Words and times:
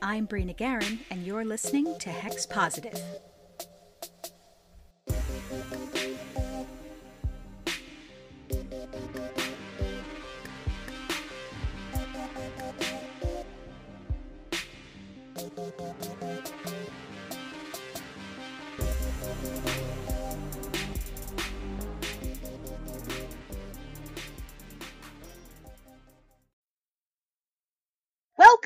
I'm 0.00 0.26
Bree 0.26 0.44
NicGarran, 0.44 1.00
and 1.10 1.26
you're 1.26 1.44
listening 1.44 1.98
to 1.98 2.10
Hex 2.10 2.46
Positive. 2.46 3.02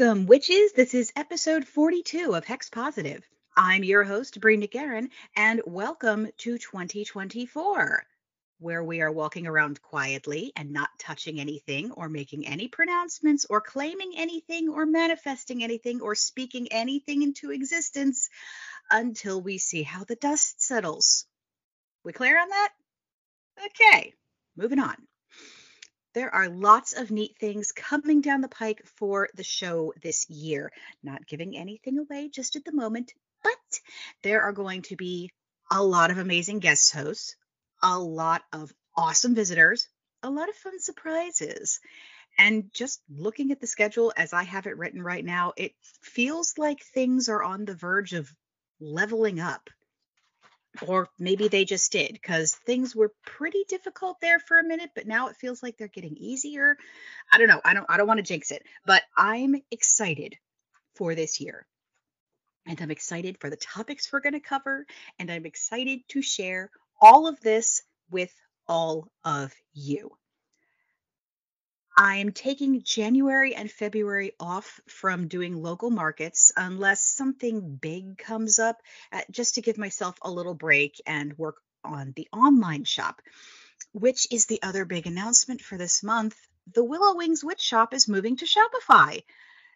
Welcome, 0.02 0.26
witches. 0.26 0.72
This 0.72 0.94
is 0.94 1.12
episode 1.14 1.64
42 1.64 2.34
of 2.34 2.44
Hex 2.44 2.68
Positive. 2.68 3.22
I'm 3.56 3.84
your 3.84 4.02
host, 4.02 4.40
Bree 4.40 4.56
NicGarran, 4.56 5.10
and 5.36 5.62
welcome 5.64 6.26
to 6.38 6.58
2024, 6.58 8.04
where 8.58 8.82
we 8.82 9.00
are 9.00 9.12
walking 9.12 9.46
around 9.46 9.80
quietly 9.80 10.52
and 10.56 10.72
not 10.72 10.88
touching 10.98 11.38
anything 11.38 11.92
or 11.92 12.08
making 12.08 12.48
any 12.48 12.66
pronouncements 12.66 13.46
or 13.48 13.60
claiming 13.60 14.14
anything 14.16 14.68
or 14.68 14.86
manifesting 14.86 15.62
anything 15.62 16.00
or 16.00 16.16
speaking 16.16 16.66
anything 16.72 17.22
into 17.22 17.52
existence 17.52 18.28
until 18.90 19.40
we 19.40 19.56
see 19.58 19.84
how 19.84 20.02
the 20.02 20.16
dust 20.16 20.60
settles. 20.60 21.26
We 22.02 22.12
clear 22.12 22.40
on 22.40 22.48
that? 22.48 22.72
Okay, 23.66 24.14
moving 24.56 24.80
on 24.80 24.96
there 26.14 26.34
are 26.34 26.48
lots 26.48 26.92
of 26.92 27.10
neat 27.10 27.36
things 27.38 27.72
coming 27.72 28.20
down 28.20 28.40
the 28.40 28.48
pike 28.48 28.82
for 28.96 29.28
the 29.34 29.44
show 29.44 29.92
this 30.02 30.28
year. 30.28 30.70
Not 31.02 31.26
giving 31.26 31.56
anything 31.56 31.98
away 31.98 32.28
just 32.28 32.56
at 32.56 32.64
the 32.64 32.72
moment, 32.72 33.14
but 33.42 33.80
there 34.22 34.42
are 34.42 34.52
going 34.52 34.82
to 34.82 34.96
be 34.96 35.30
a 35.70 35.82
lot 35.82 36.10
of 36.10 36.18
amazing 36.18 36.58
guest 36.58 36.92
hosts, 36.92 37.36
a 37.82 37.98
lot 37.98 38.42
of 38.52 38.72
awesome 38.96 39.34
visitors, 39.34 39.88
a 40.22 40.30
lot 40.30 40.48
of 40.48 40.54
fun 40.54 40.78
surprises. 40.80 41.80
And 42.38 42.72
just 42.72 43.00
looking 43.08 43.52
at 43.52 43.60
the 43.60 43.66
schedule 43.66 44.12
as 44.16 44.32
I 44.32 44.42
have 44.44 44.66
it 44.66 44.76
written 44.76 45.02
right 45.02 45.24
now, 45.24 45.52
it 45.56 45.72
feels 46.02 46.54
like 46.58 46.82
things 46.82 47.28
are 47.28 47.42
on 47.42 47.64
the 47.64 47.74
verge 47.74 48.12
of 48.12 48.30
leveling 48.80 49.40
up 49.40 49.70
or 50.86 51.08
maybe 51.18 51.48
they 51.48 51.64
just 51.64 51.92
did 51.92 52.12
because 52.12 52.54
things 52.54 52.96
were 52.96 53.12
pretty 53.26 53.64
difficult 53.68 54.20
there 54.20 54.38
for 54.40 54.58
a 54.58 54.64
minute 54.64 54.90
but 54.94 55.06
now 55.06 55.28
it 55.28 55.36
feels 55.36 55.62
like 55.62 55.76
they're 55.76 55.88
getting 55.88 56.16
easier. 56.16 56.76
I 57.32 57.38
don't 57.38 57.48
know 57.48 57.60
i 57.64 57.74
don't 57.74 57.86
i 57.88 57.96
don't 57.96 58.06
want 58.06 58.18
to 58.18 58.22
jinx 58.22 58.50
it 58.50 58.62
but 58.86 59.02
i'm 59.16 59.56
excited 59.70 60.36
for 60.96 61.14
this 61.14 61.40
year. 61.40 61.66
And 62.66 62.80
i'm 62.80 62.90
excited 62.90 63.38
for 63.40 63.50
the 63.50 63.56
topics 63.56 64.12
we're 64.12 64.20
going 64.20 64.32
to 64.34 64.40
cover 64.40 64.86
and 65.18 65.30
i'm 65.30 65.46
excited 65.46 66.00
to 66.08 66.22
share 66.22 66.70
all 67.00 67.26
of 67.26 67.40
this 67.40 67.82
with 68.10 68.32
all 68.68 69.08
of 69.24 69.52
you 69.74 70.12
I'm 71.96 72.32
taking 72.32 72.82
January 72.82 73.54
and 73.54 73.70
February 73.70 74.32
off 74.40 74.80
from 74.88 75.28
doing 75.28 75.62
local 75.62 75.90
markets 75.90 76.50
unless 76.56 77.02
something 77.02 77.76
big 77.76 78.16
comes 78.16 78.58
up, 78.58 78.80
uh, 79.12 79.20
just 79.30 79.56
to 79.56 79.62
give 79.62 79.76
myself 79.76 80.16
a 80.22 80.30
little 80.30 80.54
break 80.54 81.00
and 81.06 81.36
work 81.36 81.56
on 81.84 82.12
the 82.16 82.28
online 82.32 82.84
shop, 82.84 83.20
which 83.92 84.26
is 84.30 84.46
the 84.46 84.62
other 84.62 84.84
big 84.84 85.06
announcement 85.06 85.60
for 85.60 85.76
this 85.76 86.02
month. 86.02 86.36
The 86.72 86.84
Willow 86.84 87.16
Wings 87.16 87.44
Witch 87.44 87.60
Shop 87.60 87.92
is 87.92 88.08
moving 88.08 88.36
to 88.38 88.46
Shopify. 88.46 89.22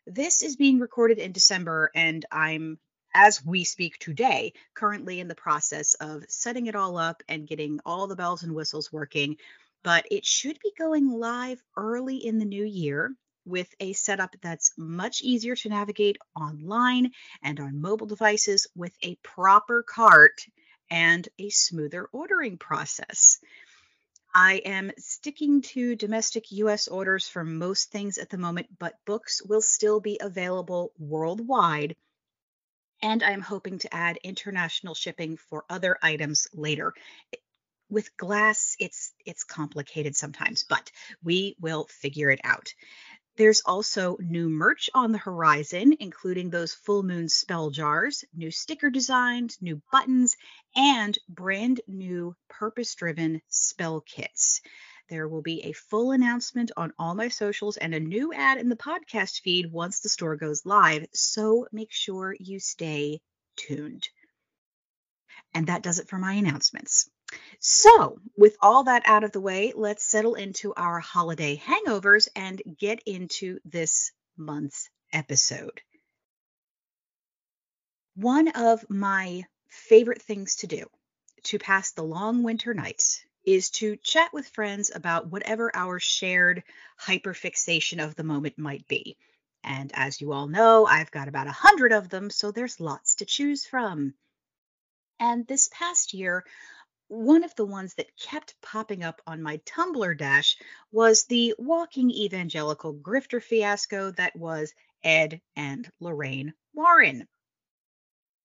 This 0.07 0.43
is 0.43 0.57
being 0.57 0.79
recorded 0.79 1.19
in 1.19 1.33
December, 1.33 1.91
and 1.95 2.25
I'm 2.31 2.79
as 3.15 3.45
we 3.45 3.65
speak 3.65 3.99
today, 3.99 4.53
currently 4.75 5.21
in 5.21 5.29
the 5.29 5.35
process 5.35 5.95
of 5.95 6.25
setting 6.29 6.67
it 6.67 6.77
all 6.77 6.99
up 6.99 7.23
and 7.29 7.49
getting 7.49 7.81
all 7.87 8.07
the 8.07 8.17
bells 8.17 8.43
and 8.43 8.55
whistles 8.55 8.93
working 8.93 9.39
but 9.87 10.05
it 10.11 10.27
should 10.27 10.59
be 10.59 10.73
going 10.77 11.09
live 11.09 11.63
early 11.77 12.17
in 12.17 12.41
the 12.41 12.45
new 12.45 12.65
year 12.65 13.15
with 13.45 13.73
a 13.79 13.93
setup 13.93 14.35
that's 14.43 14.73
much 14.77 15.23
easier 15.23 15.55
to 15.55 15.69
navigate 15.69 16.19
online 16.35 17.13
and 17.41 17.61
on 17.61 17.81
mobile 17.81 18.09
devices 18.09 18.67
with 18.75 18.93
a 19.03 19.15
proper 19.23 19.85
cart 19.85 20.45
and 20.91 21.29
a 21.39 21.49
smoother 21.51 22.09
ordering 22.11 22.59
process. 22.59 23.39
I 24.35 24.55
am 24.65 24.91
sticking 24.99 25.63
to 25.63 25.95
domestic 25.95 26.51
US 26.51 26.89
orders 26.89 27.29
for 27.29 27.45
most 27.45 27.93
things 27.93 28.19
at 28.19 28.29
the 28.29 28.39
moment, 28.39 28.67
but 28.81 28.95
books 29.05 29.41
will 29.41 29.63
still 29.63 30.01
be 30.01 30.19
available 30.21 30.91
worldwide. 30.99 31.95
And 33.03 33.23
I'm 33.23 33.41
hoping 33.41 33.79
to 33.79 33.95
add 33.95 34.19
international 34.25 34.97
shipping 34.97 35.37
for 35.37 35.65
other 35.71 35.97
items 36.03 36.49
later 36.53 36.93
with 37.89 38.17
glass 38.17 38.77
it's 38.79 39.13
it's 39.25 39.45
complicated 39.45 40.17
sometimes 40.17 40.65
but 40.65 40.91
we 41.23 41.57
will 41.61 41.87
figure 41.91 42.31
it 42.31 42.41
out 42.45 42.73
there's 43.37 43.61
also 43.67 44.17
new 44.19 44.49
merch 44.49 44.89
on 44.95 45.13
the 45.13 45.19
horizon, 45.19 45.95
including 46.01 46.49
those 46.49 46.73
full 46.73 47.03
moon 47.03 47.29
spell 47.29 47.69
jars, 47.69 48.25
new 48.35 48.51
sticker 48.51 48.89
designs, 48.89 49.59
new 49.61 49.83
buttons, 49.93 50.39
and 50.75 51.19
brand 51.29 51.83
new 51.87 52.35
purpose 52.49 52.95
driven 52.95 53.43
spell 53.49 54.01
kits. 54.01 54.63
There 55.11 55.29
will 55.29 55.43
be 55.43 55.65
a 55.65 55.73
full 55.73 56.13
announcement 56.13 56.73
on 56.79 56.95
all 56.99 57.15
my 57.15 57.29
socials 57.29 57.77
and 57.77 57.95
a 57.95 58.01
new 58.01 58.33
ad 58.33 58.57
in 58.57 58.71
the 58.71 58.77
podcast 58.77 59.43
feed 59.43 59.71
once 59.71 60.01
the 60.01 60.09
store 60.09 60.37
goes 60.37 60.65
live, 60.65 61.07
so 61.13 61.67
make 61.73 61.93
sure 61.93 62.35
you 62.41 62.59
stay 62.59 63.21
tuned. 63.57 64.09
And 65.53 65.67
that 65.67 65.83
does 65.83 65.99
it 65.99 66.09
for 66.09 66.19
my 66.19 66.33
announcements. 66.33 67.11
So, 67.59 68.21
with 68.37 68.57
all 68.61 68.85
that 68.85 69.03
out 69.07 69.25
of 69.25 69.33
the 69.33 69.41
way, 69.41 69.73
let's 69.75 70.05
settle 70.05 70.35
into 70.35 70.73
our 70.75 71.01
holiday 71.01 71.57
hangovers 71.57 72.29
and 72.37 72.63
get 72.79 73.03
into 73.07 73.59
this 73.65 74.13
month's 74.37 74.89
episode. 75.13 75.81
One 78.15 78.49
of 78.49 78.89
my 78.89 79.45
favorite 79.69 80.23
things 80.23 80.57
to 80.57 80.67
do 80.67 80.87
to 81.45 81.59
pass 81.59 81.93
the 81.93 82.05
long 82.05 82.43
winter 82.43 82.75
nights 82.75 83.25
is 83.45 83.71
to 83.71 83.97
chat 83.97 84.33
with 84.33 84.49
friends 84.49 84.91
about 84.95 85.29
whatever 85.29 85.71
our 85.75 86.01
shared 86.01 86.65
hyperfixation 87.01 88.05
of 88.05 88.17
the 88.17 88.25
moment 88.25 88.59
might 88.59 88.87
be. 88.89 89.17
And 89.63 89.91
as 89.95 90.21
you 90.21 90.33
all 90.33 90.49
know, 90.49 90.87
I've 90.87 91.11
got 91.11 91.29
about 91.29 91.47
a 91.47 91.53
hundred 91.53 91.93
of 91.93 92.09
them, 92.09 92.31
so 92.31 92.51
there's 92.51 92.81
lots 92.81 93.17
to 93.17 93.25
choose 93.25 93.65
from. 93.65 94.15
And 95.19 95.47
this 95.47 95.69
past 95.73 96.13
year, 96.13 96.45
one 97.09 97.45
of 97.45 97.55
the 97.55 97.65
ones 97.65 97.95
that 97.95 98.17
kept 98.19 98.61
popping 98.63 99.05
up 99.05 99.23
on 99.27 99.43
my 99.43 99.59
Tumblr 99.59 100.19
dash 100.19 100.57
was 100.91 101.25
the 101.25 101.55
walking 101.59 102.11
evangelical 102.11 102.95
grifter 102.95 103.43
fiasco 103.43 104.11
that 104.13 104.35
was 104.37 104.73
Ed 105.05 105.41
and 105.55 105.89
Lorraine 106.01 106.53
Warren. 106.75 107.29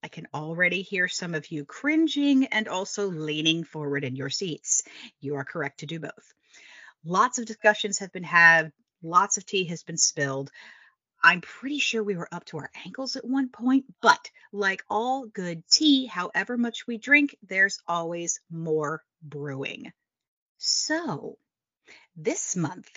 I 0.04 0.08
can 0.08 0.28
already 0.34 0.82
hear 0.82 1.08
some 1.08 1.36
of 1.36 1.52
you 1.52 1.66
cringing 1.66 2.46
and 2.48 2.68
also 2.68 3.08
leaning 3.08 3.64
forward 3.64 4.04
in 4.04 4.16
your 4.16 4.30
seats. 4.30 4.84
You 5.20 5.36
are 5.36 5.46
correct 5.46 5.82
to 5.82 5.86
do 5.86 6.00
both. 6.00 6.34
Lots 7.04 7.40
of 7.40 7.46
discussions 7.46 8.00
have 8.00 8.12
been 8.12 8.24
had, 8.24 8.72
lots 9.04 9.38
of 9.38 9.46
tea 9.46 9.66
has 9.66 9.84
been 9.84 9.98
spilled. 9.98 10.52
I'm 11.24 11.42
pretty 11.42 11.80
sure 11.80 12.04
we 12.04 12.16
were 12.16 12.28
up 12.32 12.46
to 12.46 12.58
our 12.58 12.72
ankles 12.86 13.16
at 13.16 13.26
one 13.26 13.50
point, 13.50 13.86
but 14.02 14.32
like 14.52 14.84
all 14.90 15.28
good 15.28 15.68
tea, 15.70 16.08
however 16.08 16.58
much 16.58 16.88
we 16.88 16.98
drink, 16.98 17.36
there's 17.44 17.80
always 17.88 18.40
more 18.50 19.04
brewing. 19.22 19.94
So, 20.58 21.38
this 22.16 22.56
month, 22.56 22.90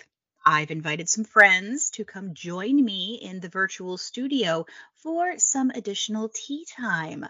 I've 0.45 0.71
invited 0.71 1.09
some 1.09 1.23
friends 1.23 1.89
to 1.91 2.05
come 2.05 2.33
join 2.33 2.83
me 2.83 3.19
in 3.21 3.39
the 3.39 3.49
virtual 3.49 3.97
studio 3.97 4.65
for 4.95 5.37
some 5.39 5.71
additional 5.71 6.29
tea 6.29 6.65
time. 6.65 7.25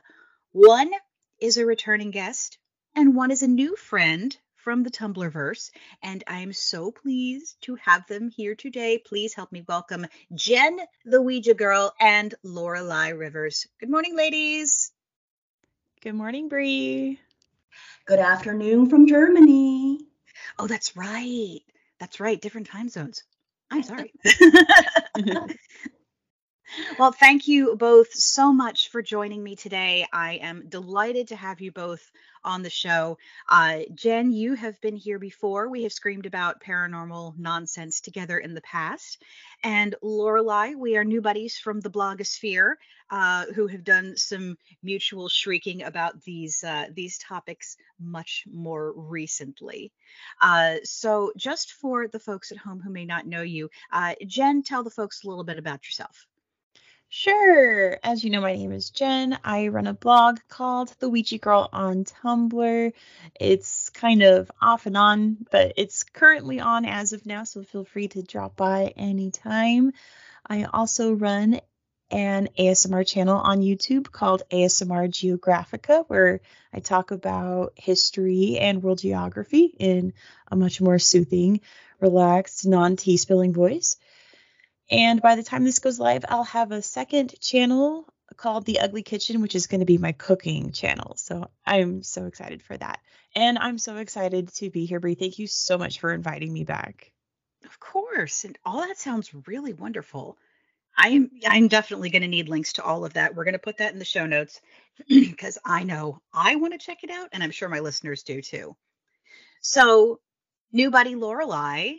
One 0.51 0.92
is 1.39 1.57
a 1.57 1.65
returning 1.65 2.12
guest, 2.12 2.57
and 2.95 3.15
one 3.15 3.31
is 3.31 3.44
a 3.44 3.47
new 3.47 3.75
friend 3.75 4.38
from 4.66 4.82
the 4.82 4.90
Tumblrverse, 4.90 5.70
and 6.02 6.24
I'm 6.26 6.52
so 6.52 6.90
pleased 6.90 7.56
to 7.62 7.76
have 7.76 8.08
them 8.08 8.32
here 8.32 8.56
today. 8.56 8.98
Please 8.98 9.36
help 9.36 9.52
me 9.52 9.64
welcome 9.68 10.08
Jenn, 10.34 10.80
the 11.06 11.22
Ouija 11.22 11.54
girl, 11.54 11.94
and 12.00 12.34
Lorelei 12.42 13.10
Rivers. 13.10 13.68
Good 13.80 13.92
morning, 13.92 14.18
ladies. 14.18 14.92
Good 16.02 16.16
morning, 16.16 16.50
Bree. 16.50 17.20
Good 18.08 18.18
afternoon 18.18 18.90
from 18.90 19.06
Germany. 19.06 20.00
Oh, 20.58 20.66
that's 20.66 20.98
right. 20.98 21.62
That's 22.00 22.20
right. 22.20 22.42
Different 22.42 22.66
time 22.66 22.90
zones. 22.90 23.24
I'm 23.70 23.84
sorry. 23.84 24.14
well, 27.00 27.12
thank 27.12 27.48
you 27.48 27.75
both 27.75 28.13
so 28.13 28.51
much 28.51 28.89
for 28.89 29.01
joining 29.01 29.44
me 29.44 29.56
today. 29.56 30.06
I 30.12 30.33
am 30.36 30.68
delighted 30.68 31.30
to 31.30 31.36
have 31.36 31.62
you 31.62 31.72
both 31.72 32.12
on 32.44 32.62
the 32.62 32.69
show. 32.69 33.18
Uh, 33.50 33.80
Jenn, 33.94 34.31
you 34.31 34.54
have 34.54 34.80
been 34.81 34.95
here 34.95 35.19
before. 35.19 35.69
We 35.69 35.83
have 35.83 35.94
screamed 35.94 36.25
about 36.25 36.62
paranormal 36.62 37.38
nonsense 37.38 38.01
together 38.01 38.38
in 38.38 38.54
the 38.54 38.62
past. 38.62 39.24
And 39.63 39.95
Lorelei, 40.01 40.74
we 40.75 40.98
are 40.98 41.04
new 41.04 41.22
buddies 41.22 41.57
from 41.57 41.80
the 41.80 41.89
blogosphere 41.89 42.75
uh, 43.10 43.45
who 43.56 43.68
have 43.68 43.83
done 43.83 44.16
some 44.16 44.57
mutual 44.83 45.30
shrieking 45.30 45.83
about 45.83 46.21
these 46.24 46.63
uh, 46.63 46.86
these 46.94 47.18
topics 47.18 47.78
much 48.00 48.44
more 48.51 48.94
recently. 48.95 49.92
Uh, 50.42 50.75
so, 50.83 51.31
just 51.38 51.74
for 51.74 52.07
the 52.07 52.19
folks 52.19 52.51
at 52.51 52.57
home 52.57 52.81
who 52.81 52.92
may 52.92 53.06
not 53.06 53.28
know 53.28 53.42
you, 53.42 53.69
uh, 53.92 54.13
Jenn, 54.25 54.63
tell 54.63 54.83
the 54.83 54.89
folks 54.89 55.24
a 55.24 55.28
little 55.28 55.44
bit 55.44 55.57
about 55.57 55.86
yourself. 55.86 56.28
Sure. 57.18 57.98
As 58.04 58.26
you 58.26 58.30
know, 58.30 58.42
my 58.42 58.56
name 58.56 58.74
is 58.74 58.90
Jenn. 58.90 59.40
I 59.42 59.70
run 59.70 59.88
a 59.88 59.94
blog 59.94 60.40
called 60.50 60.94
The 61.00 61.08
Ouija 61.08 61.38
Girl 61.38 61.70
on 61.72 62.04
Tumblr. 62.04 62.92
It's 63.40 63.90
kind 63.92 64.22
of 64.22 64.52
off 64.62 64.86
and 64.86 64.98
on, 64.98 65.38
but 65.50 65.72
it's 65.78 66.04
currently 66.04 66.60
on 66.60 66.84
as 66.84 67.14
of 67.14 67.26
now, 67.26 67.46
so 67.46 67.64
feel 67.64 67.86
free 67.86 68.10
to 68.10 68.22
drop 68.22 68.58
by 68.58 68.94
anytime. 68.98 69.94
I 70.46 70.66
also 70.66 71.14
run 71.14 71.62
an 72.12 72.50
ASMR 72.60 73.08
channel 73.08 73.38
on 73.38 73.62
YouTube 73.62 74.12
called 74.12 74.44
ASMR 74.52 75.08
Geographica, 75.08 76.04
where 76.10 76.42
I 76.74 76.82
talk 76.82 77.12
about 77.12 77.72
history 77.78 78.58
and 78.60 78.84
world 78.84 79.00
geography 79.00 79.74
in 79.80 80.12
a 80.52 80.58
much 80.58 80.82
more 80.82 81.00
soothing, 81.00 81.62
relaxed, 82.02 82.68
non 82.68 82.98
tea 82.98 83.16
spilling 83.16 83.54
voice. 83.54 83.96
And 84.90 85.22
by 85.22 85.36
the 85.36 85.44
time 85.44 85.64
this 85.64 85.80
goes 85.80 86.00
live, 86.00 86.26
I'll 86.30 86.44
have 86.44 86.72
a 86.72 86.82
second 86.82 87.40
channel 87.40 88.08
called 88.38 88.66
The 88.66 88.80
Ugly 88.80 89.04
Kitchen, 89.04 89.42
which 89.42 89.56
is 89.56 89.68
going 89.68 89.80
to 89.80 89.86
be 89.86 89.98
my 89.98 90.12
cooking 90.12 90.72
channel. 90.72 91.16
So 91.18 91.50
I'm 91.66 92.04
so 92.04 92.26
excited 92.26 92.62
for 92.62 92.78
that. 92.78 93.00
And 93.36 93.58
I'm 93.58 93.78
so 93.78 93.98
excited 93.98 94.54
to 94.56 94.70
be 94.70 94.86
here, 94.86 95.00
Bree. 95.00 95.16
Thank 95.16 95.40
you 95.40 95.48
so 95.48 95.78
much 95.78 96.00
for 96.00 96.14
inviting 96.14 96.54
me 96.54 96.64
back. 96.64 97.12
Of 97.66 97.80
course. 97.80 98.44
And 98.44 98.58
all 98.64 98.82
that 98.82 98.98
sounds 98.98 99.34
really 99.48 99.74
wonderful. 99.74 100.38
I'm 100.98 101.30
I'm 101.46 101.68
definitely 101.68 102.10
going 102.10 102.22
to 102.22 102.28
need 102.28 102.48
links 102.48 102.74
to 102.74 102.84
all 102.84 103.04
of 103.04 103.14
that. 103.14 103.36
We're 103.36 103.44
going 103.44 103.54
to 103.54 103.60
put 103.60 103.78
that 103.78 103.92
in 103.92 104.00
the 104.00 104.06
show 104.06 104.26
notes 104.26 104.62
because 105.10 105.58
I 105.66 105.84
know 105.84 106.22
I 106.34 106.56
want 106.56 106.74
to 106.74 106.86
check 106.86 107.04
it 107.04 107.10
out 107.10 107.30
and 107.34 107.44
I'm 107.44 107.52
sure 107.52 107.68
my 107.68 107.81
listeners 107.81 108.24
do 108.24 108.42
too. 108.42 108.78
So, 109.62 110.20
new 110.72 110.92
buddy 110.92 111.16
Lorelei, 111.16 111.96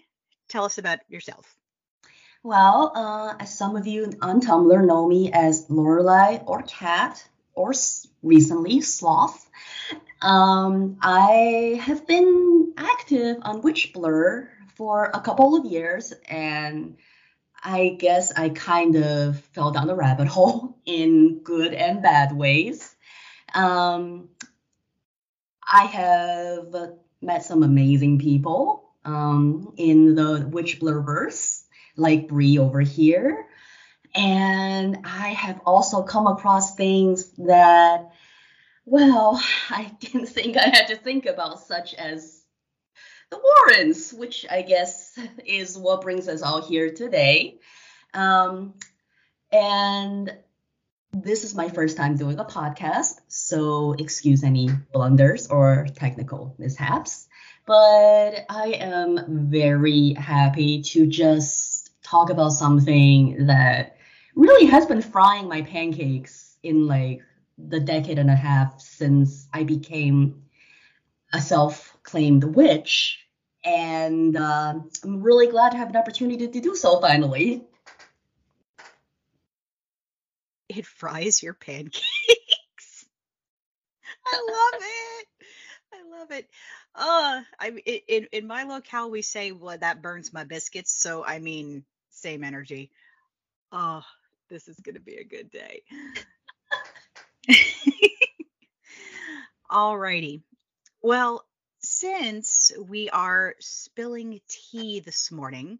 tell 0.48 0.64
us 0.64 0.78
about 0.78 1.00
yourself. 1.08 1.56
Well, 2.46 2.92
uh, 2.94 3.34
as 3.40 3.58
some 3.58 3.74
of 3.74 3.88
you 3.88 4.12
on 4.22 4.40
Tumblr 4.40 4.86
know 4.86 5.08
me 5.08 5.32
as 5.32 5.68
Lorelei 5.68 6.38
or 6.46 6.62
Cat, 6.62 7.28
or 7.54 7.72
recently 8.22 8.82
Sloth. 8.82 9.50
Um, 10.22 10.96
I 11.02 11.80
have 11.82 12.06
been 12.06 12.72
active 12.76 13.38
on 13.42 13.62
Witchblr 13.62 14.46
for 14.76 15.10
a 15.12 15.20
couple 15.22 15.56
of 15.56 15.66
years, 15.66 16.12
and 16.28 16.98
I 17.64 17.96
guess 17.98 18.30
I 18.30 18.50
kind 18.50 18.94
of 18.94 19.40
fell 19.52 19.72
down 19.72 19.88
the 19.88 19.96
rabbit 19.96 20.28
hole 20.28 20.78
in 20.86 21.40
good 21.42 21.74
and 21.74 22.00
bad 22.00 22.30
ways. 22.30 22.94
Um, 23.56 24.28
I 25.66 25.86
have 25.86 26.92
met 27.20 27.42
some 27.42 27.64
amazing 27.64 28.20
people 28.20 28.88
um, 29.04 29.74
in 29.76 30.14
the 30.14 30.48
Witchblrverse 30.48 31.55
like 31.96 32.28
Bree 32.28 32.58
over 32.58 32.80
here. 32.80 33.46
And 34.14 34.98
I 35.04 35.28
have 35.28 35.60
also 35.66 36.02
come 36.02 36.26
across 36.26 36.74
things 36.74 37.30
that, 37.38 38.12
well, 38.84 39.42
I 39.70 39.92
didn't 40.00 40.26
think 40.26 40.56
I 40.56 40.68
had 40.68 40.88
to 40.88 40.96
think 40.96 41.26
about, 41.26 41.60
such 41.60 41.94
as 41.94 42.42
the 43.30 43.38
Warrens, 43.38 44.12
which 44.12 44.46
I 44.50 44.62
guess 44.62 45.18
is 45.44 45.76
what 45.76 46.02
brings 46.02 46.28
us 46.28 46.42
all 46.42 46.62
here 46.62 46.92
today. 46.92 47.58
Um, 48.14 48.74
and 49.52 50.32
this 51.12 51.44
is 51.44 51.54
my 51.54 51.68
first 51.68 51.96
time 51.96 52.16
doing 52.16 52.38
a 52.38 52.44
podcast, 52.44 53.20
so 53.28 53.92
excuse 53.92 54.44
any 54.44 54.68
blunders 54.92 55.48
or 55.48 55.86
technical 55.94 56.54
mishaps. 56.58 57.26
But 57.66 58.44
I 58.48 58.76
am 58.80 59.48
very 59.50 60.12
happy 60.12 60.82
to 60.82 61.06
just 61.06 61.65
talk 62.06 62.30
about 62.30 62.50
something 62.50 63.46
that 63.46 63.96
really 64.34 64.66
has 64.66 64.86
been 64.86 65.02
frying 65.02 65.48
my 65.48 65.62
pancakes 65.62 66.56
in 66.62 66.86
like 66.86 67.22
the 67.58 67.80
decade 67.80 68.18
and 68.18 68.30
a 68.30 68.34
half 68.34 68.80
since 68.80 69.48
I 69.52 69.64
became 69.64 70.44
a 71.32 71.40
self-claimed 71.40 72.44
witch. 72.44 73.20
And 73.64 74.36
uh, 74.36 74.74
I'm 75.02 75.22
really 75.22 75.48
glad 75.48 75.72
to 75.72 75.78
have 75.78 75.90
an 75.90 75.96
opportunity 75.96 76.46
to 76.46 76.60
do 76.60 76.76
so 76.76 77.00
finally. 77.00 77.64
It 80.68 80.86
fries 80.86 81.42
your 81.42 81.54
pancakes. 81.54 82.04
I 84.26 84.36
love 84.36 84.82
it. 84.82 85.28
I 85.92 86.18
love 86.18 86.30
it. 86.30 86.48
Uh, 86.94 87.42
I 87.58 87.68
in 88.08 88.26
in 88.32 88.46
my 88.46 88.64
locale 88.64 89.10
we 89.10 89.22
say 89.22 89.52
well 89.52 89.78
that 89.78 90.02
burns 90.02 90.32
my 90.32 90.44
biscuits. 90.44 90.92
So 90.92 91.24
I 91.24 91.38
mean 91.38 91.84
same 92.26 92.42
energy. 92.42 92.90
Oh, 93.70 94.02
this 94.50 94.66
is 94.66 94.80
going 94.80 94.96
to 94.96 95.00
be 95.00 95.18
a 95.18 95.24
good 95.24 95.48
day. 95.48 95.82
All 99.70 99.96
righty. 99.96 100.42
Well, 101.02 101.44
since 101.78 102.72
we 102.88 103.08
are 103.10 103.54
spilling 103.60 104.40
tea 104.48 104.98
this 104.98 105.30
morning, 105.30 105.78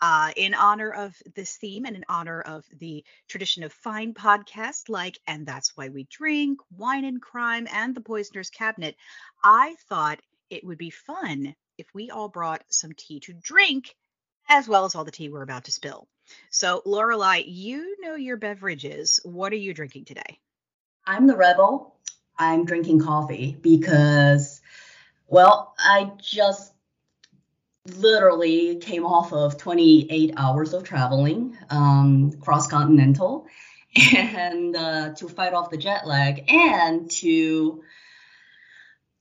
uh, 0.00 0.30
in 0.36 0.54
honor 0.54 0.92
of 0.92 1.16
this 1.34 1.56
theme 1.56 1.86
and 1.86 1.96
in 1.96 2.04
honor 2.08 2.40
of 2.40 2.64
the 2.78 3.04
tradition 3.26 3.64
of 3.64 3.72
fine 3.72 4.14
podcasts 4.14 4.88
like 4.88 5.18
And 5.26 5.44
That's 5.44 5.76
Why 5.76 5.88
We 5.88 6.04
Drink, 6.04 6.60
Wine 6.76 7.04
and 7.04 7.20
Crime, 7.20 7.66
and 7.72 7.96
The 7.96 8.00
Poisoner's 8.00 8.50
Cabinet, 8.50 8.94
I 9.42 9.74
thought 9.88 10.20
it 10.50 10.64
would 10.64 10.78
be 10.78 10.90
fun 10.90 11.56
if 11.78 11.88
we 11.92 12.10
all 12.10 12.28
brought 12.28 12.62
some 12.68 12.92
tea 12.92 13.18
to 13.20 13.32
drink 13.32 13.96
as 14.48 14.68
well 14.68 14.84
as 14.84 14.94
all 14.94 15.04
the 15.04 15.10
tea 15.10 15.28
we're 15.28 15.42
about 15.42 15.64
to 15.64 15.72
spill. 15.72 16.06
So, 16.50 16.82
Lorelei, 16.84 17.42
you 17.46 17.96
know 18.00 18.14
your 18.14 18.36
beverages. 18.36 19.20
What 19.24 19.52
are 19.52 19.56
you 19.56 19.74
drinking 19.74 20.04
today? 20.04 20.38
I'm 21.06 21.26
the 21.26 21.36
rebel. 21.36 21.96
I'm 22.38 22.64
drinking 22.64 23.00
coffee 23.00 23.56
because, 23.60 24.60
well, 25.28 25.74
I 25.78 26.12
just 26.20 26.72
literally 27.86 28.76
came 28.76 29.04
off 29.04 29.32
of 29.32 29.58
28 29.58 30.34
hours 30.36 30.72
of 30.72 30.84
traveling 30.84 31.56
um, 31.70 32.32
cross 32.40 32.68
continental 32.68 33.46
and 34.16 34.76
uh, 34.76 35.14
to 35.14 35.28
fight 35.28 35.52
off 35.52 35.70
the 35.70 35.76
jet 35.76 36.06
lag 36.06 36.44
and 36.48 37.10
to 37.10 37.82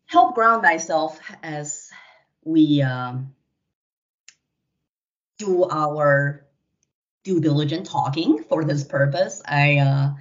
help 0.05 0.35
ground 0.35 0.61
myself 0.61 1.19
as 1.41 1.89
we 2.43 2.81
um, 2.81 3.33
do 5.41 5.65
our 5.69 6.45
due 7.23 7.39
diligent 7.39 7.85
talking 7.85 8.43
for 8.43 8.63
this 8.63 8.83
purpose. 8.83 9.41
I 9.45 9.77
uh, 9.77 10.11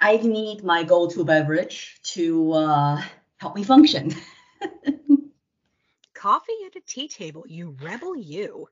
I 0.00 0.16
need 0.16 0.64
my 0.64 0.82
go-to 0.82 1.24
beverage 1.24 1.98
to 2.14 2.52
uh, 2.52 3.02
help 3.36 3.54
me 3.54 3.62
function. 3.62 4.12
Coffee 6.14 6.52
at 6.66 6.76
a 6.76 6.80
tea 6.86 7.08
table, 7.08 7.44
you 7.46 7.76
rebel, 7.82 8.16
you. 8.16 8.68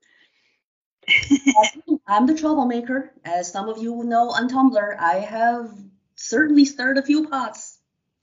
I'm 2.06 2.26
the 2.26 2.34
troublemaker. 2.34 3.12
As 3.24 3.50
some 3.50 3.68
of 3.68 3.78
you 3.78 4.02
know 4.04 4.30
on 4.30 4.48
Tumblr, 4.48 4.98
I 4.98 5.18
have 5.18 5.72
certainly 6.16 6.64
stirred 6.64 6.98
a 6.98 7.02
few 7.02 7.28
pots 7.28 7.78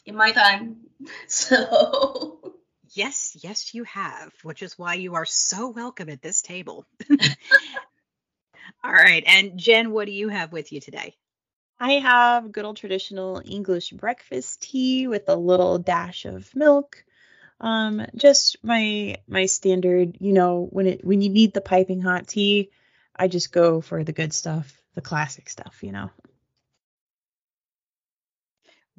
in 0.06 0.16
my 0.16 0.32
time. 0.32 0.78
So 1.28 2.57
Yes, 2.98 3.38
yes, 3.44 3.74
you 3.76 3.84
have, 3.84 4.34
which 4.44 4.64
is 4.64 4.78
why 4.78 4.96
you 4.96 5.16
are 5.16 5.26
so 5.26 5.70
welcome 5.70 6.10
at 6.10 6.22
this 6.22 6.42
table. 6.42 6.86
All 8.84 8.92
right. 8.92 9.24
And 9.28 9.58
Jenn, 9.58 9.92
what 9.92 10.06
do 10.06 10.12
you 10.12 10.30
have 10.30 10.52
with 10.52 10.72
you 10.72 10.80
today? 10.82 11.16
I 11.80 11.94
have 11.94 12.52
good 12.52 12.66
old 12.66 12.78
traditional 12.78 13.42
English 13.46 13.92
breakfast 13.92 14.62
tea 14.64 15.08
with 15.08 15.30
a 15.30 15.36
little 15.36 15.80
dash 15.80 16.26
of 16.26 16.54
milk, 16.56 17.04
Um, 17.62 18.06
just 18.16 18.58
my 18.64 19.18
my 19.28 19.46
standard, 19.48 20.18
you 20.22 20.34
know, 20.34 20.68
when 20.72 20.88
it 20.88 21.06
when 21.06 21.22
you 21.22 21.30
need 21.30 21.54
the 21.54 21.62
piping 21.62 22.02
hot 22.02 22.28
tea, 22.28 22.72
I 23.16 23.28
just 23.30 23.52
go 23.54 23.82
for 23.82 24.04
the 24.04 24.14
good 24.14 24.34
stuff, 24.34 24.82
the 24.96 25.02
classic 25.02 25.50
stuff, 25.50 25.84
you 25.84 25.92
know. 25.94 26.12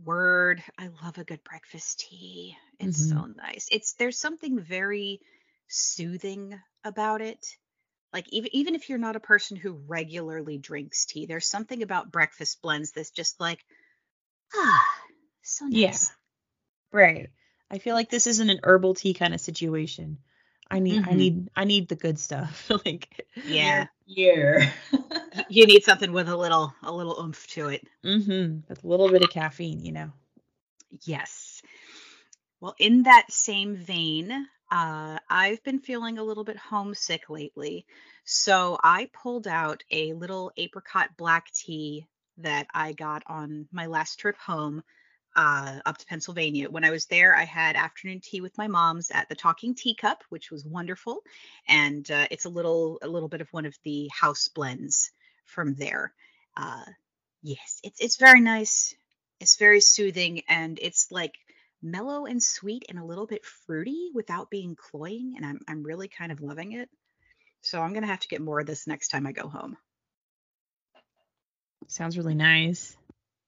Word. 0.03 0.63
I 0.79 0.87
love 1.03 1.19
a 1.19 1.25
good 1.25 1.43
breakfast 1.45 2.01
tea. 2.01 2.57
It's 2.79 2.99
hmm 2.99 3.11
so 3.11 3.27
nice. 3.27 3.69
It's 3.71 3.95
there's 3.95 4.19
something 4.19 4.61
very 4.61 5.21
soothing 5.69 6.59
about 6.85 7.21
it. 7.21 7.59
Like 8.13 8.29
even 8.33 8.51
even 8.55 8.75
if 8.77 8.89
you're 8.89 8.99
not 8.99 9.17
a 9.17 9.21
person 9.21 9.57
who 9.57 9.73
regularly 9.73 10.59
drinks 10.59 11.07
tea, 11.07 11.27
there's 11.27 11.47
something 11.47 11.83
about 11.83 12.13
breakfast 12.13 12.63
blends 12.63 12.93
that's 12.93 13.11
just 13.13 13.41
like, 13.41 13.65
ah, 14.55 14.85
so 15.43 15.67
nice. 15.67 15.81
Yeah, 15.81 15.99
nice. 16.01 16.13
right. 16.93 17.31
I 17.71 17.79
feel 17.79 17.95
like 17.95 18.11
this 18.11 18.27
isn't 18.29 18.51
an 18.51 18.61
herbal 18.65 18.95
tea 18.95 19.15
kind 19.15 19.35
of 19.35 19.41
situation. 19.41 20.19
I 20.71 20.81
need 20.81 21.01
I 21.05 21.15
hmm 21.15 21.15
need 21.15 21.51
I 21.57 21.65
need 21.65 21.89
the 21.89 21.97
good 21.97 22.19
stuff. 22.19 22.71
like 22.85 23.27
Yeah. 23.43 23.87
Yeah. 24.07 24.71
You 25.49 25.67
need 25.67 25.83
something 25.85 26.13
with 26.13 26.29
a 26.29 26.37
little 26.37 26.75
a 26.83 26.93
little 26.93 27.19
oomph 27.21 27.47
to 27.49 27.69
it. 27.69 27.87
hmm 28.03 28.59
with 28.69 28.85
a 28.85 28.87
little 28.89 29.09
bit 29.11 29.23
of 29.23 29.31
caffeine, 29.31 29.85
you 29.85 29.93
know. 29.93 30.13
Yes. 31.05 31.63
Well, 32.61 32.75
in 32.79 33.03
that 33.05 33.31
same 33.33 33.77
vein, 33.77 34.31
uh, 34.71 35.19
I've 35.29 35.63
been 35.65 35.81
feeling 35.81 36.19
a 36.19 36.23
little 36.25 36.45
bit 36.45 36.57
homesick 36.57 37.29
lately. 37.29 37.87
So 38.25 38.79
I 38.83 39.11
pulled 39.13 39.47
out 39.49 39.83
a 39.91 40.13
little 40.13 40.53
apricot 40.57 41.17
black 41.17 41.51
tea 41.53 42.07
that 42.39 42.67
I 42.73 42.93
got 42.93 43.23
on 43.27 43.69
my 43.73 43.87
last 43.87 44.17
trip 44.21 44.37
home 44.39 44.83
uh, 45.39 45.79
up 45.87 45.97
to 45.97 46.07
Pennsylvania. 46.07 46.69
When 46.69 46.85
I 46.85 46.91
was 46.91 47.07
there, 47.07 47.35
I 47.35 47.45
had 47.45 47.77
afternoon 47.77 48.21
tea 48.21 48.41
with 48.41 48.59
my 48.59 48.67
mom's 48.67 49.13
at 49.13 49.29
the 49.29 49.37
Talking 49.37 49.77
Teacup, 49.77 50.25
which 50.31 50.51
was 50.51 50.67
wonderful. 50.67 51.21
And 51.69 52.11
uh, 52.11 52.27
it's 52.33 52.45
a 52.45 52.49
little 52.49 52.99
a 53.03 53.09
little 53.09 53.29
bit 53.29 53.41
of 53.41 53.49
one 53.53 53.65
of 53.65 53.79
the 53.85 54.11
house 54.13 54.49
blends 54.49 55.13
from 55.45 55.77
there. 55.77 56.13
Uh, 56.57 56.85
yes, 57.45 57.81
it's 57.85 58.01
it's 58.01 58.17
very 58.17 58.41
nice. 58.41 58.97
It's 59.39 59.57
very 59.57 59.81
soothing 59.81 60.43
and 60.49 60.77
it's 60.83 61.13
like 61.13 61.35
mellow 61.81 62.27
and 62.27 62.43
sweet 62.43 62.87
and 62.89 62.99
a 62.99 63.05
little 63.05 63.29
bit 63.29 63.45
fruity 63.45 64.11
without 64.13 64.51
being 64.51 64.75
cloying. 64.75 65.35
And 65.37 65.47
I'm 65.47 65.61
I'm 65.69 65.85
really 65.85 66.09
kind 66.09 66.33
of 66.33 66.41
loving 66.41 66.73
it. 66.73 66.91
So 67.61 67.81
I'm 67.81 67.95
gonna 67.95 68.09
have 68.09 68.21
to 68.21 68.29
get 68.29 68.43
more 68.43 68.59
of 68.59 68.67
this 68.67 68.89
next 68.89 69.09
time 69.09 69.25
I 69.25 69.31
go 69.31 69.47
home. 69.47 69.77
Sounds 71.87 72.19
really 72.19 72.35
nice. 72.35 72.97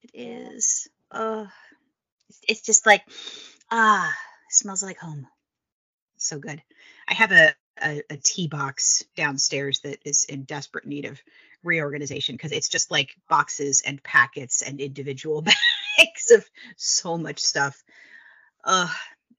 It 0.03 0.11
is. 0.15 0.89
Uh, 1.11 1.47
it's, 2.49 2.63
just 2.63 2.87
like 2.87 3.03
ah, 3.71 4.13
smells 4.49 4.83
like 4.83 4.99
home. 4.99 5.27
So 6.17 6.39
good. 6.39 6.63
I 7.09 7.15
have 7.15 7.33
a, 7.33 7.55
a 7.83 8.03
a 8.11 8.17
tea 8.17 8.49
box 8.49 9.05
downstairs 9.17 9.81
that 9.81 9.99
is 10.05 10.25
in 10.25 10.45
desperate 10.45 10.87
need 10.87 11.07
of 11.07 11.21
reorganization 11.63 12.35
because 12.35 12.53
it's 12.53 12.69
just 12.69 12.91
like 12.91 13.15
boxes 13.29 13.83
and 13.87 14.03
packets 14.03 14.63
and 14.63 14.81
individual 14.81 15.43
bags 15.99 16.31
of 16.31 16.45
so 16.77 17.19
much 17.19 17.41
stuff. 17.41 17.83
Uh, 18.65 18.89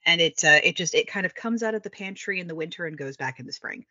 and 0.05 0.21
it 0.21 0.43
uh, 0.43 0.59
it 0.63 0.75
just 0.75 0.95
it 0.95 1.07
kind 1.07 1.25
of 1.25 1.35
comes 1.35 1.63
out 1.63 1.75
of 1.75 1.83
the 1.83 1.89
pantry 1.89 2.39
in 2.39 2.47
the 2.47 2.55
winter 2.55 2.85
and 2.85 2.97
goes 2.97 3.17
back 3.17 3.39
in 3.39 3.45
the 3.45 3.53
spring. 3.53 3.85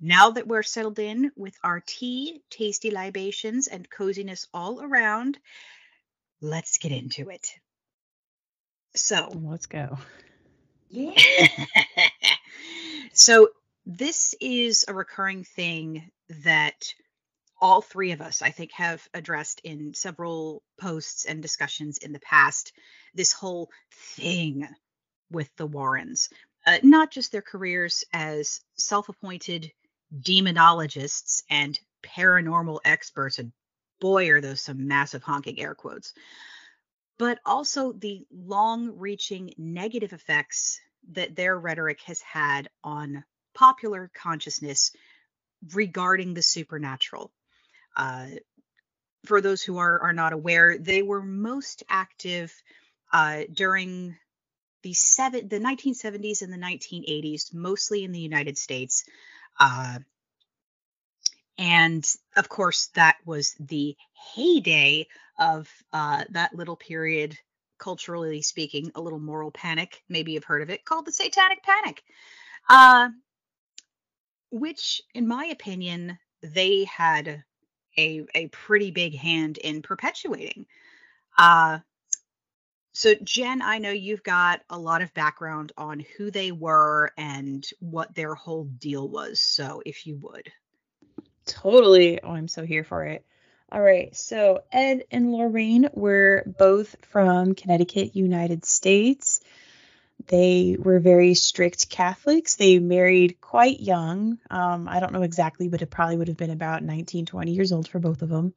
Now 0.00 0.30
that 0.30 0.46
we're 0.46 0.62
settled 0.62 0.98
in 0.98 1.30
with 1.36 1.54
our 1.62 1.82
tea, 1.84 2.42
tasty 2.48 2.90
libations, 2.90 3.66
and 3.66 3.88
coziness 3.88 4.46
all 4.54 4.80
around, 4.82 5.38
let's 6.40 6.78
get 6.78 6.92
into 6.92 7.28
it. 7.30 7.48
So, 8.94 9.28
Let's 9.42 9.66
go. 9.66 9.98
yeah. 10.88 11.12
so 13.12 13.48
this 13.86 14.34
is 14.40 14.84
a 14.88 14.94
recurring 14.94 15.44
thing 15.44 16.10
that 16.42 16.92
all 17.60 17.82
three 17.82 18.12
of 18.12 18.20
us, 18.20 18.42
I 18.42 18.50
think, 18.50 18.72
have 18.72 19.06
addressed 19.12 19.60
in 19.64 19.94
several 19.94 20.62
posts 20.80 21.26
and 21.26 21.42
discussions 21.42 21.98
in 21.98 22.12
the 22.12 22.20
past. 22.20 22.72
This 23.14 23.32
whole 23.32 23.70
thing 24.16 24.66
with 25.30 25.50
the 25.56 25.66
Warrens, 25.66 26.30
uh, 26.66 26.78
not 26.82 27.10
just 27.10 27.32
their 27.32 27.42
careers 27.42 28.04
as 28.12 28.60
self 28.76 29.08
appointed 29.08 29.70
demonologists 30.20 31.42
and 31.50 31.78
paranormal 32.02 32.80
experts, 32.84 33.38
and 33.38 33.52
boy, 34.00 34.30
are 34.30 34.40
those 34.40 34.60
some 34.60 34.88
massive 34.88 35.22
honking 35.22 35.60
air 35.60 35.74
quotes, 35.74 36.12
but 37.18 37.38
also 37.44 37.92
the 37.92 38.26
long 38.32 38.98
reaching 38.98 39.52
negative 39.58 40.12
effects 40.12 40.80
that 41.12 41.36
their 41.36 41.58
rhetoric 41.58 42.00
has 42.02 42.20
had 42.20 42.68
on 42.82 43.24
popular 43.54 44.10
consciousness 44.14 44.92
regarding 45.74 46.34
the 46.34 46.42
supernatural. 46.42 47.30
Uh, 47.96 48.26
for 49.26 49.40
those 49.40 49.62
who 49.62 49.78
are, 49.78 50.00
are 50.00 50.12
not 50.12 50.32
aware, 50.32 50.78
they 50.78 51.02
were 51.02 51.22
most 51.22 51.82
active 51.88 52.54
uh, 53.12 53.42
during 53.52 54.16
the 54.82 54.94
seven, 54.94 55.48
the 55.48 55.58
1970s 55.58 56.42
and 56.42 56.52
the 56.52 56.56
1980s, 56.56 57.52
mostly 57.52 58.04
in 58.04 58.12
the 58.12 58.20
United 58.20 58.56
States. 58.56 59.04
Uh, 59.58 59.98
and 61.60 62.06
of 62.36 62.48
course, 62.48 62.86
that 62.94 63.18
was 63.26 63.54
the 63.60 63.94
heyday 64.34 65.06
of 65.38 65.70
uh, 65.92 66.24
that 66.30 66.54
little 66.54 66.74
period, 66.74 67.38
culturally 67.78 68.40
speaking, 68.40 68.90
a 68.94 69.00
little 69.00 69.20
moral 69.20 69.50
panic. 69.50 70.02
Maybe 70.08 70.32
you've 70.32 70.44
heard 70.44 70.62
of 70.62 70.70
it, 70.70 70.86
called 70.86 71.04
the 71.04 71.12
Satanic 71.12 71.62
Panic, 71.62 72.02
uh, 72.70 73.10
which, 74.50 75.02
in 75.14 75.28
my 75.28 75.44
opinion, 75.46 76.18
they 76.42 76.84
had 76.84 77.44
a 77.98 78.24
a 78.34 78.48
pretty 78.48 78.90
big 78.90 79.14
hand 79.14 79.58
in 79.58 79.82
perpetuating. 79.82 80.64
Uh, 81.36 81.80
so, 82.92 83.14
Jenn, 83.22 83.60
I 83.60 83.78
know 83.78 83.90
you've 83.90 84.22
got 84.22 84.62
a 84.70 84.78
lot 84.78 85.02
of 85.02 85.12
background 85.12 85.72
on 85.76 86.04
who 86.16 86.30
they 86.30 86.52
were 86.52 87.12
and 87.18 87.68
what 87.80 88.14
their 88.14 88.34
whole 88.34 88.64
deal 88.64 89.06
was. 89.06 89.40
So, 89.40 89.82
if 89.84 90.06
you 90.06 90.16
would. 90.22 90.50
Totally. 91.50 92.20
Oh, 92.22 92.30
I'm 92.30 92.48
so 92.48 92.64
here 92.64 92.84
for 92.84 93.04
it. 93.04 93.24
All 93.72 93.80
right. 93.80 94.14
So 94.16 94.62
Ed 94.70 95.04
and 95.10 95.32
Lorraine 95.32 95.88
were 95.92 96.44
both 96.46 96.96
from 97.06 97.54
Connecticut, 97.54 98.14
United 98.14 98.64
States. 98.64 99.40
They 100.26 100.76
were 100.78 101.00
very 101.00 101.34
strict 101.34 101.88
Catholics. 101.88 102.54
They 102.54 102.78
married 102.78 103.40
quite 103.40 103.80
young. 103.80 104.38
Um, 104.48 104.88
I 104.88 105.00
don't 105.00 105.12
know 105.12 105.22
exactly, 105.22 105.68
but 105.68 105.82
it 105.82 105.90
probably 105.90 106.16
would 106.16 106.28
have 106.28 106.36
been 106.36 106.50
about 106.50 106.84
19, 106.84 107.26
20 107.26 107.52
years 107.52 107.72
old 107.72 107.88
for 107.88 107.98
both 107.98 108.22
of 108.22 108.28
them. 108.28 108.54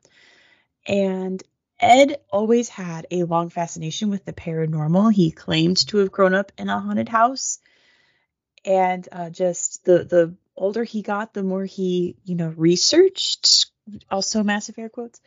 And 0.86 1.42
Ed 1.80 2.18
always 2.32 2.70
had 2.70 3.08
a 3.10 3.24
long 3.24 3.50
fascination 3.50 4.10
with 4.10 4.26
the 4.26 4.34
paranormal. 4.34 5.14
He 5.14 5.32
claimed 5.32 5.78
to 5.88 5.98
have 5.98 6.12
grown 6.12 6.34
up 6.34 6.52
in 6.58 6.70
a 6.70 6.80
haunted 6.80 7.10
house 7.10 7.60
and 8.66 9.08
uh, 9.12 9.30
just 9.30 9.84
the 9.86 10.04
the 10.04 10.36
older 10.56 10.84
he 10.84 11.02
got, 11.02 11.34
the 11.34 11.44
more 11.44 11.66
he 11.66 12.16
you 12.24 12.36
know 12.36 12.54
researched. 12.56 13.68
Also, 14.10 14.44
massive 14.44 14.80
air 14.80 14.90
quotes. 14.90 15.20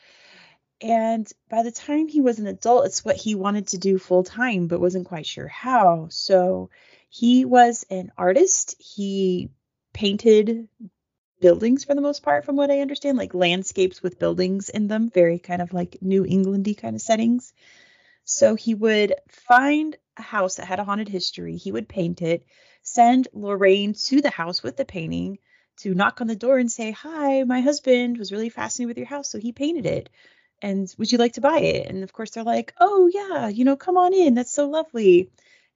And 0.81 1.31
by 1.49 1.63
the 1.63 1.71
time 1.71 2.09
he 2.09 2.21
was 2.21 2.39
an 2.39 2.47
adult, 2.47 2.87
it's 2.87 3.05
what 3.05 3.17
he 3.17 3.35
wanted 3.35 3.69
to 3.69 3.79
do 3.79 3.99
full 3.99 4.25
time, 4.25 4.67
but 4.67 4.81
wasn't 4.81 5.09
quite 5.09 5.27
sure 5.27 5.49
how. 5.49 6.09
So 6.11 6.71
he 7.09 7.45
was 7.45 7.85
an 7.91 8.13
artist. 8.17 8.75
He 8.79 9.51
painted 9.93 10.69
buildings 11.41 11.85
for 11.85 11.95
the 11.95 12.01
most 12.01 12.23
part, 12.23 12.45
from 12.45 12.57
what 12.57 12.71
I 12.71 12.81
understand, 12.81 13.17
like 13.17 13.35
landscapes 13.35 14.03
with 14.03 14.19
buildings 14.19 14.69
in 14.69 14.89
them, 14.89 15.11
very 15.11 15.39
kind 15.39 15.63
of 15.63 15.73
like 15.73 15.99
New 16.01 16.25
Englandy 16.25 16.77
kind 16.77 16.95
of 16.95 17.03
settings. 17.03 17.53
So 18.25 18.55
he 18.55 18.75
would 18.75 19.15
find 19.29 19.97
a 20.17 20.23
house 20.23 20.57
that 20.57 20.67
had 20.67 20.81
a 20.81 20.85
haunted 20.85 21.09
history. 21.09 21.57
He 21.57 21.73
would 21.73 21.89
paint 21.89 22.23
it, 22.23 22.47
send 22.87 23.27
Lorraine 23.33 23.95
to 23.95 24.21
the 24.21 24.31
house 24.31 24.63
with 24.63 24.77
the 24.77 24.85
painting 24.85 25.39
to 25.79 25.95
knock 25.95 26.21
on 26.21 26.29
the 26.29 26.37
door 26.37 26.59
and 26.59 26.71
say, 26.71 26.93
Hi, 26.93 27.43
my 27.43 27.61
husband 27.61 28.17
was 28.17 28.33
really 28.33 28.49
fascinated 28.49 28.89
with 28.89 28.99
your 28.99 29.09
house, 29.09 29.29
so 29.29 29.39
he 29.39 29.53
painted 29.53 29.87
it. 29.87 30.09
And 30.63 30.93
would 30.97 31.11
you 31.13 31.19
like 31.19 31.35
to 31.35 31.41
buy 31.41 31.59
it? 31.59 31.89
And 31.89 32.03
of 32.03 32.13
course, 32.13 32.31
they're 32.31 32.45
like, 32.45 32.73
Oh, 32.81 33.11
yeah, 33.13 33.49
you 33.49 33.65
know, 33.65 33.77
come 33.77 33.97
on 33.97 34.15
in. 34.15 34.35
That's 34.35 34.53
so 34.53 34.69
lovely. 34.69 35.31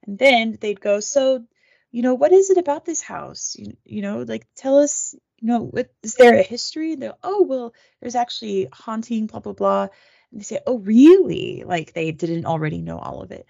And 0.07 0.17
then 0.17 0.57
they'd 0.59 0.79
go, 0.79 1.01
So, 1.01 1.43
you 1.91 2.01
know, 2.01 2.15
what 2.15 2.31
is 2.31 2.49
it 2.49 2.57
about 2.57 2.85
this 2.85 3.01
house? 3.01 3.55
You, 3.59 3.75
you 3.83 4.01
know, 4.01 4.21
like 4.21 4.47
tell 4.55 4.79
us, 4.79 5.13
you 5.39 5.49
know, 5.49 5.59
what 5.59 5.93
is 6.01 6.15
there 6.15 6.39
a 6.39 6.43
history? 6.43 6.93
And 6.93 7.03
they're, 7.03 7.13
Oh, 7.23 7.43
well, 7.43 7.73
there's 7.99 8.15
actually 8.15 8.69
haunting, 8.71 9.27
blah, 9.27 9.41
blah, 9.41 9.53
blah. 9.53 9.87
And 10.31 10.39
they 10.39 10.45
say, 10.45 10.59
Oh, 10.65 10.79
really? 10.79 11.63
Like 11.65 11.93
they 11.93 12.11
didn't 12.11 12.45
already 12.45 12.81
know 12.81 12.97
all 12.97 13.21
of 13.21 13.31
it. 13.31 13.45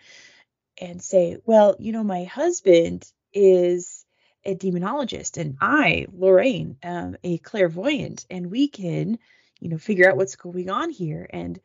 And 0.79 1.01
say, 1.01 1.37
Well, 1.45 1.75
you 1.79 1.91
know, 1.91 2.03
my 2.03 2.23
husband 2.23 3.09
is 3.33 4.05
a 4.43 4.55
demonologist 4.55 5.37
and 5.37 5.57
I, 5.61 6.07
Lorraine, 6.11 6.77
am 6.81 7.17
a 7.23 7.37
clairvoyant, 7.37 8.25
and 8.29 8.49
we 8.49 8.67
can, 8.67 9.19
you 9.59 9.69
know, 9.69 9.77
figure 9.77 10.09
out 10.09 10.17
what's 10.17 10.35
going 10.35 10.69
on 10.69 10.89
here. 10.89 11.27
And 11.29 11.59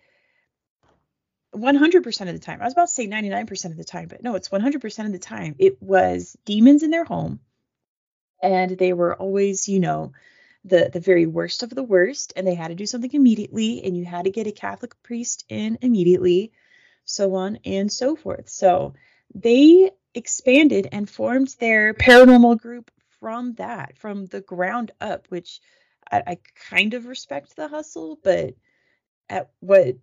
100% 1.54 2.20
of 2.28 2.34
the 2.34 2.38
time. 2.38 2.60
I 2.60 2.64
was 2.64 2.74
about 2.74 2.88
to 2.88 2.92
say 2.92 3.06
99% 3.06 3.64
of 3.66 3.76
the 3.76 3.84
time, 3.84 4.08
but 4.08 4.22
no, 4.22 4.34
it's 4.34 4.50
100% 4.50 5.06
of 5.06 5.12
the 5.12 5.18
time. 5.18 5.56
It 5.58 5.80
was 5.82 6.36
demons 6.44 6.82
in 6.82 6.90
their 6.90 7.04
home. 7.04 7.40
And 8.42 8.76
they 8.76 8.92
were 8.92 9.14
always, 9.16 9.68
you 9.68 9.80
know, 9.80 10.12
the 10.64 10.90
the 10.92 11.00
very 11.00 11.26
worst 11.26 11.62
of 11.62 11.70
the 11.70 11.82
worst 11.82 12.32
and 12.34 12.44
they 12.44 12.54
had 12.54 12.68
to 12.68 12.74
do 12.74 12.86
something 12.86 13.12
immediately 13.12 13.84
and 13.84 13.96
you 13.96 14.04
had 14.04 14.24
to 14.24 14.32
get 14.32 14.48
a 14.48 14.52
Catholic 14.52 15.00
priest 15.02 15.44
in 15.48 15.78
immediately, 15.80 16.52
so 17.04 17.36
on 17.36 17.60
and 17.64 17.90
so 17.90 18.16
forth. 18.16 18.48
So, 18.48 18.94
they 19.34 19.90
expanded 20.16 20.88
and 20.90 21.08
formed 21.08 21.54
their 21.60 21.94
paranormal 21.94 22.58
group 22.58 22.90
from 23.20 23.54
that, 23.54 23.96
from 23.98 24.26
the 24.26 24.40
ground 24.40 24.90
up, 25.00 25.26
which 25.28 25.60
I, 26.10 26.22
I 26.26 26.38
kind 26.70 26.94
of 26.94 27.06
respect 27.06 27.54
the 27.54 27.68
hustle, 27.68 28.18
but 28.22 28.54
at 29.28 29.50
what 29.60 29.96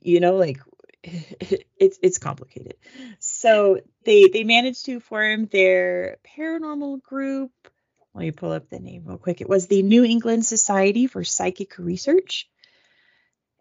you 0.00 0.20
know, 0.20 0.36
like 0.36 0.60
it's 1.04 1.98
it's 2.02 2.18
complicated. 2.18 2.76
So 3.18 3.80
they 4.04 4.28
they 4.28 4.44
managed 4.44 4.86
to 4.86 5.00
form 5.00 5.46
their 5.46 6.18
paranormal 6.36 7.02
group. 7.02 7.50
Let 8.14 8.22
me 8.22 8.30
pull 8.30 8.52
up 8.52 8.68
the 8.68 8.78
name 8.78 9.04
real 9.06 9.18
quick. 9.18 9.40
It 9.40 9.48
was 9.48 9.66
the 9.66 9.82
New 9.82 10.04
England 10.04 10.44
Society 10.44 11.06
for 11.06 11.24
Psychic 11.24 11.78
Research. 11.78 12.48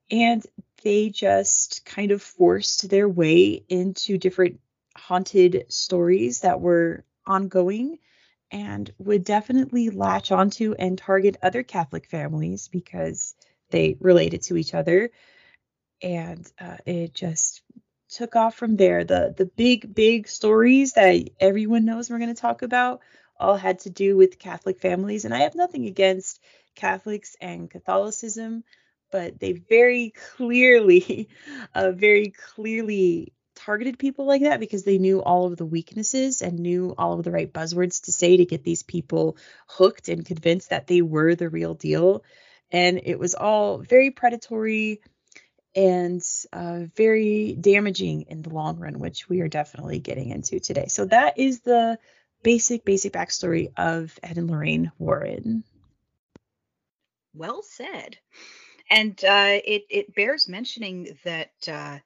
And 0.10 0.46
they 0.84 1.10
just 1.10 1.86
kind 1.86 2.12
of 2.12 2.22
forced 2.22 2.90
their 2.90 3.08
way 3.08 3.64
into 3.70 4.18
different 4.18 4.60
haunted 4.96 5.66
stories 5.70 6.42
that 6.42 6.62
were 6.62 7.06
ongoing 7.26 8.00
and 8.52 8.94
would 8.98 9.24
definitely 9.24 9.90
latch 9.90 10.32
onto 10.32 10.74
and 10.74 10.98
target 10.98 11.38
other 11.42 11.64
Catholic 11.64 12.08
families 12.08 12.68
because 12.68 13.36
they 13.70 13.96
related 14.00 14.42
to 14.44 14.58
each 14.58 14.74
other. 14.74 15.10
And 16.02 16.50
uh, 16.60 16.78
it 16.86 17.14
just 17.14 17.62
took 18.10 18.36
off 18.36 18.56
from 18.56 18.76
there. 18.76 19.04
The 19.04 19.34
the 19.38 19.46
big 19.46 19.94
big 19.96 20.28
stories 20.28 20.94
that 20.94 21.30
everyone 21.40 21.86
knows 21.86 22.10
we're 22.10 22.20
going 22.20 22.34
to 22.34 22.42
talk 22.42 22.62
about 22.62 23.02
all 23.40 23.56
had 23.56 23.80
to 23.80 23.90
do 23.90 24.18
with 24.18 24.40
Catholic 24.40 24.80
families, 24.80 25.26
and 25.26 25.34
I 25.34 25.40
have 25.40 25.56
nothing 25.56 25.88
against 25.88 26.42
Catholics 26.76 27.36
and 27.42 27.70
Catholicism, 27.70 28.64
but 29.12 29.40
they 29.40 29.54
very 29.54 30.14
clearly, 30.36 31.30
uh, 31.76 31.92
very 31.92 32.34
clearly 32.56 33.34
targeted 33.66 34.00
people 34.00 34.26
like 34.26 34.42
that 34.44 34.60
because 34.60 34.84
they 34.84 34.98
knew 34.98 35.22
all 35.22 35.46
of 35.46 35.58
the 35.58 35.66
weaknesses 35.66 36.42
and 36.42 36.60
knew 36.60 36.94
all 36.98 37.14
of 37.14 37.24
the 37.24 37.32
right 37.32 37.52
buzzwords 37.52 38.04
to 38.04 38.12
say 38.12 38.38
to 38.38 38.46
get 38.46 38.64
these 38.64 38.84
people 38.84 39.38
hooked 39.68 40.10
and 40.10 40.26
convinced 40.26 40.70
that 40.70 40.88
they 40.88 41.02
were 41.02 41.36
the 41.36 41.50
real 41.50 41.74
deal. 41.74 42.24
And 42.72 43.02
it 43.04 43.20
was 43.20 43.36
all 43.36 43.78
very 43.78 44.12
predatory 44.12 45.02
and 45.76 46.22
uh, 46.52 46.82
very 46.96 47.54
damaging 47.54 48.24
in 48.24 48.42
the 48.42 48.50
long 48.50 48.78
run, 48.78 49.00
which 49.00 49.30
we 49.30 49.42
are 49.42 49.48
definitely 49.48 50.00
getting 50.00 50.30
into 50.30 50.60
today. 50.60 50.88
So 50.88 51.06
that 51.06 51.38
is 51.38 51.62
the 51.62 51.98
basic, 52.44 52.84
basic 52.84 53.14
backstory 53.14 53.72
of 53.78 54.18
Ed 54.24 54.38
and 54.38 54.50
Lorraine 54.50 54.92
Warren. 54.98 55.64
Well 57.34 57.62
said. 57.62 58.18
And 58.90 59.14
uh, 59.24 59.60
it 59.64 59.84
it 59.90 60.16
bears 60.16 60.50
mentioning 60.50 61.18
that 61.24 61.52
uh, 61.68 62.00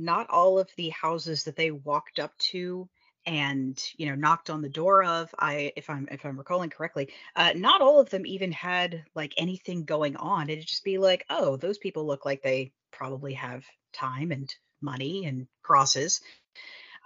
not 0.00 0.28
all 0.30 0.58
of 0.58 0.70
the 0.76 0.88
houses 0.90 1.44
that 1.44 1.56
they 1.56 1.70
walked 1.70 2.18
up 2.18 2.36
to 2.38 2.88
and 3.26 3.82
you 3.96 4.06
know 4.06 4.14
knocked 4.14 4.48
on 4.48 4.62
the 4.62 4.68
door 4.68 5.04
of 5.04 5.32
i 5.38 5.72
if 5.76 5.90
i'm 5.90 6.08
if 6.10 6.24
i'm 6.24 6.38
recalling 6.38 6.70
correctly 6.70 7.10
uh 7.36 7.52
not 7.54 7.82
all 7.82 8.00
of 8.00 8.08
them 8.08 8.24
even 8.24 8.50
had 8.50 9.04
like 9.14 9.34
anything 9.36 9.84
going 9.84 10.16
on. 10.16 10.48
It'd 10.48 10.66
just 10.66 10.84
be 10.84 10.98
like 10.98 11.24
oh 11.28 11.56
those 11.56 11.78
people 11.78 12.06
look 12.06 12.24
like 12.24 12.42
they 12.42 12.72
probably 12.92 13.34
have 13.34 13.64
time 13.92 14.32
and 14.32 14.52
money 14.80 15.26
and 15.26 15.46
crosses. 15.62 16.20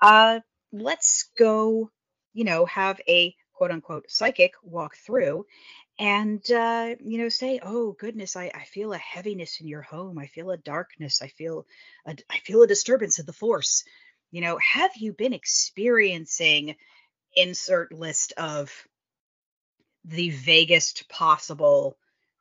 Uh 0.00 0.40
let's 0.72 1.30
go 1.36 1.90
you 2.32 2.44
know 2.44 2.64
have 2.66 3.00
a 3.08 3.34
quote 3.54 3.70
unquote 3.72 4.04
psychic 4.08 4.52
walk 4.62 4.96
through 4.96 5.46
and 5.98 6.50
uh, 6.50 6.94
you 7.00 7.18
know 7.18 7.28
say 7.28 7.60
oh 7.62 7.92
goodness 7.92 8.36
I, 8.36 8.50
I 8.54 8.64
feel 8.64 8.92
a 8.92 8.98
heaviness 8.98 9.60
in 9.60 9.68
your 9.68 9.82
home 9.82 10.18
i 10.18 10.26
feel 10.26 10.50
a 10.50 10.56
darkness 10.56 11.22
i 11.22 11.28
feel 11.28 11.66
a, 12.06 12.16
i 12.30 12.38
feel 12.38 12.62
a 12.62 12.66
disturbance 12.66 13.18
of 13.18 13.26
the 13.26 13.32
force 13.32 13.84
you 14.30 14.40
know 14.40 14.58
have 14.58 14.90
you 14.96 15.12
been 15.12 15.32
experiencing 15.32 16.74
insert 17.36 17.92
list 17.92 18.32
of 18.36 18.72
the 20.04 20.30
vaguest 20.30 21.08
possible 21.08 21.96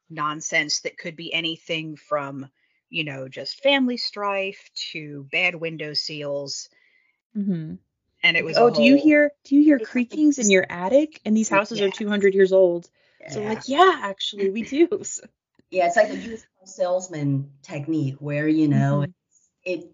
nonsense 0.10 0.82
that 0.82 0.98
could 0.98 1.16
be 1.16 1.34
anything 1.34 1.96
from 1.96 2.50
you 2.90 3.04
know 3.04 3.28
just 3.28 3.62
family 3.62 3.98
strife 3.98 4.70
to 4.76 5.28
bad 5.32 5.56
window 5.56 5.94
seals 5.94 6.70
mm-hmm. 7.38 7.76
and 8.24 8.38
it 8.38 8.44
was 8.44 8.58
oh 8.58 8.70
do 8.70 8.82
you 8.82 8.98
hear 8.98 9.32
do 9.46 9.56
you 9.56 9.64
hear 9.64 9.80
creakings 9.80 10.40
in 10.40 10.50
your 10.50 10.66
attic 10.70 11.22
and 11.24 11.38
these 11.38 11.50
houses 11.50 11.80
yeah. 11.80 11.86
are 11.86 11.92
200 11.92 12.34
years 12.34 12.52
old 12.52 12.90
so 13.30 13.42
yeah. 13.42 13.50
like, 13.50 13.68
yeah, 13.68 14.00
actually, 14.04 14.50
we 14.50 14.64
do. 14.64 14.88
yeah, 15.72 15.88
it's 15.88 15.96
like 15.96 16.10
a 16.10 16.16
used 16.16 16.46
salesman 16.66 17.52
technique 17.62 18.16
where 18.20 18.48
you 18.48 18.68
know 18.68 19.02
mm-hmm. 19.02 19.12
it. 19.64 19.90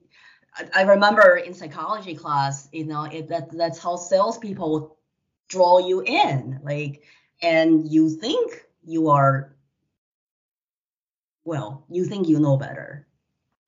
I 0.76 0.82
remember 0.82 1.38
in 1.38 1.54
psychology 1.54 2.16
class, 2.16 2.68
you 2.74 2.86
know, 2.86 3.06
it, 3.06 3.30
that 3.30 3.52
that's 3.52 3.80
how 3.80 3.96
salespeople 3.96 4.98
draw 5.48 5.80
you 5.80 6.02
in, 6.02 6.60
like, 6.64 7.04
and 7.42 7.90
you 7.90 8.10
think 8.10 8.66
you 8.84 9.10
are, 9.10 9.56
well, 11.46 11.86
you 11.90 12.06
think 12.06 12.28
you 12.28 12.40
know 12.40 12.58
better. 12.58 13.08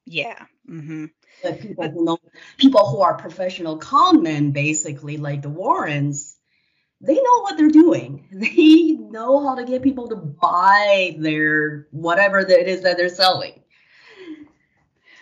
Yeah. 0.05 0.45
Mm-hmm. 0.69 1.05
But 1.43 1.61
people 1.61 1.89
who 1.89 2.05
know, 2.05 2.17
people 2.57 2.85
who 2.89 3.01
are 3.01 3.15
professional 3.15 3.77
con 3.77 4.23
men, 4.23 4.51
basically, 4.51 5.17
like 5.17 5.41
the 5.41 5.49
Warrens, 5.49 6.30
they 7.01 7.15
know 7.15 7.41
what 7.41 7.57
they're 7.57 7.69
doing. 7.69 8.27
They 8.31 8.97
know 9.11 9.43
how 9.45 9.55
to 9.55 9.65
get 9.65 9.81
people 9.81 10.07
to 10.07 10.15
buy 10.15 11.15
their 11.19 11.87
whatever 11.91 12.39
it 12.39 12.67
is 12.67 12.81
that 12.83 12.97
they're 12.97 13.09
selling. 13.09 13.61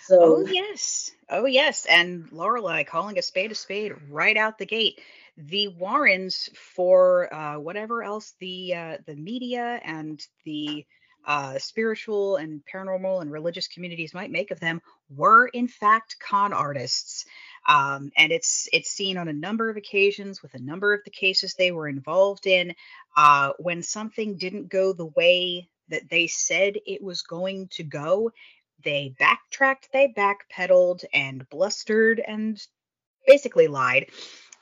So 0.02 0.20
Oh 0.22 0.46
yes. 0.46 1.12
Oh 1.30 1.46
yes. 1.46 1.86
And 1.86 2.32
Lorelei 2.32 2.84
calling 2.84 3.18
a 3.18 3.22
spade 3.22 3.52
a 3.52 3.56
spade 3.56 3.94
right 4.10 4.38
out 4.38 4.58
the 4.58 4.66
gate. 4.66 5.00
The 5.38 5.70
Warrens 5.70 6.50
for 6.56 7.34
uh, 7.34 7.60
whatever 7.60 8.04
else 8.04 8.34
the 8.40 8.76
uh, 8.76 8.98
the 9.06 9.16
media 9.16 9.80
and 9.84 10.22
the 10.46 10.86
uh, 11.26 11.60
spiritual 11.60 12.38
and 12.38 12.62
paranormal 12.74 13.22
and 13.22 13.32
religious 13.32 13.68
communities 13.68 14.14
might 14.14 14.32
make 14.32 14.52
of 14.52 14.60
them 14.60 14.82
were 15.16 15.48
in 15.48 15.68
fact 15.68 16.18
con 16.20 16.54
artists. 16.54 17.26
Um, 17.68 18.12
and 18.18 18.32
it's 18.32 18.68
it's 18.74 18.90
seen 18.90 19.18
on 19.18 19.28
a 19.28 19.34
number 19.34 19.70
of 19.70 19.78
occasions 19.78 20.42
with 20.42 20.54
a 20.54 20.62
number 20.62 20.94
of 20.94 21.04
the 21.04 21.12
cases 21.12 21.54
they 21.54 21.72
were 21.72 21.88
involved 21.88 22.48
in. 22.48 22.74
Uh, 23.16 23.54
when 23.60 23.84
something 23.84 24.38
didn't 24.38 24.70
go 24.70 24.94
the 24.94 25.06
way 25.06 25.70
that 25.90 26.10
they 26.10 26.28
said 26.28 26.78
it 26.86 27.02
was 27.02 27.22
going 27.22 27.68
to 27.70 27.84
go, 27.84 28.32
they 28.84 29.14
backtracked, 29.20 29.90
they 29.92 30.08
backpedaled, 30.08 31.04
and 31.14 31.48
blustered 31.50 32.20
and 32.20 32.66
basically 33.28 33.68
lied 33.68 34.08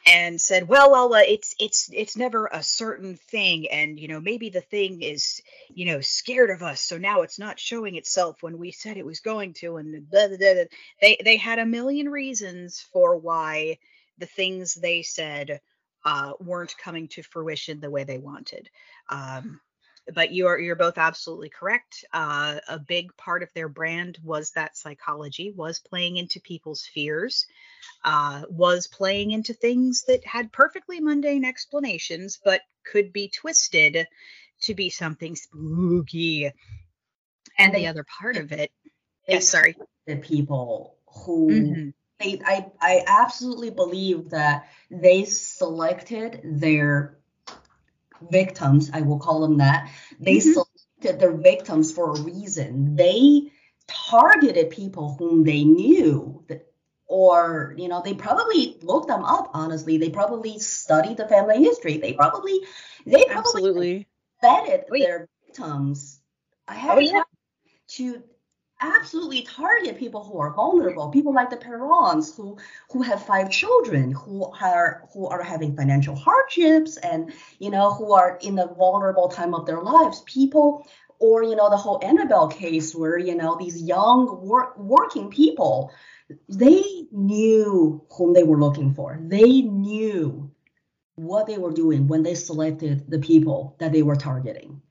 and 0.08 0.40
said, 0.40 0.68
"Well, 0.68 0.92
well, 0.92 1.14
uh, 1.14 1.22
it's 1.28 1.54
it's 1.60 1.90
it's 1.94 2.16
never 2.16 2.50
a 2.52 2.64
certain 2.64 3.16
thing, 3.16 3.68
and 3.70 4.00
you 4.00 4.08
know 4.08 4.22
maybe 4.22 4.50
the 4.50 4.62
thing 4.62 5.02
is 5.02 5.42
you 5.70 5.86
know 5.86 6.02
scared 6.02 6.50
of 6.50 6.64
us, 6.64 6.82
so 6.82 6.98
now 6.98 7.22
it's 7.22 7.38
not 7.40 7.60
showing 7.60 7.96
itself 7.96 8.42
when 8.42 8.58
we 8.58 8.72
said 8.72 8.98
it 8.98 9.06
was 9.06 9.20
going 9.20 9.54
to." 9.56 9.78
And 9.78 10.10
blah, 10.10 10.28
blah, 10.30 10.38
blah. 10.38 10.64
they 11.02 11.18
they 11.24 11.38
had 11.38 11.60
a 11.60 11.66
million 11.66 12.10
reasons 12.10 12.86
for 12.94 13.18
why 13.18 13.80
the 14.18 14.26
things 14.26 14.74
they 14.74 15.04
said 15.04 15.60
uh, 16.06 16.34
weren't 16.40 16.78
coming 16.78 17.08
to 17.10 17.22
fruition 17.24 17.80
the 17.82 17.92
way 17.92 18.04
they 18.06 18.18
wanted. 18.18 18.70
Um, 19.10 19.60
but 20.14 20.34
you're 20.34 20.60
you're 20.60 20.76
both 20.76 20.98
absolutely 20.98 21.50
correct. 21.50 22.06
Uh, 22.14 22.60
a 22.68 22.80
big 22.80 23.16
part 23.18 23.44
of 23.44 23.54
their 23.54 23.70
brand 23.70 24.18
was 24.24 24.52
that 24.52 24.78
psychology 24.78 25.52
was 25.56 25.80
playing 25.80 26.18
into 26.18 26.40
people's 26.40 26.86
fears, 26.86 27.46
uh, 28.04 28.44
was 28.50 28.88
playing 28.88 29.32
into 29.32 29.54
things 29.54 30.06
that 30.08 30.26
had 30.26 30.52
perfectly 30.52 31.00
mundane 31.00 31.46
explanations, 31.46 32.40
but 32.44 32.62
could 32.84 33.12
be 33.12 33.30
twisted 33.30 34.08
to 34.62 34.74
be 34.74 34.90
something 34.90 35.36
spooky. 35.36 36.52
And 37.58 37.74
the 37.74 37.88
other 37.88 38.06
part 38.20 38.38
of 38.38 38.52
it, 38.52 38.72
yes, 39.28 39.50
sorry, 39.50 39.76
the 40.06 40.18
people 40.18 40.98
who. 41.08 41.50
Mm-hmm. 41.50 41.90
They, 42.20 42.42
I, 42.44 42.66
I 42.82 43.04
absolutely 43.06 43.70
believe 43.70 44.32
that 44.32 44.68
they 44.90 45.26
selected 45.26 46.42
their 46.44 47.17
victims, 48.30 48.90
I 48.94 49.02
will 49.02 49.20
call 49.20 49.42
them 49.42 49.58
that, 49.58 49.92
they 50.20 50.38
mm-hmm. 50.38 50.52
selected 50.52 51.20
their 51.20 51.36
victims 51.36 51.92
for 51.92 52.12
a 52.12 52.22
reason. 52.22 52.96
They 52.96 53.52
targeted 53.88 54.70
people 54.70 55.16
whom 55.18 55.44
they 55.44 55.64
knew 55.64 56.44
that 56.48 56.68
or 57.08 57.74
you 57.78 57.88
know 57.88 58.02
they 58.04 58.14
probably 58.14 58.78
looked 58.82 59.08
them 59.08 59.24
up 59.24 59.52
honestly 59.54 59.98
they 59.98 60.10
probably 60.10 60.60
studied 60.60 61.18
the 61.18 61.28
family 61.28 61.64
history 61.64 61.98
they 61.98 62.14
probably 62.14 62.60
they 63.06 63.24
probably 63.26 63.38
absolutely 63.38 64.08
vetted 64.44 64.84
Wait. 64.90 65.04
their 65.04 65.30
victims 65.46 66.20
i 66.68 66.76
have 66.76 66.98
oh, 66.98 67.00
yeah. 67.00 67.24
to 67.88 68.22
absolutely 68.80 69.42
target 69.42 69.98
people 69.98 70.24
who 70.24 70.40
are 70.40 70.54
vulnerable, 70.54 71.10
people 71.10 71.34
like 71.34 71.50
the 71.50 71.58
Perrons 71.58 72.36
who 72.36 72.58
who 72.92 73.02
have 73.02 73.26
five 73.26 73.50
children, 73.50 74.12
who 74.12 74.46
are 74.62 75.08
who 75.14 75.28
are 75.28 75.44
having 75.44 75.76
financial 75.76 76.16
hardships 76.16 76.98
and 76.98 77.34
you 77.60 77.70
know 77.70 77.94
who 77.94 78.14
are 78.14 78.38
in 78.42 78.60
a 78.60 78.68
vulnerable 78.68 79.28
time 79.28 79.54
of 79.54 79.66
their 79.66 79.82
lives. 79.82 80.22
People 80.26 80.88
or 81.20 81.44
you 81.44 81.56
know 81.56 81.70
the 81.70 81.78
whole 81.78 82.00
Annabelle 82.04 82.48
case 82.48 82.94
where 82.94 83.18
you 83.18 83.36
know 83.36 83.58
these 83.58 83.82
young 83.82 84.46
work, 84.46 84.78
working 84.78 85.30
people 85.30 85.92
they 86.50 87.08
knew 87.12 88.04
whom 88.12 88.34
they 88.34 88.44
were 88.44 88.60
looking 88.60 88.94
for. 88.94 89.20
They 89.22 89.62
knew 89.62 90.52
what 91.16 91.48
they 91.48 91.58
were 91.58 91.72
doing 91.72 92.08
when 92.08 92.24
they 92.24 92.36
selected 92.36 93.10
the 93.10 93.20
people 93.20 93.76
that 93.80 93.92
they 93.92 94.04
were 94.04 94.16
targeting. 94.16 94.82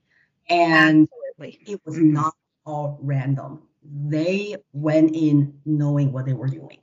And 0.48 1.08
it 1.38 1.80
was 1.84 1.98
not 1.98 2.34
all 2.64 2.98
random. 3.02 3.62
They 4.08 4.56
went 4.72 5.14
in 5.14 5.60
knowing 5.64 6.12
what 6.12 6.26
they 6.26 6.32
were 6.32 6.48
doing. 6.48 6.78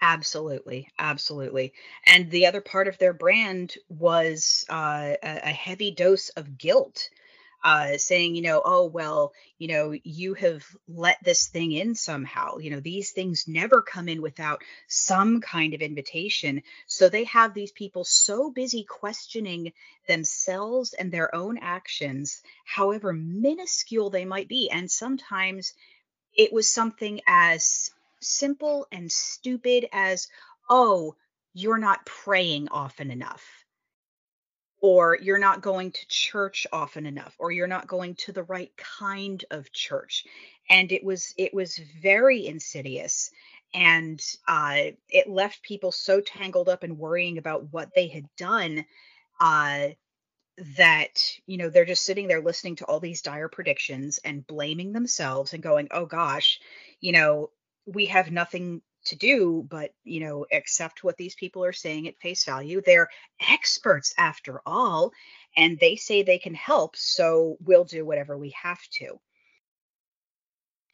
Absolutely, 0.00 0.88
absolutely. 0.98 1.72
And 2.06 2.30
the 2.30 2.46
other 2.46 2.60
part 2.60 2.86
of 2.86 2.98
their 2.98 3.12
brand 3.12 3.74
was 3.88 4.64
uh, 4.68 5.14
a, 5.22 5.50
heavy 5.50 5.90
dose 5.90 6.28
of 6.30 6.56
guilt 6.56 7.08
uh, 7.64 7.96
saying, 7.96 8.36
you 8.36 8.42
know, 8.42 8.62
oh, 8.64 8.86
well, 8.86 9.32
you 9.58 9.66
know, 9.66 9.92
you 10.04 10.34
have 10.34 10.64
let 10.86 11.22
this 11.24 11.48
thing 11.48 11.72
in 11.72 11.96
somehow. 11.96 12.58
You 12.58 12.70
know, 12.70 12.80
these 12.80 13.10
things 13.10 13.48
never 13.48 13.82
come 13.82 14.08
in 14.08 14.22
without 14.22 14.62
some 14.86 15.40
kind 15.40 15.74
of 15.74 15.82
invitation. 15.82 16.62
So 16.86 17.08
they 17.08 17.24
have 17.24 17.54
these 17.54 17.72
people 17.72 18.04
so 18.04 18.50
busy 18.52 18.84
questioning 18.84 19.72
themselves 20.06 20.92
and 20.92 21.10
their 21.10 21.34
own 21.34 21.58
actions, 21.58 22.40
however 22.64 23.12
minuscule 23.12 24.10
they 24.10 24.24
might 24.24 24.48
be. 24.48 24.70
And 24.70 24.88
sometimes 24.88 25.74
it 26.38 26.52
was 26.52 26.70
something 26.70 27.20
as 27.26 27.90
simple 28.20 28.86
and 28.92 29.10
stupid 29.12 29.88
as, 29.92 30.28
oh, 30.70 31.16
you're 31.52 31.78
not 31.78 32.06
praying 32.06 32.68
often 32.70 33.10
enough 33.10 33.44
or 34.80 35.18
you're 35.20 35.38
not 35.38 35.60
going 35.60 35.90
to 35.90 36.06
church 36.08 36.64
often 36.72 37.04
enough 37.04 37.34
or 37.38 37.50
you're 37.50 37.66
not 37.66 37.88
going 37.88 38.14
to 38.14 38.32
the 38.32 38.44
right 38.44 38.70
kind 38.76 39.44
of 39.50 39.72
church. 39.72 40.24
And 40.70 40.92
it 40.92 41.02
was 41.02 41.34
it 41.36 41.52
was 41.52 41.76
very 42.00 42.46
insidious 42.46 43.32
and 43.74 44.22
uh, 44.46 44.92
it 45.10 45.28
left 45.28 45.62
people 45.62 45.90
so 45.90 46.20
tangled 46.20 46.68
up 46.68 46.84
in 46.84 46.96
worrying 46.96 47.38
about 47.38 47.72
what 47.72 47.90
they 47.94 48.06
had 48.06 48.24
done 48.36 48.84
uh, 49.40 49.88
that 50.76 51.20
you 51.46 51.56
know 51.56 51.70
they're 51.70 51.84
just 51.84 52.04
sitting 52.04 52.26
there 52.26 52.40
listening 52.40 52.76
to 52.76 52.84
all 52.84 53.00
these 53.00 53.22
dire 53.22 53.48
predictions 53.48 54.18
and 54.24 54.46
blaming 54.46 54.92
themselves 54.92 55.54
and 55.54 55.62
going 55.62 55.88
oh 55.92 56.06
gosh 56.06 56.60
you 57.00 57.12
know 57.12 57.50
we 57.86 58.06
have 58.06 58.30
nothing 58.30 58.82
to 59.04 59.16
do 59.16 59.66
but 59.68 59.92
you 60.04 60.20
know 60.20 60.46
accept 60.52 61.04
what 61.04 61.16
these 61.16 61.34
people 61.34 61.64
are 61.64 61.72
saying 61.72 62.06
at 62.08 62.18
face 62.18 62.44
value. 62.44 62.82
They're 62.84 63.08
experts 63.48 64.12
after 64.18 64.60
all 64.66 65.12
and 65.56 65.78
they 65.78 65.96
say 65.96 66.22
they 66.22 66.38
can 66.38 66.54
help 66.54 66.96
so 66.96 67.56
we'll 67.64 67.84
do 67.84 68.04
whatever 68.04 68.36
we 68.36 68.54
have 68.62 68.80
to. 68.98 69.18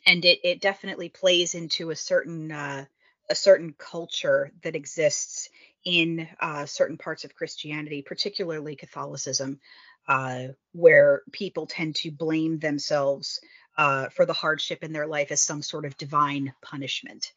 And 0.07 0.24
it 0.24 0.40
it 0.44 0.61
definitely 0.61 1.09
plays 1.09 1.55
into 1.55 1.90
a 1.90 1.96
certain 1.96 2.53
uh, 2.53 2.85
a 3.31 3.35
certain 3.35 3.75
culture 3.77 4.51
that 4.63 4.77
exists 4.77 5.49
in 5.85 6.29
uh, 6.41 6.67
certain 6.67 6.97
parts 6.97 7.25
of 7.25 7.35
Christianity, 7.35 8.03
particularly 8.03 8.77
Catholicism, 8.77 9.61
uh, 10.09 10.49
where 10.73 11.23
people 11.33 11.67
tend 11.67 11.97
to 11.97 12.11
blame 12.11 12.59
themselves 12.59 13.41
uh, 13.77 14.09
for 14.11 14.27
the 14.27 14.33
hardship 14.33 14.83
in 14.83 14.93
their 14.93 15.07
life 15.07 15.31
as 15.31 15.43
some 15.43 15.63
sort 15.63 15.85
of 15.85 15.97
divine 15.97 16.53
punishment. 16.63 17.33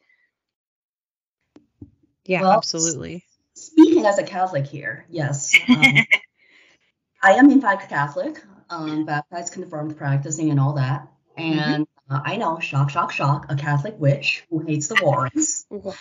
Yeah, 2.24 2.42
well, 2.42 2.52
absolutely. 2.52 3.24
Speaking 3.54 4.06
as 4.06 4.18
a 4.18 4.22
Catholic 4.22 4.66
here, 4.66 5.06
yes. 5.08 5.56
Um, 5.68 5.82
I 7.22 7.32
am 7.32 7.50
in 7.50 7.60
fact 7.60 7.88
Catholic, 7.88 8.42
um, 8.70 9.04
baptized, 9.04 9.52
confirmed, 9.52 9.96
practicing, 9.96 10.50
and 10.50 10.60
all 10.60 10.74
that. 10.74 11.08
Mm-hmm. 11.38 11.58
And. 11.58 11.86
Uh, 12.10 12.20
I 12.24 12.36
know, 12.36 12.58
shock, 12.58 12.90
shock, 12.90 13.12
shock, 13.12 13.46
a 13.50 13.56
Catholic 13.56 13.98
witch 13.98 14.44
who 14.50 14.60
hates 14.60 14.88
the 14.88 14.98
Warrens. 15.02 15.66
what? 15.68 15.96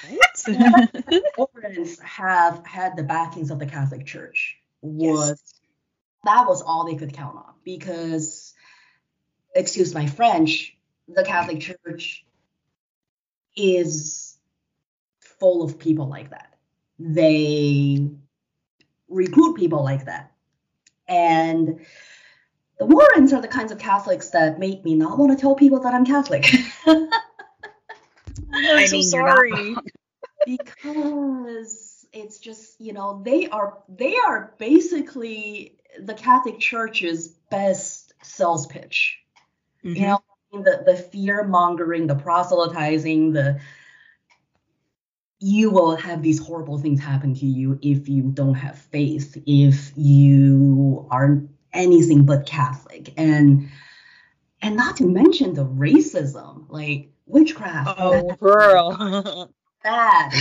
Warrens 1.38 2.00
have 2.00 2.66
had 2.66 2.96
the 2.96 3.04
backings 3.04 3.52
of 3.52 3.60
the 3.60 3.66
Catholic 3.66 4.06
Church. 4.06 4.58
Was 4.82 5.30
yes. 5.30 5.54
that 6.24 6.48
was 6.48 6.62
all 6.62 6.86
they 6.86 6.96
could 6.96 7.14
count 7.14 7.36
on 7.36 7.54
because, 7.64 8.54
excuse 9.54 9.94
my 9.94 10.06
French, 10.06 10.78
the 11.08 11.24
Catholic 11.24 11.60
Church 11.60 12.26
is 13.56 14.38
full 15.40 15.64
of 15.64 15.80
people 15.80 16.08
like 16.08 16.30
that. 16.30 16.54
They 17.00 18.10
recruit 19.10 19.56
people 19.56 19.84
like 19.84 20.06
that. 20.06 20.32
And 21.08 21.86
the 22.80 22.86
Warrens 22.86 23.34
are 23.34 23.42
the 23.42 23.48
kinds 23.48 23.72
of 23.72 23.80
Catholics 23.80 24.30
that 24.30 24.60
make 24.60 24.84
me 24.86 24.96
not 24.96 25.18
want 25.18 25.32
to 25.32 25.42
tell 25.42 25.56
people 25.56 25.80
that 25.82 25.94
I'm 25.94 26.06
Catholic. 26.06 26.46
I'm 26.88 27.10
I 28.54 28.86
so 28.86 29.02
sorry. 29.02 29.76
because 30.46 32.06
it's 32.14 32.40
just, 32.40 32.80
you 32.80 32.94
know, 32.94 33.22
they 33.24 33.48
are 33.48 33.80
they 33.90 34.16
are 34.18 34.54
basically 34.58 35.78
the 36.00 36.14
Catholic 36.14 36.60
Church's 36.60 37.30
best 37.50 38.14
sales 38.22 38.68
pitch. 38.68 39.20
Mm-hmm. 39.84 39.96
You 39.96 40.08
know, 40.08 40.20
the 40.52 40.84
the 40.86 40.96
fear 40.96 41.44
mongering, 41.44 42.08
the 42.08 42.16
proselytizing, 42.16 43.34
the 43.34 43.60
you 45.40 45.70
will 45.70 45.96
have 45.96 46.24
these 46.24 46.40
horrible 46.40 46.80
things 46.80 47.00
happen 47.00 47.36
to 47.36 47.46
you 47.46 47.78
if 47.82 48.10
you 48.10 48.32
don't 48.32 48.56
have 48.56 48.78
faith, 48.78 49.38
if 49.46 49.92
you 49.96 51.08
are 51.12 51.44
anything 51.78 52.26
but 52.26 52.46
Catholic. 52.46 53.14
And 53.18 53.70
and 54.62 54.76
not 54.76 54.98
to 54.98 55.06
mention 55.06 55.54
the 55.54 55.66
racism, 55.66 56.66
like 56.70 57.10
witchcraft. 57.26 57.96
Oh, 58.00 58.28
bad. 58.30 58.40
girl. 58.40 59.50
bad. 59.84 60.34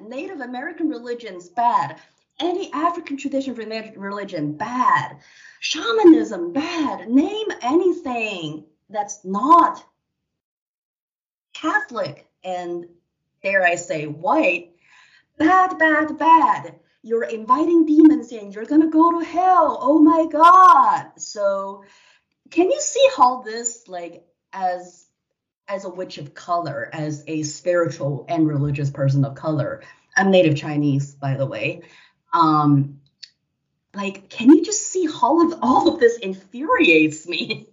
Native 0.00 0.40
American 0.40 0.88
religions, 0.88 1.48
bad. 1.48 2.00
Any 2.40 2.72
African 2.72 3.16
tradition 3.16 3.54
religion, 3.54 4.56
bad. 4.56 5.18
Shamanism, 5.60 6.52
bad. 6.52 7.08
Name 7.08 7.46
anything 7.62 8.64
that's 8.90 9.24
not 9.24 9.84
Catholic 11.54 12.28
and 12.44 12.86
dare 13.42 13.64
I 13.64 13.76
say, 13.76 14.06
white, 14.06 14.72
bad, 15.38 15.78
bad, 15.78 16.18
bad. 16.18 16.74
You're 17.06 17.22
inviting 17.22 17.86
demons 17.86 18.32
in. 18.32 18.50
You're 18.50 18.64
going 18.64 18.80
to 18.80 18.88
go 18.88 19.20
to 19.20 19.24
hell. 19.24 19.78
Oh 19.80 20.00
my 20.00 20.26
God. 20.26 21.12
So, 21.18 21.84
can 22.50 22.68
you 22.68 22.80
see 22.80 23.08
how 23.16 23.42
this, 23.42 23.86
like, 23.86 24.26
as 24.52 25.06
as 25.68 25.84
a 25.84 25.88
witch 25.88 26.18
of 26.18 26.34
color, 26.34 26.90
as 26.92 27.22
a 27.28 27.44
spiritual 27.44 28.26
and 28.28 28.48
religious 28.48 28.90
person 28.90 29.24
of 29.24 29.36
color, 29.36 29.84
I'm 30.16 30.32
native 30.32 30.56
Chinese, 30.56 31.14
by 31.14 31.36
the 31.36 31.46
way. 31.46 31.82
Um, 32.32 33.00
like, 33.94 34.28
can 34.28 34.50
you 34.50 34.64
just 34.64 34.82
see 34.82 35.06
how 35.06 35.46
of 35.46 35.60
all 35.62 35.94
of 35.94 36.00
this 36.00 36.18
infuriates 36.18 37.28
me? 37.28 37.68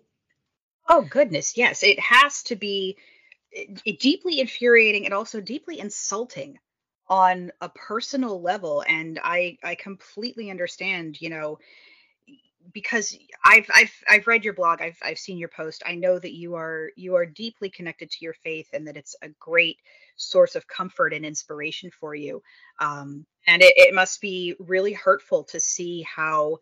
Oh 0.88 1.02
goodness, 1.02 1.58
yes. 1.58 1.82
It 1.82 2.00
has 2.00 2.44
to 2.44 2.56
be 2.56 2.98
deeply 4.00 4.40
infuriating 4.40 5.06
and 5.06 5.14
also 5.14 5.42
deeply 5.42 5.80
insulting 5.80 6.60
on 7.14 7.52
a 7.62 7.70
personal 7.70 8.42
level 8.42 8.84
and 8.88 9.20
i 9.24 9.56
i 9.64 9.76
completely 9.76 10.50
understand 10.50 11.22
you 11.22 11.30
know 11.30 11.60
because 12.74 13.18
I've 13.44 13.70
I've 13.74 13.92
I've 14.10 14.28
read 14.28 14.46
your 14.46 14.54
blog, 14.54 14.82
I've 14.82 14.98
I've 15.04 15.20
seen 15.20 15.38
your 15.38 15.50
post. 15.50 15.84
I 15.86 15.96
know 15.96 16.18
that 16.18 16.34
you 16.34 16.56
are 16.56 16.92
you 16.96 17.16
are 17.16 17.26
deeply 17.26 17.70
connected 17.70 18.10
to 18.10 18.18
your 18.22 18.34
faith 18.34 18.70
and 18.72 18.88
that 18.88 18.96
it's 18.96 19.18
a 19.22 19.30
great 19.38 19.78
source 20.16 20.56
of 20.56 20.68
comfort 20.68 21.14
and 21.14 21.26
inspiration 21.26 21.92
for 22.00 22.16
you. 22.16 22.42
Um, 22.80 23.26
and 23.48 23.62
it, 23.62 23.74
it 23.76 23.94
must 23.94 24.22
be 24.22 24.56
really 24.60 24.94
hurtful 24.94 25.44
to 25.46 25.60
see 25.60 26.04
how 26.04 26.60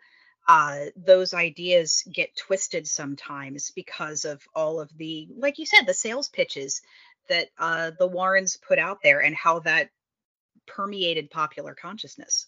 uh, 0.48 0.86
those 0.96 1.34
ideas 1.34 2.04
get 2.12 2.36
twisted 2.36 2.88
sometimes 2.88 3.72
because 3.72 4.26
of 4.26 4.42
all 4.56 4.80
of 4.82 4.90
the, 4.98 5.28
like 5.38 5.60
you 5.60 5.66
said, 5.66 5.86
the 5.86 5.94
sales 5.94 6.30
pitches 6.30 6.82
that 7.30 7.50
uh, 7.60 7.92
the 8.00 8.08
Warrens 8.08 8.58
put 8.68 8.80
out 8.80 9.00
there 9.04 9.22
and 9.22 9.36
how 9.36 9.60
that 9.60 9.90
permeated 10.76 11.30
popular 11.30 11.76
consciousness. 11.76 12.48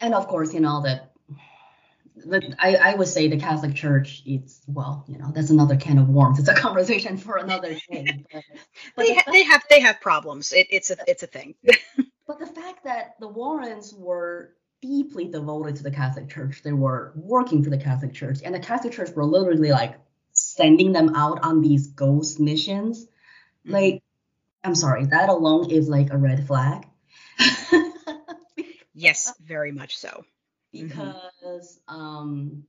And 0.00 0.14
of 0.14 0.26
course, 0.28 0.54
you 0.54 0.60
know 0.60 0.82
that. 0.82 1.10
I, 2.60 2.76
I 2.76 2.94
would 2.94 3.08
say 3.08 3.26
the 3.26 3.38
Catholic 3.38 3.74
Church, 3.74 4.22
it's 4.24 4.62
well, 4.68 5.04
you 5.08 5.18
know, 5.18 5.32
that's 5.34 5.50
another 5.50 5.76
can 5.76 5.98
of 5.98 6.08
worms. 6.08 6.38
It's 6.38 6.48
a 6.48 6.54
conversation 6.54 7.16
for 7.16 7.38
another 7.38 7.76
day. 7.90 8.24
But, 8.32 8.44
but 8.96 9.06
they, 9.06 9.14
ha- 9.14 9.32
they 9.32 9.42
have 9.42 9.62
they 9.68 9.80
have 9.80 10.00
problems. 10.00 10.52
It, 10.52 10.68
it's 10.70 10.90
a 10.90 10.96
it's 11.08 11.24
a 11.24 11.26
thing. 11.26 11.56
but 12.26 12.38
the 12.38 12.46
fact 12.46 12.84
that 12.84 13.16
the 13.18 13.26
Warrens 13.26 13.92
were 13.92 14.54
deeply 14.80 15.24
devoted 15.24 15.74
to 15.76 15.82
the 15.82 15.90
Catholic 15.90 16.28
Church. 16.28 16.62
They 16.62 16.72
were 16.72 17.12
working 17.16 17.64
for 17.64 17.70
the 17.70 17.78
Catholic 17.78 18.14
Church, 18.14 18.38
and 18.44 18.54
the 18.54 18.60
Catholic 18.60 18.92
Church 18.92 19.10
were 19.10 19.24
literally 19.24 19.72
like 19.72 19.98
sending 20.32 20.92
them 20.92 21.16
out 21.16 21.40
on 21.42 21.62
these 21.62 21.88
ghost 21.88 22.38
missions. 22.38 23.06
Mhm. 23.66 23.72
Like, 23.72 24.02
I'm 24.64 24.74
sorry, 24.74 25.04
that 25.06 25.28
alone 25.28 25.70
is 25.70 25.88
like 25.88 26.10
a 26.12 26.16
red 26.16 26.46
flag. 26.46 26.86
Yes, 28.96 29.34
very 29.42 29.72
much 29.72 29.96
so. 29.96 30.24
Mhm. 30.72 30.88
because 31.42 31.80
um, 31.88 32.64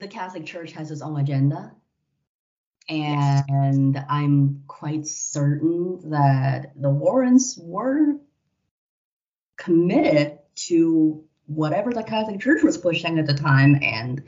the 0.00 0.08
Catholic 0.08 0.46
Church 0.46 0.72
has 0.72 0.90
its 0.90 1.00
own 1.00 1.18
agenda. 1.18 1.72
Yes. 2.88 3.44
And 3.48 4.04
I'm 4.08 4.64
quite 4.68 5.06
certain 5.06 6.10
that 6.10 6.72
the 6.80 6.90
Warrens 6.90 7.58
were 7.60 8.16
committed 9.56 10.38
to 10.66 11.24
whatever 11.46 11.92
the 11.92 12.02
Catholic 12.02 12.40
Church 12.40 12.62
was 12.62 12.78
pushing 12.78 13.18
at 13.18 13.26
the 13.26 13.34
time, 13.34 13.78
and 13.82 14.22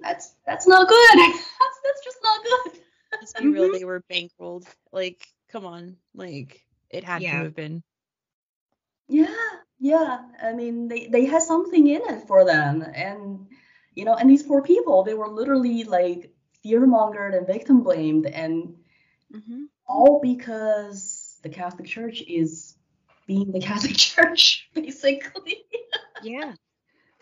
that's 0.00 0.34
that's 0.46 0.66
not 0.66 0.88
good. 0.88 1.18
That's 1.18 1.80
that's 1.84 2.04
just 2.04 2.18
not 2.22 2.44
good. 2.44 2.73
Let's 3.24 3.32
be 3.40 3.48
real, 3.48 3.68
Mhm. 3.68 3.72
they 3.72 3.84
were 3.84 4.02
bankrolled. 4.12 4.66
Like, 4.92 5.26
come 5.48 5.64
on. 5.64 5.96
Like, 6.14 6.66
it 6.90 7.04
had 7.04 7.22
Yeah. 7.22 7.38
to 7.38 7.44
have 7.44 7.54
been. 7.54 7.82
Yeah, 9.08 9.34
yeah. 9.80 10.28
I 10.42 10.52
mean, 10.52 10.88
they 10.88 11.06
they 11.06 11.24
had 11.24 11.42
something 11.42 11.86
in 11.86 12.02
it 12.02 12.26
for 12.26 12.44
them, 12.44 12.82
and 12.82 13.46
you 13.94 14.04
know, 14.04 14.14
and 14.14 14.28
these 14.28 14.42
poor 14.42 14.62
people, 14.62 15.04
they 15.04 15.14
were 15.14 15.28
literally 15.28 15.84
like 15.84 16.34
fear 16.62 16.86
mongered 16.86 17.34
and 17.36 17.46
victim 17.46 17.82
blamed, 17.82 18.26
and 18.26 18.76
Mhm. 19.32 19.68
all 19.86 20.20
because 20.20 21.38
the 21.42 21.48
Catholic 21.48 21.86
Church 21.86 22.22
is 22.22 22.76
being 23.26 23.52
the 23.52 23.60
Catholic 23.60 23.96
Church, 23.96 24.68
basically. 24.74 25.64
Yeah. 26.22 26.54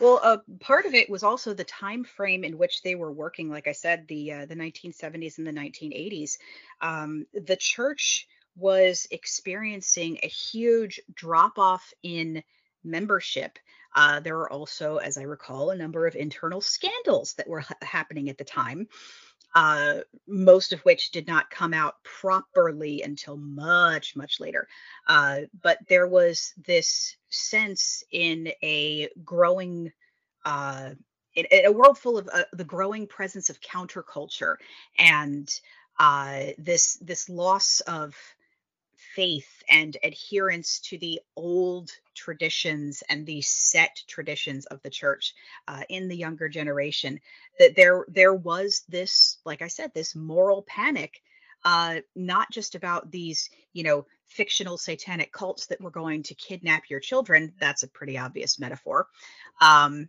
Well, 0.02 0.18
uh, 0.20 0.38
part 0.58 0.84
of 0.84 0.94
it 0.94 1.08
was 1.08 1.22
also 1.22 1.54
the 1.54 1.62
time 1.62 2.02
frame 2.02 2.42
in 2.42 2.58
which 2.58 2.82
they 2.82 2.96
were 2.96 3.12
working. 3.12 3.48
Like 3.48 3.68
I 3.68 3.72
said, 3.72 4.08
the 4.08 4.32
uh, 4.32 4.46
the 4.46 4.56
1970s 4.56 5.38
and 5.38 5.46
the 5.46 5.52
1980s. 5.52 6.38
Um, 6.80 7.26
the 7.32 7.54
church 7.54 8.26
was 8.56 9.06
experiencing 9.12 10.18
a 10.24 10.26
huge 10.26 11.00
drop 11.14 11.56
off 11.56 11.94
in 12.02 12.42
membership. 12.82 13.60
Uh, 13.94 14.18
there 14.18 14.36
were 14.36 14.50
also, 14.50 14.96
as 14.96 15.18
I 15.18 15.22
recall, 15.22 15.70
a 15.70 15.76
number 15.76 16.08
of 16.08 16.16
internal 16.16 16.60
scandals 16.60 17.34
that 17.34 17.46
were 17.46 17.60
ha- 17.60 17.76
happening 17.80 18.28
at 18.28 18.38
the 18.38 18.44
time. 18.44 18.88
Uh, 19.54 20.00
most 20.26 20.72
of 20.72 20.80
which 20.80 21.10
did 21.10 21.26
not 21.26 21.50
come 21.50 21.74
out 21.74 21.96
properly 22.04 23.02
until 23.02 23.36
much, 23.36 24.16
much 24.16 24.40
later. 24.40 24.66
Uh, 25.06 25.40
but 25.62 25.78
there 25.88 26.06
was 26.06 26.54
this 26.64 27.16
sense 27.28 28.02
in 28.10 28.48
a 28.62 29.08
growing, 29.24 29.92
uh, 30.46 30.90
in, 31.34 31.44
in 31.50 31.66
a 31.66 31.72
world 31.72 31.98
full 31.98 32.16
of 32.16 32.28
uh, 32.32 32.44
the 32.54 32.64
growing 32.64 33.06
presence 33.06 33.50
of 33.50 33.60
counterculture 33.60 34.56
and 34.98 35.50
uh, 35.98 36.46
this 36.58 36.96
this 37.02 37.28
loss 37.28 37.80
of 37.80 38.16
faith 39.14 39.62
and 39.68 39.96
adherence 40.02 40.80
to 40.80 40.98
the 40.98 41.20
old 41.36 41.90
traditions 42.14 43.02
and 43.08 43.26
the 43.26 43.40
set 43.42 44.02
traditions 44.06 44.66
of 44.66 44.80
the 44.82 44.90
church 44.90 45.34
uh, 45.68 45.82
in 45.88 46.08
the 46.08 46.16
younger 46.16 46.48
generation 46.48 47.20
that 47.58 47.76
there 47.76 48.04
there 48.08 48.34
was 48.34 48.82
this 48.88 49.38
like 49.44 49.62
i 49.62 49.68
said 49.68 49.92
this 49.94 50.14
moral 50.14 50.62
panic 50.62 51.22
uh, 51.64 52.00
not 52.16 52.50
just 52.50 52.74
about 52.74 53.10
these 53.10 53.48
you 53.72 53.82
know 53.82 54.06
fictional 54.26 54.76
satanic 54.76 55.32
cults 55.32 55.66
that 55.66 55.80
were 55.80 55.90
going 55.90 56.22
to 56.22 56.34
kidnap 56.34 56.88
your 56.88 57.00
children 57.00 57.52
that's 57.60 57.82
a 57.82 57.88
pretty 57.88 58.18
obvious 58.18 58.58
metaphor 58.58 59.06
um, 59.60 60.08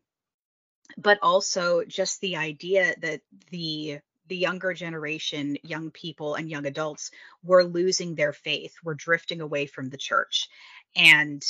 but 0.98 1.20
also 1.22 1.84
just 1.86 2.22
the 2.22 2.36
idea 2.36 2.96
that 3.02 3.22
the 3.52 4.00
the 4.28 4.38
younger 4.38 4.74
generation, 4.74 5.58
young 5.64 5.92
people 5.92 6.36
and 6.36 6.50
young 6.50 6.66
adults 6.66 7.12
were 7.44 7.64
losing 7.64 8.16
their 8.16 8.34
faith, 8.34 8.76
were 8.84 8.96
drifting 8.96 9.42
away 9.42 9.66
from 9.66 9.90
the 9.90 9.98
church. 9.98 10.50
And 10.96 11.44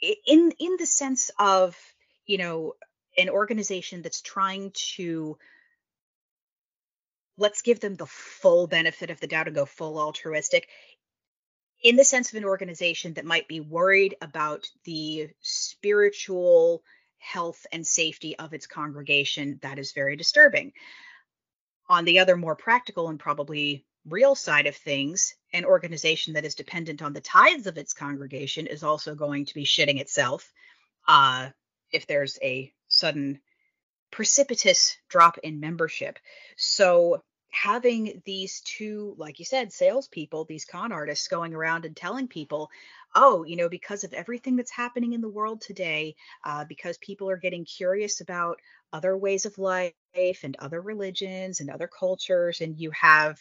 in 0.00 0.52
in 0.58 0.76
the 0.78 0.86
sense 0.86 1.30
of, 1.38 1.76
you 2.26 2.38
know, 2.38 2.74
an 3.16 3.28
organization 3.28 4.02
that's 4.02 4.20
trying 4.20 4.72
to 4.96 5.38
let's 7.38 7.62
give 7.62 7.80
them 7.80 7.96
the 7.96 8.06
full 8.06 8.66
benefit 8.66 9.10
of 9.10 9.20
the 9.20 9.26
doubt 9.26 9.46
and 9.46 9.56
go 9.56 9.64
full 9.64 9.98
altruistic 9.98 10.68
in 11.82 11.96
the 11.96 12.04
sense 12.04 12.32
of 12.32 12.36
an 12.36 12.44
organization 12.44 13.14
that 13.14 13.24
might 13.24 13.48
be 13.48 13.60
worried 13.60 14.16
about 14.20 14.66
the 14.84 15.28
spiritual 15.40 16.82
health 17.18 17.66
and 17.72 17.86
safety 17.86 18.38
of 18.38 18.52
its 18.52 18.66
congregation 18.66 19.58
that 19.62 19.78
is 19.78 19.92
very 19.92 20.16
disturbing 20.16 20.72
on 21.88 22.04
the 22.04 22.18
other 22.18 22.36
more 22.36 22.56
practical 22.56 23.08
and 23.08 23.18
probably 23.18 23.84
real 24.08 24.34
side 24.34 24.66
of 24.66 24.76
things, 24.76 25.34
an 25.52 25.64
organization 25.64 26.34
that 26.34 26.44
is 26.44 26.54
dependent 26.54 27.02
on 27.02 27.12
the 27.12 27.20
tithes 27.20 27.66
of 27.66 27.78
its 27.78 27.94
congregation 27.94 28.66
is 28.66 28.82
also 28.82 29.14
going 29.14 29.46
to 29.46 29.54
be 29.54 29.64
shitting 29.64 30.00
itself 30.00 30.52
uh, 31.08 31.48
if 31.90 32.06
there's 32.06 32.38
a 32.42 32.72
sudden 32.88 33.40
precipitous 34.10 34.96
drop 35.08 35.38
in 35.38 35.60
membership. 35.60 36.18
So 36.56 37.22
having 37.54 38.22
these 38.26 38.60
two, 38.62 39.14
like 39.16 39.38
you 39.38 39.44
said, 39.44 39.72
salespeople, 39.72 40.44
these 40.44 40.64
con 40.64 40.92
artists 40.92 41.28
going 41.28 41.54
around 41.54 41.84
and 41.84 41.96
telling 41.96 42.28
people, 42.28 42.70
oh, 43.14 43.44
you 43.44 43.56
know, 43.56 43.68
because 43.68 44.04
of 44.04 44.12
everything 44.12 44.56
that's 44.56 44.70
happening 44.70 45.12
in 45.12 45.20
the 45.20 45.28
world 45.28 45.60
today, 45.60 46.16
uh, 46.44 46.64
because 46.64 46.98
people 46.98 47.30
are 47.30 47.36
getting 47.36 47.64
curious 47.64 48.20
about 48.20 48.58
other 48.92 49.16
ways 49.16 49.46
of 49.46 49.56
life 49.58 49.94
and 50.42 50.56
other 50.58 50.80
religions 50.80 51.60
and 51.60 51.70
other 51.70 51.88
cultures, 51.88 52.60
and 52.60 52.78
you 52.78 52.90
have, 52.90 53.38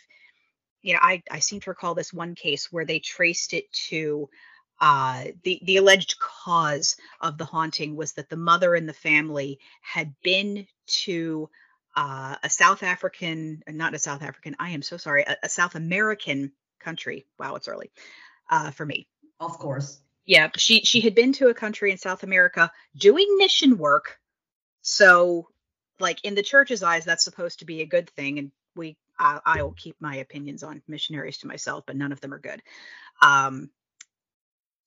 you 0.81 0.93
know, 0.93 0.99
I, 1.01 1.23
I 1.31 1.39
seem 1.39 1.59
to 1.61 1.71
recall 1.71 1.95
this 1.95 2.13
one 2.13 2.35
case 2.35 2.71
where 2.71 2.85
they 2.85 2.99
traced 2.99 3.53
it 3.53 3.71
to 3.89 4.29
uh, 4.81 5.25
the 5.43 5.61
the 5.63 5.77
alleged 5.77 6.19
cause 6.19 6.97
of 7.21 7.37
the 7.37 7.45
haunting 7.45 7.95
was 7.95 8.13
that 8.13 8.29
the 8.29 8.37
mother 8.37 8.75
and 8.75 8.89
the 8.89 8.93
family 8.93 9.59
had 9.81 10.13
been 10.23 10.67
to 10.87 11.49
uh, 11.95 12.35
a 12.41 12.49
South 12.49 12.83
African, 12.83 13.63
not 13.67 13.93
a 13.93 13.99
South 13.99 14.21
African, 14.21 14.55
I 14.59 14.71
am 14.71 14.81
so 14.81 14.97
sorry, 14.97 15.23
a, 15.23 15.37
a 15.43 15.49
South 15.49 15.75
American 15.75 16.51
country. 16.79 17.25
Wow, 17.39 17.55
it's 17.55 17.67
early 17.67 17.91
uh, 18.49 18.71
for 18.71 18.85
me. 18.85 19.07
Of 19.39 19.57
course. 19.57 19.99
Yeah, 20.25 20.49
she 20.55 20.81
she 20.81 21.01
had 21.01 21.15
been 21.15 21.33
to 21.33 21.49
a 21.49 21.53
country 21.53 21.91
in 21.91 21.97
South 21.97 22.23
America 22.23 22.71
doing 22.95 23.27
mission 23.37 23.77
work. 23.77 24.19
So, 24.81 25.49
like 25.99 26.23
in 26.23 26.35
the 26.35 26.43
church's 26.43 26.83
eyes, 26.83 27.03
that's 27.05 27.23
supposed 27.23 27.59
to 27.59 27.65
be 27.65 27.81
a 27.81 27.85
good 27.85 28.09
thing, 28.11 28.39
and 28.39 28.51
we 28.75 28.97
I, 29.19 29.39
I 29.45 29.63
will 29.63 29.73
keep 29.73 29.95
my 29.99 30.17
opinions 30.17 30.63
on 30.63 30.81
missionaries 30.87 31.39
to 31.39 31.47
myself, 31.47 31.83
but 31.85 31.97
none 31.97 32.11
of 32.11 32.21
them 32.21 32.33
are 32.33 32.39
good. 32.39 32.61
Um, 33.21 33.69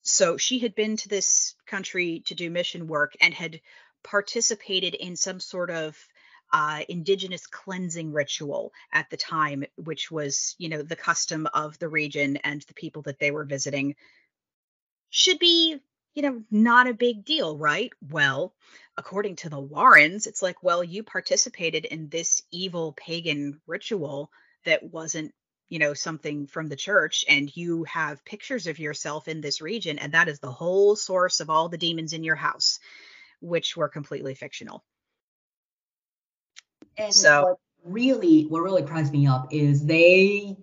so 0.01 0.37
she 0.37 0.59
had 0.59 0.73
been 0.73 0.97
to 0.97 1.09
this 1.09 1.55
country 1.65 2.23
to 2.27 2.35
do 2.35 2.49
mission 2.49 2.87
work 2.87 3.13
and 3.19 3.33
had 3.33 3.59
participated 4.03 4.95
in 4.95 5.15
some 5.15 5.39
sort 5.39 5.69
of 5.69 5.97
uh, 6.51 6.81
indigenous 6.89 7.45
cleansing 7.47 8.11
ritual 8.13 8.73
at 8.91 9.09
the 9.09 9.17
time, 9.17 9.65
which 9.75 10.11
was, 10.11 10.55
you 10.57 10.69
know, 10.69 10.81
the 10.81 10.95
custom 10.95 11.47
of 11.53 11.77
the 11.79 11.89
region 11.89 12.37
and 12.37 12.61
the 12.61 12.73
people 12.73 13.01
that 13.03 13.19
they 13.19 13.31
were 13.31 13.45
visiting. 13.45 13.95
Should 15.09 15.39
be, 15.39 15.77
you 16.13 16.21
know, 16.21 16.43
not 16.51 16.87
a 16.87 16.93
big 16.93 17.25
deal, 17.25 17.57
right? 17.57 17.91
Well, 18.09 18.53
according 18.97 19.37
to 19.37 19.49
the 19.49 19.59
Warrens, 19.59 20.27
it's 20.27 20.41
like, 20.41 20.63
well, 20.63 20.83
you 20.83 21.03
participated 21.03 21.85
in 21.85 22.09
this 22.09 22.41
evil 22.51 22.93
pagan 22.93 23.61
ritual 23.67 24.31
that 24.65 24.83
wasn't 24.83 25.33
you 25.69 25.79
know 25.79 25.93
something 25.93 26.47
from 26.47 26.67
the 26.67 26.75
church 26.75 27.25
and 27.27 27.55
you 27.55 27.83
have 27.83 28.23
pictures 28.23 28.67
of 28.67 28.79
yourself 28.79 29.27
in 29.27 29.41
this 29.41 29.61
region 29.61 29.99
and 29.99 30.13
that 30.13 30.29
is 30.29 30.39
the 30.39 30.51
whole 30.51 30.95
source 30.95 31.39
of 31.39 31.49
all 31.49 31.69
the 31.69 31.77
demons 31.77 32.13
in 32.13 32.23
your 32.23 32.35
house 32.35 32.79
which 33.41 33.75
were 33.75 33.89
completely 33.89 34.33
fictional 34.33 34.83
And 36.97 37.13
So- 37.13 37.43
what 37.43 37.59
really, 37.83 38.43
what 38.43 38.61
really 38.61 38.83
cracks 38.83 39.11
me 39.11 39.27
up 39.27 39.53
is 39.53 39.85
they, 39.85 40.57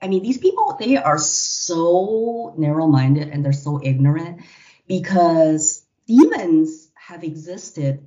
I 0.00 0.08
mean, 0.08 0.22
these 0.22 0.38
people, 0.38 0.76
they 0.78 0.96
are 0.96 1.18
so 1.18 2.54
narrow-minded 2.56 3.28
and 3.28 3.44
they're 3.44 3.52
so 3.52 3.80
ignorant 3.82 4.42
because 4.86 5.84
demons 6.06 6.88
have 6.94 7.24
existed 7.24 8.04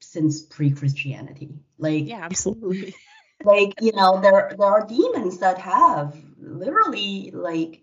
since 0.00 0.42
pre-Christianity. 0.42 1.54
Like, 1.78 2.06
Yeah, 2.06 2.20
absolutely. 2.22 2.94
like 3.44 3.74
you 3.80 3.92
know, 3.92 4.20
there 4.20 4.52
there 4.58 4.66
are 4.66 4.84
demons 4.86 5.38
that 5.38 5.58
have 5.58 6.16
literally 6.38 7.30
like, 7.32 7.82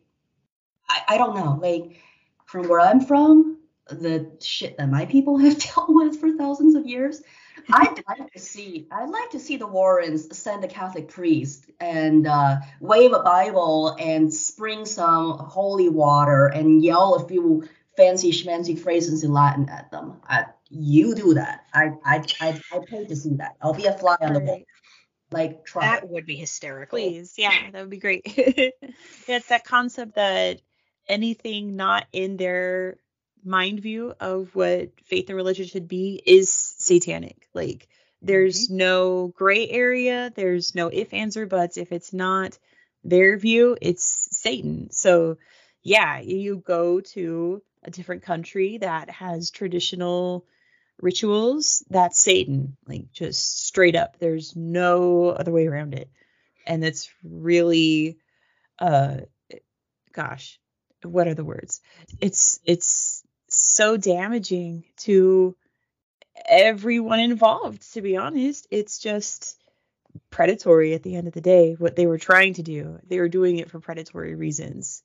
I, 0.89 1.01
I 1.09 1.17
don't 1.17 1.35
know, 1.35 1.57
like 1.61 1.97
from 2.45 2.67
where 2.67 2.79
I'm 2.79 3.01
from, 3.01 3.59
the 3.89 4.31
shit 4.41 4.77
that 4.77 4.89
my 4.89 5.05
people 5.05 5.37
have 5.43 5.57
dealt 5.57 5.89
with 5.89 6.19
for 6.19 6.31
thousands 6.31 6.75
of 6.75 6.85
years. 6.85 7.21
I'd 7.71 8.03
like 8.07 8.31
to 8.33 8.39
see. 8.39 8.87
I'd 8.91 9.09
like 9.09 9.31
to 9.31 9.39
see 9.39 9.57
the 9.57 9.67
Warrens 9.67 10.37
send 10.37 10.63
a 10.63 10.67
Catholic 10.67 11.07
priest 11.07 11.69
and 11.79 12.27
uh, 12.27 12.57
wave 12.79 13.13
a 13.13 13.23
Bible 13.23 13.95
and 13.99 14.33
spring 14.33 14.85
some 14.85 15.37
holy 15.37 15.89
water 15.89 16.47
and 16.47 16.83
yell 16.83 17.15
a 17.15 17.27
few 17.27 17.67
fancy 17.97 18.31
schmancy 18.31 18.77
phrases 18.77 19.23
in 19.23 19.31
Latin 19.31 19.69
at 19.69 19.91
them. 19.91 20.21
I, 20.27 20.45
you 20.69 21.15
do 21.15 21.35
that. 21.35 21.65
I 21.73 21.91
I 22.03 22.25
I 22.41 22.61
I 22.71 22.79
pay 22.85 23.05
to 23.05 23.15
see 23.15 23.35
that. 23.35 23.55
I'll 23.61 23.73
be 23.73 23.85
a 23.85 23.97
fly 23.97 24.17
on 24.21 24.33
the 24.33 24.39
wall. 24.39 24.61
Like 25.31 25.65
try. 25.65 25.85
That 25.85 26.09
would 26.09 26.25
be 26.25 26.35
hysterical. 26.35 26.97
Please, 26.97 27.33
yeah, 27.37 27.53
that 27.71 27.81
would 27.81 27.89
be 27.89 27.97
great. 27.97 28.21
yeah, 28.37 28.69
it's 29.27 29.47
that 29.47 29.65
concept 29.65 30.15
that 30.15 30.61
anything 31.07 31.75
not 31.75 32.05
in 32.11 32.37
their 32.37 32.97
mind 33.43 33.79
view 33.79 34.13
of 34.19 34.55
what 34.55 34.89
faith 35.05 35.29
and 35.29 35.35
religion 35.35 35.67
should 35.67 35.87
be 35.87 36.21
is 36.25 36.74
satanic. 36.85 37.47
Like 37.53 37.87
there's 38.21 38.67
mm-hmm. 38.67 38.77
no 38.77 39.27
gray 39.35 39.69
area, 39.69 40.31
there's 40.35 40.75
no 40.75 40.87
if, 40.87 41.13
ands, 41.13 41.37
or 41.37 41.45
buts. 41.45 41.77
If 41.77 41.91
it's 41.91 42.13
not 42.13 42.57
their 43.03 43.37
view, 43.37 43.77
it's 43.81 44.27
Satan. 44.31 44.89
So 44.91 45.37
yeah, 45.83 46.19
you 46.19 46.57
go 46.57 47.01
to 47.01 47.61
a 47.83 47.91
different 47.91 48.23
country 48.23 48.79
that 48.79 49.09
has 49.11 49.51
traditional 49.51 50.45
rituals, 50.99 51.83
that's 51.89 52.19
Satan. 52.19 52.77
Like 52.87 53.11
just 53.11 53.67
straight 53.67 53.95
up. 53.95 54.17
There's 54.19 54.55
no 54.55 55.29
other 55.29 55.51
way 55.51 55.67
around 55.67 55.93
it. 55.93 56.09
And 56.65 56.83
it's 56.83 57.09
really 57.23 58.17
uh 58.79 59.17
gosh, 60.13 60.59
what 61.03 61.27
are 61.27 61.35
the 61.35 61.43
words? 61.43 61.81
It's 62.19 62.59
it's 62.65 63.23
so 63.49 63.97
damaging 63.97 64.85
to 64.97 65.55
everyone 66.45 67.19
involved, 67.19 67.93
to 67.93 68.01
be 68.01 68.17
honest. 68.17 68.67
It's 68.71 68.99
just 68.99 69.57
predatory 70.29 70.93
at 70.93 71.03
the 71.03 71.15
end 71.15 71.27
of 71.27 71.33
the 71.33 71.41
day, 71.41 71.75
what 71.77 71.95
they 71.95 72.07
were 72.07 72.17
trying 72.17 72.53
to 72.55 72.63
do. 72.63 72.99
They 73.07 73.19
were 73.19 73.29
doing 73.29 73.57
it 73.57 73.69
for 73.69 73.79
predatory 73.79 74.35
reasons. 74.35 75.03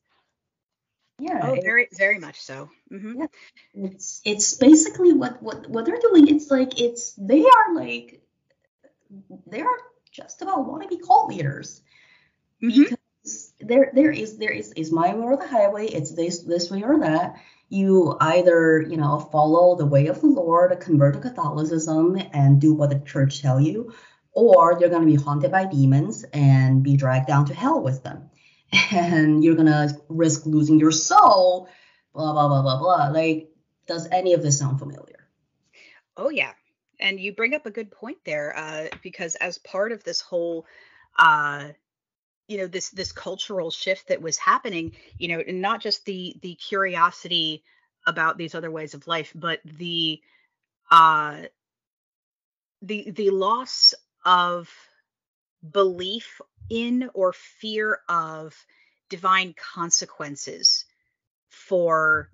Yeah. 1.19 1.41
Oh, 1.43 1.59
very, 1.63 1.89
very 1.93 2.19
much 2.19 2.41
so. 2.41 2.71
Mm-hmm. 2.91 3.21
Yeah. 3.21 3.27
It's 3.75 4.23
it's 4.25 4.55
basically 4.55 5.13
what 5.13 5.43
what 5.43 5.69
what 5.69 5.85
they're 5.85 6.01
doing. 6.01 6.29
It's 6.29 6.51
like 6.51 6.81
it's 6.81 7.13
they 7.15 7.45
are 7.45 7.75
like 7.75 8.23
they 9.47 9.61
are 9.61 9.77
just 10.11 10.43
about 10.43 10.67
want 10.67 10.83
to 10.83 10.89
be 10.89 10.99
cult 10.99 11.29
leaders 11.29 11.83
mm-hmm. 12.63 12.83
because 12.83 13.53
there 13.61 13.91
there 13.95 14.11
is 14.11 14.39
there 14.39 14.51
is 14.51 14.73
is 14.73 14.91
my 14.91 15.15
way 15.15 15.21
or 15.21 15.37
the 15.37 15.47
highway. 15.47 15.87
It's 15.87 16.15
this 16.15 16.41
this 16.41 16.71
way 16.71 16.83
or 16.83 17.01
that 17.01 17.37
you 17.71 18.17
either 18.21 18.83
you 18.83 18.97
know 18.97 19.19
follow 19.33 19.77
the 19.77 19.87
way 19.87 20.09
of 20.09 20.21
the 20.21 20.27
lord 20.27 20.79
convert 20.81 21.15
to 21.15 21.21
catholicism 21.21 22.21
and 22.33 22.61
do 22.61 22.75
what 22.75 22.91
the 22.91 22.99
church 23.01 23.41
tell 23.41 23.61
you 23.61 23.93
or 24.33 24.77
you're 24.79 24.89
going 24.89 25.07
to 25.07 25.07
be 25.07 25.23
haunted 25.23 25.51
by 25.51 25.65
demons 25.65 26.25
and 26.33 26.83
be 26.83 26.97
dragged 26.97 27.27
down 27.27 27.47
to 27.47 27.55
hell 27.55 27.81
with 27.81 28.03
them. 28.03 28.31
And 28.93 29.43
you're 29.43 29.57
going 29.57 29.67
to 29.67 29.97
risk 30.09 30.47
losing 30.47 30.79
your 30.79 30.93
soul 30.93 31.69
blah 32.13 32.33
blah 32.33 32.49
blah 32.49 32.63
blah 32.63 32.79
blah. 32.79 33.09
Like 33.09 33.51
does 33.87 34.09
any 34.13 34.35
of 34.35 34.43
this 34.43 34.59
sound 34.59 34.79
familiar? 34.79 35.29
Oh 36.17 36.31
yeah. 36.31 36.53
And 37.01 37.19
you 37.19 37.33
bring 37.33 37.55
up 37.55 37.67
a 37.67 37.71
good 37.71 37.91
point 37.91 38.19
there 38.25 38.57
uh, 38.57 38.89
because 39.03 39.35
as 39.37 39.59
part 39.59 39.91
of 39.91 40.05
this 40.05 40.21
whole 40.21 40.67
uh, 41.19 41.69
you 42.51 42.59
know 42.59 42.67
this 42.67 42.91
this 42.91 43.13
cultural 43.13 43.71
shift 43.71 44.09
that 44.09 44.21
was 44.21 44.37
happening 44.37 44.93
you 45.19 45.29
know 45.29 45.43
and 45.47 45.63
not 45.63 45.81
just 45.81 46.05
the 46.05 46.37
the 46.43 46.57
curiosity 46.57 47.63
about 48.07 48.37
these 48.37 48.57
other 48.57 48.73
ways 48.73 48.93
of 48.93 49.07
life 49.07 49.33
but 49.37 49.61
the 49.65 50.21
uh 50.91 51.43
the 52.83 53.09
the 53.13 53.31
loss 53.31 53.95
of 54.25 54.69
belief 55.71 56.41
in 56.69 57.09
or 57.15 57.33
fear 57.33 58.01
of 58.09 58.57
divine 59.09 59.55
consequences 59.55 60.87
for 61.51 62.31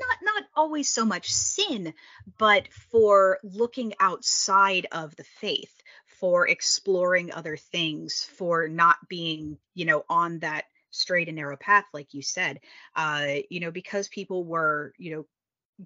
not 0.00 0.18
not 0.22 0.44
always 0.54 0.88
so 0.88 1.04
much 1.04 1.30
sin 1.30 1.92
but 2.38 2.66
for 2.90 3.38
looking 3.42 3.92
outside 4.00 4.86
of 4.90 5.14
the 5.16 5.24
faith 5.24 5.82
for 6.20 6.48
exploring 6.48 7.32
other 7.32 7.56
things, 7.56 8.24
for 8.24 8.68
not 8.68 8.96
being, 9.08 9.58
you 9.74 9.84
know, 9.84 10.04
on 10.08 10.38
that 10.40 10.64
straight 10.90 11.28
and 11.28 11.36
narrow 11.36 11.56
path, 11.56 11.84
like 11.92 12.14
you 12.14 12.22
said, 12.22 12.60
uh, 12.94 13.34
you 13.50 13.60
know, 13.60 13.70
because 13.70 14.08
people 14.08 14.44
were, 14.44 14.92
you 14.98 15.14
know, 15.14 15.26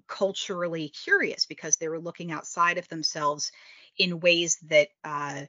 culturally 0.07 0.89
curious 0.89 1.45
because 1.45 1.77
they 1.77 1.89
were 1.89 1.99
looking 1.99 2.31
outside 2.31 2.77
of 2.77 2.87
themselves 2.87 3.51
in 3.97 4.21
ways 4.21 4.57
that, 4.69 4.87
uh, 5.03 5.41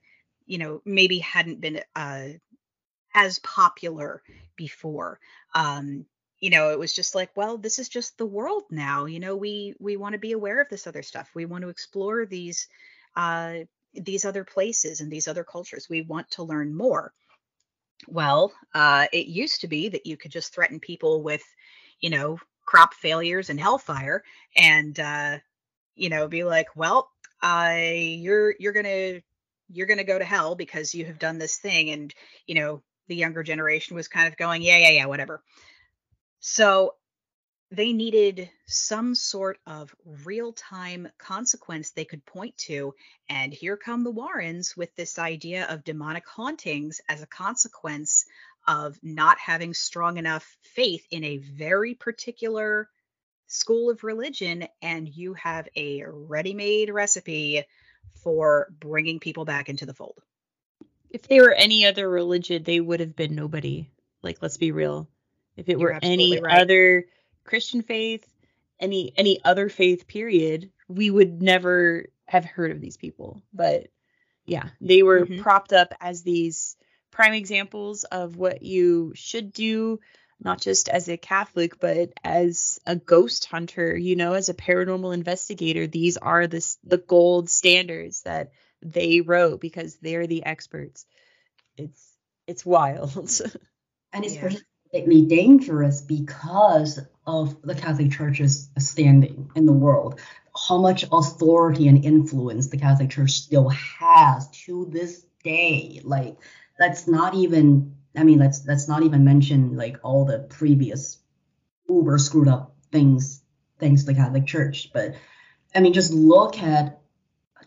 you 0.47 0.59
know, 0.59 0.83
maybe 0.85 1.19
hadn't 1.19 1.61
been 1.61 1.81
uh, 1.95 2.29
as 3.15 3.39
popular 3.39 4.23
before. 4.57 5.21
Um, 5.55 6.07
you 6.43 6.51
know 6.51 6.71
it 6.71 6.79
was 6.79 6.93
just 6.93 7.15
like 7.15 7.31
well 7.37 7.57
this 7.57 7.79
is 7.79 7.89
just 7.89 8.19
the 8.19 8.27
world 8.27 8.65
now 8.69 9.05
you 9.05 9.21
know 9.21 9.37
we 9.37 9.75
we 9.79 9.97
want 9.97 10.15
to 10.15 10.19
be 10.19 10.33
aware 10.33 10.61
of 10.61 10.69
this 10.69 10.89
other 10.89 11.03
stuff 11.03 11.31
we 11.35 11.47
want 11.47 11.63
to 11.63 11.69
explore 11.69 12.27
these 12.27 12.67
uh 13.15 13.59
these 13.95 14.25
other 14.25 14.45
places 14.45 15.01
and 15.01 15.11
these 15.11 15.29
other 15.29 15.45
cultures. 15.45 15.89
We 15.89 16.03
want 16.03 16.31
to 16.33 16.43
learn 16.43 16.75
more. 16.75 17.13
Well, 18.09 18.53
uh, 18.75 19.07
it 19.13 19.27
used 19.27 19.61
to 19.61 19.69
be 19.69 19.89
that 19.91 20.07
you 20.07 20.17
could 20.17 20.33
just 20.33 20.55
threaten 20.55 20.81
people 20.81 21.23
with, 21.23 21.43
you 22.01 22.11
know, 22.11 22.39
crop 22.65 22.95
failures 22.95 23.51
and 23.51 23.61
hellfire, 23.61 24.23
and 24.57 24.99
uh, 24.99 25.39
you 25.95 26.09
know, 26.09 26.27
be 26.29 26.45
like, 26.45 26.69
well, 26.75 27.11
you're 27.43 28.55
you're 28.59 28.73
gonna 28.73 29.21
you're 29.69 29.87
gonna 29.87 30.05
go 30.05 30.19
to 30.19 30.25
hell 30.25 30.55
because 30.55 30.95
you 30.95 31.05
have 31.05 31.19
done 31.19 31.39
this 31.39 31.57
thing, 31.57 31.91
and 31.91 32.15
you 32.47 32.55
know, 32.55 32.83
the 33.09 33.17
younger 33.17 33.43
generation 33.43 33.95
was 33.95 34.09
kind 34.09 34.29
of 34.29 34.37
going, 34.37 34.63
yeah, 34.63 34.79
yeah, 34.79 34.91
yeah, 34.91 35.07
whatever. 35.07 35.43
So 36.41 36.95
they 37.73 37.95
needed 37.95 38.51
some 38.67 39.15
sort 39.15 39.59
of 39.67 39.95
real 40.25 40.53
time 40.53 41.09
consequence 41.17 41.91
they 41.91 42.05
could 42.05 42.25
point 42.27 42.55
to. 42.59 42.95
And 43.31 43.53
here 43.53 43.79
come 43.79 44.05
the 44.05 44.11
Warrens 44.11 44.77
with 44.77 44.95
this 44.95 45.19
idea 45.19 45.67
of 45.69 45.83
demonic 45.83 46.29
hauntings 46.29 47.01
as 47.09 47.23
a 47.23 47.27
consequence 47.27 48.27
of 48.69 48.99
not 49.03 49.39
having 49.39 49.73
strong 49.73 50.19
enough 50.19 50.57
faith 50.61 51.07
in 51.11 51.25
a 51.25 51.39
very 51.39 51.95
particular 51.95 52.91
school 53.47 53.91
of 53.91 54.05
religion. 54.05 54.69
And 54.83 55.09
you 55.09 55.33
have 55.35 55.67
a 55.75 56.05
ready 56.07 56.53
made 56.53 56.91
recipe 56.91 57.65
for 58.23 58.69
bringing 58.81 59.19
people 59.19 59.47
back 59.47 59.71
into 59.71 59.87
the 59.87 59.95
fold. 59.95 60.19
If 61.09 61.23
they 61.23 61.41
were 61.41 61.53
any 61.53 61.87
other 61.87 62.09
religion, 62.09 62.65
they 62.65 62.81
would 62.81 63.01
have 63.01 63.17
been 63.17 63.35
nobody. 63.35 63.91
Like, 64.21 64.43
let's 64.43 64.59
be 64.59 64.73
real. 64.73 65.09
If 65.57 65.71
it 65.71 65.79
You're 65.79 65.95
were 65.95 65.99
any 66.03 66.39
right. 66.39 66.61
other 66.61 67.07
Christian 67.45 67.83
faith, 67.83 68.27
any 68.81 69.13
any 69.17 69.43
other 69.45 69.69
faith 69.69 70.07
period, 70.07 70.71
we 70.89 71.11
would 71.11 71.43
never 71.43 72.07
have 72.27 72.45
heard 72.45 72.71
of 72.71 72.81
these 72.81 72.97
people. 72.97 73.43
But 73.53 73.89
yeah, 74.45 74.69
they 74.81 75.03
were 75.03 75.25
mm-hmm. 75.25 75.43
propped 75.43 75.73
up 75.73 75.95
as 76.01 76.23
these 76.23 76.77
prime 77.11 77.35
examples 77.35 78.05
of 78.05 78.37
what 78.37 78.63
you 78.63 79.13
should 79.15 79.53
do 79.53 80.01
not 80.45 80.61
just 80.61 80.89
as 80.89 81.09
a 81.09 81.17
Catholic, 81.17 81.79
but 81.79 82.13
as 82.25 82.81
a 82.85 82.97
ghost 82.97 83.47
hunter, 83.47 83.97
you 83.97 84.17
know, 84.17 84.33
as 84.33 84.49
a 84.49 84.55
paranormal 84.55 85.15
investigator, 85.15 85.87
these 85.87 86.17
are 86.17 86.47
the 86.47 86.77
the 86.85 86.99
gold 86.99 87.49
standards 87.49 88.23
that 88.23 88.51
they 88.81 89.21
wrote 89.21 89.61
because 89.61 89.97
they're 89.97 90.27
the 90.27 90.45
experts. 90.45 91.07
It's 91.77 92.17
it's 92.47 92.67
wild. 92.67 93.17
and 94.13 94.25
it's 94.25 94.35
yeah 94.35 94.51
particularly 94.93 95.27
dangerous 95.27 96.03
because 96.03 97.01
of 97.27 97.61
the 97.63 97.75
Catholic 97.75 98.11
Church's 98.11 98.69
standing 98.79 99.51
in 99.55 99.67
the 99.67 99.73
world. 99.73 100.21
How 100.69 100.79
much 100.79 101.05
authority 101.11 101.89
and 101.89 102.05
influence 102.05 102.69
the 102.69 102.79
Catholic 102.79 103.11
Church 103.11 103.33
still 103.33 103.69
has 103.69 104.51
to 104.65 104.87
this 104.91 105.25
day. 105.43 106.01
Like 106.05 106.37
that's 106.79 107.07
not 107.07 107.35
even 107.35 107.97
I 108.17 108.25
mean 108.25 108.39
let's 108.39 108.67
let's 108.67 108.89
not 108.89 109.03
even 109.03 109.25
mention 109.25 109.77
like 109.77 109.99
all 110.03 110.25
the 110.25 110.41
previous 110.41 111.19
uber 111.89 112.19
screwed 112.19 112.49
up 112.49 112.77
things 112.91 113.43
thanks 113.79 114.03
to 114.03 114.09
the 114.09 114.15
Catholic 114.15 114.47
Church. 114.47 114.91
But 114.93 115.15
I 115.75 115.81
mean 115.81 115.93
just 115.93 116.13
look 116.13 116.63
at 116.63 117.01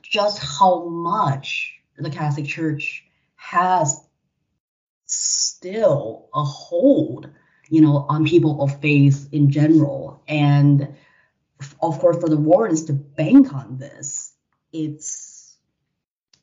just 0.01 0.39
how 0.39 0.85
much 0.85 1.73
the 1.97 2.09
Catholic 2.09 2.45
Church 2.45 3.03
has 3.35 4.05
still 5.05 6.29
a 6.33 6.43
hold, 6.43 7.29
you 7.69 7.81
know, 7.81 8.05
on 8.09 8.25
people 8.25 8.61
of 8.61 8.79
faith 8.81 9.29
in 9.31 9.49
general. 9.49 10.21
And 10.27 10.95
of 11.81 11.99
course, 11.99 12.17
for 12.17 12.29
the 12.29 12.37
Warrens 12.37 12.85
to 12.85 12.93
bank 12.93 13.53
on 13.53 13.77
this, 13.77 14.33
it's 14.71 15.57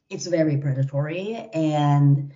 it's 0.08 0.26
very 0.26 0.58
predatory, 0.58 1.48
and 1.54 2.32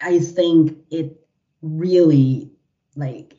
I 0.00 0.18
think 0.20 0.78
it 0.90 1.26
really 1.60 2.52
like. 2.96 3.38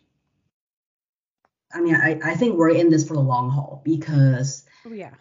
I 1.74 1.82
mean, 1.82 1.96
I, 1.96 2.20
I 2.24 2.36
think 2.36 2.56
we're 2.56 2.70
in 2.70 2.90
this 2.90 3.08
for 3.08 3.16
the 3.16 3.22
long 3.22 3.50
haul 3.50 3.82
because 3.84 4.66
oh, 4.86 4.94
yeah. 4.94 5.12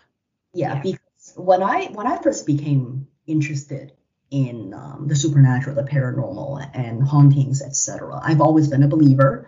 yeah, 0.53 0.74
yeah, 0.74 0.83
because 0.83 1.33
when 1.37 1.62
I 1.62 1.87
when 1.87 2.07
I 2.07 2.20
first 2.20 2.47
became 2.47 3.07
interested 3.26 3.93
in 4.33 4.74
um, 4.74 5.07
the 5.09 5.14
supernatural, 5.14 5.76
the 5.76 5.85
paranormal, 5.85 6.70
and 6.74 7.03
hauntings, 7.03 7.62
etc. 7.62 8.18
I've 8.24 8.41
always 8.41 8.66
been 8.68 8.83
a 8.83 8.89
believer, 8.89 9.47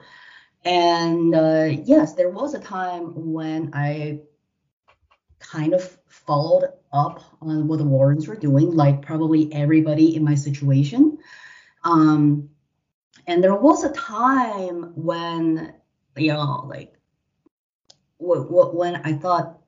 And 0.65 1.35
uh, 1.35 1.69
yes, 1.85 2.15
there 2.15 2.31
was 2.31 2.55
a 2.55 2.61
time 2.61 3.33
when 3.33 3.71
I 3.75 4.21
kind 5.41 5.75
of 5.75 5.99
followed 6.09 6.71
up 6.93 7.23
on 7.43 7.69
what 7.69 7.79
the 7.79 7.85
Warrens 7.85 8.29
were 8.29 8.37
doing, 8.37 8.71
like 8.73 9.03
probably 9.03 9.53
everybody 9.53 10.17
in 10.17 10.25
my 10.25 10.35
situation. 10.35 11.19
Um, 11.85 12.51
and 13.27 13.45
there 13.45 13.55
was 13.55 13.85
a 13.85 13.93
time 13.93 14.93
when, 14.97 15.75
you 16.17 16.33
know, 16.33 16.67
like, 16.69 16.95
what, 18.19 18.51
what, 18.51 18.75
when 18.75 18.97
I 18.97 19.15
thought, 19.15 19.61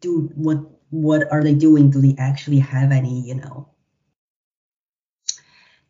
do 0.00 0.30
what, 0.34 0.58
what 0.90 1.30
are 1.30 1.42
they 1.42 1.54
doing? 1.54 1.90
Do 1.90 2.00
they 2.00 2.14
actually 2.18 2.58
have 2.60 2.92
any, 2.92 3.20
you 3.26 3.34
know, 3.34 3.68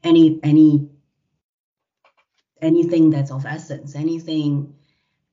any, 0.03 0.41
any, 0.43 0.89
anything 2.61 3.11
that's 3.11 3.31
of 3.31 3.47
essence, 3.47 3.95
anything 3.95 4.75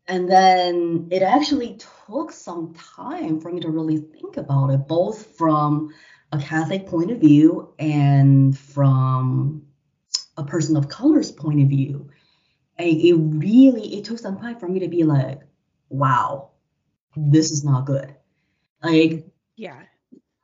and 0.07 0.29
then 0.29 1.07
it 1.11 1.23
actually 1.23 1.79
took 2.07 2.31
some 2.31 2.75
time 2.95 3.39
for 3.39 3.51
me 3.51 3.59
to 3.61 3.69
really 3.69 3.97
think 3.97 4.37
about 4.37 4.69
it, 4.69 4.87
both 4.87 5.35
from 5.37 5.93
a 6.31 6.37
Catholic 6.37 6.85
point 6.85 7.11
of 7.11 7.19
view 7.19 7.73
and 7.79 8.57
from 8.57 9.65
a 10.37 10.43
person 10.43 10.77
of 10.77 10.89
color's 10.89 11.31
point 11.31 11.61
of 11.61 11.69
view. 11.69 12.09
It 12.77 13.15
really 13.17 13.95
it 13.95 14.05
took 14.05 14.19
some 14.19 14.37
time 14.37 14.59
for 14.59 14.67
me 14.67 14.79
to 14.81 14.87
be 14.87 15.03
like, 15.03 15.39
wow, 15.89 16.51
this 17.15 17.51
is 17.51 17.63
not 17.63 17.85
good. 17.85 18.15
Like 18.83 19.25
Yeah. 19.55 19.83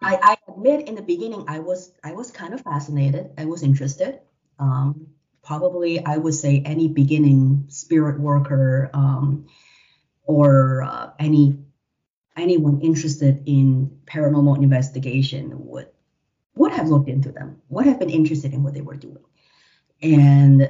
I, 0.02 0.16
I 0.16 0.52
admit 0.52 0.88
in 0.88 0.96
the 0.96 1.02
beginning 1.02 1.46
I 1.48 1.60
was 1.60 1.92
I 2.04 2.14
was 2.14 2.32
kind 2.32 2.54
of 2.54 2.62
fascinated. 2.62 3.32
I 3.38 3.46
was 3.46 3.62
interested. 3.62 4.20
Um, 4.58 5.08
probably 5.44 6.04
I 6.04 6.18
would 6.18 6.34
say 6.34 6.62
any 6.66 6.88
beginning 6.88 7.66
spirit 7.70 8.20
worker 8.20 8.90
um, 8.94 9.48
or 10.24 10.84
uh, 10.84 11.12
any 11.20 11.60
anyone 12.36 12.82
interested 12.82 13.44
in 13.46 14.00
paranormal 14.06 14.62
investigation 14.62 15.68
would 15.68 15.88
would 16.56 16.72
have 16.72 16.90
looked 16.90 17.10
into 17.10 17.32
them, 17.32 17.62
would 17.70 17.86
have 17.86 18.00
been 18.00 18.10
interested 18.10 18.54
in 18.54 18.64
what 18.64 18.74
they 18.74 18.82
were 18.82 18.96
doing. 18.96 19.24
And 20.02 20.70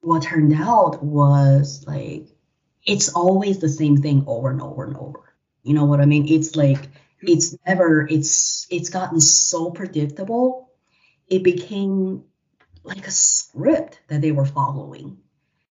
what 0.00 0.22
turned 0.22 0.54
out 0.54 1.02
was 1.02 1.84
like 1.86 2.28
it's 2.86 3.10
always 3.10 3.58
the 3.58 3.68
same 3.68 3.98
thing 3.98 4.24
over 4.26 4.50
and 4.50 4.62
over 4.62 4.84
and 4.84 4.96
over. 4.96 5.23
You 5.64 5.74
know 5.74 5.86
what 5.86 6.00
I 6.00 6.04
mean? 6.04 6.28
It's 6.28 6.54
like 6.56 6.78
mm-hmm. 6.78 7.28
it's 7.28 7.56
never 7.66 8.06
it's 8.08 8.66
it's 8.70 8.90
gotten 8.90 9.20
so 9.20 9.70
predictable. 9.70 10.70
It 11.26 11.42
became 11.42 12.24
like 12.84 13.06
a 13.06 13.10
script 13.10 14.00
that 14.08 14.20
they 14.20 14.30
were 14.30 14.44
following, 14.44 15.18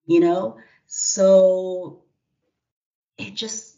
you 0.06 0.20
know? 0.20 0.56
So 0.86 2.02
it 3.18 3.34
just 3.34 3.76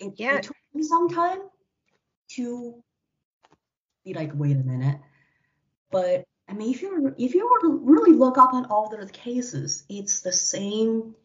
it, 0.00 0.14
Yeah. 0.16 0.36
it 0.36 0.44
took 0.44 0.56
me 0.72 0.84
some 0.84 1.08
time 1.08 1.40
to 2.36 2.82
be 4.04 4.14
like, 4.14 4.30
wait 4.34 4.56
a 4.56 4.60
minute. 4.60 5.00
But 5.90 6.24
I 6.48 6.54
mean, 6.54 6.72
if 6.72 6.80
you 6.80 7.12
if 7.18 7.34
you 7.34 7.48
were 7.48 7.68
to 7.68 7.78
really 7.78 8.12
look 8.12 8.38
up 8.38 8.54
on 8.54 8.66
all 8.66 8.88
the 8.88 9.04
cases, 9.08 9.84
it's 9.88 10.20
the 10.20 10.32
same 10.32 11.16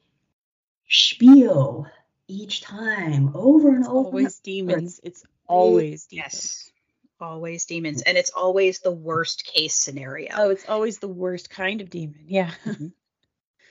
spiel 0.94 1.88
each 2.28 2.62
time, 2.62 3.32
over 3.36 3.70
and 3.70 3.80
It's 3.80 3.88
over. 3.88 3.98
and 4.00 4.08
always 4.08 4.40
demons. 4.40 5.00
It's 5.04 5.24
always 5.48 6.06
demons. 6.06 6.34
Yes. 6.34 6.72
Always 7.20 7.66
demons. 7.66 8.02
And 8.02 8.18
it's 8.18 8.32
always 8.32 8.80
the 8.80 8.92
worst 8.92 9.46
case 9.46 9.76
scenario. 9.76 10.30
Oh, 10.36 10.50
it's 10.50 10.68
always 10.68 11.00
the 11.00 11.08
worst 11.08 11.50
kind 11.50 11.82
of 11.82 11.90
demon. 11.90 12.26
Yeah. 12.28 12.52
Mm-hmm. 12.66 12.88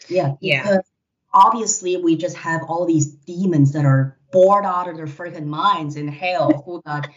Yeah, 0.08 0.34
Yeah. 0.40 0.62
because 0.62 0.84
obviously 1.32 1.96
we 1.96 2.16
just 2.16 2.36
have 2.36 2.62
all 2.68 2.86
these 2.86 3.06
demons 3.06 3.72
that 3.72 3.84
are 3.84 4.18
bored 4.32 4.64
out 4.64 4.88
of 4.88 4.96
their 4.96 5.06
freaking 5.06 5.46
minds 5.46 5.94
in 5.96 6.08
hell 6.08 6.50
oh, 6.56 6.62
who 6.62 6.82
got 6.82 7.08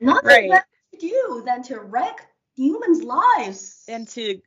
nothing 0.00 0.26
Right. 0.26 0.48
left 0.50 0.66
to 0.94 0.98
do 1.00 1.42
than 1.44 1.62
to 1.64 1.80
wreck 1.80 2.26
humans' 2.56 3.02
lives. 3.02 3.84
and 3.88 4.08
to 4.08 4.40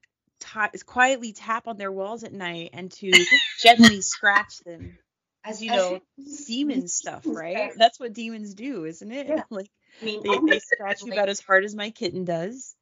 ta- 0.44 0.72
quietly 0.86 1.34
tap 1.34 1.68
on 1.68 1.78
their 1.78 1.92
walls 1.92 2.24
at 2.24 2.34
night 2.34 2.72
and 2.74 2.92
to 2.92 3.12
gently 3.62 4.02
scratch 4.02 4.60
them. 4.60 4.98
As 5.46 5.62
you 5.62 5.72
know, 5.72 6.00
demon 6.48 6.88
stuff, 6.88 7.24
right? 7.26 7.72
That's 7.76 8.00
what 8.00 8.14
demons 8.14 8.54
do, 8.54 8.86
isn't 8.86 9.12
it? 9.12 9.28
Yeah. 9.28 9.44
Like 9.50 9.70
I 10.02 10.06
mean, 10.06 10.24
they, 10.24 10.54
they 10.54 10.60
scratch 10.60 11.04
you 11.04 11.12
about 11.12 11.30
as 11.30 11.40
hard 11.40 11.66
as 11.66 11.76
my 11.76 11.92
kitten 11.92 12.26
does, 12.26 12.76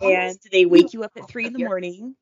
and 0.00 0.38
they 0.50 0.64
wake 0.64 0.92
you 0.92 1.04
up 1.04 1.12
at 1.16 1.28
three 1.28 1.46
in 1.46 1.52
the 1.52 1.60
morning, 1.60 2.16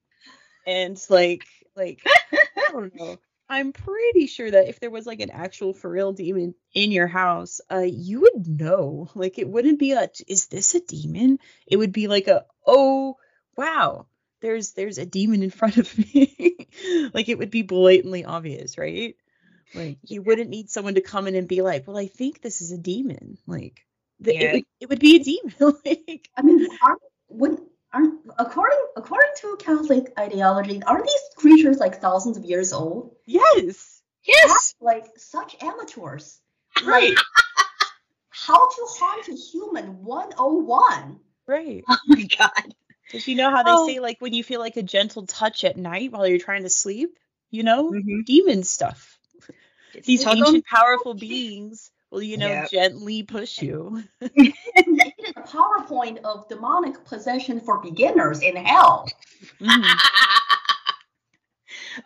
and 0.66 1.01
like 1.09 1.45
like 1.75 2.03
I 2.37 2.73
don't 2.73 2.95
know. 2.95 3.18
I'm 3.49 3.73
pretty 3.73 4.29
sure 4.29 4.49
that 4.49 4.68
if 4.68 4.79
there 4.79 4.91
was 4.91 5.07
like 5.07 5.18
an 5.18 5.31
actual 5.31 5.73
for 5.73 5.91
real 5.91 6.12
demon 6.12 6.55
in 6.73 6.93
your 6.93 7.09
house, 7.09 7.61
uh, 7.71 7.79
you 7.79 8.21
would 8.21 8.47
know. 8.47 9.11
Like 9.14 9.39
it 9.39 9.49
wouldn't 9.49 9.81
be 9.81 9.93
a 9.93 10.09
is 10.29 10.47
this 10.47 10.77
a 10.77 10.81
demon? 10.81 11.41
It 11.66 11.77
would 11.77 11.93
be 11.93 12.07
like 12.07 12.29
a 12.29 12.45
oh 12.64 13.16
wow, 13.57 14.07
there's 14.41 14.72
there's 14.72 14.99
a 14.99 15.07
demon 15.07 15.43
in 15.43 15.51
front 15.61 15.76
of 15.78 15.97
me. 15.99 16.68
like 17.14 17.28
it 17.28 17.38
would 17.38 17.51
be 17.51 17.62
blatantly 17.62 18.24
obvious, 18.24 18.78
right? 18.78 19.16
Like 19.74 19.99
you 20.07 20.22
wouldn't 20.22 20.51
need 20.51 20.68
someone 20.70 20.95
to 20.97 21.01
come 21.01 21.28
in 21.28 21.34
and 21.36 21.47
be 21.47 21.62
like, 21.62 21.86
well, 21.86 21.97
I 21.99 22.07
think 22.09 22.41
this 22.41 22.61
is 22.61 22.72
a 22.72 22.78
demon. 22.78 23.38
Like 23.47 23.86
the, 24.18 24.34
Yeah. 24.34 24.41
it, 24.43 24.53
would, 24.53 24.64
it 24.80 24.88
would 24.88 24.99
be 25.01 25.16
a 25.16 25.22
demon. 25.22 25.55
like 25.84 26.28
I 26.36 26.43
mean, 26.43 26.66
aren't 26.82 27.01
wouldn't 27.28 27.61
aren't 27.93 28.20
according 28.38 28.78
according 28.97 29.30
to 29.43 29.57
Catholic 29.59 30.12
ideology, 30.18 30.82
aren't 30.82 31.07
these 31.07 31.20
creatures 31.36 31.78
like 31.78 32.01
thousands 32.01 32.36
of 32.36 32.45
years 32.45 32.72
old? 32.72 33.14
yes, 33.26 34.03
yes. 34.24 34.74
Like 34.80 35.07
such 35.16 35.57
amateurs. 35.62 36.41
right, 36.84 37.14
How 38.30 38.55
to 38.68 38.86
haunt 38.88 39.28
a 39.28 39.34
human 39.34 40.03
101. 40.05 41.20
right. 41.47 41.84
Oh 41.88 41.97
my 42.09 42.22
god. 42.38 42.74
Because 43.11 43.26
you 43.26 43.34
know 43.34 43.50
how 43.50 43.62
they 43.64 43.72
Oh. 43.72 43.86
say 43.86 43.98
like 43.98 44.20
when 44.20 44.32
you 44.32 44.44
feel 44.44 44.61
like 44.61 44.76
a 44.76 44.82
gentle 44.82 45.26
touch 45.26 45.64
at 45.64 45.76
night 45.76 46.12
while 46.12 46.26
you're 46.28 46.38
trying 46.38 46.62
to 46.62 46.70
sleep, 46.70 47.18
you 47.50 47.64
know, 47.64 47.90
Mhm. 47.90 48.24
demon 48.24 48.62
stuff. 48.62 49.18
These 50.04 50.24
ancient 50.26 50.64
powerful 50.64 51.14
beings 51.14 51.90
will, 52.11 52.22
you 52.22 52.36
know, 52.36 52.50
Yep. 52.50 52.70
gently 52.70 53.22
push 53.24 53.61
you. 53.62 54.02
They 54.36 54.54
did 55.18 55.36
a 55.36 55.42
PowerPoint 55.42 56.18
of 56.22 56.48
demonic 56.48 57.04
possession 57.04 57.61
for 57.61 57.78
beginners 57.78 58.42
in 58.42 58.56
hell. 58.56 59.06
Mhm. 59.61 60.00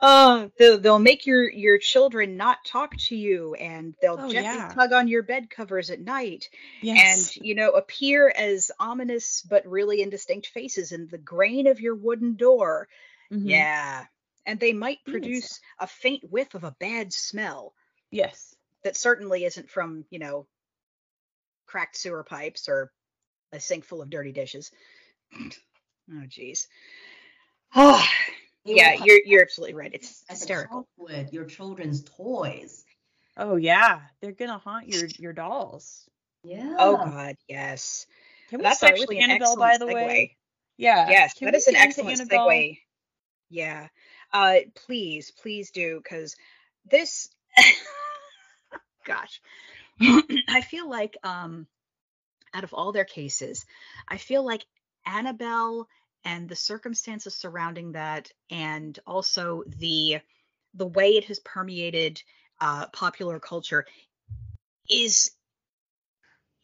Oh, 0.01 0.51
they'll, 0.59 0.79
they'll 0.79 0.99
make 0.99 1.27
your 1.27 1.51
your 1.51 1.79
children 1.79 2.37
not 2.37 2.65
talk 2.65 2.97
to 3.09 3.17
you, 3.17 3.55
and 3.55 3.95
they'll 4.01 4.19
Oh, 4.19 4.29
gently 4.31 4.43
yeah. 4.43 4.75
tug 4.75 4.93
on 4.93 5.09
your 5.09 5.23
bed 5.23 5.51
covers 5.51 5.91
at 5.91 6.01
night, 6.01 6.49
Yes. 6.83 7.37
and 7.37 7.45
you 7.45 7.55
know 7.55 7.71
appear 7.73 8.29
as 8.35 8.71
ominous 8.79 9.43
but 9.43 9.67
really 9.67 10.03
indistinct 10.03 10.49
faces 10.49 10.93
in 10.93 11.09
the 11.09 11.19
grain 11.19 11.67
of 11.67 11.81
your 11.81 11.95
wooden 11.95 12.37
door. 12.37 12.89
Mhm. 13.33 13.49
Yeah, 13.49 14.07
and 14.47 14.61
they 14.61 14.73
might 14.73 15.05
produce 15.05 15.61
a 15.79 15.87
faint 15.87 16.23
whiff 16.31 16.55
of 16.55 16.65
a 16.65 16.77
bad 16.79 17.13
smell 17.13 17.75
Yes. 18.11 18.55
that 18.85 18.97
certainly 18.97 19.45
isn't 19.45 19.71
from 19.71 20.05
you 20.11 20.19
know 20.19 20.47
cracked 21.67 21.97
sewer 21.97 22.23
pipes 22.25 22.69
or 22.69 22.93
a 23.53 23.61
sink 23.61 23.85
full 23.85 24.03
of 24.03 24.11
dirty 24.11 24.33
dishes. 24.33 24.71
Oh, 26.11 26.27
jeez. 26.29 26.67
Oh, 27.75 28.07
yeah, 28.65 29.05
you're 29.05 29.21
you're 29.25 29.43
absolutely 29.43 29.75
right. 29.75 29.91
It's 29.93 30.25
hysterical. 30.29 30.89
with 30.97 31.33
your 31.33 31.45
children's 31.45 32.03
toys. 32.05 32.85
Oh 33.37 33.57
yeah, 33.57 34.01
they're 34.21 34.33
gonna 34.33 34.59
haunt 34.59 34.89
your 34.89 35.07
your 35.19 35.33
dolls. 35.33 36.09
Yeah. 36.43 36.75
Oh 36.79 36.97
God, 36.97 37.37
yes. 37.49 38.07
Can 38.49 38.59
we 38.59 38.65
That's 38.65 38.79
start 38.79 38.93
actually 38.93 39.17
with 39.17 39.25
Annabelle, 39.25 39.57
by 39.57 39.79
the 39.79 39.87
excellent 39.87 40.07
way? 40.07 40.37
Yeah. 40.77 41.09
Yes, 41.09 41.35
Can 41.35 41.47
that 41.47 41.55
we 41.55 41.59
is 41.59 41.67
an 41.69 41.77
excellent 41.77 42.21
Annabelle? 42.21 42.49
segue. 42.49 42.79
Yeah. 43.51 43.89
Uh, 44.33 44.57
please, 44.75 45.31
please 45.31 45.71
do, 45.71 46.01
because 46.03 46.37
this, 46.91 47.31
gosh, 49.07 49.41
I 50.49 50.61
feel 50.61 50.89
like 50.89 51.17
um, 51.23 51.67
out 52.53 52.65
of 52.65 52.75
all 52.75 52.93
their 52.93 53.05
cases, 53.05 53.65
I 54.09 54.17
feel 54.19 54.45
like 54.45 54.65
Annabelle 55.07 55.89
and 56.25 56.49
the 56.49 56.57
circumstances 56.57 57.37
surrounding 57.37 57.93
that, 57.93 58.31
and 58.51 58.99
also 59.07 59.63
the 59.67 60.21
the 60.75 60.87
way 60.87 61.17
it 61.17 61.25
has 61.25 61.39
permeated 61.41 62.23
uh, 62.61 62.87
popular 62.89 63.39
culture, 63.39 63.87
is 64.89 65.31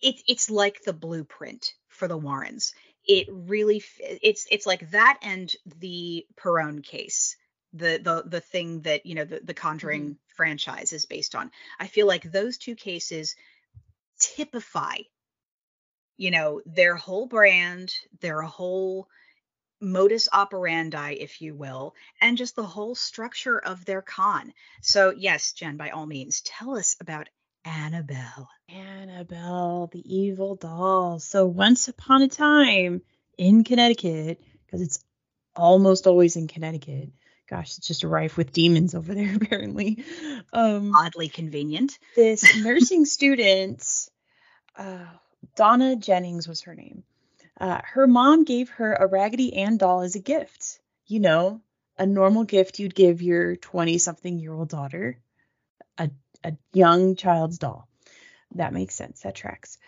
it's 0.00 0.22
it's 0.26 0.50
like 0.50 0.82
the 0.82 0.92
blueprint 0.92 1.74
for 1.88 2.08
the 2.08 2.16
Warrens. 2.16 2.74
It 3.06 3.28
really 3.30 3.82
it's 3.98 4.46
it's 4.50 4.66
like 4.66 4.90
that 4.90 5.18
and 5.22 5.52
the 5.78 6.26
Perron 6.36 6.82
case, 6.82 7.36
the 7.72 8.00
the 8.02 8.22
the 8.26 8.40
thing 8.40 8.82
that 8.82 9.06
you 9.06 9.14
know 9.14 9.24
the 9.24 9.40
the 9.42 9.54
Conjuring 9.54 10.16
franchise 10.36 10.92
is 10.92 11.06
based 11.06 11.34
on. 11.34 11.50
I 11.78 11.86
feel 11.86 12.06
like 12.06 12.30
those 12.30 12.56
two 12.58 12.74
cases 12.74 13.36
typify 14.18 14.98
you 16.20 16.30
know, 16.30 16.60
their 16.66 16.96
whole 16.96 17.24
brand, 17.24 17.94
their 18.20 18.42
whole 18.42 19.08
modus 19.80 20.28
operandi, 20.32 21.14
if 21.14 21.40
you 21.40 21.54
will, 21.54 21.94
and 22.20 22.36
just 22.36 22.56
the 22.56 22.62
whole 22.62 22.94
structure 22.94 23.58
of 23.58 23.84
their 23.84 24.02
con. 24.02 24.52
So, 24.82 25.12
yes, 25.16 25.52
Jenn, 25.52 25.76
by 25.76 25.90
all 25.90 26.06
means, 26.06 26.40
tell 26.42 26.76
us 26.76 26.96
about 27.00 27.28
Annabelle. 27.64 28.48
Annabelle, 28.68 29.88
the 29.92 30.02
evil 30.04 30.56
doll. 30.56 31.18
So, 31.18 31.46
once 31.46 31.88
upon 31.88 32.22
a 32.22 32.28
time 32.28 33.02
in 33.36 33.64
Connecticut, 33.64 34.40
because 34.66 34.82
it's 34.82 35.04
almost 35.56 36.06
always 36.06 36.36
in 36.36 36.48
Connecticut. 36.48 37.10
Gosh, 37.48 37.76
it's 37.76 37.86
just 37.86 38.04
rife 38.04 38.36
with 38.36 38.52
demons 38.52 38.94
over 38.94 39.14
there, 39.14 39.34
apparently. 39.40 40.04
Um, 40.52 40.94
Oddly 40.94 41.28
convenient. 41.28 41.98
This 42.14 42.56
nursing 42.62 43.04
student, 43.04 43.84
uh, 44.76 45.06
Donna 45.56 45.96
Jennings 45.96 46.46
was 46.46 46.62
her 46.62 46.74
name. 46.74 47.02
Uh, 47.60 47.80
her 47.84 48.06
mom 48.06 48.44
gave 48.44 48.70
her 48.70 48.94
a 48.94 49.06
Raggedy 49.06 49.54
Ann 49.54 49.76
doll 49.76 50.00
as 50.00 50.14
a 50.14 50.20
gift. 50.20 50.80
You 51.06 51.20
know, 51.20 51.60
a 51.98 52.06
normal 52.06 52.44
gift 52.44 52.78
you'd 52.78 52.94
give 52.94 53.20
your 53.20 53.56
20 53.56 53.98
something 53.98 54.38
year 54.38 54.54
old 54.54 54.70
daughter, 54.70 55.20
a, 55.98 56.10
a 56.42 56.54
young 56.72 57.16
child's 57.16 57.58
doll. 57.58 57.86
That 58.54 58.72
makes 58.72 58.94
sense. 58.94 59.20
That 59.20 59.34
tracks. 59.34 59.78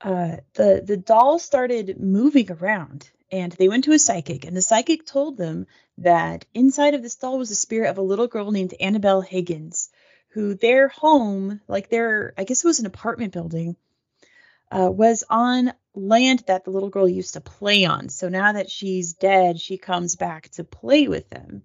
Uh, 0.00 0.36
the 0.54 0.82
the 0.84 0.96
doll 0.96 1.38
started 1.38 1.98
moving 1.98 2.52
around 2.52 3.10
and 3.32 3.50
they 3.52 3.68
went 3.68 3.84
to 3.84 3.92
a 3.92 3.98
psychic 3.98 4.44
and 4.44 4.56
the 4.56 4.62
psychic 4.62 5.06
told 5.06 5.36
them 5.36 5.66
that 5.98 6.44
inside 6.52 6.94
of 6.94 7.02
this 7.02 7.16
doll 7.16 7.38
was 7.38 7.48
the 7.48 7.54
spirit 7.54 7.88
of 7.88 7.98
a 7.98 8.02
little 8.02 8.26
girl 8.26 8.52
named 8.52 8.74
Annabelle 8.78 9.22
Higgins 9.22 9.88
who 10.28 10.54
their 10.54 10.88
home 10.88 11.62
like 11.66 11.88
their 11.88 12.34
I 12.36 12.44
guess 12.44 12.62
it 12.62 12.68
was 12.68 12.78
an 12.78 12.86
apartment 12.86 13.32
building 13.32 13.76
uh, 14.70 14.90
was 14.90 15.24
on 15.30 15.72
land 15.96 16.44
that 16.46 16.64
the 16.64 16.70
little 16.70 16.90
girl 16.90 17.08
used 17.08 17.34
to 17.34 17.40
play 17.40 17.84
on. 17.84 18.08
So 18.08 18.28
now 18.28 18.52
that 18.52 18.70
she's 18.70 19.14
dead, 19.14 19.60
she 19.60 19.78
comes 19.78 20.16
back 20.16 20.50
to 20.50 20.64
play 20.64 21.08
with 21.08 21.28
them. 21.30 21.62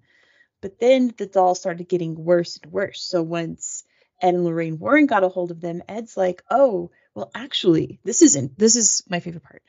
But 0.60 0.78
then 0.80 1.12
the 1.16 1.26
doll 1.26 1.54
started 1.54 1.88
getting 1.88 2.24
worse 2.24 2.58
and 2.62 2.72
worse. 2.72 3.02
So 3.02 3.22
once 3.22 3.84
Ed 4.20 4.34
and 4.34 4.44
Lorraine 4.44 4.78
Warren 4.78 5.06
got 5.06 5.24
a 5.24 5.28
hold 5.28 5.50
of 5.50 5.60
them, 5.60 5.82
Ed's 5.88 6.16
like, 6.16 6.42
"Oh, 6.50 6.90
well, 7.14 7.30
actually, 7.34 8.00
this 8.04 8.22
isn't. 8.22 8.58
This 8.58 8.76
is 8.76 9.02
my 9.08 9.20
favorite 9.20 9.44
part." 9.44 9.62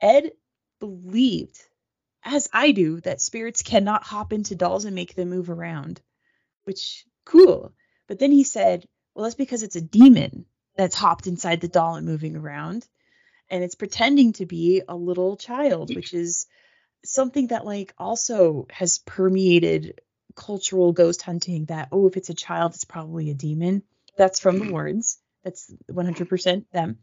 Ed 0.00 0.32
believed, 0.80 1.58
as 2.24 2.48
I 2.52 2.72
do, 2.72 3.00
that 3.02 3.20
spirits 3.20 3.62
cannot 3.62 4.02
hop 4.02 4.32
into 4.32 4.54
dolls 4.54 4.86
and 4.86 4.94
make 4.94 5.14
them 5.14 5.30
move 5.30 5.50
around, 5.50 6.00
which 6.64 7.04
cool. 7.24 7.74
But 8.08 8.18
then 8.18 8.32
he 8.32 8.44
said, 8.44 8.88
"Well, 9.14 9.24
that's 9.24 9.34
because 9.34 9.62
it's 9.62 9.76
a 9.76 9.80
demon." 9.80 10.46
that's 10.76 10.94
hopped 10.94 11.26
inside 11.26 11.60
the 11.60 11.68
doll 11.68 11.96
and 11.96 12.06
moving 12.06 12.36
around 12.36 12.88
and 13.50 13.64
it's 13.64 13.74
pretending 13.74 14.32
to 14.34 14.46
be 14.46 14.82
a 14.88 14.96
little 14.96 15.36
child 15.36 15.94
which 15.94 16.14
is 16.14 16.46
something 17.04 17.48
that 17.48 17.64
like 17.64 17.94
also 17.98 18.66
has 18.70 18.98
permeated 18.98 20.00
cultural 20.34 20.92
ghost 20.92 21.22
hunting 21.22 21.66
that 21.66 21.88
oh 21.92 22.06
if 22.06 22.16
it's 22.16 22.30
a 22.30 22.34
child 22.34 22.74
it's 22.74 22.84
probably 22.84 23.30
a 23.30 23.34
demon. 23.34 23.82
That's 24.16 24.40
from 24.40 24.58
the 24.58 24.70
warrens. 24.70 25.18
That's 25.44 25.72
100% 25.90 26.64
them. 26.72 26.98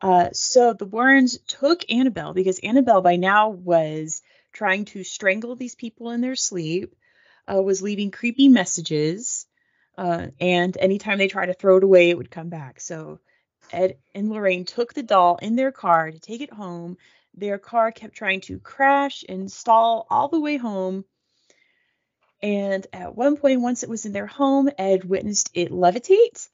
Uh, 0.00 0.30
so 0.32 0.72
the 0.72 0.86
warrens 0.86 1.38
took 1.46 1.84
annabelle 1.90 2.32
because 2.32 2.58
annabelle 2.60 3.02
by 3.02 3.16
now 3.16 3.50
was 3.50 4.22
trying 4.52 4.86
to 4.86 5.04
strangle 5.04 5.54
these 5.56 5.74
people 5.74 6.10
in 6.10 6.22
their 6.22 6.36
sleep 6.36 6.94
uh, 7.46 7.60
was 7.60 7.82
leaving 7.82 8.10
creepy 8.10 8.48
messages 8.48 9.46
uh, 9.98 10.28
and 10.40 10.76
anytime 10.78 11.18
they 11.18 11.28
try 11.28 11.44
to 11.44 11.52
throw 11.52 11.76
it 11.76 11.84
away, 11.84 12.08
it 12.08 12.16
would 12.16 12.30
come 12.30 12.48
back. 12.48 12.80
So 12.80 13.20
Ed 13.72 13.98
and 14.14 14.30
Lorraine 14.30 14.64
took 14.64 14.94
the 14.94 15.02
doll 15.02 15.36
in 15.40 15.56
their 15.56 15.72
car 15.72 16.10
to 16.10 16.18
take 16.18 16.40
it 16.40 16.52
home. 16.52 16.96
Their 17.34 17.58
car 17.58 17.92
kept 17.92 18.14
trying 18.14 18.40
to 18.42 18.58
crash 18.58 19.24
and 19.28 19.50
stall 19.50 20.06
all 20.10 20.28
the 20.28 20.40
way 20.40 20.56
home. 20.56 21.04
And 22.42 22.86
at 22.92 23.14
one 23.14 23.36
point, 23.36 23.60
once 23.60 23.82
it 23.82 23.90
was 23.90 24.06
in 24.06 24.12
their 24.12 24.26
home, 24.26 24.70
Ed 24.78 25.04
witnessed 25.04 25.50
it 25.54 25.70
levitate. 25.70 26.48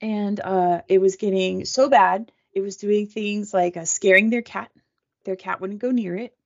And 0.00 0.38
uh, 0.40 0.82
it 0.88 1.00
was 1.00 1.16
getting 1.16 1.64
so 1.64 1.88
bad, 1.88 2.30
it 2.52 2.60
was 2.60 2.76
doing 2.76 3.06
things 3.06 3.52
like 3.52 3.76
uh, 3.76 3.84
scaring 3.86 4.30
their 4.30 4.42
cat. 4.42 4.70
Their 5.24 5.36
cat 5.36 5.60
wouldn't 5.60 5.80
go 5.80 5.90
near 5.90 6.16
it. 6.16 6.36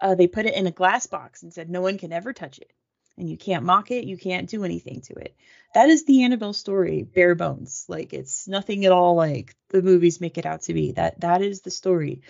Uh, 0.00 0.14
they 0.14 0.26
put 0.28 0.46
it 0.46 0.54
in 0.54 0.66
a 0.66 0.70
glass 0.70 1.06
box 1.06 1.42
and 1.42 1.52
said 1.52 1.68
no 1.68 1.80
one 1.80 1.98
can 1.98 2.12
ever 2.12 2.32
touch 2.32 2.58
it 2.58 2.70
and 3.18 3.28
you 3.28 3.36
can't 3.36 3.64
mock 3.64 3.90
it, 3.90 4.04
you 4.04 4.16
can't 4.16 4.48
do 4.48 4.64
anything 4.64 5.00
to 5.02 5.14
it. 5.14 5.36
That 5.74 5.88
is 5.90 6.04
the 6.04 6.22
Annabelle 6.22 6.52
story, 6.52 7.02
bare 7.02 7.34
bones. 7.34 7.84
Like 7.88 8.12
it's 8.12 8.48
nothing 8.48 8.86
at 8.86 8.92
all 8.92 9.14
like 9.16 9.54
the 9.68 9.82
movies 9.82 10.20
make 10.20 10.38
it 10.38 10.46
out 10.46 10.62
to 10.62 10.74
be. 10.74 10.92
That 10.92 11.20
that 11.20 11.42
is 11.42 11.60
the 11.60 11.70
story. 11.70 12.22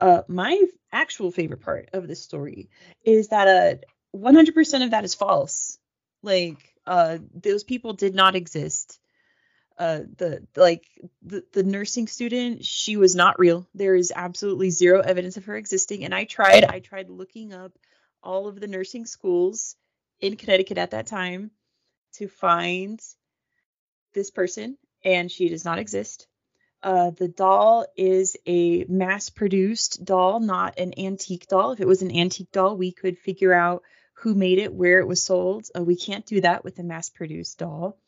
Uh, 0.00 0.22
my 0.26 0.60
actual 0.90 1.30
favorite 1.30 1.60
part 1.60 1.90
of 1.92 2.08
this 2.08 2.22
story 2.22 2.70
is 3.04 3.28
that 3.28 3.48
uh 3.48 4.16
100% 4.16 4.84
of 4.84 4.90
that 4.90 5.04
is 5.04 5.14
false. 5.14 5.78
Like 6.22 6.74
uh 6.86 7.18
those 7.34 7.62
people 7.62 7.92
did 7.92 8.14
not 8.14 8.34
exist. 8.34 8.98
Uh 9.78 10.00
the 10.16 10.46
like 10.56 10.86
the, 11.22 11.44
the 11.52 11.62
nursing 11.62 12.08
student, 12.08 12.64
she 12.64 12.96
was 12.96 13.14
not 13.14 13.38
real. 13.38 13.66
There 13.74 13.94
is 13.94 14.12
absolutely 14.14 14.70
zero 14.70 15.00
evidence 15.00 15.36
of 15.36 15.44
her 15.44 15.56
existing 15.56 16.04
and 16.04 16.14
I 16.14 16.24
tried 16.24 16.64
I 16.64 16.80
tried 16.80 17.10
looking 17.10 17.52
up 17.52 17.78
all 18.24 18.48
of 18.48 18.60
the 18.60 18.66
nursing 18.68 19.06
schools 19.06 19.76
in 20.22 20.36
Connecticut 20.36 20.78
at 20.78 20.92
that 20.92 21.06
time 21.06 21.50
to 22.14 22.28
find 22.28 22.98
this 24.14 24.30
person, 24.30 24.78
and 25.04 25.30
she 25.30 25.48
does 25.48 25.64
not 25.64 25.78
exist. 25.78 26.26
Uh, 26.82 27.10
the 27.10 27.28
doll 27.28 27.86
is 27.96 28.36
a 28.46 28.84
mass 28.84 29.30
produced 29.30 30.04
doll, 30.04 30.40
not 30.40 30.78
an 30.78 30.94
antique 30.98 31.46
doll. 31.48 31.72
If 31.72 31.80
it 31.80 31.86
was 31.86 32.02
an 32.02 32.16
antique 32.16 32.50
doll, 32.52 32.76
we 32.76 32.92
could 32.92 33.18
figure 33.18 33.52
out 33.52 33.82
who 34.14 34.34
made 34.34 34.58
it, 34.58 34.72
where 34.72 35.00
it 35.00 35.06
was 35.06 35.22
sold. 35.22 35.66
Uh, 35.76 35.82
we 35.82 35.96
can't 35.96 36.26
do 36.26 36.40
that 36.40 36.64
with 36.64 36.78
a 36.78 36.82
mass 36.82 37.10
produced 37.10 37.58
doll. 37.58 37.98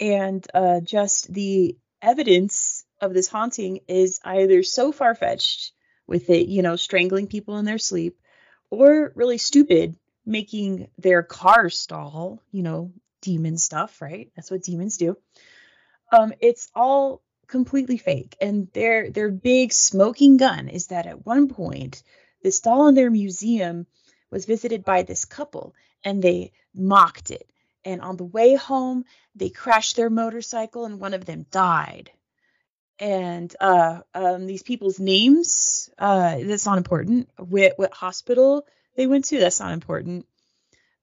And 0.00 0.46
uh, 0.54 0.80
just 0.80 1.32
the 1.32 1.76
evidence 2.00 2.84
of 3.00 3.12
this 3.12 3.28
haunting 3.28 3.80
is 3.88 4.20
either 4.24 4.62
so 4.62 4.92
far 4.92 5.14
fetched 5.14 5.72
with 6.06 6.30
it, 6.30 6.48
you 6.48 6.62
know, 6.62 6.76
strangling 6.76 7.26
people 7.26 7.58
in 7.58 7.64
their 7.64 7.78
sleep, 7.78 8.18
or 8.70 9.12
really 9.14 9.38
stupid 9.38 9.96
making 10.28 10.88
their 10.98 11.22
car 11.22 11.70
stall, 11.70 12.42
you 12.52 12.62
know, 12.62 12.92
demon 13.22 13.56
stuff, 13.56 14.00
right? 14.00 14.30
That's 14.36 14.50
what 14.50 14.62
demons 14.62 14.98
do. 14.98 15.16
Um, 16.12 16.32
it's 16.40 16.70
all 16.74 17.22
completely 17.46 17.96
fake. 17.96 18.36
And 18.40 18.68
their 18.72 19.10
their 19.10 19.30
big 19.30 19.72
smoking 19.72 20.36
gun 20.36 20.68
is 20.68 20.88
that 20.88 21.06
at 21.06 21.24
one 21.26 21.48
point, 21.48 22.02
this 22.42 22.60
doll 22.60 22.88
in 22.88 22.94
their 22.94 23.10
museum 23.10 23.86
was 24.30 24.44
visited 24.44 24.84
by 24.84 25.02
this 25.02 25.24
couple 25.24 25.74
and 26.04 26.22
they 26.22 26.52
mocked 26.74 27.30
it. 27.30 27.50
And 27.84 28.02
on 28.02 28.16
the 28.16 28.24
way 28.24 28.54
home, 28.54 29.04
they 29.34 29.48
crashed 29.48 29.96
their 29.96 30.10
motorcycle 30.10 30.84
and 30.84 31.00
one 31.00 31.14
of 31.14 31.24
them 31.24 31.46
died. 31.50 32.10
And 32.98 33.54
uh, 33.60 34.00
um, 34.14 34.46
these 34.46 34.62
people's 34.62 35.00
names, 35.00 35.88
uh, 35.98 36.38
that's 36.42 36.66
not 36.66 36.78
important. 36.78 37.30
What, 37.38 37.74
what 37.76 37.94
hospital 37.94 38.66
they 38.98 39.06
went 39.06 39.26
to. 39.26 39.38
That's 39.38 39.60
not 39.60 39.72
important. 39.72 40.26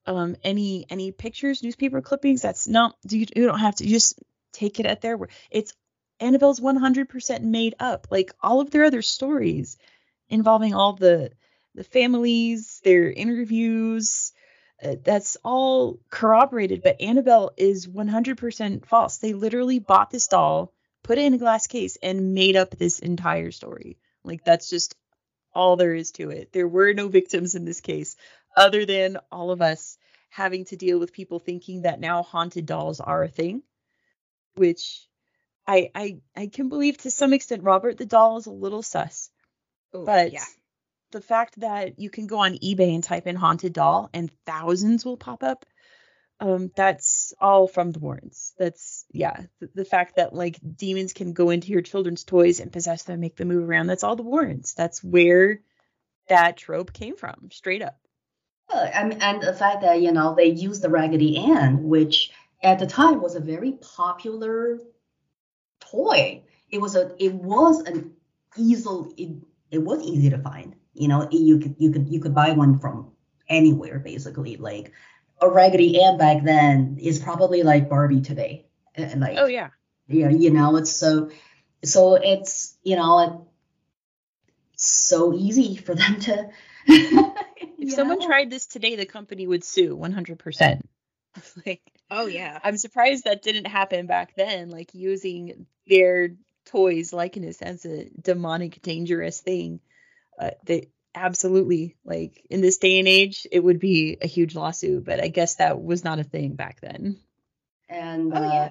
Um, 0.04 0.36
any 0.44 0.86
any 0.90 1.12
pictures, 1.12 1.62
newspaper 1.62 2.02
clippings. 2.02 2.42
That's 2.42 2.68
not. 2.68 2.94
You, 3.08 3.26
you 3.34 3.46
don't 3.46 3.58
have 3.58 3.76
to. 3.76 3.84
You 3.84 3.90
just 3.90 4.22
take 4.52 4.78
it 4.78 4.86
at 4.86 5.00
their 5.00 5.16
word. 5.16 5.30
It's 5.50 5.72
Annabelle's 6.20 6.60
100% 6.60 7.40
made 7.40 7.74
up. 7.80 8.06
Like 8.10 8.34
all 8.42 8.60
of 8.60 8.70
their 8.70 8.84
other 8.84 9.00
stories 9.00 9.78
involving 10.28 10.74
all 10.74 10.92
the 10.92 11.32
the 11.74 11.84
families, 11.84 12.82
their 12.84 13.10
interviews. 13.10 14.32
Uh, 14.82 14.96
that's 15.02 15.38
all 15.42 15.98
corroborated, 16.10 16.82
but 16.82 17.00
Annabelle 17.00 17.52
is 17.56 17.86
100% 17.86 18.84
false. 18.84 19.16
They 19.16 19.32
literally 19.32 19.78
bought 19.78 20.10
this 20.10 20.26
doll, 20.26 20.70
put 21.02 21.16
it 21.16 21.24
in 21.24 21.32
a 21.32 21.38
glass 21.38 21.66
case, 21.66 21.96
and 22.02 22.34
made 22.34 22.56
up 22.56 22.72
this 22.72 22.98
entire 22.98 23.52
story. 23.52 23.96
Like 24.22 24.44
that's 24.44 24.68
just 24.68 24.94
all 25.56 25.76
there 25.76 25.94
is 25.94 26.12
to 26.12 26.30
it. 26.30 26.52
There 26.52 26.68
were 26.68 26.92
no 26.92 27.08
victims 27.08 27.54
in 27.54 27.64
this 27.64 27.80
case, 27.80 28.16
other 28.56 28.86
than 28.86 29.18
all 29.32 29.50
of 29.50 29.62
us 29.62 29.98
having 30.30 30.66
to 30.66 30.76
deal 30.76 30.98
with 30.98 31.12
people 31.12 31.38
thinking 31.38 31.82
that 31.82 31.98
now 31.98 32.22
haunted 32.22 32.66
dolls 32.66 33.00
are 33.00 33.22
a 33.22 33.28
thing, 33.28 33.62
which 34.54 35.06
I 35.66 35.90
I 35.94 36.18
I 36.36 36.46
can 36.48 36.68
believe 36.68 36.98
to 36.98 37.10
some 37.10 37.32
extent 37.32 37.62
Robert 37.62 37.96
the 37.96 38.06
doll 38.06 38.36
is 38.36 38.46
a 38.46 38.52
little 38.52 38.82
sus. 38.82 39.30
Ooh, 39.94 40.04
but 40.04 40.32
yeah. 40.32 40.44
the 41.12 41.22
fact 41.22 41.60
that 41.60 41.98
you 41.98 42.10
can 42.10 42.26
go 42.26 42.38
on 42.38 42.58
eBay 42.58 42.94
and 42.94 43.02
type 43.02 43.26
in 43.26 43.36
haunted 43.36 43.72
doll 43.72 44.10
and 44.12 44.30
thousands 44.44 45.04
will 45.04 45.16
pop 45.16 45.42
up 45.42 45.64
um 46.40 46.70
that's 46.76 47.15
all 47.40 47.66
from 47.66 47.92
the 47.92 47.98
warrens 47.98 48.54
that's 48.58 49.04
yeah 49.12 49.42
the, 49.60 49.70
the, 49.74 49.84
fact 49.84 50.16
that 50.16 50.34
like 50.34 50.58
demons 50.76 51.12
can 51.12 51.32
go 51.32 51.50
into 51.50 51.68
your 51.68 51.82
children's 51.82 52.24
toys 52.24 52.60
and 52.60 52.72
possess 52.72 53.04
them 53.04 53.20
make 53.20 53.36
them 53.36 53.48
move 53.48 53.68
around 53.68 53.86
that's 53.86 54.04
all 54.04 54.16
the 54.16 54.22
warrens 54.22 54.74
that's 54.74 55.02
where 55.02 55.60
that 56.28 56.56
trope 56.56 56.92
came 56.92 57.16
from 57.16 57.48
straight 57.50 57.82
up 57.82 57.98
uh, 58.72 58.88
and, 58.92 59.22
and 59.22 59.42
the 59.42 59.54
fact 59.54 59.82
that 59.82 60.00
you 60.00 60.12
know 60.12 60.34
they 60.34 60.46
used 60.46 60.82
the 60.82 60.90
raggedy 60.90 61.36
ann 61.38 61.84
which 61.84 62.30
at 62.62 62.78
the 62.78 62.86
time 62.86 63.20
was 63.20 63.34
a 63.34 63.40
very 63.40 63.72
popular 63.80 64.78
toy 65.80 66.42
it 66.70 66.80
was 66.80 66.96
a 66.96 67.12
it 67.18 67.34
was 67.34 67.80
an 67.80 68.12
easy 68.56 68.88
it, 69.16 69.36
it 69.70 69.78
was 69.78 70.02
easy 70.02 70.30
to 70.30 70.38
find. 70.38 70.74
You 70.94 71.08
know, 71.08 71.28
you 71.30 71.58
could 71.58 71.76
you 71.78 71.90
could 71.90 72.08
you 72.08 72.20
could 72.20 72.34
buy 72.34 72.52
one 72.52 72.78
from 72.78 73.12
anywhere 73.48 73.98
basically. 73.98 74.56
Like 74.56 74.92
a 75.40 75.48
Raggedy 75.48 76.02
Ann 76.02 76.18
back 76.18 76.42
then 76.42 76.98
is 77.00 77.18
probably 77.18 77.62
like 77.62 77.88
Barbie 77.88 78.22
today. 78.22 78.66
And 78.94 79.20
like 79.20 79.36
Oh 79.38 79.46
yeah. 79.46 79.70
yeah, 80.08 80.30
you 80.30 80.50
know, 80.50 80.76
it's 80.76 80.92
so 80.92 81.30
so 81.84 82.14
it's 82.14 82.76
you 82.82 82.96
know 82.96 83.46
it's 84.72 84.86
so 84.86 85.34
easy 85.34 85.76
for 85.76 85.94
them 85.94 86.20
to 86.20 86.50
If 87.78 87.92
someone 87.92 88.24
tried 88.24 88.50
this 88.50 88.66
today, 88.66 88.96
the 88.96 89.06
company 89.06 89.46
would 89.46 89.62
sue 89.62 89.96
100%. 89.96 90.80
like 91.66 91.82
Oh 92.10 92.26
yeah. 92.26 92.58
I'm 92.62 92.76
surprised 92.76 93.24
that 93.24 93.42
didn't 93.42 93.66
happen 93.66 94.06
back 94.06 94.34
then, 94.36 94.70
like 94.70 94.94
using 94.94 95.66
their 95.86 96.30
toys 96.66 97.12
likeness 97.12 97.62
as 97.62 97.84
a 97.84 98.08
demonic, 98.20 98.80
dangerous 98.82 99.40
thing. 99.40 99.80
Uh, 100.38 100.50
they 100.64 100.88
absolutely 101.16 101.96
like 102.04 102.44
in 102.50 102.60
this 102.60 102.78
day 102.78 102.98
and 102.98 103.08
age, 103.08 103.46
it 103.50 103.60
would 103.60 103.80
be 103.80 104.18
a 104.22 104.26
huge 104.26 104.54
lawsuit, 104.54 105.04
but 105.04 105.22
I 105.22 105.28
guess 105.28 105.56
that 105.56 105.82
was 105.82 106.04
not 106.04 106.18
a 106.20 106.24
thing 106.24 106.54
back 106.54 106.80
then. 106.80 107.18
And 107.88 108.32
Oh, 108.34 108.42
uh. 108.42 108.68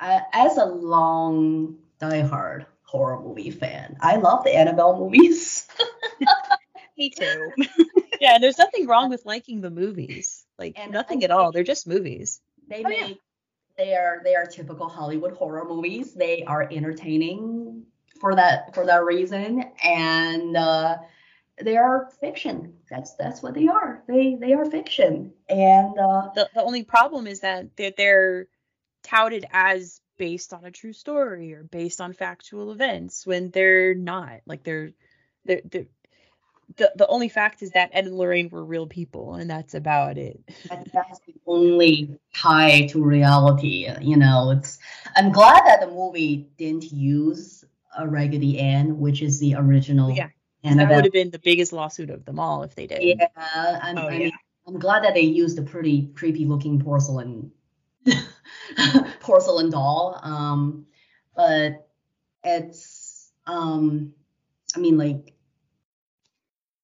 I, 0.00 0.22
as 0.32 0.56
a 0.56 0.64
long 0.64 1.76
diehard 2.00 2.66
horror 2.82 3.20
movie 3.20 3.50
fan, 3.50 3.96
I 4.00 4.16
love 4.16 4.44
the 4.44 4.56
Annabelle 4.56 4.98
movies. 4.98 5.66
Me 6.98 7.10
too. 7.10 7.52
Yeah, 8.20 8.34
and 8.34 8.42
there's 8.42 8.58
nothing 8.58 8.88
wrong 8.88 9.10
with 9.10 9.24
liking 9.26 9.60
the 9.60 9.70
movies. 9.70 10.44
Like 10.58 10.76
And 10.76 10.92
nothing 10.92 11.22
I 11.22 11.26
at 11.26 11.30
all. 11.30 11.52
They're 11.52 11.62
just 11.62 11.86
movies. 11.86 12.40
They 12.68 12.82
Oh, 12.84 12.88
yeah. 12.88 13.06
make 13.06 13.20
they 13.76 13.94
are 13.94 14.20
they 14.24 14.34
are 14.34 14.44
typical 14.44 14.88
Hollywood 14.88 15.34
horror 15.34 15.64
movies. 15.64 16.14
They 16.14 16.42
are 16.42 16.68
entertaining 16.68 17.84
for 18.20 18.34
that 18.34 18.74
for 18.74 18.84
that 18.86 19.04
reason, 19.04 19.64
and 19.84 20.56
uh, 20.56 20.96
they 21.62 21.76
are 21.76 22.10
fiction. 22.20 22.74
That's 22.90 23.14
that's 23.14 23.42
what 23.42 23.54
they 23.54 23.68
are. 23.68 24.02
They 24.06 24.36
they 24.40 24.52
are 24.52 24.64
fiction, 24.64 25.32
and 25.48 25.98
uh, 25.98 26.30
The 26.34 26.48
the 26.54 26.62
only 26.62 26.84
problem 26.84 27.26
is 27.26 27.40
that 27.40 27.76
they're, 27.76 27.92
they're 27.96 28.46
touted 29.02 29.46
as 29.50 30.00
based 30.18 30.52
on 30.52 30.64
a 30.64 30.70
true 30.70 30.92
story 30.92 31.54
or 31.54 31.62
based 31.62 32.00
on 32.00 32.12
factual 32.12 32.72
events 32.72 33.26
when 33.26 33.50
they're 33.50 33.94
not. 33.94 34.40
Like 34.46 34.64
they're 34.64 34.92
they're, 35.44 35.62
they're 35.64 35.86
the 36.76 36.92
the 36.96 37.06
only 37.06 37.28
fact 37.28 37.62
is 37.62 37.70
that 37.72 37.90
Ed 37.92 38.06
and 38.06 38.16
Lorraine 38.16 38.48
were 38.50 38.64
real 38.64 38.86
people, 38.86 39.34
and 39.34 39.48
that's 39.48 39.74
about 39.74 40.18
it. 40.18 40.40
that's 40.68 41.20
the 41.26 41.34
only 41.46 42.18
tie 42.34 42.86
to 42.88 43.02
reality. 43.02 43.88
You 44.00 44.16
know, 44.16 44.50
it's. 44.50 44.78
I'm 45.16 45.32
glad 45.32 45.64
that 45.66 45.80
the 45.80 45.88
movie 45.88 46.50
didn't 46.58 46.92
use 46.92 47.64
a 47.98 48.06
Raggedy 48.06 48.58
Ann, 48.58 48.98
which 48.98 49.22
is 49.22 49.40
the 49.40 49.54
original. 49.56 50.10
Yeah, 50.10 50.28
'Cause 50.64 50.76
that 50.76 50.90
would 50.90 51.04
have 51.04 51.12
been 51.12 51.30
the 51.30 51.38
biggest 51.38 51.72
lawsuit 51.72 52.10
of 52.10 52.24
them 52.24 52.38
all 52.38 52.62
if 52.62 52.74
they 52.74 52.86
did. 52.86 53.02
Yeah, 53.02 53.26
I'm, 53.82 53.96
Oh, 53.98 54.08
I 54.08 54.12
yeah. 54.12 54.18
mean, 54.18 54.32
I'm 54.66 54.78
glad 54.78 55.04
that 55.04 55.14
they 55.14 55.22
used 55.22 55.58
a 55.58 55.62
pretty 55.62 56.08
creepy 56.14 56.44
looking 56.44 56.80
porcelain 56.80 57.52
porcelain 59.20 59.70
doll. 59.70 60.18
Um, 60.22 60.86
but 61.34 61.88
it's 62.44 63.30
um, 63.46 64.12
I 64.76 64.80
mean, 64.80 64.98
like, 64.98 65.32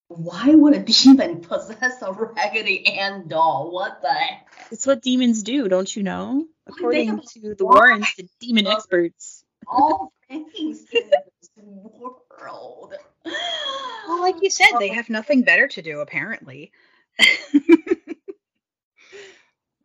why 0.08 0.54
would 0.54 0.74
a 0.74 0.78
demon 0.80 1.40
possess 1.42 2.00
a 2.02 2.12
Raggedy 2.12 2.86
Ann 2.86 3.28
doll? 3.28 3.70
What 3.72 4.00
the 4.02 4.12
heck? 4.12 4.46
It's 4.70 4.86
what 4.86 5.02
demons 5.02 5.42
do, 5.42 5.68
don't 5.68 5.94
you 5.94 6.02
know? 6.02 6.46
According 6.66 7.20
to 7.32 7.54
the? 7.54 7.64
Warrens, 7.64 8.06
the 8.16 8.28
demon 8.40 8.66
experts. 8.66 9.44
All 9.66 10.12
things 10.28 10.86
in 10.92 11.10
this 11.10 11.50
world. 11.56 12.94
Well, 13.24 14.20
like 14.20 14.36
you 14.42 14.50
said, 14.50 14.68
they 14.78 14.90
um, 14.90 14.96
have 14.96 15.10
nothing 15.10 15.42
better 15.42 15.66
to 15.68 15.82
do 15.82 16.00
apparently. 16.00 16.72
oh, 17.20 17.26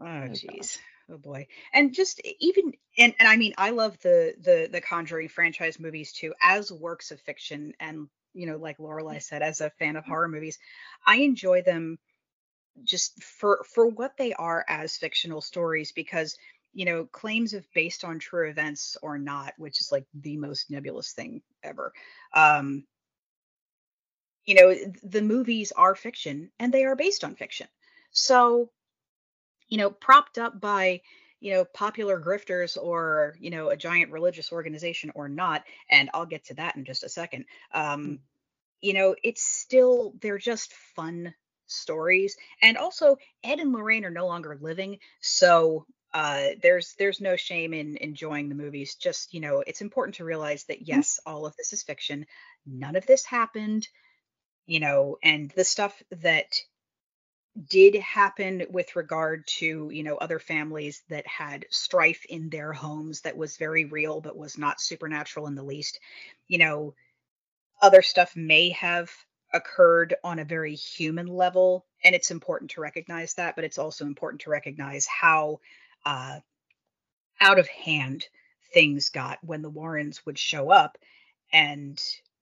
oh 0.02 0.06
jeez. 0.30 0.78
Oh 1.12 1.18
boy. 1.18 1.48
And 1.74 1.94
just 1.94 2.22
even 2.40 2.74
and, 2.98 3.14
and 3.20 3.28
I 3.28 3.38
mean 3.38 3.54
I 3.58 3.72
love 3.72 3.98
the 4.02 4.36
the 4.40 4.70
the 4.72 4.82
Conjuring 4.82 5.30
franchise 5.30 5.80
movies 5.80 6.12
too 6.12 6.34
as 6.42 6.72
works 6.72 7.12
of 7.12 7.22
fiction 7.22 7.74
and 7.80 8.08
you 8.34 8.46
know 8.46 8.58
like 8.58 8.80
Lorelei 8.80 9.18
mm. 9.18 9.24
said 9.24 9.42
as 9.42 9.62
a 9.62 9.72
fan 9.72 9.96
of 9.96 10.04
mm. 10.04 10.08
horror 10.08 10.28
movies, 10.28 10.60
I 11.06 11.18
enjoy 11.18 11.62
them 11.62 11.98
just 12.84 13.24
for 13.24 13.66
for 13.74 13.88
what 13.88 14.18
they 14.18 14.34
are 14.34 14.64
as 14.68 14.98
fictional 14.98 15.42
stories 15.42 15.92
because 15.92 16.38
you 16.74 16.86
know 16.86 17.06
claims 17.06 17.54
of 17.54 17.66
based 17.74 18.04
on 18.04 18.20
true 18.20 18.50
events 18.50 18.96
or 19.02 19.18
not 19.18 19.54
which 19.58 19.82
is 19.82 19.92
like 19.92 20.06
the 20.14 20.38
most 20.38 20.70
nebulous 20.70 21.12
thing 21.14 21.42
ever 21.64 21.92
um 22.34 22.84
you 24.50 24.56
know 24.56 24.74
the 25.04 25.22
movies 25.22 25.72
are 25.72 25.94
fiction 25.94 26.50
and 26.60 26.74
they 26.74 26.84
are 26.84 26.96
based 26.96 27.24
on 27.24 27.36
fiction. 27.36 27.68
So 28.12 28.72
you 29.68 29.78
know 29.78 29.92
propped 29.92 30.40
up 30.40 30.60
by 30.60 31.02
you 31.40 31.54
know 31.54 31.66
popular 31.66 32.20
grifters 32.20 32.76
or 32.76 33.36
you 33.40 33.52
know 33.52 33.70
a 33.70 33.78
giant 33.78 34.12
religious 34.12 34.52
organization 34.52 35.12
or 35.14 35.30
not 35.30 35.64
and 35.90 36.10
i'll 36.14 36.26
get 36.26 36.44
to 36.46 36.56
that 36.56 36.76
in 36.76 36.84
just 36.84 37.04
a 37.04 37.10
second 37.10 37.46
um 37.74 38.20
you 38.82 38.94
know 38.94 39.16
it's 39.24 39.44
still 39.44 40.14
they're 40.20 40.38
just 40.38 40.74
fun 40.74 41.34
stories. 41.68 42.36
And 42.62 42.78
also 42.78 43.18
ed 43.44 43.60
and 43.60 43.72
lorraine 43.72 44.04
are 44.06 44.10
no 44.10 44.26
longer 44.26 44.58
living 44.60 44.98
so 45.22 45.86
uh 46.14 46.48
there's 46.64 46.96
there's 46.98 47.22
no 47.22 47.36
shame 47.36 47.74
in 47.74 47.98
enjoying 47.98 48.50
the 48.50 48.56
movies. 48.56 48.96
Just 48.96 49.34
you 49.34 49.40
know 49.40 49.64
it's 49.66 49.82
important 49.82 50.16
to 50.16 50.26
realize 50.26 50.64
that 50.66 50.88
yes 50.88 51.20
all 51.26 51.46
of 51.46 51.56
this 51.56 51.72
is 51.72 51.84
fiction. 51.84 52.26
None 52.66 52.96
of 52.96 53.06
this 53.06 53.24
happened 53.24 53.88
you 54.70 54.80
know 54.80 55.18
and 55.24 55.52
the 55.52 55.66
stuff 55.66 56.02
that 56.12 56.62
did 57.70 57.96
happen 57.96 58.64
with 58.70 58.96
regard 58.96 59.46
to 59.48 59.90
you 59.92 60.04
know 60.04 60.16
other 60.16 60.40
families 60.40 61.02
that 61.10 61.26
had 61.26 61.66
strife 61.72 62.24
in 62.30 62.50
their 62.50 62.72
homes 62.72 63.22
that 63.22 63.36
was 63.36 63.58
very 63.58 63.86
real 63.86 64.22
but 64.22 64.38
was 64.38 64.58
not 64.58 64.80
supernatural 64.80 65.48
in 65.48 65.56
the 65.56 65.64
least 65.64 66.00
you 66.48 66.60
know 66.60 66.94
other 67.82 68.04
stuff 68.04 68.36
may 68.36 68.70
have 68.70 69.12
occurred 69.54 70.16
on 70.24 70.38
a 70.38 70.46
very 70.46 70.76
human 70.76 71.26
level 71.26 71.86
and 72.04 72.14
it's 72.14 72.30
important 72.30 72.70
to 72.70 72.82
recognize 72.82 73.34
that 73.34 73.56
but 73.56 73.66
it's 73.66 73.80
also 73.80 74.06
important 74.06 74.42
to 74.42 74.52
recognize 74.52 75.08
how 75.08 75.60
uh 76.06 76.40
out 77.42 77.58
of 77.58 77.68
hand 77.68 78.28
things 78.74 79.10
got 79.10 79.40
when 79.42 79.64
the 79.64 79.70
warrens 79.70 80.24
would 80.28 80.38
show 80.38 80.70
up 80.70 80.98
and 81.52 82.00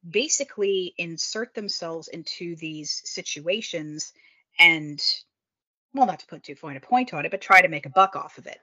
basically 0.09 0.93
insert 0.97 1.53
themselves 1.53 2.07
into 2.07 2.55
these 2.55 3.01
situations 3.05 4.13
and 4.59 5.01
well 5.93 6.05
not 6.07 6.19
to 6.19 6.27
put 6.27 6.43
too 6.43 6.55
fine 6.55 6.77
a 6.77 6.79
point 6.79 7.13
on 7.13 7.25
it 7.25 7.31
but 7.31 7.41
try 7.41 7.61
to 7.61 7.67
make 7.67 7.85
a 7.85 7.89
buck 7.89 8.15
off 8.15 8.37
of 8.37 8.47
it 8.47 8.59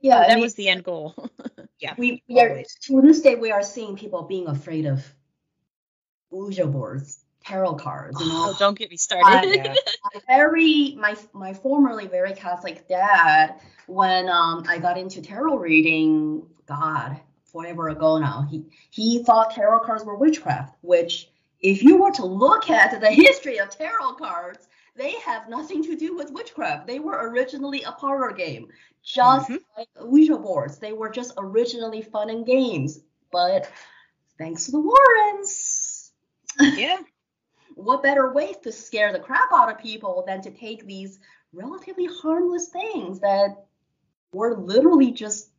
Yeah, 0.00 0.18
I 0.18 0.28
that 0.28 0.34
mean, 0.34 0.42
was 0.42 0.54
the 0.54 0.68
end 0.68 0.84
goal. 0.84 1.14
yeah 1.80 1.94
we, 1.98 2.22
we 2.28 2.40
are 2.40 2.62
to 2.82 3.00
this 3.02 3.20
day 3.20 3.34
we 3.34 3.50
are 3.50 3.62
seeing 3.62 3.96
people 3.96 4.22
being 4.22 4.46
afraid 4.48 4.86
of 4.86 5.04
Ouija 6.30 6.66
boards, 6.66 7.24
tarot 7.44 7.74
cards, 7.74 8.18
you 8.18 8.26
know. 8.26 8.46
oh, 8.50 8.56
don't 8.58 8.78
get 8.78 8.90
me 8.90 8.96
started. 8.96 9.54
Yeah. 9.54 9.74
my 10.14 10.20
very 10.26 10.94
my 10.98 11.14
my 11.34 11.52
formerly 11.52 12.06
very 12.06 12.32
Catholic 12.32 12.88
dad, 12.88 13.60
when 13.86 14.28
um 14.30 14.64
I 14.68 14.78
got 14.78 14.96
into 14.96 15.20
tarot 15.20 15.58
reading, 15.58 16.46
God, 16.66 17.20
forever 17.52 17.88
ago 17.90 18.18
now, 18.18 18.46
he 18.50 18.64
he 18.90 19.22
thought 19.22 19.52
tarot 19.54 19.80
cards 19.80 20.04
were 20.04 20.16
witchcraft, 20.16 20.76
which 20.82 21.30
if 21.60 21.82
you 21.82 21.96
were 21.96 22.10
to 22.12 22.26
look 22.26 22.70
at 22.70 23.00
the 23.00 23.10
history 23.10 23.58
of 23.58 23.70
tarot 23.70 24.14
cards, 24.14 24.68
they 24.96 25.12
have 25.20 25.48
nothing 25.48 25.82
to 25.84 25.96
do 25.96 26.16
with 26.16 26.32
witchcraft. 26.32 26.86
They 26.86 26.98
were 26.98 27.28
originally 27.30 27.82
a 27.82 27.92
parlor 27.92 28.32
game, 28.32 28.68
just 29.02 29.48
Mhm. 29.48 29.60
like 29.76 29.88
Ouija 30.00 30.36
boards. 30.36 30.78
They 30.78 30.92
were 30.92 31.10
just 31.10 31.34
originally 31.38 32.02
fun 32.02 32.30
and 32.30 32.44
games. 32.44 33.00
But 33.30 33.70
thanks 34.38 34.66
to 34.66 34.72
the 34.72 34.80
Warrens, 34.80 36.12
yeah 36.60 36.98
what 37.74 38.02
better 38.02 38.32
way 38.32 38.52
to 38.62 38.72
scare 38.72 39.12
the 39.12 39.18
crap 39.18 39.50
out 39.52 39.70
of 39.70 39.78
people 39.78 40.24
than 40.26 40.42
to 40.42 40.50
take 40.50 40.84
these 40.84 41.18
relatively 41.52 42.06
harmless 42.06 42.68
things 42.68 43.20
that 43.20 43.64
were 44.32 44.56
literally 44.56 45.10
just 45.10 45.51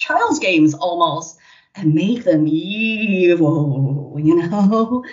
child's 0.00 0.40
games 0.40 0.74
almost 0.74 1.38
and 1.76 1.94
make 1.94 2.24
them 2.24 2.46
evil, 2.48 4.16
you 4.18 4.34
know? 4.36 5.04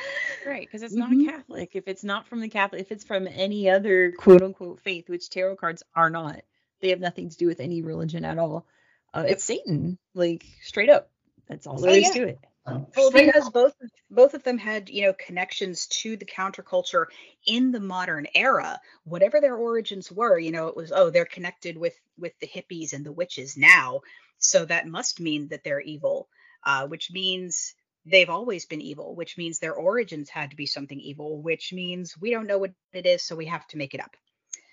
Right, 0.45 0.61
because 0.61 0.81
it's 0.81 0.95
not 0.95 1.11
Catholic. 1.25 1.75
If 1.75 1.87
it's 1.87 2.03
not 2.03 2.27
from 2.27 2.39
the 2.39 2.49
Catholic, 2.49 2.81
if 2.81 2.91
it's 2.91 3.03
from 3.03 3.27
any 3.27 3.69
other 3.69 4.13
quote 4.13 4.41
unquote 4.41 4.79
faith, 4.79 5.09
which 5.09 5.29
tarot 5.29 5.57
cards 5.57 5.83
are 5.93 6.09
not, 6.09 6.41
they 6.81 6.89
have 6.89 6.99
nothing 6.99 7.29
to 7.29 7.37
do 7.37 7.47
with 7.47 7.59
any 7.59 7.81
religion 7.81 8.23
at 8.25 8.39
all. 8.39 8.65
Uh, 9.13 9.25
it's 9.27 9.43
Satan, 9.43 9.97
like 10.13 10.45
straight 10.63 10.89
up. 10.89 11.09
That's 11.47 11.67
all 11.67 11.77
there 11.77 11.91
Oh, 11.91 11.95
is 11.95 12.07
yeah. 12.07 12.13
to 12.13 12.27
it. 12.29 12.39
Well, 12.95 13.11
because 13.11 13.49
both 13.49 13.75
both 14.09 14.33
of 14.33 14.43
them 14.43 14.57
had 14.57 14.89
you 14.89 15.03
know 15.03 15.13
connections 15.13 15.87
to 15.87 16.17
the 16.17 16.25
counterculture 16.25 17.05
in 17.45 17.71
the 17.71 17.79
modern 17.79 18.27
era. 18.35 18.79
Whatever 19.03 19.39
their 19.41 19.55
origins 19.55 20.11
were 20.11 20.37
you 20.37 20.51
know 20.51 20.67
it 20.67 20.75
was 20.75 20.91
oh 20.91 21.09
they're 21.09 21.25
connected 21.25 21.77
with 21.77 21.95
with 22.17 22.33
the 22.39 22.47
hippies 22.47 22.93
and 22.93 23.05
the 23.05 23.11
witches 23.11 23.57
now. 23.57 24.01
So 24.39 24.65
that 24.65 24.87
must 24.87 25.19
mean 25.19 25.47
that 25.47 25.63
they're 25.63 25.81
evil 25.81 26.29
uh, 26.67 26.85
which 26.85 27.11
means 27.11 27.73
they've 28.05 28.29
always 28.29 28.65
been 28.65 28.81
evil 28.81 29.15
which 29.15 29.37
means 29.37 29.59
their 29.59 29.73
origins 29.73 30.29
had 30.29 30.51
to 30.51 30.55
be 30.55 30.65
something 30.65 30.99
evil 30.99 31.41
which 31.41 31.73
means 31.73 32.15
we 32.19 32.31
don't 32.31 32.47
know 32.47 32.57
what 32.57 32.71
it 32.93 33.05
is 33.05 33.23
so 33.23 33.35
we 33.35 33.45
have 33.45 33.65
to 33.67 33.77
make 33.77 33.93
it 33.93 34.01
up. 34.01 34.15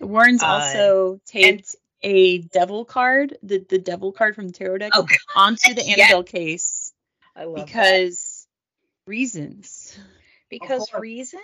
The 0.01 0.07
warrens 0.07 0.43
uh, 0.43 0.47
also 0.47 1.21
taped 1.27 1.77
and, 2.03 2.13
a 2.13 2.39
devil 2.39 2.85
card 2.85 3.39
the, 3.43 3.65
the 3.69 3.79
devil 3.79 4.13
card 4.13 4.35
from 4.35 4.49
the 4.49 4.53
tarot 4.53 4.79
deck 4.79 4.93
oh, 4.95 5.07
onto 5.37 5.73
the 5.73 5.83
annabelle 5.83 6.25
yeah. 6.27 6.33
case 6.33 6.74
I 7.37 7.45
love 7.45 7.67
because 7.67 8.47
that. 9.07 9.11
reasons. 9.11 9.99
Because 10.51 10.89
reasons. 10.99 11.43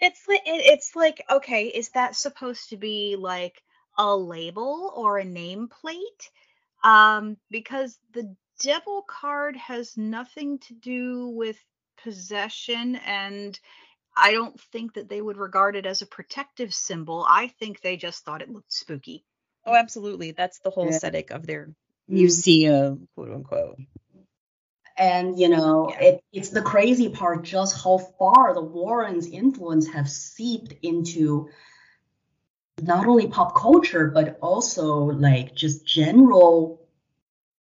It's 0.00 0.26
like 0.26 0.40
it's 0.46 0.96
like 0.96 1.24
okay, 1.30 1.66
is 1.66 1.90
that 1.90 2.16
supposed 2.16 2.70
to 2.70 2.76
be 2.76 3.16
like 3.16 3.62
a 3.96 4.16
label 4.16 4.92
or 4.96 5.18
a 5.18 5.24
nameplate? 5.24 6.30
Um, 6.82 7.36
because 7.50 7.96
the 8.12 8.34
devil 8.60 9.02
card 9.02 9.56
has 9.56 9.96
nothing 9.96 10.58
to 10.60 10.74
do 10.74 11.28
with 11.28 11.56
possession 12.02 12.96
and 12.96 13.58
I 14.16 14.32
don't 14.32 14.60
think 14.72 14.94
that 14.94 15.08
they 15.08 15.20
would 15.22 15.36
regard 15.36 15.76
it 15.76 15.86
as 15.86 16.02
a 16.02 16.06
protective 16.06 16.74
symbol. 16.74 17.24
I 17.28 17.48
think 17.48 17.80
they 17.80 17.96
just 17.96 18.24
thought 18.24 18.42
it 18.42 18.50
looked 18.50 18.72
spooky. 18.72 19.24
Oh, 19.64 19.74
absolutely. 19.74 20.32
That's 20.32 20.58
the 20.58 20.70
whole 20.70 20.84
yeah. 20.86 20.90
aesthetic 20.90 21.30
of 21.30 21.46
their 21.46 21.66
mm-hmm. 21.66 22.14
museum, 22.14 23.08
quote 23.14 23.30
unquote. 23.30 23.78
And 24.96 25.38
you 25.38 25.48
know, 25.48 25.88
yeah. 25.90 26.06
it, 26.06 26.24
it's 26.32 26.50
the 26.50 26.62
crazy 26.62 27.08
part 27.08 27.42
just 27.42 27.82
how 27.82 27.98
far 27.98 28.54
the 28.54 28.62
Warrens' 28.62 29.26
influence 29.26 29.88
have 29.88 30.08
seeped 30.08 30.74
into 30.82 31.48
not 32.80 33.06
only 33.06 33.26
pop 33.26 33.54
culture 33.54 34.08
but 34.08 34.38
also 34.42 34.96
like 34.96 35.54
just 35.54 35.86
general, 35.86 36.86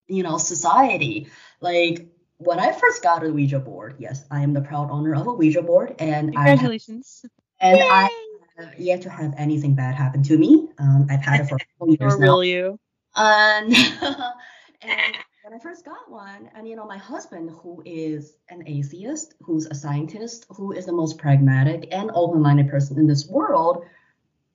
you 0.07 0.23
know, 0.23 0.38
society. 0.38 1.27
Like 1.61 2.07
when 2.38 2.59
I 2.59 2.71
first 2.71 3.03
got 3.03 3.23
a 3.23 3.32
Ouija 3.32 3.59
board, 3.59 3.95
yes, 3.99 4.25
I 4.32 4.41
am 4.41 4.53
the 4.53 4.61
proud 4.61 4.89
owner 4.89 5.13
of 5.13 5.27
a 5.27 5.34
Ouija 5.34 5.61
board, 5.61 5.95
and 5.99 6.34
congratulations. 6.34 7.25
I 7.61 7.67
have, 7.67 7.73
and 7.73 7.79
Yay! 7.79 7.88
I 7.89 8.09
have 8.57 8.79
yet 8.79 9.01
to 9.03 9.09
have 9.09 9.34
anything 9.38 9.75
bad 9.75 9.95
happen 9.95 10.23
to 10.23 10.38
me. 10.38 10.69
Um, 10.79 11.07
I've 11.09 11.21
had 11.21 11.41
it 11.41 11.49
for 11.49 11.57
four 11.77 11.88
years 11.99 12.15
or 12.15 12.17
now. 12.17 12.27
will 12.27 12.43
you? 12.43 12.79
And, 13.15 13.73
and 14.82 15.15
when 15.51 15.59
I 15.59 15.63
first 15.63 15.83
got 15.83 16.09
one, 16.09 16.49
and 16.55 16.65
you 16.65 16.77
know, 16.77 16.85
my 16.85 16.97
husband, 16.97 17.49
who 17.61 17.83
is 17.85 18.37
an 18.47 18.63
atheist, 18.67 19.33
who's 19.41 19.65
a 19.65 19.75
scientist, 19.75 20.45
who 20.47 20.71
is 20.71 20.85
the 20.85 20.93
most 20.93 21.17
pragmatic 21.17 21.89
and 21.91 22.09
open-minded 22.13 22.69
person 22.69 22.97
in 22.97 23.05
this 23.05 23.27
world, 23.27 23.83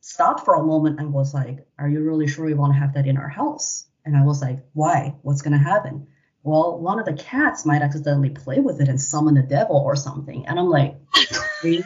stopped 0.01 0.47
for 0.47 0.55
a 0.55 0.63
moment 0.63 0.99
and 0.99 1.13
was 1.13 1.35
like, 1.35 1.67
"Are 1.79 1.87
you 1.87 2.03
really 2.03 2.27
sure 2.27 2.49
you 2.49 2.57
want 2.57 2.73
to 2.73 2.79
have 2.79 2.95
that 2.95 3.07
in 3.07 3.19
our 3.19 3.29
house?" 3.29 3.85
And 4.07 4.17
I 4.17 4.25
was 4.25 4.41
like, 4.41 4.61
"Why? 4.73 5.15
What's 5.21 5.43
gonna 5.43 5.59
happen?" 5.59 6.07
Well, 6.43 6.79
one 6.81 6.99
of 6.99 7.05
the 7.05 7.13
cats 7.13 7.67
might 7.67 7.83
accidentally 7.83 8.31
play 8.31 8.61
with 8.61 8.81
it 8.81 8.89
and 8.89 8.99
summon 8.99 9.35
the 9.35 9.43
devil 9.43 9.77
or 9.77 9.97
something. 9.97 10.47
And 10.47 10.59
I'm 10.59 10.71
like, 10.71 10.97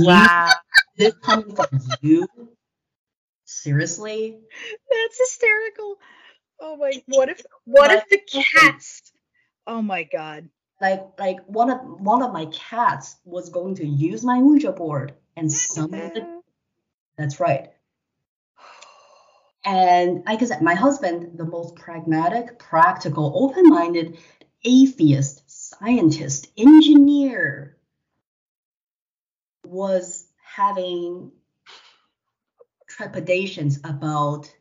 wow, 0.00 0.52
this 0.98 1.14
coming 1.22 1.56
from 1.56 1.80
you? 2.02 2.28
Seriously? 3.46 4.38
That's 4.90 5.18
hysterical. 5.18 5.96
Oh 6.64 6.76
my! 6.76 6.92
What 7.06 7.28
if? 7.28 7.42
What 7.64 7.90
if 7.90 8.08
the 8.08 8.20
cats? 8.20 9.12
Oh 9.66 9.82
my 9.82 10.04
god! 10.04 10.48
Like 10.80 11.02
like 11.18 11.40
one 11.46 11.70
of 11.70 11.80
one 12.00 12.22
of 12.22 12.32
my 12.32 12.46
cats 12.46 13.16
was 13.24 13.48
going 13.50 13.74
to 13.76 13.86
use 13.86 14.24
my 14.24 14.38
Ouija 14.38 14.70
board 14.70 15.14
and 15.36 15.50
summon 15.50 16.12
the. 16.14 16.20
Mm-hmm. 16.20 16.38
That's 17.18 17.40
right. 17.40 17.70
And 19.64 20.22
like 20.24 20.40
I 20.42 20.44
said, 20.44 20.62
my 20.62 20.74
husband, 20.74 21.36
the 21.36 21.44
most 21.44 21.76
pragmatic, 21.76 22.58
practical, 22.58 23.32
open-minded, 23.34 24.18
atheist, 24.64 25.42
scientist, 25.46 26.48
engineer, 26.56 27.76
was 29.64 30.26
having 30.42 31.32
trepidations 32.88 33.78
about 33.84 34.52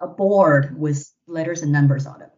a 0.00 0.06
board 0.06 0.78
with 0.78 1.12
letters 1.26 1.62
and 1.62 1.72
numbers 1.72 2.06
on 2.06 2.22
it. 2.22 2.30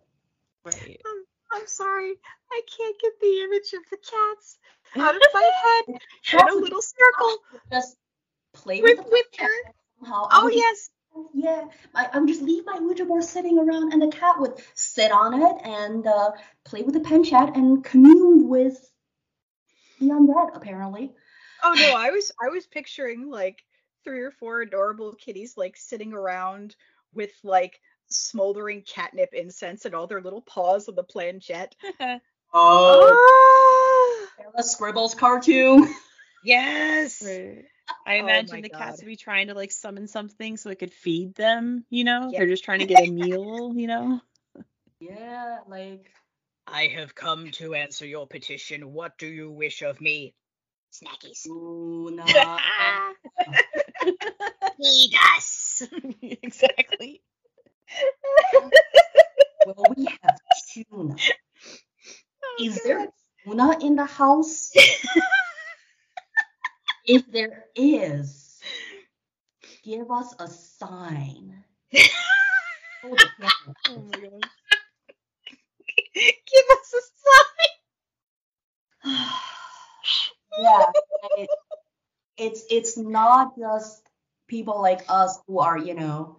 Right. 0.64 1.00
I'm, 1.06 1.24
I'm 1.60 1.66
sorry. 1.66 2.14
I 2.50 2.60
can't 2.76 2.96
get 3.00 3.12
the 3.20 3.40
image 3.44 3.72
of 3.74 3.82
the 3.90 3.96
cats 3.96 4.58
out 4.96 5.14
of 5.14 5.22
my 5.32 5.50
head 5.62 6.00
in 6.32 6.48
a 6.48 6.60
little 6.60 6.82
circle. 6.82 7.38
Just 7.72 7.96
play 8.52 8.80
with, 8.82 8.98
with, 8.98 9.06
with 9.10 9.26
her. 9.38 9.72
Somehow. 10.00 10.28
Oh, 10.32 10.48
just, 10.48 10.56
yes. 10.56 10.90
Yeah, 11.34 11.64
I, 11.94 12.08
I 12.12 12.18
would 12.18 12.28
just 12.28 12.42
leave 12.42 12.64
my 12.64 12.78
Ouija 12.78 13.04
board 13.04 13.24
sitting 13.24 13.58
around, 13.58 13.92
and 13.92 14.00
the 14.00 14.16
cat 14.16 14.38
would 14.38 14.62
sit 14.74 15.10
on 15.10 15.42
it 15.42 15.56
and 15.64 16.06
uh, 16.06 16.30
play 16.64 16.82
with 16.82 16.94
the 16.94 17.00
planchette 17.00 17.56
and 17.56 17.82
commune 17.82 18.48
with 18.48 18.90
the 19.98 20.06
undead, 20.06 20.56
apparently. 20.56 21.12
Oh 21.62 21.74
no, 21.74 21.94
I 21.96 22.10
was 22.10 22.32
I 22.40 22.48
was 22.48 22.66
picturing 22.66 23.28
like 23.28 23.62
three 24.04 24.20
or 24.20 24.30
four 24.30 24.62
adorable 24.62 25.14
kitties 25.14 25.56
like 25.56 25.76
sitting 25.76 26.12
around 26.12 26.74
with 27.14 27.32
like 27.42 27.80
smoldering 28.08 28.82
catnip 28.82 29.30
incense 29.32 29.84
and 29.84 29.94
all 29.94 30.06
their 30.06 30.20
little 30.20 30.42
paws 30.42 30.88
on 30.88 30.94
the 30.94 31.04
planchette. 31.04 31.74
Uh, 32.52 32.58
oh, 32.58 34.26
a 34.56 34.62
Scribbles 34.64 35.14
cartoon. 35.14 35.88
Yes. 36.42 37.22
Right. 37.24 37.64
I 38.06 38.16
oh 38.16 38.20
imagine 38.20 38.58
oh 38.58 38.62
the 38.62 38.70
God. 38.70 38.78
cats 38.78 39.02
would 39.02 39.06
be 39.06 39.16
trying 39.16 39.48
to 39.48 39.54
like 39.54 39.70
summon 39.70 40.06
something 40.06 40.56
so 40.56 40.70
it 40.70 40.78
could 40.78 40.92
feed 40.92 41.34
them, 41.34 41.84
you 41.90 42.04
know? 42.04 42.30
Yep. 42.30 42.38
They're 42.38 42.48
just 42.48 42.64
trying 42.64 42.78
to 42.78 42.86
get 42.86 43.06
a 43.06 43.10
meal, 43.12 43.72
you 43.74 43.86
know? 43.86 44.20
Yeah, 45.00 45.58
like 45.68 46.10
I 46.66 46.86
have 46.96 47.14
come 47.14 47.50
to 47.52 47.74
answer 47.74 48.06
your 48.06 48.26
petition. 48.26 48.92
What 48.92 49.18
do 49.18 49.26
you 49.26 49.50
wish 49.50 49.82
of 49.82 50.00
me? 50.00 50.34
Snackies. 50.92 51.46
Ooh, 51.46 52.10
nah. 52.10 52.24
Feed 54.82 55.14
us. 55.36 55.59
exactly. 56.22 57.22
well, 59.66 59.84
we 59.96 60.06
have 60.22 60.38
tuna. 60.72 61.16
Oh, 62.44 62.64
Is 62.64 62.76
God. 62.76 62.82
there 62.84 63.08
tuna 63.44 63.78
in 63.82 63.96
the 63.96 64.06
house? 64.06 64.72
if 67.06 67.30
there 67.32 67.66
is, 67.74 68.60
give 69.84 70.10
us 70.10 70.34
a 70.38 70.48
sign. 70.48 71.64
oh, 73.04 73.16
oh 73.88 74.02
my 74.02 74.18
God. 74.20 74.50
Give 76.14 76.66
us 76.72 76.94
a 76.94 77.02
sign. 79.04 79.16
yeah, 80.62 80.86
it, 81.38 81.50
it's 82.38 82.64
it's 82.70 82.98
not 82.98 83.58
just 83.58 84.09
people 84.50 84.82
like 84.82 85.02
us 85.08 85.38
who 85.46 85.60
are, 85.60 85.78
you 85.78 85.94
know, 85.94 86.36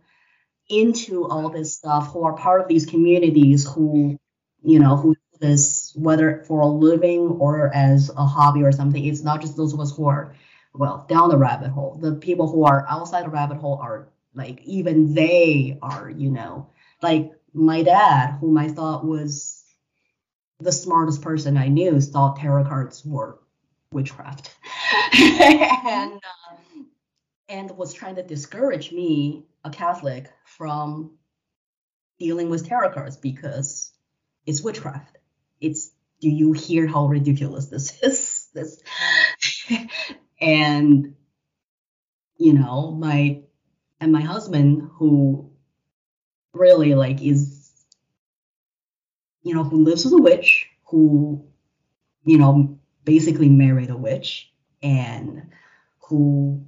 into 0.70 1.28
all 1.28 1.50
this 1.50 1.76
stuff, 1.76 2.12
who 2.12 2.24
are 2.26 2.34
part 2.34 2.62
of 2.62 2.68
these 2.68 2.86
communities, 2.86 3.68
who, 3.68 4.20
you 4.62 4.80
know, 4.80 4.98
who 4.98 5.16
do 5.16 5.22
this 5.40 5.94
whether 5.96 6.44
for 6.48 6.62
a 6.62 6.68
living 6.68 7.22
or 7.40 7.74
as 7.74 8.10
a 8.10 8.26
hobby 8.26 8.64
or 8.64 8.72
something. 8.72 9.04
It's 9.04 9.24
not 9.24 9.42
just 9.42 9.58
those 9.58 9.74
of 9.74 9.80
us 9.80 9.96
who 9.96 10.08
are, 10.08 10.36
well, 10.74 11.06
down 11.10 11.30
the 11.30 11.38
rabbit 11.38 11.70
hole. 11.70 11.98
The 12.00 12.14
people 12.14 12.52
who 12.52 12.66
are 12.66 12.86
outside 12.88 13.26
the 13.26 13.30
rabbit 13.30 13.58
hole 13.58 13.80
are 13.82 14.10
like 14.36 14.62
even 14.64 15.14
they 15.14 15.80
are, 15.82 16.10
you 16.10 16.30
know, 16.30 16.70
like 17.02 17.32
my 17.54 17.82
dad, 17.82 18.38
whom 18.40 18.58
I 18.58 18.68
thought 18.68 19.06
was 19.06 19.64
the 20.60 20.72
smartest 20.72 21.22
person 21.22 21.58
I 21.58 21.70
knew, 21.70 22.00
thought 22.00 22.38
tarot 22.38 22.66
cards 22.66 23.04
were 23.04 23.40
witchcraft. 23.92 24.56
and 25.20 26.14
uh, 26.14 26.41
and 27.52 27.78
was 27.78 27.94
trying 27.94 28.16
to 28.16 28.24
discourage 28.24 28.92
me, 28.92 29.46
a 29.64 29.70
Catholic, 29.70 30.32
from 30.46 31.18
dealing 32.18 32.50
with 32.50 32.66
tarot 32.66 32.94
cards 32.94 33.18
because 33.18 33.92
it's 34.46 34.62
witchcraft. 34.62 35.18
It's 35.60 35.92
do 36.22 36.30
you 36.30 36.54
hear 36.54 36.88
how 36.88 37.08
ridiculous 37.08 37.66
this 37.66 38.00
is? 38.04 38.48
This 38.54 38.82
and 40.40 41.16
you 42.38 42.54
know, 42.54 42.92
my 42.92 43.42
and 44.00 44.12
my 44.12 44.22
husband 44.22 44.90
who 44.94 45.52
really 46.54 46.96
like 46.96 47.22
is 47.22 47.62
you 49.44 49.56
know, 49.56 49.64
who 49.64 49.84
lives 49.84 50.06
with 50.06 50.14
a 50.14 50.22
witch, 50.22 50.68
who, 50.86 51.44
you 52.24 52.38
know, 52.38 52.80
basically 53.04 53.50
married 53.50 53.90
a 53.90 53.98
witch 53.98 54.52
and 54.84 55.52
who 56.00 56.64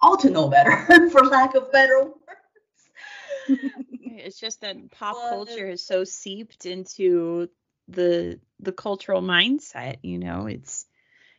ought 0.00 0.20
to 0.20 0.30
know 0.30 0.48
better, 0.48 0.76
for 1.10 1.24
lack 1.24 1.54
of 1.54 1.70
better 1.72 2.04
words. 2.04 2.14
it's 4.00 4.38
just 4.38 4.60
that 4.60 4.90
pop 4.90 5.16
culture 5.28 5.68
is 5.68 5.84
so 5.84 6.04
seeped 6.04 6.66
into 6.66 7.48
the 7.88 8.38
the 8.60 8.72
cultural 8.72 9.22
mindset, 9.22 9.98
you 10.02 10.18
know. 10.18 10.46
It's 10.46 10.86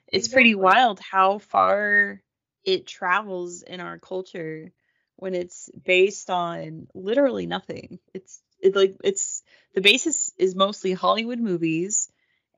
it's 0.07 0.27
exactly. 0.27 0.33
pretty 0.33 0.55
wild 0.55 0.99
how 0.99 1.37
far 1.39 2.21
it 2.63 2.87
travels 2.87 3.61
in 3.61 3.79
our 3.79 3.97
culture 3.97 4.71
when 5.15 5.35
it's 5.35 5.69
based 5.83 6.29
on 6.29 6.87
literally 6.93 7.45
nothing. 7.45 7.99
It's 8.13 8.41
it 8.59 8.75
like 8.75 8.97
it's 9.03 9.43
the 9.73 9.81
basis 9.81 10.31
is 10.37 10.55
mostly 10.55 10.93
Hollywood 10.93 11.39
movies 11.39 12.09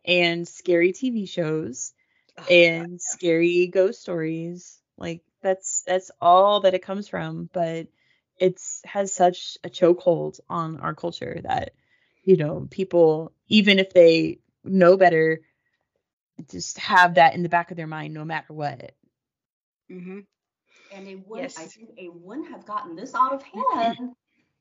and 0.06 0.48
scary 0.48 0.94
TV 0.94 1.28
shows 1.28 1.94
oh, 2.38 2.46
and 2.50 2.92
God, 2.92 3.02
scary 3.02 3.68
ghost 3.68 4.02
stories. 4.02 4.80
Like 4.98 5.22
that's 5.42 5.84
that's 5.84 6.12
all 6.22 6.62
that 6.62 6.74
it 6.74 6.84
comes 6.84 7.08
from, 7.08 7.50
but 7.52 7.88
it's 8.38 8.82
has 8.86 9.14
such 9.14 9.58
a 9.64 9.70
chokehold 9.70 10.40
on 10.50 10.80
our 10.80 10.96
culture 10.96 11.40
that 11.44 11.74
you 12.24 12.36
know 12.36 12.68
people 12.70 13.32
even 13.48 13.80
if 13.80 13.94
they 13.94 14.40
know 14.64 14.98
better 14.98 15.42
just 16.50 16.80
have 16.80 17.16
that 17.16 17.36
in 17.36 17.44
the 17.44 17.50
back 17.50 17.72
of 17.72 17.78
their 17.78 17.88
mind 17.88 18.14
no 18.14 18.26
matter 18.26 18.52
what 18.52 18.94
mm-hmm. 19.92 20.20
and 20.94 21.08
it 21.08 21.28
would 21.28 21.42
yes. 21.42 21.60
i 21.60 21.66
think 21.66 21.90
it 21.98 22.14
wouldn't 22.14 22.50
have 22.50 22.66
gotten 22.66 22.96
this 22.96 23.14
out 23.14 23.34
of 23.34 23.44
hand 23.44 24.14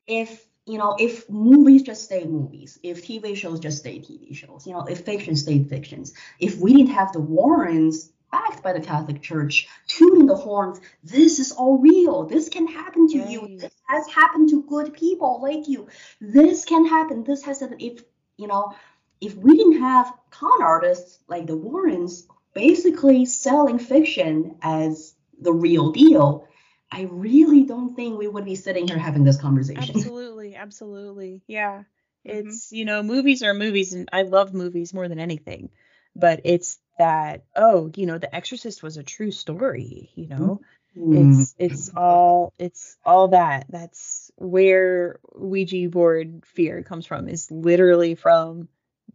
if 0.06 0.46
you 0.66 0.76
know 0.76 0.94
if 0.98 1.28
movies 1.30 1.82
just 1.82 2.04
stay 2.04 2.24
movies 2.24 2.78
if 2.82 3.04
tv 3.06 3.34
shows 3.34 3.60
just 3.60 3.78
stay 3.78 3.98
tv 3.98 4.36
shows 4.36 4.66
you 4.66 4.72
know 4.72 4.84
if 4.84 5.04
fiction 5.06 5.34
stayed 5.36 5.68
fictions 5.68 6.12
if 6.38 6.58
we 6.58 6.74
didn't 6.74 6.92
have 6.92 7.12
the 7.12 7.20
warrens 7.20 8.12
backed 8.30 8.62
by 8.62 8.72
the 8.72 8.80
Catholic 8.80 9.22
Church, 9.22 9.68
tooting 9.86 10.26
the 10.26 10.36
horns. 10.36 10.80
This 11.02 11.38
is 11.38 11.52
all 11.52 11.78
real. 11.78 12.24
This 12.24 12.48
can 12.48 12.66
happen 12.66 13.08
to 13.08 13.20
right. 13.20 13.30
you. 13.30 13.58
This 13.58 13.74
has 13.88 14.08
happened 14.08 14.50
to 14.50 14.62
good 14.62 14.94
people 14.94 15.40
like 15.42 15.68
you. 15.68 15.88
This 16.20 16.64
can 16.64 16.86
happen. 16.86 17.24
This 17.24 17.42
has 17.44 17.60
happened. 17.60 17.82
If 17.82 18.02
you 18.36 18.46
know, 18.46 18.74
if 19.20 19.34
we 19.34 19.56
didn't 19.56 19.80
have 19.80 20.12
con 20.30 20.62
artists 20.62 21.18
like 21.28 21.46
the 21.46 21.56
Warrens 21.56 22.26
basically 22.54 23.26
selling 23.26 23.78
fiction 23.78 24.56
as 24.62 25.14
the 25.40 25.52
real 25.52 25.92
deal, 25.92 26.46
I 26.90 27.02
really 27.02 27.64
don't 27.64 27.94
think 27.94 28.18
we 28.18 28.26
would 28.26 28.44
be 28.44 28.56
sitting 28.56 28.88
here 28.88 28.98
having 28.98 29.24
this 29.24 29.40
conversation. 29.40 29.82
Absolutely, 29.96 30.56
absolutely. 30.56 31.42
Yeah. 31.46 31.84
Mm-hmm. 32.26 32.48
It's, 32.48 32.66
mm-hmm. 32.66 32.76
you 32.76 32.84
know, 32.84 33.02
movies 33.02 33.42
are 33.42 33.54
movies 33.54 33.92
and 33.92 34.08
I 34.12 34.22
love 34.22 34.52
movies 34.52 34.92
more 34.92 35.08
than 35.08 35.20
anything. 35.20 35.70
But 36.16 36.40
it's 36.44 36.78
that 37.00 37.44
oh 37.56 37.90
you 37.96 38.04
know 38.04 38.18
the 38.18 38.34
exorcist 38.34 38.82
was 38.82 38.96
a 38.98 39.02
true 39.02 39.30
story 39.30 40.10
you 40.14 40.28
know? 40.28 40.60
Mm-hmm. 40.96 41.38
it's 41.38 41.54
it's 41.58 41.90
all 41.96 42.52
it's 42.58 42.96
all 43.04 43.28
that. 43.28 43.66
That's 43.68 44.30
where 44.36 45.20
ouija 45.34 45.88
board 45.88 46.42
fear 46.44 46.82
comes 46.82 47.06
from 47.06 47.28
is 47.28 47.50
literally 47.50 48.16
from 48.16 48.68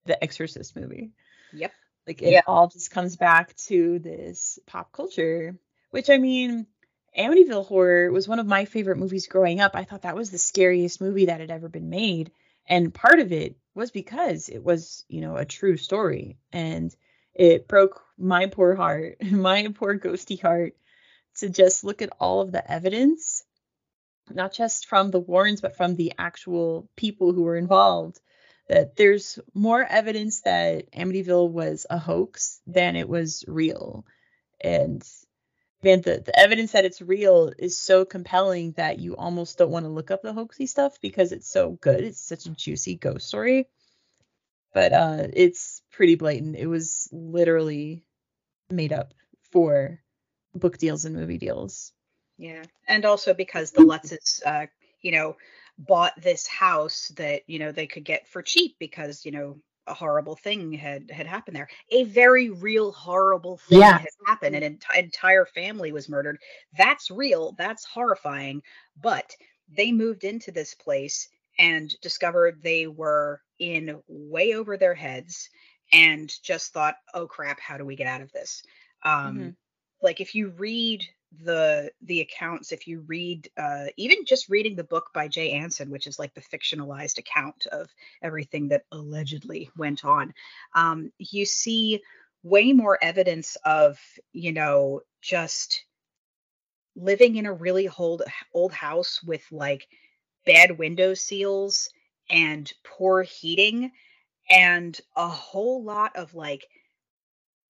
the 0.05 0.21
exorcist 0.23 0.75
movie. 0.75 1.11
Yep. 1.53 1.73
Like 2.07 2.21
it 2.21 2.31
yep. 2.31 2.45
all 2.47 2.69
just 2.69 2.91
comes 2.91 3.17
back 3.17 3.55
to 3.67 3.99
this 3.99 4.57
pop 4.65 4.91
culture 4.91 5.57
which 5.91 6.09
i 6.09 6.17
mean 6.17 6.67
amityville 7.17 7.65
horror 7.65 8.11
was 8.11 8.27
one 8.27 8.39
of 8.39 8.45
my 8.45 8.65
favorite 8.65 8.97
movies 8.97 9.27
growing 9.27 9.61
up. 9.61 9.75
I 9.75 9.83
thought 9.85 10.01
that 10.01 10.15
was 10.15 10.31
the 10.31 10.37
scariest 10.37 10.99
movie 11.01 11.27
that 11.27 11.39
had 11.39 11.51
ever 11.51 11.69
been 11.69 11.89
made. 11.89 12.31
And 12.67 12.93
part 12.93 13.19
of 13.19 13.31
it 13.31 13.55
was 13.73 13.91
because 13.91 14.49
it 14.49 14.63
was 14.63 15.05
you 15.07 15.21
know 15.21 15.37
a 15.37 15.45
true 15.45 15.77
story. 15.77 16.37
And 16.51 16.93
it 17.35 17.67
broke 17.67 18.01
my 18.17 18.47
poor 18.47 18.75
heart, 18.75 19.17
my 19.31 19.67
poor 19.75 19.99
ghosty 19.99 20.41
heart, 20.41 20.75
to 21.35 21.49
just 21.49 21.83
look 21.83 22.01
at 22.01 22.13
all 22.19 22.41
of 22.41 22.51
the 22.51 22.71
evidence, 22.71 23.43
not 24.29 24.53
just 24.53 24.87
from 24.87 25.11
the 25.11 25.19
Warrens, 25.19 25.61
but 25.61 25.75
from 25.75 25.95
the 25.95 26.13
actual 26.17 26.89
people 26.95 27.33
who 27.33 27.43
were 27.43 27.57
involved. 27.57 28.19
That 28.67 28.95
there's 28.95 29.37
more 29.53 29.83
evidence 29.83 30.41
that 30.41 30.91
Amityville 30.91 31.51
was 31.51 31.85
a 31.87 31.99
hoax 31.99 32.61
than 32.65 32.95
it 32.95 33.07
was 33.07 33.45
real. 33.47 34.05
And 34.59 35.07
man, 35.83 36.01
the, 36.01 36.23
the 36.25 36.37
evidence 36.37 36.71
that 36.71 36.83
it's 36.83 36.99
real 36.99 37.51
is 37.59 37.77
so 37.77 38.05
compelling 38.05 38.71
that 38.71 38.97
you 38.97 39.15
almost 39.15 39.59
don't 39.59 39.69
want 39.69 39.85
to 39.85 39.91
look 39.91 40.09
up 40.09 40.23
the 40.23 40.33
hoaxy 40.33 40.67
stuff 40.67 40.99
because 40.99 41.31
it's 41.31 41.47
so 41.47 41.77
good. 41.79 42.03
It's 42.03 42.19
such 42.19 42.47
a 42.47 42.55
juicy 42.55 42.95
ghost 42.95 43.27
story. 43.27 43.67
But 44.73 44.93
uh, 44.93 45.27
it's 45.33 45.74
pretty 45.95 46.15
blatant. 46.15 46.55
It 46.55 46.67
was 46.67 47.07
literally 47.11 48.03
made 48.69 48.93
up 48.93 49.13
for 49.51 49.99
book 50.53 50.77
deals 50.77 51.05
and 51.05 51.15
movie 51.15 51.37
deals. 51.37 51.91
Yeah, 52.37 52.63
and 52.87 53.05
also 53.05 53.33
because 53.33 53.71
the 53.71 53.81
Lutzes, 53.81 54.45
uh, 54.45 54.67
you 55.01 55.11
know, 55.11 55.37
bought 55.77 56.13
this 56.21 56.47
house 56.47 57.11
that 57.17 57.43
you 57.47 57.59
know 57.59 57.71
they 57.71 57.87
could 57.87 58.03
get 58.05 58.27
for 58.27 58.41
cheap 58.41 58.75
because 58.79 59.25
you 59.25 59.31
know 59.31 59.57
a 59.87 59.93
horrible 59.93 60.35
thing 60.35 60.73
had 60.73 61.09
had 61.11 61.27
happened 61.27 61.55
there. 61.55 61.69
A 61.91 62.03
very 62.03 62.49
real 62.49 62.91
horrible 62.91 63.57
thing 63.57 63.79
yeah. 63.79 63.99
had 63.99 64.09
happened. 64.27 64.55
An 64.55 64.63
ent- 64.63 64.85
entire 64.97 65.45
family 65.45 65.91
was 65.91 66.09
murdered. 66.09 66.39
That's 66.77 67.09
real. 67.11 67.55
That's 67.57 67.85
horrifying. 67.85 68.61
But 69.01 69.31
they 69.69 69.91
moved 69.91 70.23
into 70.23 70.51
this 70.51 70.73
place 70.73 71.29
and 71.57 71.93
discovered 72.01 72.61
they 72.61 72.87
were 72.87 73.41
in 73.59 74.01
way 74.07 74.53
over 74.53 74.77
their 74.77 74.95
heads 74.95 75.49
and 75.91 76.31
just 76.43 76.73
thought, 76.73 76.95
oh 77.13 77.27
crap, 77.27 77.59
how 77.59 77.77
do 77.77 77.85
we 77.85 77.95
get 77.95 78.07
out 78.07 78.21
of 78.21 78.31
this? 78.31 78.63
Um, 79.03 79.37
mm-hmm. 79.37 79.49
Like 80.01 80.21
if 80.21 80.35
you 80.35 80.49
read 80.49 81.05
the 81.43 81.91
the 82.01 82.21
accounts, 82.21 82.71
if 82.71 82.87
you 82.87 83.01
read 83.07 83.49
uh, 83.57 83.85
even 83.97 84.25
just 84.25 84.49
reading 84.49 84.75
the 84.75 84.83
book 84.83 85.09
by 85.13 85.27
Jay 85.27 85.51
Anson, 85.51 85.89
which 85.89 86.07
is 86.07 86.19
like 86.19 86.33
the 86.33 86.41
fictionalized 86.41 87.17
account 87.17 87.67
of 87.71 87.89
everything 88.21 88.69
that 88.69 88.83
allegedly 88.91 89.69
went 89.77 90.05
on, 90.05 90.33
um, 90.73 91.11
you 91.17 91.45
see 91.45 92.01
way 92.43 92.73
more 92.73 92.97
evidence 93.01 93.57
of 93.65 93.99
you 94.31 94.51
know 94.51 95.01
just 95.21 95.85
living 96.95 97.35
in 97.35 97.45
a 97.45 97.53
really 97.53 97.89
old 97.97 98.23
old 98.53 98.71
house 98.71 99.21
with 99.23 99.43
like 99.51 99.87
bad 100.45 100.77
window 100.77 101.13
seals 101.13 101.89
and 102.29 102.71
poor 102.83 103.23
heating 103.23 103.91
and 104.49 104.99
a 105.15 105.27
whole 105.27 105.83
lot 105.83 106.15
of 106.15 106.33
like 106.33 106.65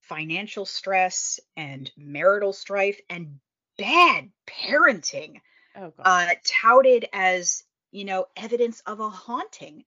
financial 0.01 0.65
stress 0.65 1.39
and 1.57 1.91
marital 1.97 2.53
strife 2.53 2.99
and 3.09 3.39
bad 3.77 4.29
parenting 4.47 5.41
oh, 5.75 5.91
uh, 5.99 6.29
touted 6.45 7.05
as 7.13 7.63
you 7.91 8.05
know 8.05 8.25
evidence 8.37 8.81
of 8.81 8.99
a 8.99 9.09
haunting. 9.09 9.83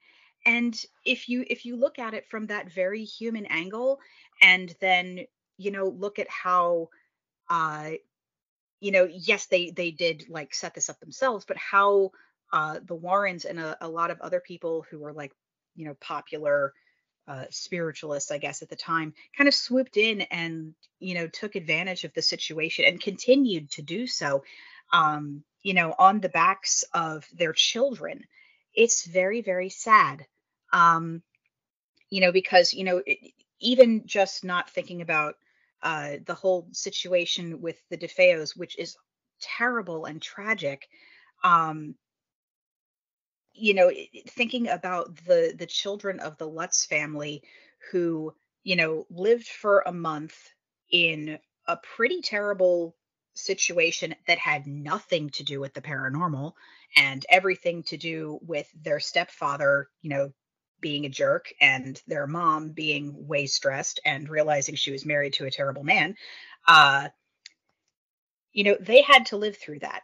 And 0.46 0.74
if 1.04 1.28
you 1.28 1.44
if 1.48 1.64
you 1.64 1.76
look 1.76 1.98
at 1.98 2.14
it 2.14 2.26
from 2.26 2.46
that 2.46 2.72
very 2.72 3.04
human 3.04 3.46
angle 3.46 4.00
and 4.40 4.74
then 4.80 5.26
you 5.56 5.70
know 5.70 5.88
look 5.88 6.18
at 6.18 6.28
how 6.28 6.88
uh 7.50 7.90
you 8.80 8.92
know 8.92 9.08
yes 9.10 9.46
they 9.46 9.70
they 9.70 9.90
did 9.90 10.24
like 10.28 10.54
set 10.54 10.74
this 10.74 10.88
up 10.88 11.00
themselves 11.00 11.44
but 11.44 11.56
how 11.56 12.12
uh 12.52 12.78
the 12.86 12.94
warrens 12.94 13.44
and 13.44 13.58
a, 13.58 13.76
a 13.80 13.88
lot 13.88 14.10
of 14.10 14.20
other 14.20 14.40
people 14.40 14.86
who 14.90 14.98
were 14.98 15.12
like 15.12 15.32
you 15.78 15.86
know 15.86 15.94
popular 16.00 16.74
uh, 17.26 17.44
spiritualists, 17.50 18.30
I 18.30 18.38
guess, 18.38 18.62
at 18.62 18.70
the 18.70 18.76
time, 18.76 19.14
kind 19.36 19.48
of 19.48 19.54
swooped 19.54 19.96
in 19.96 20.22
and 20.22 20.74
you 20.98 21.14
know 21.14 21.26
took 21.26 21.54
advantage 21.54 22.04
of 22.04 22.12
the 22.14 22.22
situation 22.22 22.84
and 22.84 23.00
continued 23.00 23.70
to 23.72 23.82
do 23.82 24.06
so. 24.06 24.42
Um, 24.92 25.44
you 25.62 25.74
know, 25.74 25.94
on 25.98 26.20
the 26.20 26.28
backs 26.28 26.84
of 26.94 27.26
their 27.34 27.52
children. 27.52 28.24
It's 28.74 29.04
very, 29.04 29.42
very 29.42 29.70
sad. 29.70 30.24
Um, 30.72 31.22
you 32.10 32.20
know, 32.20 32.32
because 32.32 32.72
you 32.72 32.84
know, 32.84 33.02
it, 33.04 33.32
even 33.60 34.06
just 34.06 34.44
not 34.44 34.70
thinking 34.70 35.02
about 35.02 35.34
uh, 35.82 36.16
the 36.24 36.34
whole 36.34 36.68
situation 36.72 37.60
with 37.60 37.76
the 37.90 37.98
DeFeos, 37.98 38.56
which 38.56 38.78
is 38.78 38.96
terrible 39.40 40.04
and 40.04 40.20
tragic. 40.20 40.88
Um, 41.44 41.94
you 43.58 43.74
know 43.74 43.90
thinking 44.28 44.68
about 44.68 45.14
the 45.26 45.54
the 45.56 45.66
children 45.66 46.20
of 46.20 46.36
the 46.38 46.48
lutz 46.48 46.84
family 46.84 47.42
who 47.90 48.32
you 48.64 48.76
know 48.76 49.06
lived 49.10 49.48
for 49.48 49.82
a 49.86 49.92
month 49.92 50.36
in 50.90 51.38
a 51.66 51.76
pretty 51.76 52.22
terrible 52.22 52.94
situation 53.34 54.14
that 54.26 54.38
had 54.38 54.66
nothing 54.66 55.30
to 55.30 55.44
do 55.44 55.60
with 55.60 55.72
the 55.74 55.82
paranormal 55.82 56.52
and 56.96 57.24
everything 57.28 57.82
to 57.84 57.96
do 57.96 58.38
with 58.42 58.68
their 58.82 59.00
stepfather 59.00 59.88
you 60.02 60.10
know 60.10 60.32
being 60.80 61.04
a 61.06 61.08
jerk 61.08 61.52
and 61.60 62.00
their 62.06 62.26
mom 62.26 62.70
being 62.70 63.26
way 63.26 63.46
stressed 63.46 64.00
and 64.04 64.28
realizing 64.28 64.74
she 64.74 64.92
was 64.92 65.04
married 65.04 65.32
to 65.32 65.44
a 65.44 65.50
terrible 65.50 65.84
man 65.84 66.14
uh 66.66 67.08
you 68.52 68.64
know 68.64 68.76
they 68.80 69.02
had 69.02 69.26
to 69.26 69.36
live 69.36 69.56
through 69.56 69.78
that 69.78 70.02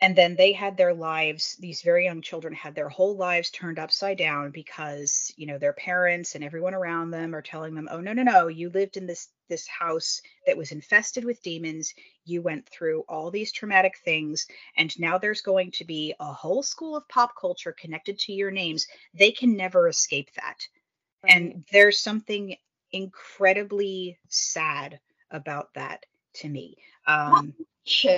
and 0.00 0.16
then 0.16 0.36
they 0.36 0.52
had 0.52 0.76
their 0.76 0.94
lives 0.94 1.56
these 1.60 1.82
very 1.82 2.04
young 2.04 2.22
children 2.22 2.54
had 2.54 2.74
their 2.74 2.88
whole 2.88 3.16
lives 3.16 3.50
turned 3.50 3.78
upside 3.78 4.18
down 4.18 4.50
because 4.50 5.32
you 5.36 5.46
know 5.46 5.58
their 5.58 5.72
parents 5.74 6.34
and 6.34 6.44
everyone 6.44 6.74
around 6.74 7.10
them 7.10 7.34
are 7.34 7.42
telling 7.42 7.74
them 7.74 7.88
oh 7.90 8.00
no 8.00 8.12
no 8.12 8.22
no 8.22 8.48
you 8.48 8.70
lived 8.70 8.96
in 8.96 9.06
this 9.06 9.28
this 9.50 9.68
house 9.68 10.22
that 10.46 10.56
was 10.56 10.72
infested 10.72 11.24
with 11.24 11.42
demons. 11.42 11.92
You 12.24 12.40
went 12.40 12.66
through 12.68 13.04
all 13.08 13.30
these 13.30 13.52
traumatic 13.52 13.98
things 14.02 14.46
and 14.76 14.98
now 14.98 15.18
there's 15.18 15.42
going 15.42 15.72
to 15.72 15.84
be 15.84 16.14
a 16.18 16.32
whole 16.32 16.62
school 16.62 16.96
of 16.96 17.06
pop 17.08 17.32
culture 17.38 17.74
connected 17.78 18.18
to 18.20 18.32
your 18.32 18.50
names. 18.50 18.86
They 19.12 19.32
can 19.32 19.56
never 19.56 19.88
escape 19.88 20.30
that. 20.36 20.66
Right. 21.22 21.34
and 21.34 21.64
there's 21.70 21.98
something 21.98 22.56
incredibly 22.92 24.18
sad 24.28 24.98
about 25.30 25.74
that 25.74 26.06
to 26.36 26.48
me. 26.48 26.78
Um 27.06 27.52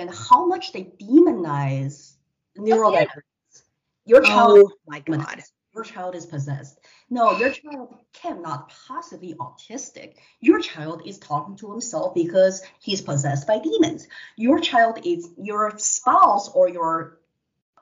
how 0.09 0.45
much 0.45 0.71
they 0.71 0.83
demonize 1.01 2.13
neurodivergence. 2.57 3.07
Yeah. 3.55 3.61
Your 4.05 4.21
oh 4.21 4.25
child, 4.25 4.59
oh 4.65 4.71
my 4.87 4.99
god, 4.99 5.43
your 5.73 5.83
child 5.83 6.15
is 6.15 6.25
possessed. 6.25 6.79
No, 7.09 7.37
your 7.37 7.51
child 7.51 7.95
cannot 8.13 8.71
possibly 8.87 9.33
autistic. 9.35 10.15
Your 10.39 10.59
child 10.59 11.03
is 11.05 11.17
talking 11.17 11.55
to 11.57 11.71
himself 11.71 12.13
because 12.13 12.61
he's 12.79 13.01
possessed 13.01 13.47
by 13.47 13.59
demons. 13.59 14.07
Your 14.35 14.59
child 14.59 14.99
is 15.05 15.29
your 15.37 15.77
spouse 15.77 16.49
or 16.49 16.69
your 16.69 17.19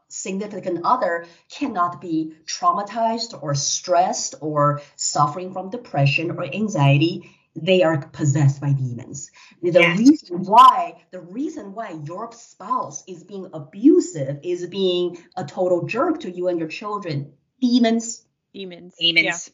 significant 0.07 0.81
other 0.83 1.25
cannot 1.49 2.01
be 2.01 2.33
traumatized 2.45 3.41
or 3.41 3.55
stressed 3.55 4.35
or 4.41 4.81
suffering 4.95 5.53
from 5.53 5.69
depression 5.69 6.31
or 6.31 6.43
anxiety 6.43 7.31
they 7.55 7.83
are 7.83 8.07
possessed 8.07 8.61
by 8.61 8.73
demons. 8.73 9.31
The 9.61 9.79
yes. 9.79 9.99
reason 9.99 10.43
why 10.43 11.03
the 11.11 11.21
reason 11.21 11.73
why 11.73 11.99
your 12.05 12.31
spouse 12.31 13.03
is 13.07 13.23
being 13.23 13.49
abusive 13.53 14.39
is 14.43 14.65
being 14.67 15.17
a 15.35 15.43
total 15.43 15.85
jerk 15.85 16.21
to 16.21 16.31
you 16.31 16.47
and 16.47 16.59
your 16.59 16.69
children. 16.69 17.33
Demons. 17.59 18.25
Demons. 18.53 18.95
Demons. 18.99 19.25
Yeah. 19.25 19.53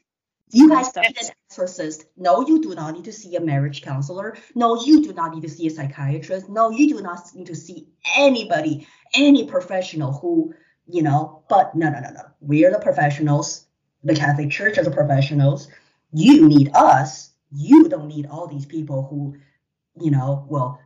You 0.50 0.70
guys 0.70 0.96
need 0.96 1.18
an 1.22 1.30
exorcist. 1.50 2.06
No, 2.16 2.48
you 2.48 2.62
do 2.62 2.74
not 2.74 2.94
need 2.94 3.04
to 3.06 3.12
see 3.12 3.36
a 3.36 3.42
marriage 3.42 3.82
counselor. 3.82 4.38
No, 4.56 4.82
you 4.82 5.04
do 5.04 5.14
not 5.14 5.34
need 5.34 5.42
to 5.42 5.50
see 5.50 5.68
a 5.68 5.70
psychiatrist. 5.70 6.48
No, 6.48 6.70
you 6.70 6.96
do 6.96 7.02
not 7.02 7.20
need 7.36 7.48
to 7.48 7.56
see 7.56 7.90
anybody, 8.16 8.88
any 9.14 9.46
professional 9.46 10.14
who, 10.14 10.54
you 10.86 11.02
know, 11.02 11.44
but 11.50 11.76
no, 11.76 11.90
no, 11.90 12.00
no, 12.00 12.12
no. 12.12 12.22
We 12.40 12.64
are 12.64 12.72
the 12.72 12.80
professionals. 12.80 13.66
The 14.06 14.16
Catholic 14.16 14.50
Church 14.50 14.78
are 14.78 14.86
the 14.86 14.92
professionals. 14.92 15.68
You 16.14 16.48
need 16.48 16.72
us 16.74 17.32
you 17.52 17.90
don't 17.90 18.08
need 18.08 18.28
all 18.28 18.48
these 18.48 18.66
people 18.66 19.08
who, 19.10 19.38
you 20.04 20.12
know, 20.12 20.46
well, 20.50 20.80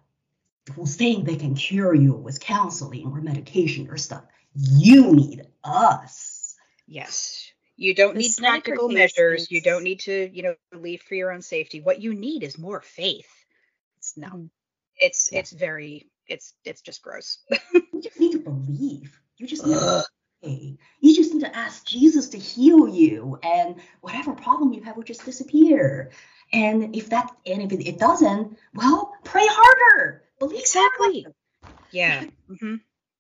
who 0.75 0.85
think 0.85 1.25
they 1.25 1.35
can 1.35 1.55
cure 1.55 1.93
you 1.93 2.13
with 2.13 2.39
counseling 2.39 3.07
or 3.07 3.21
medication 3.21 3.89
or 3.89 3.97
stuff. 3.97 4.23
You 4.53 5.13
need 5.13 5.43
us. 5.63 6.55
Yes. 6.87 7.51
You 7.77 7.95
don't 7.95 8.13
the 8.13 8.21
need 8.21 8.33
practical 8.37 8.89
measures. 8.89 9.49
You 9.49 9.61
don't 9.61 9.83
need 9.83 10.01
to, 10.01 10.29
you 10.31 10.43
know, 10.43 10.55
leave 10.73 11.01
for 11.01 11.15
your 11.15 11.31
own 11.31 11.41
safety. 11.41 11.81
What 11.81 12.01
you 12.01 12.13
need 12.13 12.43
is 12.43 12.57
more 12.57 12.81
faith. 12.81 13.29
It's 13.97 14.17
no. 14.17 14.27
Mm-hmm. 14.27 14.45
It's 14.97 15.29
yeah. 15.31 15.39
it's 15.39 15.51
very 15.51 16.07
it's 16.27 16.53
it's 16.63 16.81
just 16.81 17.01
gross. 17.01 17.39
you 17.73 18.01
just 18.01 18.19
need 18.19 18.33
to 18.33 18.39
believe. 18.39 19.19
You 19.37 19.47
just 19.47 19.65
need 19.65 19.79
to 19.79 20.03
pray. 20.43 20.77
You 20.99 21.15
just 21.15 21.33
need 21.33 21.41
to 21.41 21.55
ask 21.55 21.85
Jesus 21.85 22.29
to 22.29 22.37
heal 22.37 22.87
you, 22.87 23.39
and 23.41 23.75
whatever 24.01 24.33
problem 24.33 24.73
you 24.73 24.83
have 24.83 24.95
will 24.95 25.03
just 25.03 25.25
disappear. 25.25 26.11
And 26.53 26.95
if 26.95 27.09
that 27.09 27.31
and 27.45 27.61
if 27.61 27.71
it, 27.71 27.87
it 27.87 27.99
doesn't, 27.99 28.57
well, 28.73 29.13
pray 29.23 29.47
harder. 29.47 30.23
Believe 30.39 30.59
exactly. 30.59 31.21
Harder. 31.23 31.35
Yeah. 31.91 32.23
Mm-hmm. 32.49 32.75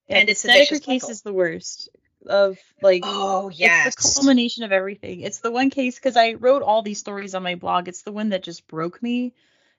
And 0.09 0.29
it's 0.29 0.41
the 0.41 0.81
case 0.83 1.09
is 1.09 1.21
the 1.21 1.33
worst 1.33 1.89
of 2.27 2.57
like 2.81 3.03
oh 3.05 3.49
yeah 3.49 3.87
it's 3.87 3.95
the 4.13 4.21
culmination 4.21 4.63
of 4.63 4.71
everything 4.71 5.21
it's 5.21 5.39
the 5.39 5.51
one 5.51 5.69
case 5.69 5.95
because 5.95 6.17
i 6.17 6.33
wrote 6.33 6.61
all 6.61 6.81
these 6.81 6.99
stories 6.99 7.33
on 7.33 7.43
my 7.43 7.55
blog 7.55 7.87
it's 7.87 8.03
the 8.03 8.11
one 8.11 8.29
that 8.29 8.43
just 8.43 8.67
broke 8.67 9.01
me 9.01 9.33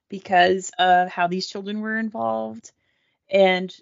because 0.08 0.70
of 0.78 1.08
how 1.08 1.26
these 1.26 1.46
children 1.46 1.80
were 1.80 1.96
involved 1.96 2.72
and 3.30 3.74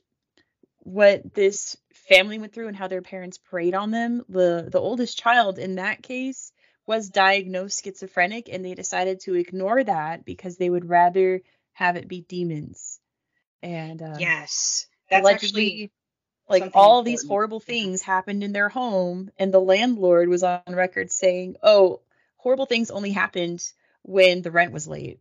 what 0.81 1.35
this 1.35 1.77
family 1.93 2.39
went 2.39 2.53
through 2.53 2.69
and 2.69 2.77
how 2.77 2.89
their 2.89 3.03
parents 3.03 3.39
preyed 3.39 3.75
on 3.75 3.91
them 3.91 4.25
the 4.29 4.69
the 4.71 4.81
oldest 4.81 5.19
child 5.19 5.59
in 5.59 5.77
that 5.77 6.03
case 6.03 6.53
was 6.87 7.11
diagnosed 7.11 7.85
schizophrenic 7.85 8.49
and 8.49 8.65
they 8.65 8.75
decided 8.75 9.21
to 9.21 9.35
ignore 9.35 9.83
that 9.85 10.25
because 10.25 10.57
they 10.57 10.71
would 10.71 10.89
rather 10.89 11.43
have 11.73 11.97
it 11.97 12.09
be 12.09 12.23
demons. 12.23 12.99
And 13.63 14.03
uh, 14.03 14.17
yes, 14.19 14.87
that's 15.11 15.23
allegedly 15.23 15.93
like 16.49 16.63
all 16.75 16.99
important. 16.99 17.07
these 17.07 17.29
horrible 17.29 17.61
things 17.61 18.03
happened 18.03 18.43
in 18.43 18.53
their 18.53 18.69
home 18.69 19.31
and 19.39 19.53
the 19.53 19.61
landlord 19.61 20.29
was 20.29 20.43
on 20.43 20.61
record 20.69 21.13
saying, 21.13 21.57
"Oh, 21.63 22.01
horrible 22.37 22.67
things 22.67 22.91
only 22.91 23.11
happened 23.13 23.63
when 24.03 24.43
the 24.43 24.51
rent 24.51 24.73
was 24.73 24.89
late." 24.89 25.21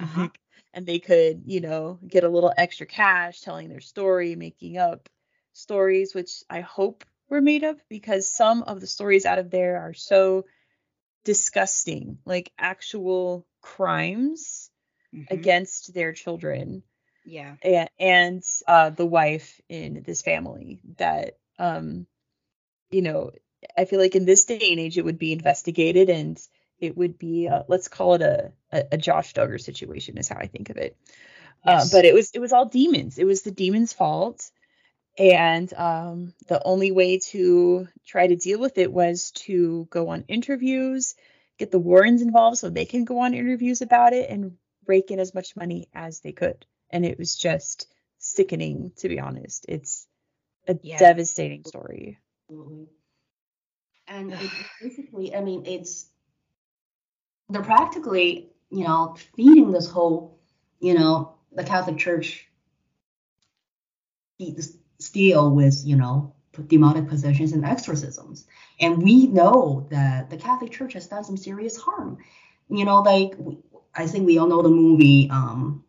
Uh-huh. 0.00 0.28
and 0.74 0.86
they 0.86 0.98
could, 0.98 1.42
you 1.46 1.60
know, 1.60 1.98
get 2.06 2.24
a 2.24 2.28
little 2.28 2.52
extra 2.56 2.86
cash 2.86 3.40
telling 3.40 3.68
their 3.68 3.80
story, 3.80 4.34
making 4.36 4.78
up 4.78 5.08
stories 5.52 6.14
which 6.14 6.42
I 6.48 6.60
hope 6.60 7.04
were 7.28 7.40
made 7.40 7.64
up 7.64 7.78
because 7.88 8.30
some 8.30 8.62
of 8.62 8.80
the 8.80 8.86
stories 8.86 9.26
out 9.26 9.38
of 9.38 9.50
there 9.50 9.78
are 9.78 9.94
so 9.94 10.44
disgusting, 11.24 12.18
like 12.24 12.52
actual 12.58 13.46
crimes 13.60 14.70
mm-hmm. 15.14 15.32
against 15.32 15.94
their 15.94 16.12
children. 16.12 16.82
Yeah. 17.24 17.56
And, 17.62 17.90
and 17.98 18.42
uh, 18.66 18.90
the 18.90 19.06
wife 19.06 19.60
in 19.68 20.02
this 20.06 20.22
family 20.22 20.80
that, 20.96 21.38
um, 21.58 22.06
you 22.90 23.02
know, 23.02 23.32
I 23.76 23.84
feel 23.84 24.00
like 24.00 24.14
in 24.14 24.24
this 24.24 24.44
day 24.46 24.68
and 24.70 24.80
age 24.80 24.96
it 24.96 25.04
would 25.04 25.18
be 25.18 25.32
investigated 25.32 26.08
and 26.08 26.40
it 26.78 26.96
would 26.96 27.18
be, 27.18 27.46
uh, 27.46 27.64
let's 27.68 27.88
call 27.88 28.14
it 28.14 28.22
a, 28.22 28.52
a, 28.72 28.84
a, 28.92 28.96
Josh 28.96 29.34
Duggar 29.34 29.60
situation 29.60 30.16
is 30.16 30.28
how 30.28 30.36
I 30.36 30.46
think 30.46 30.70
of 30.70 30.78
it. 30.78 30.96
Uh, 31.66 31.72
yes. 31.72 31.92
Uh, 31.92 31.98
but 31.98 32.04
it 32.06 32.14
was 32.14 32.30
it 32.30 32.38
was 32.38 32.54
all 32.54 32.64
demons. 32.64 33.18
It 33.18 33.26
was 33.26 33.42
the 33.42 33.50
demons' 33.50 33.92
fault 33.92 34.50
and 35.20 35.70
um, 35.74 36.32
the 36.48 36.62
only 36.64 36.92
way 36.92 37.18
to 37.18 37.86
try 38.06 38.26
to 38.26 38.36
deal 38.36 38.58
with 38.58 38.78
it 38.78 38.90
was 38.90 39.32
to 39.32 39.86
go 39.90 40.08
on 40.08 40.24
interviews, 40.28 41.14
get 41.58 41.70
the 41.70 41.78
Warrens 41.78 42.22
involved 42.22 42.56
so 42.56 42.70
they 42.70 42.86
can 42.86 43.04
go 43.04 43.18
on 43.18 43.34
interviews 43.34 43.82
about 43.82 44.14
it 44.14 44.30
and 44.30 44.56
rake 44.86 45.10
in 45.10 45.20
as 45.20 45.34
much 45.34 45.54
money 45.54 45.88
as 45.92 46.20
they 46.20 46.32
could. 46.32 46.64
And 46.88 47.04
it 47.04 47.18
was 47.18 47.36
just 47.36 47.86
sickening, 48.16 48.92
to 48.96 49.10
be 49.10 49.20
honest. 49.20 49.66
It's 49.68 50.08
a 50.66 50.78
yeah. 50.82 50.98
devastating 50.98 51.64
story. 51.66 52.18
Absolutely. 52.48 52.86
And 54.08 54.34
basically, 54.80 55.36
I 55.36 55.42
mean, 55.42 55.64
it's 55.66 56.06
they're 57.50 57.62
practically, 57.62 58.48
you 58.70 58.84
know, 58.84 59.16
feeding 59.36 59.70
this 59.70 59.88
whole, 59.88 60.40
you 60.80 60.94
know, 60.94 61.34
the 61.52 61.62
Catholic 61.62 61.98
Church 61.98 62.48
deal 65.08 65.50
with, 65.50 65.82
you 65.84 65.96
know, 65.96 66.34
demonic 66.66 67.08
possessions 67.08 67.52
and 67.52 67.64
exorcisms. 67.64 68.46
And 68.80 69.02
we 69.02 69.26
know 69.26 69.86
that 69.90 70.30
the 70.30 70.36
Catholic 70.36 70.72
Church 70.72 70.92
has 70.94 71.06
done 71.06 71.24
some 71.24 71.36
serious 71.36 71.76
harm. 71.76 72.18
You 72.68 72.84
know, 72.84 73.00
like 73.00 73.34
I 73.94 74.06
think 74.06 74.26
we 74.26 74.38
all 74.38 74.46
know 74.46 74.62
the 74.62 74.68
movie, 74.68 75.28
um, 75.30 75.84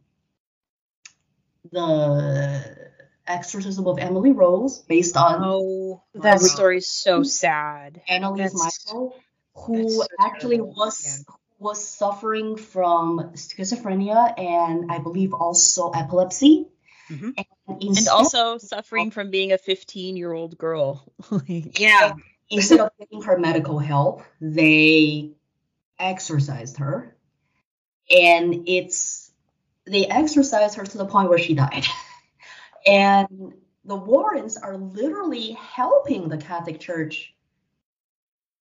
the 1.72 2.90
Exorcism 3.28 3.88
of 3.88 4.00
Emily 4.00 4.32
Rose, 4.32 4.80
based 4.80 5.16
on. 5.16 5.42
Oh, 5.44 6.04
that 6.16 6.42
story 6.42 6.78
is 6.78 6.90
so 6.90 7.24
sad. 7.24 8.02
Anneliese 8.10 8.54
Michel, 8.54 9.16
who 9.56 9.90
so 9.90 10.04
actually 10.20 10.58
terrible. 10.58 10.74
was 10.76 11.06
yeah. 11.06 11.36
was 11.60 11.88
suffering 11.88 12.58
from 12.58 13.32
schizophrenia 13.36 14.38
and 14.40 14.92
I 14.92 14.98
believe 14.98 15.34
also 15.34 15.92
epilepsy. 15.92 16.68
Mm-hmm. 17.10 17.30
And, 17.68 17.98
and, 17.98 18.08
also 18.08 18.58
suffering 18.58 19.12
from 19.12 19.30
being 19.30 19.52
a 19.52 19.58
15 19.58 20.18
year 20.18 20.32
old 20.32 20.58
girl. 20.58 21.12
yeah. 21.46 22.14
Instead 22.50 22.82
of 22.82 22.90
getting 23.00 23.22
her 23.22 23.38
medical 23.38 23.80
help, 23.80 24.24
they 24.42 25.32
exorcised 25.98 26.78
her. 26.78 27.16
And 28.10 28.68
it's, 28.68 29.32
they 29.86 30.06
exorcised 30.06 30.76
her 30.76 30.86
to 30.86 30.98
the 30.98 31.06
point 31.06 31.30
where 31.30 31.38
she 31.38 31.54
died. 31.54 31.86
and 32.86 33.54
the 33.86 33.96
Warrens 33.96 34.58
are 34.58 34.78
literally 34.78 35.52
helping 35.54 36.28
the 36.28 36.38
Catholic 36.38 36.80
Church 36.80 37.34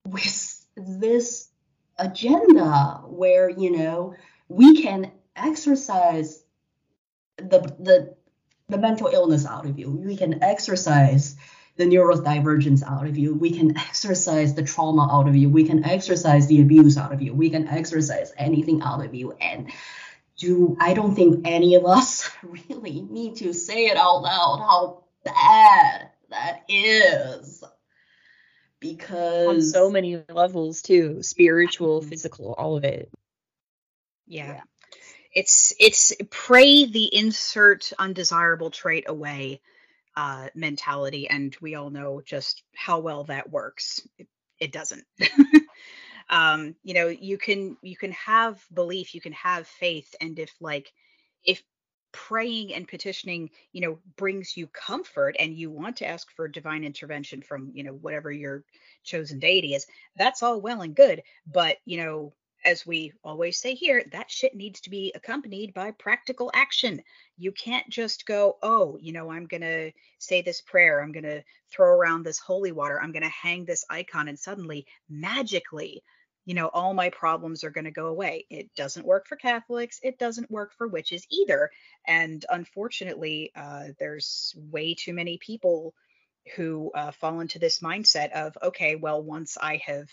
with 0.07 0.67
this 0.77 1.49
agenda 1.99 3.03
where, 3.07 3.49
you 3.49 3.77
know, 3.77 4.15
we 4.49 4.83
can 4.83 5.11
exorcise 5.37 6.43
the 7.37 7.61
the 7.79 8.15
the 8.71 8.79
mental 8.79 9.09
illness 9.09 9.47
out 9.47 9.67
of 9.67 9.79
you. 9.79 9.91
We 9.91 10.17
can 10.17 10.43
exorcise 10.43 11.37
the 11.77 11.85
neurodivergence 11.85 12.83
out 12.83 13.07
of 13.07 13.17
you. 13.17 13.35
We 13.35 13.51
can 13.51 13.77
exorcise 13.77 14.55
the 14.55 14.63
trauma 14.63 15.09
out 15.11 15.29
of 15.29 15.37
you. 15.37 15.49
We 15.49 15.65
can 15.65 15.85
exorcise 15.85 16.47
the 16.47 16.61
abuse 16.61 16.97
out 16.99 17.13
of 17.13 17.23
you. 17.23 17.35
We 17.35 17.51
can 17.51 17.69
exorcise 17.69 18.33
anything 18.37 18.83
out 18.83 19.05
of 19.05 19.15
you. 19.15 19.33
And 19.33 19.71
do 20.37 20.77
I 20.81 20.95
don't 20.95 21.15
think 21.15 21.47
any 21.47 21.75
of 21.75 21.85
us 21.87 22.31
really 22.43 23.03
need 23.03 23.37
to 23.37 23.53
say 23.53 23.87
it 23.87 23.97
out 23.97 24.23
loud 24.23 24.59
how 24.61 25.05
bad 25.25 26.11
that 26.31 26.63
is. 26.69 27.63
Because 28.79 29.47
on 29.49 29.63
so 29.63 29.91
many 29.91 30.23
levels 30.31 30.81
too, 30.81 31.23
spiritual, 31.23 32.01
Mhm. 32.01 32.09
physical, 32.09 32.55
all 32.57 32.77
of 32.77 32.85
it. 32.85 33.11
Yeah. 34.27 34.55
Yeah. 34.55 34.63
It's 35.33 35.73
it's 35.79 36.13
pray 36.31 36.87
the 36.87 37.15
insert 37.15 37.93
undesirable 37.99 38.71
trait 38.71 39.05
away 39.09 39.61
uh 40.17 40.49
mentality 40.55 41.29
and 41.29 41.57
we 41.61 41.75
all 41.77 41.91
know 41.91 42.21
just 42.25 42.63
how 42.75 43.01
well 43.01 43.25
that 43.25 43.51
works. 43.51 44.01
It, 44.19 44.29
it 44.61 44.73
doesn't. 44.73 45.05
um 46.31 46.75
you 46.83 46.95
know 46.95 47.09
you 47.09 47.39
can 47.39 47.77
you 47.83 47.97
can 47.97 48.13
have 48.13 48.65
belief 48.73 49.15
you 49.15 49.21
can 49.21 49.33
have 49.33 49.67
faith 49.67 50.15
and 50.21 50.39
if 50.39 50.53
like 50.61 50.93
if 51.45 51.63
praying 52.13 52.75
and 52.75 52.89
petitioning 52.89 53.51
you 53.73 53.81
know 53.81 53.99
brings 54.17 54.57
you 54.57 54.67
comfort 54.69 55.37
and 55.39 55.55
you 55.55 55.71
want 55.71 55.97
to 55.97 56.07
ask 56.07 56.31
for 56.35 56.49
divine 56.49 56.85
intervention 56.85 57.43
from 57.43 57.71
you 57.75 57.85
know 57.85 57.93
whatever 57.93 58.33
your 58.33 58.65
chosen 59.05 59.39
deity 59.39 59.75
is 59.75 59.87
that's 60.17 60.43
all 60.43 60.61
well 60.61 60.83
and 60.83 60.97
good 60.97 61.23
but 61.47 61.77
you 61.85 61.99
know 61.99 62.33
as 62.65 62.87
we 62.87 63.13
always 63.25 63.59
say 63.59 63.75
here 63.75 64.05
that 64.13 64.31
shit 64.31 64.55
needs 64.55 64.81
to 64.83 64.91
be 64.91 65.13
accompanied 65.15 65.73
by 65.75 65.91
practical 65.93 66.51
action. 66.55 67.03
You 67.37 67.53
can't 67.53 67.89
just 67.89 68.27
go 68.27 68.57
oh 68.63 68.99
you 69.01 69.13
know 69.13 69.31
i'm 69.31 69.47
going 69.47 69.63
to 69.63 69.93
say 70.19 70.43
this 70.43 70.61
prayer. 70.61 71.03
I'm 71.03 71.13
going 71.13 71.25
to 71.25 71.43
throw 71.71 71.89
around 71.89 72.25
this 72.25 72.39
holy 72.39 72.73
water. 72.73 73.01
I'm 73.01 73.13
going 73.13 73.23
to 73.23 73.29
hang 73.29 73.65
this 73.65 73.85
icon 73.89 74.29
and 74.29 74.39
suddenly 74.39 74.87
magically 75.09 76.03
you 76.47 76.55
know 76.55 76.69
all 76.69 76.95
my 76.95 77.11
problems 77.11 77.65
are 77.65 77.71
going 77.71 77.85
to 77.85 77.91
go 77.91 78.07
away. 78.07 78.47
It 78.51 78.75
doesn't 78.75 79.07
work 79.07 79.27
for 79.27 79.37
catholics. 79.37 80.01
It 80.03 80.19
doesn't 80.19 80.51
work 80.51 80.73
for 80.77 80.89
witches 80.89 81.27
either. 81.31 81.71
And 82.07 82.45
unfortunately 82.49 83.53
uh, 83.55 83.89
there's 83.99 84.55
way 84.57 84.95
too 84.95 85.13
many 85.13 85.39
people 85.39 85.95
who 86.57 86.91
uh, 86.95 87.11
fall 87.13 87.41
into 87.41 87.59
this 87.59 87.81
mindset 87.81 88.33
of 88.33 88.57
okay 88.63 88.97
well 88.97 89.23
once 89.23 89.59
i 89.61 89.77
have 89.85 90.09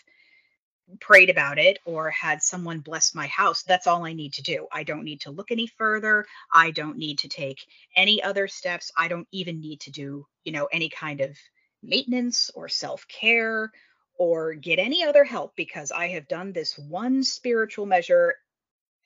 prayed 0.99 1.29
about 1.29 1.59
it 1.59 1.79
or 1.85 2.09
had 2.09 2.41
someone 2.41 2.79
bless 2.79 3.13
my 3.13 3.27
house 3.27 3.63
that's 3.63 3.87
all 3.87 4.05
i 4.05 4.13
need 4.13 4.33
to 4.33 4.41
do. 4.41 4.67
I 4.71 4.83
don't 4.83 5.03
need 5.03 5.21
to 5.21 5.31
look 5.31 5.51
any 5.51 5.67
further. 5.67 6.25
I 6.53 6.71
don't 6.71 6.97
need 6.97 7.19
to 7.19 7.27
take 7.29 7.59
any 7.95 8.23
other 8.23 8.47
steps. 8.47 8.91
I 8.97 9.07
don't 9.07 9.27
even 9.31 9.59
need 9.59 9.81
to 9.81 9.91
do 9.91 10.25
you 10.43 10.51
know 10.51 10.67
any 10.71 10.89
kind 10.89 11.21
of 11.21 11.37
maintenance 11.83 12.49
or 12.55 12.69
self-care 12.69 13.71
or 14.17 14.53
get 14.53 14.79
any 14.79 15.03
other 15.03 15.23
help 15.23 15.55
because 15.55 15.91
i 15.91 16.07
have 16.07 16.27
done 16.27 16.51
this 16.51 16.77
one 16.77 17.23
spiritual 17.23 17.85
measure 17.85 18.33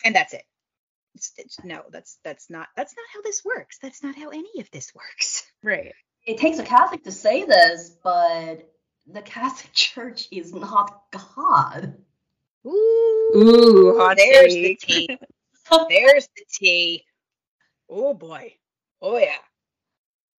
and 0.04 0.16
that's 0.16 0.34
it. 0.34 0.44
It's, 1.16 1.34
it's, 1.38 1.64
no 1.64 1.84
that's 1.92 2.18
that's 2.24 2.50
not 2.50 2.70
that's 2.76 2.94
not 2.96 3.06
how 3.14 3.22
this 3.22 3.44
works. 3.44 3.78
That's 3.82 4.02
not 4.04 4.16
how 4.16 4.30
any 4.30 4.60
of 4.60 4.72
this 4.72 4.94
works. 4.96 5.44
Right. 5.64 5.94
it 6.26 6.38
takes 6.38 6.60
a 6.60 6.64
Catholic 6.64 7.04
to 7.04 7.12
say 7.12 7.44
this, 7.44 7.98
but 8.04 8.68
the 9.14 9.22
Catholic 9.22 9.72
Church 9.74 10.28
is 10.32 10.54
not 10.54 11.04
God. 11.12 11.96
ooh, 12.66 12.70
Ooh, 13.36 13.98
hot 13.98 14.18
there's 14.18 14.54
take. 14.54 14.80
the 14.82 14.88
tea 14.88 15.10
there's 15.90 16.28
the 16.36 16.44
tea 16.52 17.04
oh 17.90 18.14
boy 18.14 18.54
oh 19.02 19.18
yeah 19.18 19.36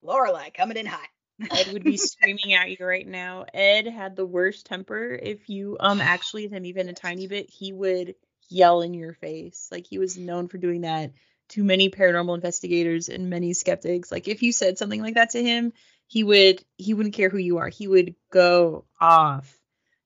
lorelei 0.03 0.51
coming 0.51 0.77
in 0.77 0.87
hot 0.87 1.09
Ed 1.51 1.73
would 1.73 1.85
be 1.85 1.97
screaming 1.97 2.55
at 2.55 2.71
you 2.71 2.87
right 2.87 3.07
now. 3.07 3.47
Ed 3.53 3.87
had 3.87 4.15
the 4.15 4.27
worst 4.27 4.67
temper. 4.67 5.13
If 5.21 5.49
you 5.49 5.77
um 5.81 6.01
actually 6.01 6.43
hit 6.43 6.53
him 6.53 6.67
even 6.67 6.89
a 6.89 6.93
tiny 6.93 7.27
bit, 7.27 7.51
he 7.51 7.73
would 7.73 8.15
yell 8.49 8.83
in 8.83 8.95
your 8.95 9.15
face. 9.15 9.69
Like 9.73 9.87
he 9.87 9.99
was 9.99 10.17
known 10.17 10.49
for 10.49 10.59
doing 10.59 10.83
that 10.83 11.13
to 11.51 11.65
many 11.65 11.91
paranormal 11.91 12.35
investigators 12.35 13.09
and 13.09 13.29
many 13.29 13.53
skeptics. 13.55 14.13
Like 14.13 14.29
if 14.29 14.43
you 14.43 14.53
said 14.53 14.79
something 14.79 15.03
like 15.03 15.15
that 15.15 15.31
to 15.31 15.43
him, 15.43 15.73
he 16.13 16.25
would 16.25 16.63
he 16.77 16.93
wouldn't 16.93 17.15
care 17.15 17.31
who 17.31 17.39
you 17.39 17.57
are. 17.57 17.71
He 17.71 17.89
would 17.89 18.15
go 18.31 18.85
off. 19.01 19.59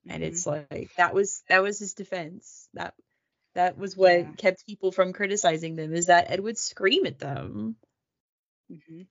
And 0.08 0.22
it's 0.22 0.46
like 0.46 0.90
that 0.96 1.12
was 1.14 1.42
that 1.48 1.64
was 1.64 1.80
his 1.80 1.94
defense. 1.94 2.68
That 2.74 2.94
that 3.54 3.76
was 3.76 3.96
what 3.96 4.12
Yeah. 4.12 4.32
kept 4.36 4.66
people 4.66 4.92
from 4.92 5.12
criticizing 5.12 5.74
them 5.74 5.92
is 5.92 6.06
that 6.06 6.30
Ed 6.30 6.38
would 6.40 6.58
scream 6.58 7.06
at 7.06 7.18
them. 7.18 7.76
hmm 8.68 9.02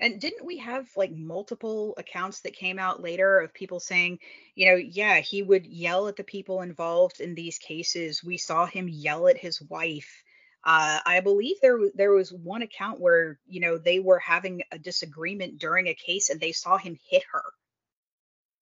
And 0.00 0.20
didn't 0.20 0.44
we 0.44 0.58
have 0.58 0.88
like 0.94 1.12
multiple 1.12 1.94
accounts 1.96 2.40
that 2.42 2.52
came 2.54 2.78
out 2.78 3.00
later 3.02 3.40
of 3.40 3.54
people 3.54 3.80
saying, 3.80 4.18
you 4.54 4.66
know, 4.70 4.76
yeah, 4.76 5.20
he 5.20 5.42
would 5.42 5.66
yell 5.66 6.08
at 6.08 6.16
the 6.16 6.24
people 6.24 6.60
involved 6.60 7.20
in 7.20 7.34
these 7.34 7.58
cases. 7.58 8.22
We 8.22 8.36
saw 8.36 8.66
him 8.66 8.88
yell 8.88 9.26
at 9.28 9.38
his 9.38 9.62
wife. 9.62 10.22
Uh, 10.64 11.00
I 11.06 11.20
believe 11.20 11.56
there 11.62 11.78
there 11.94 12.12
was 12.12 12.32
one 12.32 12.62
account 12.62 13.00
where 13.00 13.38
you 13.48 13.60
know 13.60 13.78
they 13.78 13.98
were 13.98 14.18
having 14.18 14.62
a 14.70 14.78
disagreement 14.78 15.58
during 15.58 15.86
a 15.88 15.94
case 15.94 16.28
and 16.30 16.40
they 16.40 16.52
saw 16.52 16.76
him 16.76 16.98
hit 17.08 17.22
her. 17.32 17.42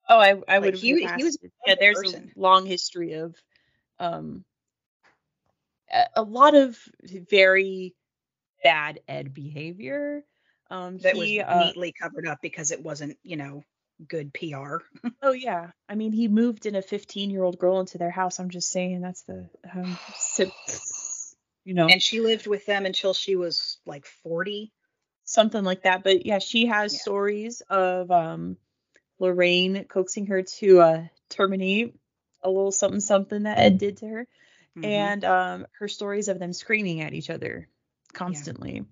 Oh, 0.08 0.18
I 0.18 0.30
I 0.48 0.58
Like, 0.60 0.72
would 0.72 0.74
he- 0.76 1.06
he 1.16 1.24
was 1.24 1.38
yeah. 1.66 1.74
There's 1.78 1.96
person. 2.04 2.32
a 2.36 2.40
long 2.40 2.66
history 2.66 3.14
of 3.14 3.34
um 3.98 4.44
a, 6.14 6.22
lot 6.22 6.54
of 6.54 6.78
very 7.02 7.94
bad 8.62 9.00
Ed 9.08 9.34
behavior. 9.34 10.24
Um, 10.70 10.98
That 10.98 11.14
he 11.14 11.38
was 11.38 11.46
uh, 11.46 11.66
neatly 11.66 11.92
covered 11.92 12.26
up 12.26 12.38
because 12.42 12.70
it 12.70 12.82
wasn't 12.82 13.18
you 13.22 13.36
know 13.36 13.62
good 14.06 14.32
PR. 14.32 14.78
oh 15.22 15.32
yeah, 15.32 15.70
I 15.88 15.94
mean 15.94 16.12
he 16.12 16.28
moved 16.28 16.66
in 16.66 16.74
a 16.74 16.82
15 16.82 17.30
year 17.30 17.42
old 17.42 17.58
girl 17.58 17.80
into 17.80 17.98
their 17.98 18.10
house. 18.10 18.38
I'm 18.38 18.50
just 18.50 18.70
saying 18.70 19.00
that's 19.00 19.22
the 19.22 19.48
um, 19.72 19.98
you 21.68 21.74
know 21.74 21.88
And 21.88 22.02
she 22.02 22.20
lived 22.20 22.46
with 22.46 22.64
them 22.66 22.86
until 22.86 23.12
she 23.14 23.36
was 23.36 23.78
like 23.86 24.06
40. 24.06 24.72
something 25.24 25.64
like 25.64 25.82
that. 25.82 26.02
But 26.02 26.26
yeah, 26.26 26.38
she 26.38 26.66
has 26.66 26.92
Yeah. 26.92 26.98
stories 26.98 27.60
of 27.68 28.10
um 28.10 28.56
Lorraine 29.18 29.84
coaxing 29.84 30.26
her 30.26 30.42
to 30.42 30.80
uh 30.80 31.04
terminate 31.30 31.94
a 32.42 32.50
little 32.50 32.72
something 32.72 33.00
something 33.00 33.44
that 33.44 33.58
Ed 33.58 33.78
did 33.78 33.98
to 33.98 34.08
her. 34.08 34.28
Mhm, 34.76 34.84
and 34.84 35.24
um, 35.24 35.66
her 35.78 35.88
stories 35.88 36.28
of 36.28 36.38
them 36.38 36.52
screaming 36.52 37.00
at 37.02 37.14
each 37.14 37.30
other 37.30 37.68
constantly. 38.14 38.84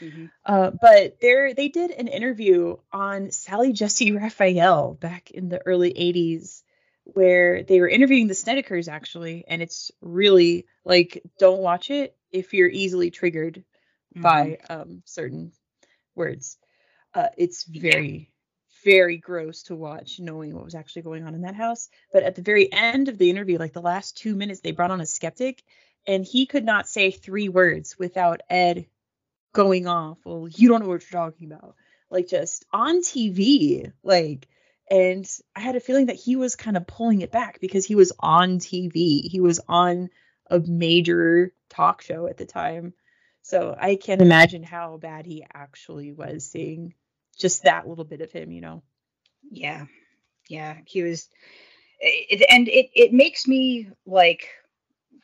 mhm. 0.00 0.30
Uh, 0.44 0.70
but 0.80 1.20
there, 1.20 1.54
they 1.54 1.68
did 1.68 1.90
an 1.92 2.08
interview 2.08 2.76
on 2.92 3.30
Sally 3.30 3.72
Jessy 3.72 4.12
Raphael 4.12 4.94
back 4.94 5.30
in 5.30 5.48
the 5.48 5.64
early 5.66 5.92
'80s, 5.92 6.62
where 7.14 7.62
they 7.62 7.80
were 7.80 7.88
interviewing 7.88 8.26
the 8.28 8.34
Snedekers 8.34 8.88
actually, 8.88 9.44
and 9.48 9.62
it's 9.62 9.90
really 10.00 10.66
like 10.84 11.22
don't 11.38 11.60
watch 11.60 11.90
it 11.90 12.16
if 12.30 12.54
you're 12.54 12.68
easily 12.68 13.10
triggered 13.10 13.64
by 14.14 14.58
um, 14.70 15.02
certain 15.06 15.52
words. 16.14 16.58
Uh, 17.14 17.28
it's 17.36 17.66
Yeah. 17.66 17.82
very, 17.92 18.30
very 18.84 19.18
gross 19.18 19.64
to 19.64 19.76
watch, 19.76 20.18
knowing 20.20 20.54
what 20.54 20.64
was 20.64 20.74
actually 20.74 21.02
going 21.02 21.24
on 21.24 21.34
in 21.34 21.42
that 21.42 21.54
house. 21.54 21.88
But 22.12 22.22
at 22.24 22.34
the 22.36 22.42
very 22.42 22.72
end 22.72 23.08
of 23.08 23.18
the 23.18 23.30
interview, 23.30 23.58
like 23.58 23.72
the 23.72 23.82
last 23.82 24.16
two 24.16 24.34
minutes, 24.34 24.60
they 24.60 24.72
brought 24.72 24.90
on 24.90 25.00
a 25.00 25.06
skeptic, 25.06 25.62
and 26.06 26.24
he 26.24 26.46
could 26.46 26.64
not 26.64 26.88
say 26.88 27.10
three 27.10 27.48
words 27.48 27.98
without 27.98 28.40
Ed 28.50 28.86
going 29.52 29.86
off. 29.86 30.18
Well, 30.24 30.48
you 30.48 30.68
don't 30.68 30.80
know 30.82 30.88
what 30.88 31.02
you're 31.10 31.20
talking 31.20 31.52
about. 31.52 31.76
Like 32.10 32.28
just 32.28 32.64
on 32.72 33.00
TV, 33.02 33.92
like. 34.02 34.48
And 34.92 35.26
I 35.56 35.60
had 35.60 35.74
a 35.74 35.80
feeling 35.80 36.06
that 36.06 36.16
he 36.16 36.36
was 36.36 36.54
kind 36.54 36.76
of 36.76 36.86
pulling 36.86 37.22
it 37.22 37.32
back 37.32 37.60
because 37.62 37.86
he 37.86 37.94
was 37.94 38.12
on 38.20 38.58
TV. 38.58 39.26
He 39.26 39.40
was 39.40 39.58
on 39.66 40.10
a 40.50 40.60
major 40.60 41.54
talk 41.70 42.02
show 42.02 42.26
at 42.26 42.36
the 42.36 42.44
time. 42.44 42.92
So 43.40 43.74
I 43.80 43.96
can't 43.96 44.20
imagine 44.20 44.62
how 44.62 44.98
bad 44.98 45.24
he 45.24 45.46
actually 45.50 46.12
was 46.12 46.44
seeing 46.44 46.92
just 47.38 47.62
that 47.62 47.88
little 47.88 48.04
bit 48.04 48.20
of 48.20 48.32
him, 48.32 48.52
you 48.52 48.60
know. 48.60 48.82
Yeah. 49.50 49.86
Yeah. 50.50 50.76
He 50.84 51.02
was 51.02 51.26
it, 51.98 52.44
and 52.50 52.68
it 52.68 52.90
it 52.94 53.14
makes 53.14 53.48
me 53.48 53.88
like 54.04 54.50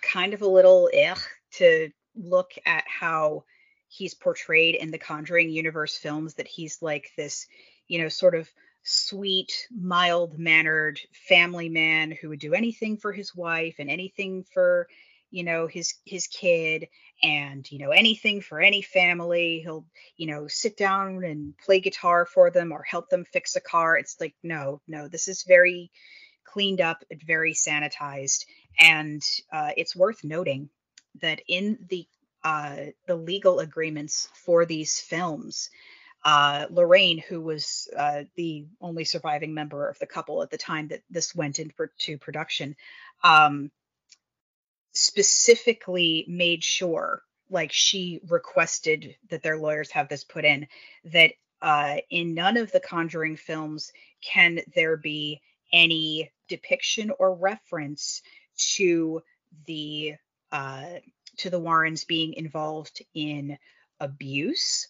kind 0.00 0.32
of 0.32 0.40
a 0.40 0.48
little 0.48 0.88
ugh 0.98 1.20
to 1.56 1.90
look 2.16 2.52
at 2.64 2.84
how 2.86 3.44
he's 3.88 4.14
portrayed 4.14 4.76
in 4.76 4.90
the 4.90 4.98
Conjuring 4.98 5.50
universe 5.50 5.98
films 5.98 6.34
that 6.34 6.48
he's 6.48 6.80
like 6.80 7.10
this, 7.18 7.46
you 7.86 8.00
know, 8.00 8.08
sort 8.08 8.34
of 8.34 8.50
sweet, 8.82 9.66
mild-mannered 9.70 11.00
family 11.28 11.68
man 11.68 12.10
who 12.10 12.28
would 12.30 12.40
do 12.40 12.54
anything 12.54 12.96
for 12.96 13.12
his 13.12 13.34
wife 13.34 13.76
and 13.78 13.90
anything 13.90 14.44
for, 14.54 14.88
you 15.30 15.44
know, 15.44 15.66
his 15.66 15.94
his 16.04 16.26
kid 16.26 16.88
and, 17.22 17.70
you 17.70 17.78
know, 17.78 17.90
anything 17.90 18.40
for 18.40 18.60
any 18.60 18.82
family. 18.82 19.60
He'll 19.62 19.84
you 20.16 20.26
know, 20.26 20.48
sit 20.48 20.76
down 20.76 21.24
and 21.24 21.56
play 21.58 21.80
guitar 21.80 22.26
for 22.26 22.50
them 22.50 22.72
or 22.72 22.82
help 22.82 23.08
them 23.08 23.24
fix 23.24 23.56
a 23.56 23.60
car. 23.60 23.96
It's 23.96 24.16
like, 24.20 24.34
no, 24.42 24.80
no, 24.88 25.08
this 25.08 25.28
is 25.28 25.44
very 25.44 25.90
cleaned 26.44 26.80
up 26.80 27.04
and 27.10 27.22
very 27.22 27.54
sanitized. 27.54 28.44
And 28.80 29.22
uh, 29.52 29.70
it's 29.76 29.96
worth 29.96 30.24
noting 30.24 30.70
that 31.20 31.40
in 31.48 31.78
the 31.88 32.06
uh, 32.44 32.76
the 33.06 33.16
legal 33.16 33.58
agreements 33.58 34.28
for 34.34 34.64
these 34.64 35.00
films, 35.00 35.70
uh, 36.24 36.66
Lorraine, 36.70 37.18
who 37.18 37.40
was 37.40 37.88
uh, 37.96 38.24
the 38.36 38.66
only 38.80 39.04
surviving 39.04 39.54
member 39.54 39.88
of 39.88 39.98
the 39.98 40.06
couple 40.06 40.42
at 40.42 40.50
the 40.50 40.58
time 40.58 40.88
that 40.88 41.02
this 41.10 41.34
went 41.34 41.58
into 41.58 42.18
production, 42.18 42.76
um, 43.22 43.70
specifically 44.92 46.24
made 46.28 46.64
sure 46.64 47.22
like 47.50 47.72
she 47.72 48.20
requested 48.28 49.16
that 49.30 49.42
their 49.42 49.56
lawyers 49.56 49.90
have 49.90 50.08
this 50.08 50.24
put 50.24 50.44
in 50.44 50.66
that 51.04 51.32
Uh, 51.60 51.96
in 52.08 52.34
none 52.34 52.56
of 52.56 52.70
the 52.70 52.80
Conjuring 52.80 53.36
films 53.36 53.90
can 54.22 54.60
there 54.76 54.96
be 54.96 55.40
any 55.72 56.30
depiction 56.46 57.10
or 57.18 57.34
reference 57.34 58.22
to 58.76 59.20
the 59.66 60.14
uh, 60.52 61.00
to 61.38 61.50
the 61.50 61.58
Warrens 61.58 62.04
being 62.04 62.34
involved 62.34 63.02
in 63.12 63.58
abuse 63.98 64.86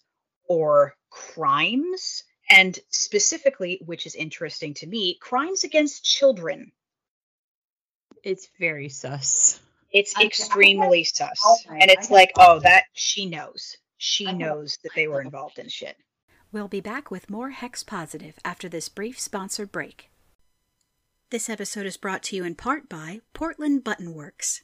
or 0.48 0.94
crimes, 1.10 2.24
and 2.50 2.78
specifically, 2.90 3.80
which 3.84 4.06
is 4.06 4.14
interesting 4.14 4.74
to 4.74 4.86
me, 4.86 5.16
crimes 5.20 5.64
against 5.64 6.04
children. 6.04 6.72
It's 8.24 8.48
very 8.58 8.88
sus. 8.88 9.60
It's 9.90 10.14
I- 10.16 10.22
I 10.22 10.26
extremely 10.26 11.04
sus. 11.04 11.40
okay, 11.66 11.78
And 11.80 11.90
it's 11.90 12.10
like, 12.10 12.32
oh, 12.36 12.58
that 12.60 12.84
she 12.92 13.26
knows. 13.26 13.76
She 13.96 14.26
I 14.26 14.30
have- 14.30 14.38
knows 14.38 14.78
that 14.82 14.92
they 14.94 15.06
were 15.06 15.20
involved 15.20 15.58
in 15.58 15.68
shit. 15.68 15.96
We'll 16.50 16.68
be 16.68 16.80
back 16.80 17.10
with 17.10 17.28
more 17.30 17.50
Hex 17.50 17.82
Positive 17.82 18.38
after 18.44 18.68
this 18.68 18.88
brief 18.88 19.20
sponsored 19.20 19.70
break. 19.70 20.10
This 21.30 21.50
episode 21.50 21.84
is 21.84 21.98
brought 21.98 22.22
to 22.24 22.36
you 22.36 22.44
in 22.44 22.54
part 22.54 22.88
by 22.88 23.20
Portland 23.34 23.84
Button 23.84 24.14
Works. 24.14 24.62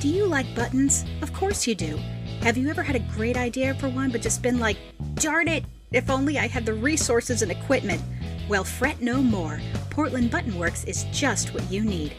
Do 0.00 0.06
you 0.06 0.26
like 0.26 0.54
buttons? 0.54 1.04
Of 1.22 1.32
course 1.32 1.66
you 1.66 1.74
do. 1.74 1.98
Have 2.42 2.56
you 2.56 2.68
ever 2.68 2.84
had 2.84 2.94
a 2.94 3.00
great 3.16 3.36
idea 3.36 3.74
for 3.74 3.88
one 3.88 4.12
but 4.12 4.22
just 4.22 4.42
been 4.42 4.60
like, 4.60 4.76
darn 5.16 5.48
it, 5.48 5.64
if 5.90 6.08
only 6.08 6.38
I 6.38 6.46
had 6.46 6.64
the 6.64 6.74
resources 6.74 7.42
and 7.42 7.50
equipment? 7.50 8.00
Well, 8.48 8.62
fret 8.62 9.00
no 9.00 9.20
more. 9.20 9.60
Portland 9.90 10.30
Button 10.30 10.56
Works 10.56 10.84
is 10.84 11.02
just 11.10 11.52
what 11.52 11.68
you 11.68 11.82
need. 11.82 12.14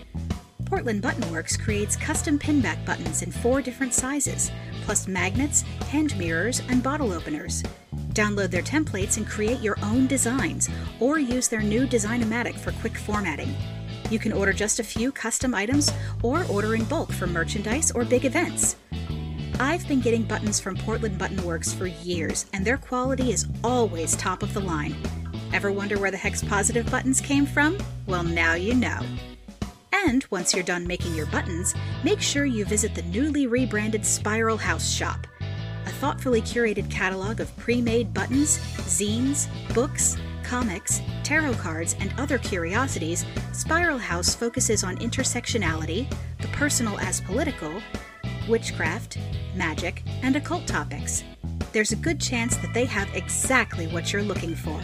Portland 0.65 1.01
Button 1.01 1.31
Works 1.31 1.56
creates 1.56 1.95
custom 1.95 2.38
pinback 2.38 2.85
buttons 2.85 3.22
in 3.22 3.31
four 3.31 3.61
different 3.61 3.93
sizes, 3.93 4.51
plus 4.81 5.07
magnets, 5.07 5.61
hand 5.88 6.18
mirrors, 6.18 6.61
and 6.68 6.84
bottle 6.84 7.14
openers. 7.14 7.64
Download 8.10 8.51
their 8.51 8.61
templates 8.61 9.15
and 9.15 9.26
create 9.26 9.61
your 9.61 9.77
own 9.84 10.06
designs, 10.06 10.69
or 10.99 11.18
use 11.18 11.47
their 11.47 11.61
new 11.61 11.88
Designomatic 11.88 12.60
for 12.60 12.73
quick 12.73 12.97
formatting. 12.97 13.56
You 14.10 14.19
can 14.19 14.34
order 14.34 14.53
just 14.53 14.80
a 14.80 14.84
few 14.84 15.11
custom 15.11 15.53
items 15.53 15.91
or 16.23 16.45
order 16.45 16.76
in 16.76 16.84
bulk 16.86 17.11
for 17.11 17.27
merchandise 17.27 17.91
or 17.91 18.03
big 18.03 18.26
events. 18.26 18.76
I've 19.60 19.88
been 19.88 19.99
getting 19.99 20.23
buttons 20.23 20.60
from 20.60 20.77
Portland 20.77 21.18
Button 21.18 21.44
Works 21.44 21.73
for 21.73 21.88
years, 21.88 22.45
and 22.53 22.65
their 22.65 22.77
quality 22.77 23.31
is 23.31 23.45
always 23.64 24.15
top 24.15 24.41
of 24.41 24.53
the 24.53 24.61
line. 24.61 24.95
Ever 25.52 25.72
wonder 25.72 25.99
where 25.99 26.11
the 26.11 26.18
Hex 26.18 26.44
Positive 26.44 26.90
buttons 26.90 27.19
came 27.19 27.45
from? 27.45 27.77
Well, 28.07 28.23
now 28.23 28.53
you 28.53 28.73
know. 28.73 29.02
And 29.91 30.26
once 30.31 30.53
you're 30.53 30.64
done 30.64 30.88
making 30.88 31.14
your 31.14 31.26
buttons, 31.26 31.76
make 32.03 32.22
sure 32.22 32.45
you 32.45 32.64
visit 32.65 32.95
the 32.95 33.02
newly 33.03 33.48
rebranded 33.48 34.06
Spiral 34.06 34.57
House 34.57 34.90
shop. 34.90 35.27
A 35.86 35.90
thoughtfully 35.90 36.41
curated 36.41 36.90
catalog 36.90 37.41
of 37.41 37.56
pre 37.57 37.81
made 37.81 38.14
buttons, 38.14 38.60
zines, 38.88 39.48
books, 39.73 40.15
comics, 40.49 41.01
tarot 41.23 41.53
cards, 41.53 41.95
and 41.99 42.11
other 42.17 42.39
curiosities, 42.39 43.23
Spiral 43.53 43.99
House 43.99 44.34
focuses 44.34 44.84
on 44.84 44.97
intersectionality, 44.97 46.11
the 46.41 46.47
personal 46.49 46.99
as 46.99 47.21
political, 47.21 47.81
witchcraft, 48.47 49.19
magic, 49.55 50.01
and 50.23 50.35
occult 50.35 50.65
topics. 50.65 51.23
There's 51.71 51.91
a 51.91 51.97
good 51.97 52.19
chance 52.19 52.57
that 52.57 52.73
they 52.73 52.85
have 52.85 53.13
exactly 53.13 53.85
what 53.88 54.11
you're 54.11 54.23
looking 54.23 54.55
for. 54.55 54.81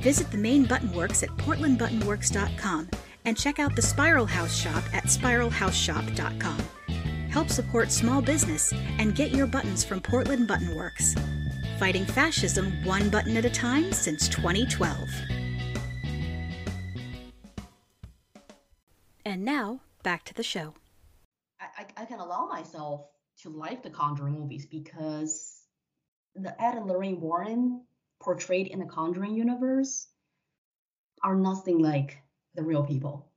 Visit 0.00 0.30
the 0.30 0.38
main 0.38 0.64
Buttonworks 0.64 1.22
at 1.22 1.28
portlandbuttonworks.com 1.36 2.88
and 3.26 3.36
check 3.36 3.58
out 3.58 3.76
the 3.76 3.82
Spiral 3.82 4.24
House 4.26 4.56
shop 4.56 4.82
at 4.94 5.04
spiralhouseshop.com. 5.04 6.58
Help 7.28 7.50
support 7.50 7.92
small 7.92 8.22
business 8.22 8.72
and 8.98 9.14
get 9.14 9.32
your 9.32 9.46
buttons 9.46 9.84
from 9.84 10.00
Portland 10.00 10.48
Buttonworks. 10.48 11.14
Fighting 11.78 12.04
fascism 12.06 12.72
one 12.84 13.08
button 13.08 13.36
at 13.36 13.44
a 13.44 13.50
time 13.50 13.92
since 13.92 14.28
2012. 14.28 15.08
And 19.24 19.44
now, 19.44 19.80
back 20.02 20.24
to 20.24 20.34
the 20.34 20.42
show. 20.42 20.74
I, 21.60 21.82
I, 21.82 22.02
I 22.02 22.04
can 22.06 22.18
allow 22.18 22.46
myself 22.46 23.06
to 23.42 23.50
like 23.50 23.82
the 23.82 23.90
Conjuring 23.90 24.34
movies 24.34 24.66
because 24.66 25.60
the 26.34 26.50
Ed 26.60 26.76
and 26.76 26.86
Lorraine 26.86 27.20
Warren 27.20 27.82
portrayed 28.20 28.66
in 28.68 28.80
the 28.80 28.86
Conjuring 28.86 29.34
universe 29.36 30.08
are 31.22 31.36
nothing 31.36 31.78
like 31.78 32.18
the 32.54 32.62
real 32.62 32.82
people. 32.82 33.28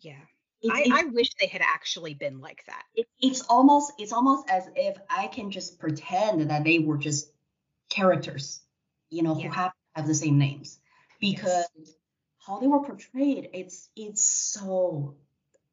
Yeah. 0.00 0.12
It- 0.60 0.72
I, 0.72 0.80
it- 0.82 0.92
I 0.92 1.04
wish 1.10 1.30
they 1.40 1.46
had 1.46 1.62
actually 1.62 2.14
been 2.14 2.40
like 2.40 2.64
that. 2.66 2.82
it, 2.94 3.06
it's 3.20 3.42
almost 3.42 3.92
it's 3.98 4.12
almost 4.12 4.50
as 4.50 4.68
if 4.74 4.96
I 5.08 5.28
can 5.28 5.50
just 5.50 5.78
pretend 5.78 6.50
that 6.50 6.64
they 6.64 6.80
were 6.80 6.98
just 6.98 7.30
characters, 7.88 8.60
you 9.10 9.22
know, 9.22 9.36
Yeah. 9.36 9.48
who 9.48 9.52
have 9.54 9.72
have 9.94 10.06
the 10.06 10.14
same 10.14 10.38
names 10.38 10.78
Yes. 11.20 11.68
because 11.80 11.96
how 12.38 12.58
they 12.58 12.66
were 12.66 12.82
portrayed, 12.82 13.50
it's 13.52 13.88
it's 13.96 14.24
so 14.24 15.16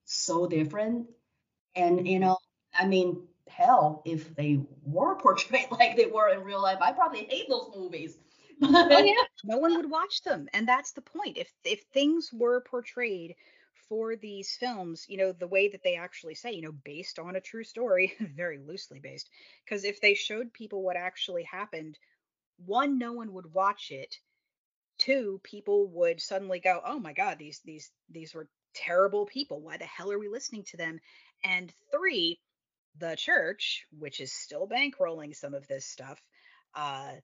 so 0.06 0.48
different, 0.48 1.10
and 1.76 2.08
you 2.08 2.16
mm-hmm. 2.16 2.22
know, 2.22 2.38
I 2.74 2.88
mean, 2.88 3.28
hell, 3.48 4.02
if 4.06 4.36
they 4.36 4.62
were 4.84 5.16
portrayed 5.20 5.72
like 5.72 5.96
they 5.98 6.08
were 6.08 6.30
in 6.30 6.44
real 6.44 6.62
life, 6.62 6.80
I 6.82 6.92
probably 6.94 7.26
hate 7.26 7.50
those 7.50 7.72
movies. 7.76 8.18
Oh 8.62 8.88
yeah, 9.00 9.24
no 9.44 9.58
one 9.58 9.76
would 9.76 9.90
watch 9.90 10.22
them, 10.24 10.48
and 10.54 10.68
that's 10.68 10.94
the 10.94 11.02
point. 11.02 11.38
If 11.38 11.52
if 11.64 11.82
things 11.94 12.32
were 12.34 12.62
portrayed 12.62 13.36
for 13.90 14.16
these 14.16 14.56
films, 14.56 15.06
you 15.08 15.18
know, 15.18 15.32
the 15.32 15.48
way 15.48 15.70
that 15.70 15.84
they 15.84 15.96
actually 15.96 16.36
say, 16.36 16.52
you 16.54 16.62
know, 16.62 16.72
based 16.72 17.20
on 17.20 17.36
a 17.36 17.42
true 17.42 17.64
story, 17.64 18.14
very 18.20 18.58
loosely 18.58 19.00
based, 19.00 19.30
because 19.64 19.84
if 19.84 20.02
they 20.02 20.14
showed 20.14 20.54
people 20.54 20.82
what 20.82 20.96
actually 20.96 21.44
happened, 21.44 21.98
one, 22.58 22.98
no 22.98 23.14
one 23.14 23.34
would 23.34 23.54
watch 23.54 23.92
it. 23.92 24.18
Two, 24.98 25.40
people 25.44 25.88
would 25.90 26.22
suddenly 26.22 26.60
go, 26.60 26.82
"Oh 26.86 27.00
my 27.00 27.14
God, 27.14 27.38
these 27.38 27.60
these 27.66 27.92
these 28.10 28.34
were 28.34 28.48
terrible 28.74 29.26
people. 29.26 29.62
Why 29.62 29.78
the 29.78 29.86
hell 29.86 30.12
are 30.12 30.20
we 30.20 30.30
listening 30.30 30.64
to 30.66 30.78
them?" 30.78 31.00
And 31.44 31.74
three, 31.92 32.40
the 32.98 33.16
church, 33.16 33.86
which 33.92 34.20
is 34.22 34.32
still 34.32 34.68
bankrolling 34.68 35.36
some 35.36 35.54
of 35.54 35.68
this 35.68 35.86
stuff, 35.86 36.22
uh, 36.76 37.16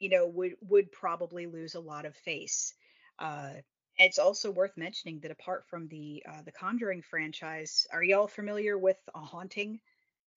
you 0.00 0.08
know, 0.08 0.26
would 0.26 0.56
would 0.62 0.90
probably 0.92 1.46
lose 1.46 1.74
a 1.74 1.80
lot 1.80 2.04
of 2.04 2.16
face. 2.16 2.74
Uh, 3.18 3.54
it's 3.98 4.18
also 4.18 4.50
worth 4.50 4.76
mentioning 4.76 5.20
that 5.20 5.30
apart 5.30 5.66
from 5.68 5.88
the 5.88 6.22
uh, 6.28 6.42
the 6.42 6.52
Conjuring 6.52 7.02
franchise, 7.02 7.86
are 7.92 8.02
y'all 8.02 8.28
familiar 8.28 8.78
with 8.78 8.98
A 9.14 9.20
Haunting? 9.20 9.80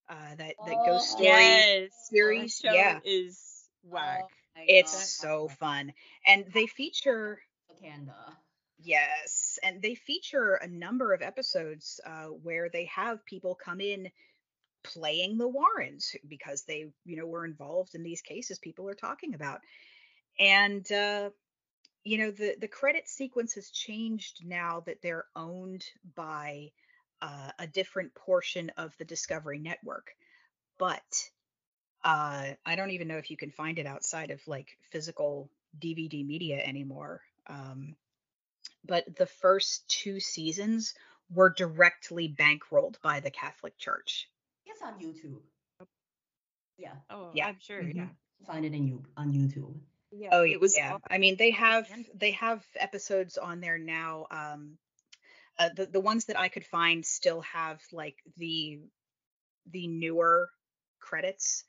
Uh, 0.10 0.36
that 0.38 0.56
that 0.66 0.84
ghost 0.84 1.08
Oh, 1.08 1.12
story 1.12 1.68
yes, 1.68 2.12
series? 2.12 2.62
show 2.62 2.66
Yeah. 2.66 3.00
is 3.04 3.70
whack. 3.84 4.26
Oh 4.58 4.68
It's 4.68 4.92
God. 4.92 5.10
so 5.20 5.48
fun, 5.48 5.94
and 6.26 6.46
they 6.54 6.68
feature 6.68 7.42
Wakanda. 7.70 8.38
Yes, 8.80 9.60
and 9.64 9.82
they 9.82 9.96
feature 9.96 10.56
a 10.56 10.68
number 10.68 11.14
of 11.14 11.22
episodes 11.22 12.00
uh, 12.06 12.26
where 12.28 12.70
they 12.70 12.86
have 12.86 13.26
people 13.26 13.56
come 13.56 13.80
in 13.82 14.10
playing 14.84 15.38
the 15.38 15.48
Warrens 15.48 16.16
because 16.28 16.64
they, 16.64 16.86
you 17.06 17.18
know, 17.18 17.28
were 17.28 17.46
involved 17.46 17.96
in 17.96 18.04
these 18.04 18.22
cases 18.22 18.60
people 18.60 18.88
are 18.90 18.96
talking 18.96 19.34
about. 19.34 19.60
And 20.40 20.90
uh, 20.92 21.30
you 22.04 22.18
know, 22.18 22.32
the 22.32 22.56
the 22.60 22.68
credit 22.68 23.08
sequence 23.08 23.54
has 23.56 23.70
changed 23.70 24.44
now 24.46 24.82
that 24.82 25.02
they're 25.02 25.26
owned 25.36 25.86
by 26.16 26.72
uh, 27.22 27.52
a 27.60 27.68
different 27.68 28.14
portion 28.16 28.72
of 28.78 28.96
the 28.98 29.06
Discovery 29.06 29.60
Network. 29.60 30.16
But 30.78 31.30
uh, 32.04 32.54
I 32.66 32.76
don't 32.76 32.92
even 32.92 33.08
know 33.08 33.18
if 33.18 33.30
you 33.32 33.38
can 33.38 33.52
find 33.52 33.80
it 33.80 33.86
outside 33.86 34.32
of 34.32 34.42
like 34.48 34.78
physical 34.92 35.50
DVD 35.80 36.24
media 36.24 36.62
anymore. 36.64 37.22
Um, 37.48 37.96
but 38.86 39.16
the 39.16 39.26
first 39.26 39.88
two 39.88 40.20
seasons 40.20 40.94
were 41.34 41.50
directly 41.50 42.28
bankrolled 42.28 43.00
by 43.02 43.20
the 43.20 43.32
Catholic 43.32 43.78
Church. 43.78 44.30
It's 44.66 44.82
on 44.82 44.94
YouTube. 45.00 45.42
Yeah, 46.78 46.96
Oh, 47.10 47.32
Yeah. 47.34 47.48
I'm 47.48 47.60
sure. 47.60 47.82
Mhm. 47.82 47.96
Yeah. 47.96 48.08
find 48.46 48.66
it 48.66 48.74
in 48.74 48.88
you 48.88 49.04
on 49.16 49.32
YouTube. 49.32 49.80
Yeah. 50.12 50.30
Oh, 50.32 50.44
it 50.44 50.60
was. 50.60 50.76
yeah. 50.76 50.98
I 51.10 51.18
mean, 51.18 51.36
they 51.38 51.52
have 51.52 51.88
they 52.16 52.32
have 52.32 52.66
episodes 52.76 53.38
on 53.38 53.62
there 53.62 53.78
now. 53.78 54.28
Um, 54.32 54.78
uh, 55.58 55.70
the 55.76 55.86
the 55.86 56.00
ones 56.00 56.26
that 56.26 56.40
I 56.40 56.48
could 56.50 56.66
find 56.66 57.06
still 57.06 57.42
have 57.42 57.82
like 57.92 58.18
the 58.38 58.80
the 59.72 59.88
newer 59.88 60.50
credits. 61.00 61.64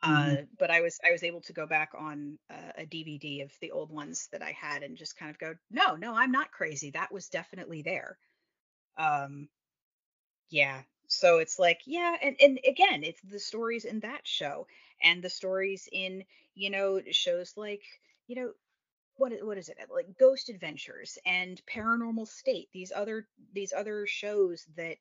Uh, 0.00 0.36
but 0.58 0.70
I 0.70 0.80
was 0.80 0.98
I 1.04 1.10
was 1.10 1.24
able 1.24 1.40
to 1.42 1.52
go 1.52 1.66
back 1.66 1.90
on 1.98 2.38
uh, 2.50 2.72
a 2.76 2.86
DVD 2.86 3.42
of 3.42 3.52
the 3.60 3.72
old 3.72 3.90
ones 3.90 4.28
that 4.30 4.42
I 4.42 4.52
had 4.52 4.84
and 4.84 4.96
just 4.96 5.16
kind 5.16 5.30
of 5.30 5.38
go, 5.38 5.56
no, 5.70 5.96
no, 5.96 6.14
I'm 6.14 6.30
not 6.30 6.52
crazy. 6.52 6.90
That 6.92 7.12
was 7.12 7.28
definitely 7.28 7.82
there. 7.82 8.16
Um, 8.96 9.48
yeah. 10.50 10.82
So 11.08 11.38
it's 11.38 11.58
like, 11.58 11.80
yeah, 11.86 12.16
and 12.22 12.36
and 12.40 12.60
again, 12.66 13.02
it's 13.04 13.20
the 13.22 13.40
stories 13.40 13.84
in 13.84 14.00
that 14.00 14.26
show 14.26 14.66
and 15.02 15.22
the 15.22 15.30
stories 15.30 15.88
in 15.92 16.24
you 16.54 16.70
know 16.70 17.00
shows 17.10 17.54
like 17.56 17.82
you 18.28 18.36
know 18.36 18.52
what 19.16 19.32
what 19.42 19.58
is 19.58 19.68
it 19.68 19.78
like 19.92 20.18
Ghost 20.18 20.48
Adventures 20.48 21.18
and 21.26 21.60
Paranormal 21.66 22.28
State. 22.28 22.68
These 22.72 22.92
other 22.94 23.26
these 23.52 23.72
other 23.72 24.06
shows 24.06 24.66
that 24.76 24.96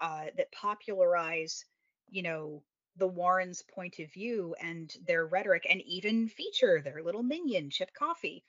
uh, 0.00 0.26
that 0.36 0.52
popularize 0.52 1.64
you 2.10 2.22
know 2.22 2.62
the 2.96 3.08
Warrens' 3.08 3.62
point 3.62 3.98
of 4.00 4.12
view 4.12 4.54
and 4.60 4.92
their 5.06 5.26
rhetoric, 5.26 5.66
and 5.70 5.80
even 5.82 6.28
feature 6.28 6.80
their 6.80 7.02
little 7.02 7.22
minion, 7.22 7.70
Chip 7.70 7.92
Coffey 7.94 8.44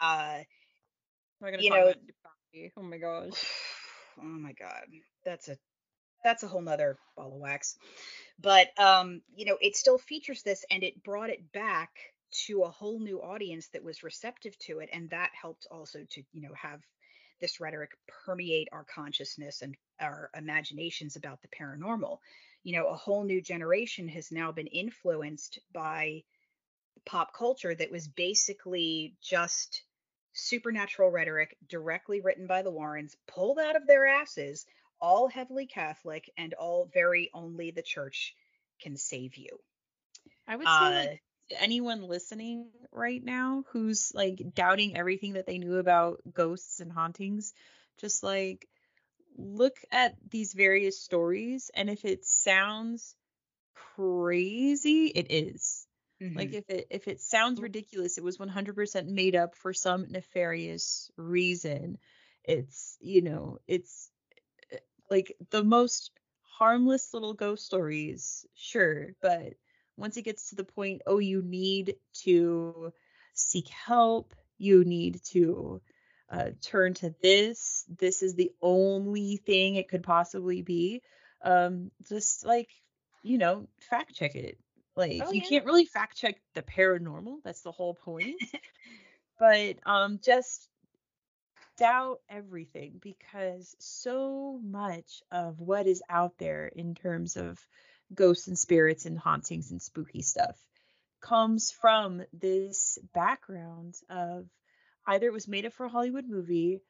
Uh, 0.00 0.40
you 1.58 1.70
talk 1.70 1.78
know- 1.78 1.92
Oh 2.76 2.82
my 2.82 2.98
gosh. 2.98 3.44
oh 4.20 4.22
my 4.24 4.52
god 4.52 4.84
that's 5.24 5.48
a 5.48 5.56
that's 6.24 6.42
a 6.42 6.48
whole 6.48 6.62
nother 6.62 6.98
ball 7.16 7.32
of 7.32 7.40
wax. 7.40 7.76
But 8.40 8.68
um 8.78 9.22
you 9.34 9.46
know 9.46 9.58
it 9.60 9.76
still 9.76 9.98
features 9.98 10.42
this 10.42 10.64
and 10.70 10.82
it 10.82 11.02
brought 11.02 11.30
it 11.30 11.52
back 11.52 11.90
to 12.46 12.62
a 12.62 12.70
whole 12.70 13.00
new 13.00 13.22
audience 13.22 13.68
that 13.68 13.82
was 13.82 14.02
receptive 14.02 14.56
to 14.58 14.80
it 14.80 14.90
and 14.92 15.08
that 15.10 15.30
helped 15.40 15.66
also 15.70 16.00
to 16.10 16.22
you 16.32 16.42
know 16.42 16.54
have 16.54 16.80
this 17.40 17.60
rhetoric 17.60 17.90
permeate 18.24 18.68
our 18.72 18.84
consciousness 18.84 19.62
and 19.62 19.76
our 20.00 20.30
imaginations 20.36 21.16
about 21.16 21.40
the 21.42 21.48
paranormal. 21.48 22.18
You 22.64 22.76
know 22.76 22.86
a 22.88 22.96
whole 22.96 23.24
new 23.24 23.40
generation 23.40 24.08
has 24.08 24.30
now 24.30 24.52
been 24.52 24.66
influenced 24.66 25.58
by 25.72 26.22
pop 27.04 27.32
culture 27.32 27.74
that 27.74 27.90
was 27.90 28.08
basically 28.08 29.14
just 29.22 29.82
supernatural 30.32 31.10
rhetoric 31.10 31.56
directly 31.68 32.20
written 32.20 32.46
by 32.46 32.62
the 32.62 32.70
Warrens, 32.70 33.16
pulled 33.26 33.58
out 33.58 33.76
of 33.76 33.86
their 33.86 34.06
asses, 34.06 34.66
all 35.00 35.28
heavily 35.28 35.66
Catholic 35.66 36.30
and 36.36 36.54
all 36.54 36.86
very 36.86 37.30
only 37.34 37.70
the 37.70 37.82
church 37.82 38.34
can 38.80 38.96
save 38.96 39.36
you. 39.36 39.60
I 40.46 40.56
would 40.56 40.70
say 40.70 40.90
Uh, 40.90 40.92
like 40.92 41.12
anyone 41.50 42.02
listening 42.02 42.70
right 42.92 43.22
now 43.22 43.64
who's 43.70 44.12
like 44.14 44.42
doubting 44.54 44.96
everything 44.96 45.34
that 45.34 45.46
they 45.46 45.58
knew 45.58 45.76
about 45.76 46.20
ghosts 46.32 46.80
and 46.80 46.92
hauntings, 46.92 47.54
just 47.98 48.22
like 48.22 48.68
look 49.36 49.76
at 49.92 50.16
these 50.30 50.54
various 50.54 51.00
stories 51.00 51.70
and 51.74 51.90
if 51.90 52.04
it 52.04 52.24
sounds 52.26 53.16
crazy, 53.74 55.06
it 55.08 55.28
is. 55.30 55.88
Like 56.34 56.50
mhm. 56.50 56.54
if 56.54 56.64
it 56.70 56.88
if 56.90 57.08
it 57.08 57.20
sounds 57.20 57.60
ridiculous, 57.60 58.18
it 58.18 58.24
was 58.24 58.38
100% 58.38 59.08
made 59.08 59.36
up 59.36 59.54
for 59.56 59.72
some 59.74 60.10
nefarious 60.10 61.10
reason. 61.16 61.98
It's, 62.44 62.96
you 63.00 63.22
know, 63.22 63.58
it's 63.68 64.10
like 65.10 65.36
the 65.50 65.64
most 65.64 66.10
harmless 66.42 67.12
little 67.14 67.34
ghost 67.34 67.64
stories, 67.64 68.46
sure, 68.54 69.14
but 69.20 69.54
once 69.96 70.16
it 70.16 70.22
gets 70.22 70.50
to 70.50 70.56
the 70.56 70.64
point, 70.64 71.02
oh, 71.06 71.18
you 71.18 71.42
need 71.42 71.96
to 72.22 72.92
seek 73.34 73.68
help, 73.68 74.34
you 74.58 74.84
need 74.84 75.20
to 75.24 75.80
uh, 76.30 76.50
turn 76.62 76.94
to 76.94 77.14
this. 77.22 77.84
This 77.88 78.22
is 78.22 78.34
the 78.34 78.52
only 78.60 79.36
thing 79.36 79.74
it 79.74 79.88
could 79.88 80.02
possibly 80.02 80.62
be. 80.62 81.02
Um, 81.42 81.90
just 82.08 82.44
like, 82.44 82.68
you 83.22 83.38
know, 83.38 83.66
fact 83.90 84.14
check 84.14 84.34
it. 84.34 84.58
Like 84.96 85.24
Oh, 85.26 85.32
you 85.32 85.40
yeah. 85.40 85.48
can't 85.48 85.64
really 85.64 85.84
fact 85.84 86.16
check 86.16 86.36
the 86.54 86.62
paranormal. 86.62 87.38
That's 87.44 87.62
the 87.62 87.72
whole 87.72 87.94
point. 87.94 88.36
but 89.38 89.76
um, 89.86 90.18
just 90.22 90.68
doubt 91.78 92.20
everything 92.28 92.98
because 93.00 93.74
so 93.78 94.60
much 94.62 95.22
of 95.30 95.60
what 95.60 95.86
is 95.86 96.02
out 96.10 96.36
there 96.38 96.66
in 96.66 96.94
terms 96.94 97.36
of 97.36 97.58
ghosts 98.14 98.48
and 98.48 98.58
spirits 98.58 99.06
and 99.06 99.18
hauntings 99.18 99.70
and 99.70 99.82
spooky 99.82 100.22
stuff 100.22 100.56
comes 101.20 101.70
from 101.70 102.22
this 102.32 102.98
background 103.14 103.94
of 104.10 104.46
either 105.06 105.26
it 105.26 105.32
was 105.32 105.48
made 105.48 105.66
up 105.66 105.72
for 105.72 105.86
a 105.86 105.90
Hollywood 105.90 106.26
movie 106.28 106.82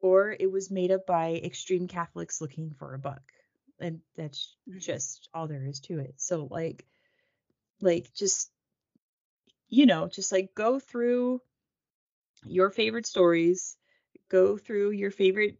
or 0.00 0.36
it 0.38 0.50
was 0.50 0.70
made 0.70 0.90
up 0.90 1.06
by 1.06 1.32
extreme 1.44 1.88
Catholics 1.88 2.40
looking 2.40 2.72
for 2.78 2.94
a 2.94 2.98
buck. 2.98 3.22
And 3.80 4.00
that's 4.16 4.56
Mhm. 4.68 4.80
just 4.80 5.28
all 5.34 5.48
there 5.48 5.64
is 5.66 5.80
to 5.80 5.98
it. 6.00 6.14
So 6.20 6.46
like 6.50 6.86
like 7.80 8.12
just 8.14 8.50
you 9.68 9.86
know, 9.86 10.08
just 10.08 10.32
like 10.32 10.54
go 10.54 10.78
through 10.78 11.40
your 12.46 12.70
favorite 12.70 13.06
stories, 13.06 13.76
go 14.28 14.56
through 14.58 14.90
your 14.90 15.10
favorite 15.10 15.58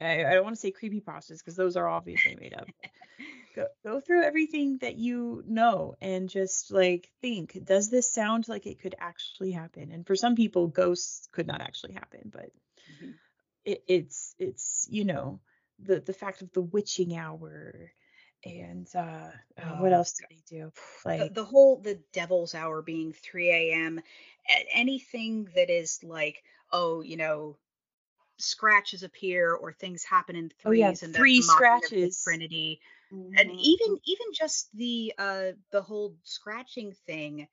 I, 0.00 0.24
I 0.24 0.34
don't 0.34 0.44
want 0.44 0.56
to 0.56 0.60
say 0.60 0.70
creepy 0.72 1.00
pastas 1.00 1.38
because 1.38 1.56
those 1.56 1.76
are 1.76 1.88
obviously 1.88 2.36
made 2.36 2.54
up. 2.54 2.68
Go, 3.54 3.66
go 3.84 4.00
through 4.00 4.22
everything 4.24 4.78
that 4.78 4.96
you 4.96 5.42
know 5.46 5.94
and 6.02 6.28
just 6.28 6.70
like 6.70 7.10
think, 7.22 7.58
does 7.64 7.88
this 7.88 8.12
sound 8.12 8.48
like 8.48 8.66
it 8.66 8.80
could 8.80 8.94
actually 8.98 9.52
happen? 9.52 9.90
And 9.92 10.06
for 10.06 10.14
some 10.16 10.36
people, 10.36 10.66
ghosts 10.68 11.28
could 11.32 11.46
not 11.46 11.62
actually 11.62 11.94
happen, 11.94 12.30
but 12.32 12.50
Mhm. 12.88 13.18
it, 13.64 13.82
it's 13.88 14.34
it's 14.38 14.86
you 14.90 15.04
know 15.04 15.40
the 15.80 16.00
the 16.00 16.12
fact 16.12 16.42
of 16.42 16.52
the 16.52 16.62
witching 16.62 17.16
hour 17.16 17.90
and 18.44 18.88
uh, 18.94 19.30
uh, 19.58 19.74
what 19.76 19.92
Oh, 19.92 19.92
else 19.92 20.12
did 20.12 20.26
they 20.30 20.42
do? 20.56 20.72
Like 21.04 21.34
the 21.34 21.44
whole 21.44 21.80
the 21.80 22.00
devil's 22.12 22.54
hour 22.54 22.82
being 22.82 23.12
3 23.12 23.72
a.m. 23.72 24.00
anything 24.72 25.48
that 25.54 25.70
is 25.70 26.02
like, 26.02 26.42
oh, 26.72 27.00
you 27.02 27.16
know, 27.16 27.56
scratches 28.38 29.02
appear 29.02 29.52
or 29.54 29.72
things 29.72 30.04
happen 30.04 30.36
in 30.36 30.50
threes 30.50 30.62
Oh, 30.64 30.70
yeah, 30.72 30.94
and 31.02 31.14
three 31.14 31.40
the 31.40 31.40
of 31.40 31.46
the 31.46 31.52
scratches. 31.52 32.22
Trinity. 32.22 32.80
and 33.12 33.50
Mhm. 33.50 33.58
even 33.60 33.98
even 34.04 34.26
just 34.32 34.70
the 34.76 35.12
uh 35.18 35.52
the 35.70 35.82
whole 35.82 36.16
scratching 36.24 36.92
thing 37.06 37.48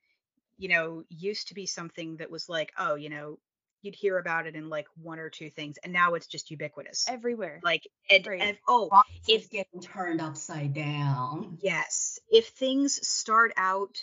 you 0.58 0.68
know 0.68 1.04
used 1.08 1.48
to 1.48 1.54
be 1.54 1.66
something 1.66 2.16
that 2.18 2.30
was 2.30 2.48
like 2.48 2.72
oh 2.78 2.94
you 2.96 3.08
know 3.08 3.38
you'd 3.82 3.94
hear 3.94 4.18
about 4.18 4.46
it 4.46 4.54
in 4.56 4.68
like 4.68 4.86
one 5.02 5.18
or 5.18 5.28
two 5.30 5.50
things 5.50 5.76
and 5.84 5.92
now 5.92 6.14
it's 6.14 6.26
just 6.26 6.50
ubiquitous 6.50 7.04
everywhere. 7.08 7.60
like 7.62 7.86
and, 8.10 8.26
right. 8.26 8.40
and 8.42 8.58
oh 8.68 8.88
Boxes 8.88 9.18
if- 9.28 9.50
getting 9.50 9.80
turned 9.80 10.20
upside 10.20 10.74
down. 10.74 11.58
yes 11.60 12.18
if 12.30 12.48
things 12.48 13.06
start 13.06 13.52
out 13.56 14.02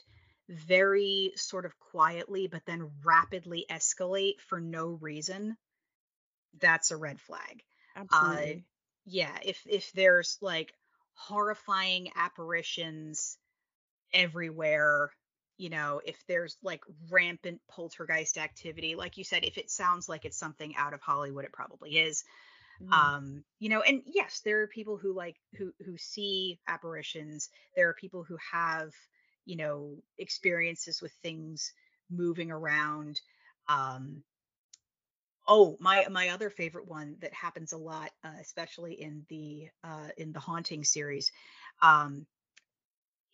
very 0.50 1.32
sort 1.36 1.66
of 1.66 1.78
quietly 1.80 2.48
but 2.48 2.66
then 2.66 2.90
rapidly 3.04 3.66
escalate 3.70 4.40
for 4.42 4.60
no 4.60 4.98
reason 5.02 5.56
that's 6.60 6.92
a 6.92 6.98
red 6.98 7.20
flag 7.20 7.64
Absolutely. 7.96 8.66
yeah 9.06 9.38
if 9.44 9.62
if 9.68 9.92
there's 9.94 10.38
like 10.42 10.74
horrifying 11.14 12.10
apparitions 12.16 13.38
everywhere 14.14 15.12
you 15.58 15.70
know 15.70 16.02
if 16.06 16.24
there's 16.28 16.58
like 16.64 16.82
rampant 17.10 17.62
poltergeist 17.70 18.38
activity 18.38 18.96
like 18.96 19.18
you 19.18 19.24
said 19.24 19.44
if 19.44 19.58
it 19.58 19.70
sounds 19.72 20.10
like 20.10 20.26
it's 20.26 20.38
something 20.38 20.76
out 20.76 20.94
of 20.94 21.02
hollywood 21.02 21.46
it 21.46 21.54
probably 21.54 21.98
is 21.98 22.24
Mhm. 22.80 22.92
um 22.92 23.44
you 23.60 23.70
know 23.70 23.82
and 23.82 24.02
yes 24.06 24.42
there 24.44 24.62
are 24.62 24.68
people 24.68 24.98
who 24.98 25.14
like 25.14 25.38
who 25.58 25.72
who 25.86 25.98
see 25.98 26.60
apparitions 26.68 27.50
there 27.76 27.90
are 27.90 27.94
people 27.94 28.24
who 28.24 28.38
have 28.52 28.92
you 29.46 29.56
know 29.56 29.98
experiences 30.18 31.02
with 31.02 31.14
things 31.24 31.74
moving 32.10 32.52
around 32.52 33.20
um 33.68 34.24
oh 35.48 35.78
my 35.80 36.06
my 36.10 36.30
other 36.30 36.50
favorite 36.50 36.88
one 36.88 37.16
that 37.22 37.34
happens 37.34 37.74
a 37.74 37.78
lot 37.78 38.12
uh, 38.24 38.32
especially 38.40 38.94
in 38.94 39.26
the 39.30 39.68
uh 39.84 40.10
in 40.18 40.32
the 40.32 40.40
haunting 40.40 40.84
series 40.84 41.32
um 41.82 42.26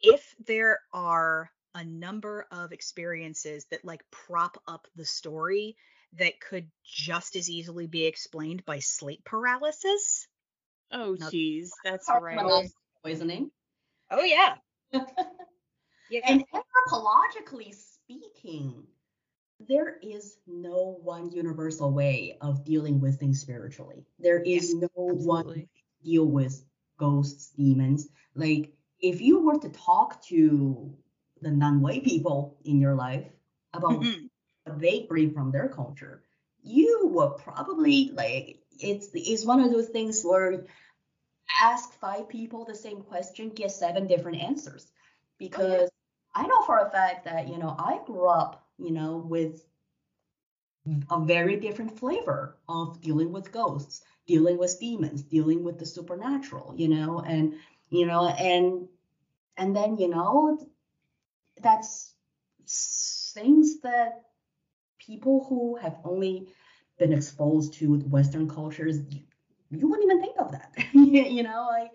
if 0.02 0.36
there 0.46 0.80
are 0.94 1.52
a 1.76 1.84
number 1.84 2.48
of 2.52 2.72
experiences 2.72 3.66
that 3.72 3.84
like 3.86 4.04
prop 4.12 4.62
up 4.68 4.88
the 4.96 5.06
story 5.06 5.76
that 6.14 6.40
could 6.40 6.68
just 6.84 7.36
as 7.36 7.50
easily 7.50 7.88
be 7.88 8.06
explained 8.06 8.64
by 8.66 8.80
sleep 8.80 9.24
paralysis 9.26 10.28
oh, 10.92 11.16
no- 11.20 11.30
jeez, 11.30 11.70
that's 11.84 12.06
Carbon 12.06 12.46
right. 12.46 12.70
poisoning. 13.04 13.52
oh 14.12 14.24
yeah 14.24 14.56
yeah 16.10 16.22
And 16.26 16.44
anthropologically 16.54 17.76
speaking, 17.76 18.88
there 19.60 19.98
is 20.02 20.38
no 20.48 20.98
one 21.04 21.32
universal 21.32 21.92
way 21.92 22.38
of 22.42 22.64
dealing 22.64 23.00
with 23.00 23.20
things 23.20 23.42
spiritually. 23.42 24.06
There 24.20 24.42
is 24.42 24.74
Yes, 24.74 24.74
no 24.74 24.88
one 24.96 25.46
Absolutely. 25.46 25.70
deal 26.04 26.26
with 26.26 26.64
ghosts, 26.98 27.50
demons. 27.58 28.10
Like 28.36 28.74
if 29.00 29.22
you 29.22 29.42
were 29.42 29.60
to 29.60 29.70
talk 29.70 30.22
to 30.24 30.94
the 31.42 31.52
non-white 31.52 32.04
people 32.04 32.58
in 32.66 32.80
your 32.80 32.96
life 32.96 33.28
about 33.74 34.00
Mhm. 34.02 34.30
what 34.66 34.80
they 34.80 35.06
bring 35.08 35.32
from 35.34 35.52
their 35.52 35.70
culture, 35.70 36.24
you 36.64 37.08
would 37.14 37.38
probably 37.38 38.12
like 38.12 38.60
it's 38.80 39.10
it's 39.14 39.46
one 39.46 39.60
of 39.62 39.72
those 39.72 39.90
things 39.90 40.24
where 40.24 40.66
ask 41.62 41.94
five 42.00 42.30
people 42.30 42.66
the 42.66 42.76
same 42.76 43.02
question, 43.04 43.50
get 43.50 43.72
seven 43.72 44.08
different 44.08 44.42
answers. 44.42 44.92
Because 45.38 45.90
I 46.36 46.48
know 46.48 46.62
for 46.64 46.80
a 46.80 46.90
fact 46.90 47.26
that 47.26 47.48
you 47.48 47.58
know 47.58 47.76
I 47.78 48.00
grew 48.06 48.28
up, 48.28 48.67
you 48.78 48.92
know, 48.92 49.18
with 49.18 49.64
a 51.12 51.20
very 51.20 51.58
different 51.58 51.98
flavor 52.00 52.58
of 52.70 53.02
dealing 53.02 53.32
with 53.32 53.52
ghosts, 53.52 54.02
dealing 54.26 54.58
with 54.58 54.80
demons, 54.80 55.22
dealing 55.24 55.64
with 55.64 55.78
the 55.80 55.86
supernatural, 55.86 56.74
you 56.76 56.88
know, 56.88 57.20
and 57.20 57.54
you 57.90 58.06
know, 58.06 58.28
and 58.28 58.88
and 59.58 59.76
then 59.76 59.98
you 59.98 60.08
know, 60.10 60.58
that's 61.62 62.14
things 63.34 63.82
that 63.82 64.24
people 65.00 65.46
who 65.50 65.76
have 65.78 65.98
only 66.04 66.48
been 66.98 67.14
exposed 67.14 67.74
to 67.76 67.98
Western 68.00 68.48
cultures, 68.50 69.00
you, 69.10 69.22
you 69.72 69.88
wouldn't 69.88 70.06
even 70.12 70.22
think 70.22 70.36
of 70.40 70.52
that, 70.52 70.74
you 70.94 71.44
know, 71.44 71.68
like 71.70 71.92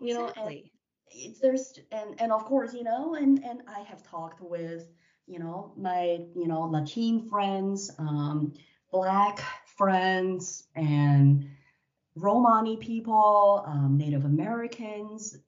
you 0.00 0.14
know, 0.14 0.26
exactly. 0.28 0.72
it's 1.10 1.40
there's 1.40 1.78
and 1.92 2.20
and 2.20 2.32
of 2.32 2.44
course 2.44 2.74
you 2.74 2.84
know 2.84 3.14
and 3.14 3.42
and 3.44 3.62
I 3.68 3.80
have 3.80 4.02
talked 4.02 4.40
with 4.40 4.86
you 5.30 5.38
know 5.38 5.72
my 5.76 6.18
you 6.34 6.48
know 6.48 6.62
Latin 6.62 7.28
friends, 7.28 7.90
um, 7.98 8.52
black 8.90 9.40
friends, 9.76 10.66
and 10.74 11.48
Romani 12.16 12.76
people, 12.76 13.62
um, 13.64 13.96
Native 13.96 14.24
Americans, 14.24 15.38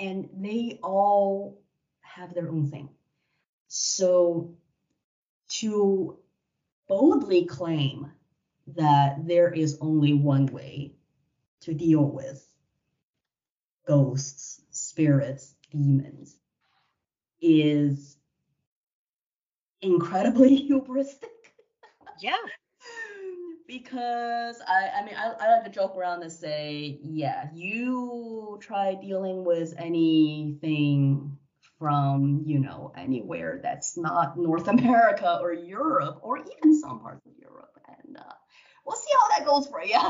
and 0.00 0.28
they 0.34 0.78
all 0.82 1.60
have 2.00 2.32
their 2.32 2.48
own 2.48 2.70
thing. 2.70 2.88
So 3.68 4.56
to 5.60 6.18
boldly 6.88 7.44
claim 7.44 8.10
that 8.68 9.26
there 9.26 9.52
is 9.52 9.76
only 9.82 10.14
one 10.14 10.46
way 10.46 10.94
to 11.60 11.74
deal 11.74 12.04
with 12.04 12.42
ghosts, 13.86 14.62
spirits, 14.70 15.54
demons 15.70 16.36
is 17.40 18.17
incredibly 19.82 20.68
hubristic. 20.70 21.52
Yeah. 22.20 22.36
because 23.66 24.60
I, 24.66 25.00
I 25.00 25.04
mean, 25.04 25.14
I, 25.14 25.34
I 25.38 25.56
like 25.56 25.64
to 25.64 25.70
joke 25.70 25.96
around 25.96 26.22
and 26.22 26.32
say, 26.32 26.98
yeah, 27.02 27.48
you 27.54 28.58
try 28.62 28.94
dealing 28.94 29.44
with 29.44 29.74
anything 29.78 31.36
from, 31.78 32.42
you 32.46 32.58
know, 32.58 32.92
anywhere 32.96 33.60
that's 33.62 33.96
not 33.96 34.38
North 34.38 34.68
America 34.68 35.38
or 35.40 35.52
Europe 35.52 36.20
or 36.22 36.38
even 36.38 36.80
some 36.80 37.00
parts 37.00 37.24
of 37.26 37.32
Europe. 37.38 37.78
And 37.86 38.16
uh, 38.16 38.34
we'll 38.84 38.96
see 38.96 39.12
how 39.20 39.38
that 39.38 39.46
goes 39.46 39.66
for 39.68 39.82
you. 39.82 40.00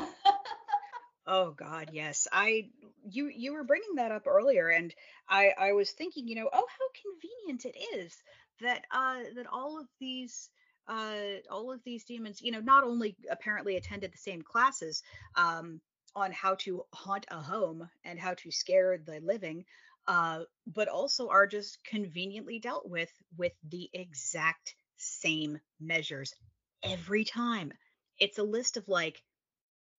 Oh 1.31 1.51
God, 1.51 1.91
yes. 1.93 2.27
I 2.33 2.71
you 3.05 3.27
you 3.29 3.53
were 3.53 3.65
bringing 3.65 3.97
that 3.97 4.13
up 4.13 4.27
earlier, 4.27 4.69
and 4.69 4.95
I 5.29 5.53
I 5.59 5.73
was 5.73 5.91
thinking, 5.91 6.27
you 6.27 6.37
know, 6.37 6.49
oh 6.51 6.67
how 6.67 7.03
convenient 7.03 7.67
it 7.67 7.79
is 7.99 8.17
that 8.61 8.85
uh 8.91 9.21
that 9.35 9.47
all 9.53 9.81
of 9.81 9.87
these 10.01 10.51
uh 10.89 11.41
all 11.51 11.73
of 11.73 11.81
these 11.85 12.05
demons, 12.05 12.41
you 12.43 12.53
know, 12.53 12.61
not 12.61 12.85
only 12.85 13.17
apparently 13.31 13.77
attended 13.77 14.13
the 14.13 14.19
same 14.19 14.43
classes 14.43 15.03
um 15.37 15.81
on 16.17 16.33
how 16.33 16.55
to 16.57 16.85
haunt 16.93 17.27
a 17.31 17.41
home 17.41 17.89
and 18.05 18.19
how 18.19 18.35
to 18.35 18.51
scare 18.51 18.99
the 18.99 19.21
living, 19.21 19.65
uh, 20.09 20.41
but 20.67 20.89
also 20.89 21.29
are 21.29 21.47
just 21.47 21.85
conveniently 21.85 22.59
dealt 22.59 22.89
with 22.89 23.11
with 23.37 23.53
the 23.69 23.91
exact 23.93 24.75
same 24.97 25.61
measures 25.81 26.35
every 26.83 27.25
time. 27.25 27.73
It's 28.19 28.39
a 28.39 28.43
list 28.43 28.77
of 28.77 28.89
like 28.89 29.23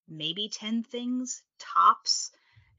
maybe 0.10 0.50
10 0.50 0.84
things 0.84 1.44
tops 1.60 2.32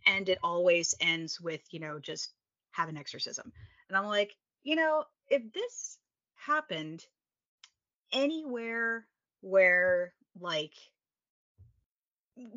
and 0.07 0.28
it 0.28 0.39
always 0.43 0.94
ends 1.01 1.40
with 1.40 1.61
you 1.70 1.81
know 1.81 1.98
just 1.98 2.32
have 2.73 2.89
an 2.89 2.97
exorcism 2.97 3.52
and 3.89 3.97
i'm 3.97 4.07
like 4.07 4.35
you 4.65 4.77
know 4.77 5.05
if 5.31 5.52
this 5.52 5.98
happened 6.35 7.05
anywhere 8.12 9.07
where 9.40 10.12
like 10.40 10.73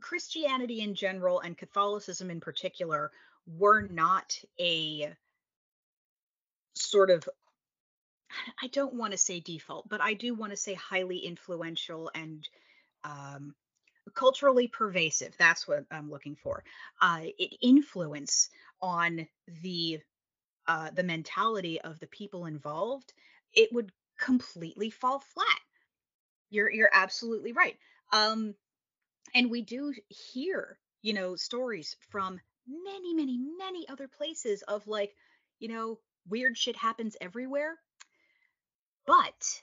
christianity 0.02 0.82
in 0.82 0.96
general 0.96 1.40
and 1.40 1.58
catholicism 1.58 2.30
in 2.32 2.40
particular 2.40 3.12
were 3.46 3.82
not 3.82 4.38
a 4.60 5.14
sort 6.76 7.10
of 7.10 7.28
i 8.62 8.68
don't 8.68 8.94
want 8.94 9.12
to 9.12 9.18
say 9.18 9.40
default 9.40 9.88
but 9.90 10.02
i 10.02 10.14
do 10.14 10.34
want 10.34 10.52
to 10.52 10.58
say 10.58 10.74
highly 10.74 11.18
influential 11.18 12.10
and 12.16 12.48
um, 13.04 13.54
culturally 14.14 14.68
pervasive 14.68 15.36
that's 15.38 15.68
what 15.68 15.86
i'm 15.92 16.10
looking 16.10 16.36
for 16.36 16.64
uh 17.02 17.22
it 17.38 17.56
influence 17.62 18.50
on 18.82 19.28
the 19.62 20.00
uh 20.68 20.90
the 20.92 21.04
mentality 21.04 21.80
of 21.82 22.00
the 22.00 22.08
people 22.08 22.46
involved 22.46 23.14
it 23.54 23.72
would 23.74 23.92
completely 24.20 24.90
fall 24.90 25.20
flat 25.20 25.60
you're 26.50 26.72
you're 26.72 26.90
absolutely 26.94 27.52
right 27.52 27.78
um 28.12 28.54
and 29.34 29.50
we 29.50 29.62
do 29.62 29.94
hear 30.08 30.78
you 31.02 31.14
know 31.14 31.36
stories 31.36 31.96
from 32.10 32.40
many 32.68 33.14
many 33.14 33.38
many 33.58 33.88
other 33.90 34.08
places 34.08 34.62
of 34.64 34.88
like 34.88 35.14
you 35.60 35.68
know 35.68 36.00
weird 36.30 36.58
shit 36.58 36.76
happens 36.76 37.18
everywhere 37.20 37.78
but 39.06 39.62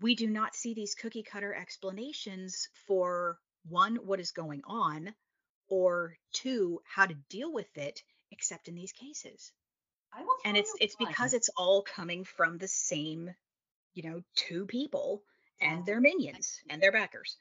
we 0.00 0.14
do 0.14 0.28
not 0.28 0.56
see 0.56 0.74
these 0.74 0.94
cookie 0.94 1.22
cutter 1.22 1.54
explanations 1.54 2.68
for 2.86 3.38
one, 3.68 3.96
what 3.96 4.20
is 4.20 4.32
going 4.32 4.62
on, 4.64 5.14
or 5.68 6.18
two, 6.32 6.82
how 6.84 7.06
to 7.06 7.14
deal 7.30 7.52
with 7.52 7.76
it, 7.76 8.02
except 8.30 8.68
in 8.68 8.74
these 8.74 8.92
cases. 8.92 9.52
And 10.44 10.56
it's 10.56 10.74
it's 10.80 10.96
why. 10.98 11.08
because 11.08 11.34
it's 11.34 11.50
all 11.56 11.82
coming 11.82 12.24
from 12.24 12.58
the 12.58 12.68
same, 12.68 13.30
you 13.94 14.02
know, 14.02 14.22
two 14.34 14.66
people 14.66 15.22
and 15.60 15.84
their 15.86 16.00
minions 16.00 16.60
and 16.68 16.82
their 16.82 16.92
backers. 16.92 17.36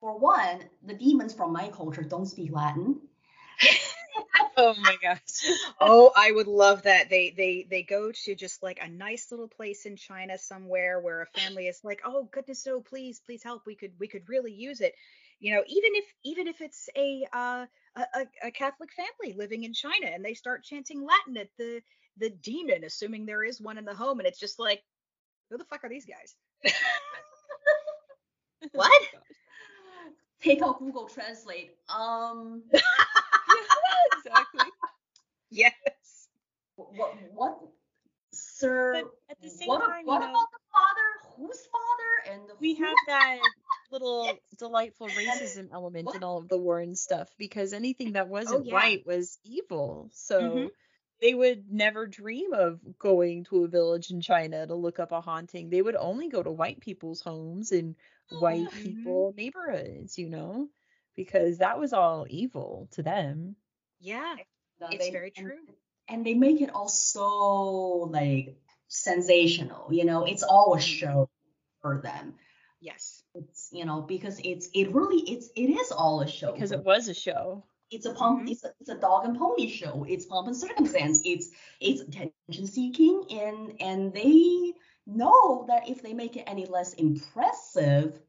For 0.00 0.18
one, 0.18 0.60
the 0.84 0.94
demons 0.94 1.34
from 1.34 1.52
my 1.52 1.68
culture 1.68 2.02
don't 2.02 2.26
speak 2.26 2.52
Latin. 2.52 3.00
oh 4.56 4.74
my 4.78 4.96
gosh. 5.02 5.18
oh, 5.80 6.12
I 6.14 6.30
would 6.30 6.46
love 6.46 6.82
that. 6.82 7.08
They 7.10 7.30
they 7.36 7.66
they 7.68 7.82
go 7.82 8.12
to 8.12 8.34
just 8.34 8.62
like 8.62 8.78
a 8.82 8.88
nice 8.88 9.30
little 9.30 9.48
place 9.48 9.86
in 9.86 9.96
China 9.96 10.38
somewhere 10.38 11.00
where 11.00 11.22
a 11.22 11.26
family 11.26 11.66
is 11.66 11.80
like, 11.82 12.02
"Oh 12.04 12.28
goodness, 12.32 12.66
no, 12.66 12.80
please, 12.80 13.20
please 13.24 13.42
help. 13.42 13.62
We 13.66 13.74
could 13.74 13.92
we 13.98 14.08
could 14.08 14.28
really 14.28 14.52
use 14.52 14.80
it." 14.80 14.94
You 15.40 15.54
know, 15.54 15.62
even 15.66 15.90
if 15.94 16.04
even 16.24 16.46
if 16.46 16.60
it's 16.60 16.88
a 16.96 17.26
uh 17.32 17.66
a, 17.96 18.26
a 18.42 18.50
Catholic 18.50 18.90
family 18.92 19.34
living 19.36 19.64
in 19.64 19.72
China 19.72 20.06
and 20.06 20.24
they 20.24 20.34
start 20.34 20.64
chanting 20.64 21.04
Latin 21.04 21.36
at 21.38 21.48
the 21.58 21.80
the 22.18 22.30
demon, 22.30 22.84
assuming 22.84 23.26
there 23.26 23.44
is 23.44 23.60
one 23.60 23.78
in 23.78 23.84
the 23.84 23.94
home, 23.94 24.18
and 24.20 24.26
it's 24.26 24.40
just 24.40 24.58
like, 24.58 24.82
who 25.50 25.58
the 25.58 25.64
fuck 25.64 25.84
are 25.84 25.88
these 25.88 26.06
guys? 26.06 26.34
what? 28.72 29.02
Take 30.42 30.62
out 30.62 30.78
Google 30.78 31.08
Translate. 31.08 31.72
Um. 31.88 32.62
exactly. 34.16 34.70
Yes. 35.50 35.72
What? 36.76 37.14
What? 37.32 37.58
Sir. 38.32 38.92
But 39.02 39.10
at 39.30 39.40
the 39.40 39.48
same 39.48 39.68
what, 39.68 39.80
time, 39.80 40.04
what 40.04 40.14
you 40.14 40.26
know, 40.26 40.30
about 40.30 40.48
the 40.52 40.58
father? 40.72 41.46
Whose 41.46 41.66
father? 41.66 42.34
And 42.34 42.50
we 42.60 42.74
who- 42.74 42.84
have 42.84 42.94
that 43.08 43.38
little 43.90 44.26
Yes. 44.26 44.36
delightful 44.58 45.08
racism 45.08 45.68
element 45.72 46.06
What? 46.06 46.16
in 46.16 46.24
all 46.24 46.38
of 46.38 46.48
the 46.48 46.58
Warren 46.58 46.94
stuff 46.96 47.28
because 47.38 47.72
anything 47.72 48.12
that 48.12 48.28
wasn't 48.28 48.66
yeah. 48.66 48.74
right 48.74 49.06
was 49.06 49.38
evil. 49.44 50.10
So 50.12 50.40
Mhm. 50.40 50.70
They 51.20 51.34
would 51.34 51.72
never 51.72 52.06
dream 52.06 52.52
of 52.52 52.80
going 52.98 53.44
to 53.44 53.64
a 53.64 53.68
village 53.68 54.10
in 54.10 54.20
China 54.20 54.66
to 54.66 54.74
look 54.74 54.98
up 54.98 55.12
a 55.12 55.20
haunting. 55.20 55.70
They 55.70 55.82
would 55.82 55.96
only 55.96 56.28
go 56.28 56.42
to 56.42 56.50
white 56.50 56.80
people's 56.80 57.20
homes 57.20 57.72
and 57.72 57.94
white 58.30 58.68
Mhm. 58.70 58.82
people 58.82 59.34
neighborhoods, 59.36 60.18
you 60.18 60.28
know, 60.28 60.68
because 61.14 61.58
that 61.58 61.78
was 61.78 61.92
all 61.92 62.26
evil 62.28 62.88
to 62.92 63.02
them. 63.02 63.56
Yeah. 64.00 64.36
Uh, 64.80 64.88
It's 64.90 65.06
they- 65.06 65.10
very 65.12 65.30
true. 65.30 65.58
And 66.08 66.24
they 66.24 66.34
make 66.34 66.60
it 66.60 66.70
all 66.70 66.88
so 66.88 68.08
like 68.12 68.56
sensational. 68.88 69.92
You 69.92 70.04
know, 70.04 70.24
it's 70.24 70.42
all 70.42 70.74
a 70.74 70.80
show 70.80 71.28
for 71.82 72.00
them. 72.00 72.34
Yes. 72.80 73.22
It's 73.34 73.68
you 73.72 73.84
know 73.84 74.02
because 74.02 74.40
it's 74.44 74.68
it 74.72 74.92
really 74.92 75.20
it's 75.32 75.48
it 75.56 75.68
is 75.70 75.90
all 75.92 76.20
a 76.20 76.28
show 76.28 76.52
Because 76.52 76.72
it 76.72 76.84
was 76.84 77.08
a 77.08 77.14
show. 77.14 77.64
It's 77.90 78.06
a 78.06 78.14
pump 78.14 78.42
Mhm. 78.42 78.50
it's 78.50 78.64
a, 78.64 78.72
it's 78.80 78.90
a 78.90 78.94
dog 78.98 79.24
and 79.24 79.38
pony 79.38 79.68
show 79.68 80.04
it's 80.08 80.26
pomp 80.26 80.46
and 80.46 80.56
circumstance 80.56 81.20
it's 81.24 81.50
it's 81.80 82.00
attention 82.00 82.66
seeking 82.66 83.24
and 83.30 83.80
and 83.80 84.12
they 84.12 84.72
know 85.06 85.64
that 85.68 85.88
if 85.88 86.02
they 86.02 86.12
make 86.12 86.36
it 86.36 86.44
any 86.46 86.66
less 86.66 86.94
impressive 86.94 88.20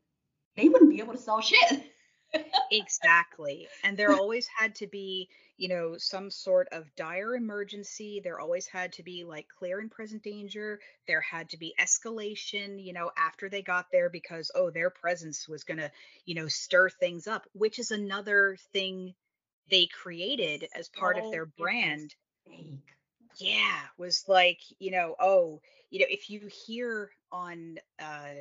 they 0.55 0.69
wouldn't 0.69 0.91
be 0.91 0.99
able 0.99 1.13
to 1.13 1.19
sell 1.19 1.41
shit 1.41 1.83
Exactly. 2.71 3.69
And 3.83 3.97
there 3.97 4.13
always 4.15 4.47
had 4.47 4.75
to 4.75 4.87
be, 4.87 5.29
you 5.57 5.69
know, 5.69 5.97
some 5.97 6.29
sort 6.29 6.67
of 6.71 6.93
dire 6.95 7.35
emergency. 7.35 8.19
There 8.23 8.39
always 8.39 8.67
had 8.67 8.91
to 8.93 9.03
be 9.03 9.23
like 9.23 9.47
clear 9.47 9.79
and 9.79 9.89
present 9.89 10.23
danger. 10.23 10.79
There 11.07 11.21
had 11.21 11.49
to 11.51 11.57
be 11.57 11.73
escalation, 11.79 12.83
you 12.83 12.93
know, 12.93 13.11
after 13.17 13.49
they 13.49 13.61
got 13.61 13.87
there 13.91 14.09
because, 14.09 14.51
oh, 14.55 14.69
their 14.69 14.89
presence 14.89 15.47
was 15.47 15.63
going 15.63 15.77
to, 15.77 15.91
you 16.25 16.35
know, 16.35 16.47
stir 16.47 16.89
things 16.89 17.27
up, 17.27 17.45
which 17.53 17.79
is 17.79 17.91
another 17.91 18.57
thing 18.73 19.13
they 19.69 19.87
created 19.87 20.67
as 20.73 20.89
part 20.89 21.17
of 21.17 21.29
their 21.29 21.45
brand. 21.45 22.15
Yeah, 23.39 23.81
was 23.97 24.23
like, 24.27 24.59
you 24.79 24.91
know, 24.91 25.15
oh, 25.19 25.61
you 25.89 25.99
know, 25.99 26.05
if 26.09 26.29
you 26.29 26.47
hear 26.67 27.11
on 27.31 27.77
uh 27.99 28.33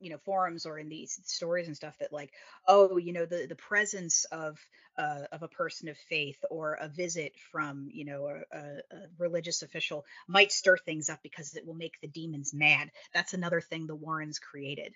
you 0.00 0.10
know 0.10 0.18
forums 0.18 0.66
or 0.66 0.78
in 0.78 0.88
these 0.88 1.18
stories 1.24 1.66
and 1.66 1.74
stuff 1.76 1.96
that 1.98 2.12
like 2.12 2.32
oh 2.68 2.98
you 2.98 3.12
know 3.12 3.26
the 3.26 3.46
the 3.48 3.56
presence 3.56 4.24
of 4.26 4.58
uh, 4.98 5.22
of 5.32 5.42
a 5.42 5.48
person 5.48 5.88
of 5.88 5.96
faith 5.98 6.44
or 6.50 6.74
a 6.74 6.88
visit 6.88 7.32
from 7.50 7.88
you 7.92 8.04
know 8.04 8.26
a, 8.28 8.56
a, 8.56 8.60
a 8.92 9.06
religious 9.18 9.62
official 9.62 10.04
might 10.28 10.52
stir 10.52 10.76
things 10.76 11.08
up 11.08 11.20
because 11.22 11.54
it 11.56 11.66
will 11.66 11.74
make 11.74 11.98
the 12.00 12.06
demons 12.08 12.52
mad 12.54 12.90
that's 13.12 13.32
another 13.34 13.60
thing 13.60 13.86
the 13.86 13.94
warrens 13.96 14.38
created 14.38 14.94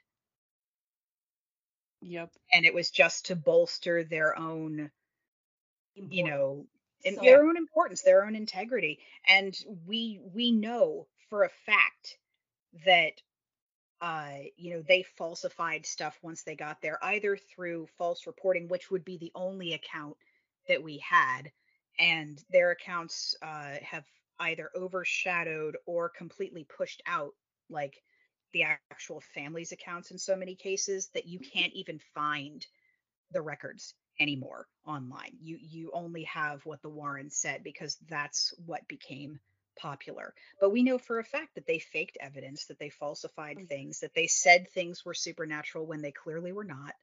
Yep. 2.02 2.32
and 2.52 2.64
it 2.64 2.74
was 2.74 2.90
just 2.90 3.26
to 3.26 3.36
bolster 3.36 4.04
their 4.04 4.38
own 4.38 4.90
you 5.94 6.24
know 6.24 6.66
in 7.04 7.16
So- 7.16 7.20
their 7.22 7.44
own 7.44 7.56
importance, 7.56 8.02
their 8.02 8.24
own 8.24 8.36
integrity. 8.36 9.00
And 9.26 9.56
we 9.86 10.20
we 10.34 10.52
know 10.52 11.08
for 11.28 11.44
a 11.44 11.50
fact 11.66 12.18
that 12.86 13.12
uh 14.00 14.38
you 14.56 14.74
know 14.74 14.82
they 14.82 15.02
falsified 15.02 15.86
stuff 15.86 16.18
once 16.22 16.42
they 16.42 16.56
got 16.56 16.80
there 16.82 16.98
either 17.04 17.36
through 17.36 17.86
false 17.98 18.26
reporting 18.26 18.68
which 18.68 18.90
would 18.90 19.04
be 19.04 19.16
the 19.18 19.32
only 19.34 19.74
account 19.74 20.16
that 20.68 20.82
we 20.82 20.98
had 20.98 21.50
and 21.98 22.42
their 22.50 22.70
accounts 22.70 23.36
uh 23.42 23.76
have 23.82 24.04
either 24.40 24.70
overshadowed 24.76 25.76
or 25.86 26.08
completely 26.08 26.64
pushed 26.76 27.02
out 27.06 27.32
like 27.70 28.02
the 28.52 28.64
actual 28.64 29.20
family's 29.34 29.72
accounts 29.72 30.10
in 30.10 30.18
so 30.18 30.36
many 30.36 30.54
cases 30.54 31.08
that 31.14 31.26
you 31.26 31.38
can't 31.38 31.72
even 31.74 32.00
find 32.14 32.66
the 33.30 33.42
records 33.42 33.94
anymore 34.20 34.68
online. 34.86 35.36
You 35.40 35.58
you 35.60 35.90
only 35.92 36.24
have 36.24 36.64
what 36.66 36.82
the 36.82 36.88
Warrens 36.90 37.36
said 37.36 37.62
because 37.64 37.96
that's 38.08 38.52
what 38.66 38.86
became 38.88 39.40
popular. 39.78 40.34
But 40.60 40.70
we 40.70 40.82
know 40.82 40.98
for 40.98 41.18
a 41.18 41.24
fact 41.24 41.54
that 41.54 41.66
they 41.66 41.78
faked 41.78 42.18
evidence, 42.20 42.66
that 42.66 42.78
they 42.78 42.90
falsified 42.90 43.58
Mhm. 43.58 43.68
things, 43.68 44.00
that 44.00 44.14
they 44.14 44.26
said 44.26 44.68
things 44.68 45.04
were 45.04 45.14
supernatural 45.14 45.86
when 45.86 46.02
they 46.02 46.12
clearly 46.12 46.52
were 46.52 46.64
not. 46.64 46.94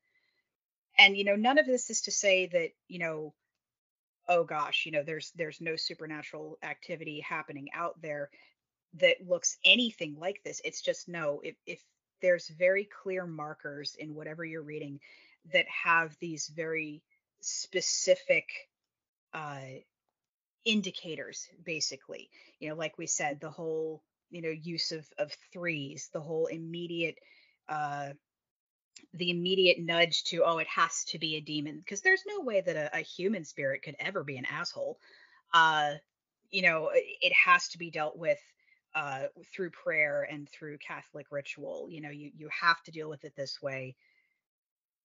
And 0.98 1.18
you 1.18 1.24
know, 1.24 1.36
none 1.36 1.58
of 1.58 1.66
this 1.66 1.90
is 1.90 2.02
to 2.02 2.12
say 2.12 2.48
that, 2.48 2.72
you 2.88 3.00
know, 3.00 3.34
oh 4.28 4.44
gosh, 4.44 4.86
you 4.86 4.92
know, 4.92 5.04
there's 5.04 5.32
there's 5.34 5.62
no 5.62 5.76
supernatural 5.76 6.58
activity 6.64 7.22
happening 7.22 7.70
out 7.74 8.02
there 8.02 8.32
that 8.96 9.28
looks 9.28 9.58
anything 9.66 10.18
like 10.20 10.44
this. 10.44 10.62
It's 10.66 10.82
just 10.82 11.08
no, 11.10 11.42
if 11.44 11.58
if 11.66 11.84
there's 12.22 12.50
very 12.50 12.86
clear 12.86 13.28
markers 13.28 13.96
in 13.96 14.16
whatever 14.16 14.46
you're 14.46 14.64
reading 14.64 15.00
that 15.54 15.66
have 15.68 16.16
these 16.20 16.48
very 16.48 17.04
specific 17.42 18.46
uh 19.34 19.62
indicators 20.66 21.48
basically. 21.64 22.30
You 22.60 22.70
know 22.70 22.76
like 22.76 22.98
we 22.98 23.08
said 23.08 23.40
the 23.40 23.50
whole 23.50 24.04
you 24.30 24.42
know 24.42 24.50
use 24.50 24.92
of 24.92 25.06
of 25.18 25.34
threes 25.54 26.10
the 26.14 26.22
whole 26.22 26.48
immediate 26.48 27.18
uh 27.68 28.10
the 29.14 29.32
immediate 29.32 29.80
nudge 29.80 30.24
to 30.26 30.44
oh 30.46 30.58
it 30.58 30.68
has 30.68 31.04
to 31.06 31.20
be 31.20 31.36
a 31.36 31.42
demon. 31.42 31.80
Because 31.80 32.02
there's 32.02 32.24
no 32.28 32.42
way 32.42 32.62
that 32.62 32.76
a, 32.76 32.98
a 32.98 33.02
human 33.02 33.46
spirit 33.46 33.82
could 33.84 33.96
ever 34.00 34.24
be 34.24 34.38
an 34.38 34.46
asshole. 34.46 35.00
Uh 35.54 35.94
you 36.52 36.62
know 36.62 36.90
it 36.94 37.34
has 37.34 37.68
to 37.70 37.78
be 37.78 37.92
dealt 37.92 38.18
with 38.18 38.40
uh 38.96 39.24
through 39.54 39.70
prayer 39.72 40.28
and 40.30 40.50
through 40.50 40.78
catholic 40.80 41.28
ritual. 41.32 41.88
You 41.90 42.02
know 42.02 42.10
you 42.10 42.32
you 42.36 42.50
have 42.62 42.82
to 42.84 42.92
deal 42.92 43.10
with 43.10 43.24
it 43.24 43.36
this 43.36 43.62
way 43.62 43.96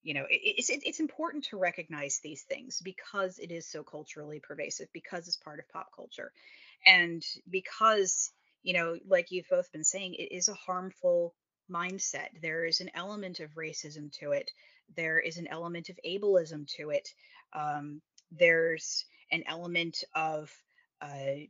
you 0.04 0.14
know 0.14 0.26
it, 0.30 0.40
it's 0.44 0.70
it, 0.70 0.82
it's 0.84 1.00
important 1.00 1.44
to 1.46 1.56
recognize 1.56 2.20
these 2.22 2.42
things 2.42 2.80
because 2.84 3.38
it 3.38 3.50
is 3.50 3.66
so 3.66 3.82
culturally 3.82 4.38
pervasive 4.38 4.88
because 4.92 5.26
it's 5.26 5.36
part 5.38 5.58
of 5.58 5.68
pop 5.70 5.88
culture. 5.96 6.30
And 6.86 7.24
because 7.50 8.30
you 8.62 8.74
know 8.74 8.96
like 9.08 9.32
you've 9.32 9.48
both 9.48 9.72
been 9.72 9.84
saying 9.84 10.14
it 10.14 10.32
is 10.32 10.48
a 10.48 10.54
harmful 10.54 11.34
mindset. 11.70 12.28
There 12.42 12.64
is 12.66 12.80
an 12.80 12.90
element 12.94 13.40
of 13.40 13.54
racism 13.54 14.12
to 14.20 14.32
it. 14.32 14.50
There 14.96 15.18
is 15.18 15.38
an 15.38 15.48
element 15.48 15.88
of 15.88 15.98
ableism 16.06 16.68
to 16.76 16.90
it. 16.90 17.08
Um, 17.54 18.02
there's 18.30 19.06
an 19.32 19.44
element 19.46 20.04
of 20.14 20.52
uh, 21.00 21.46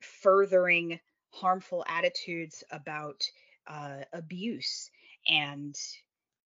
furthering 0.00 0.98
harmful 1.30 1.84
attitudes 1.88 2.64
about 2.70 3.22
uh, 3.66 4.04
abuse 4.12 4.90
and 5.28 5.74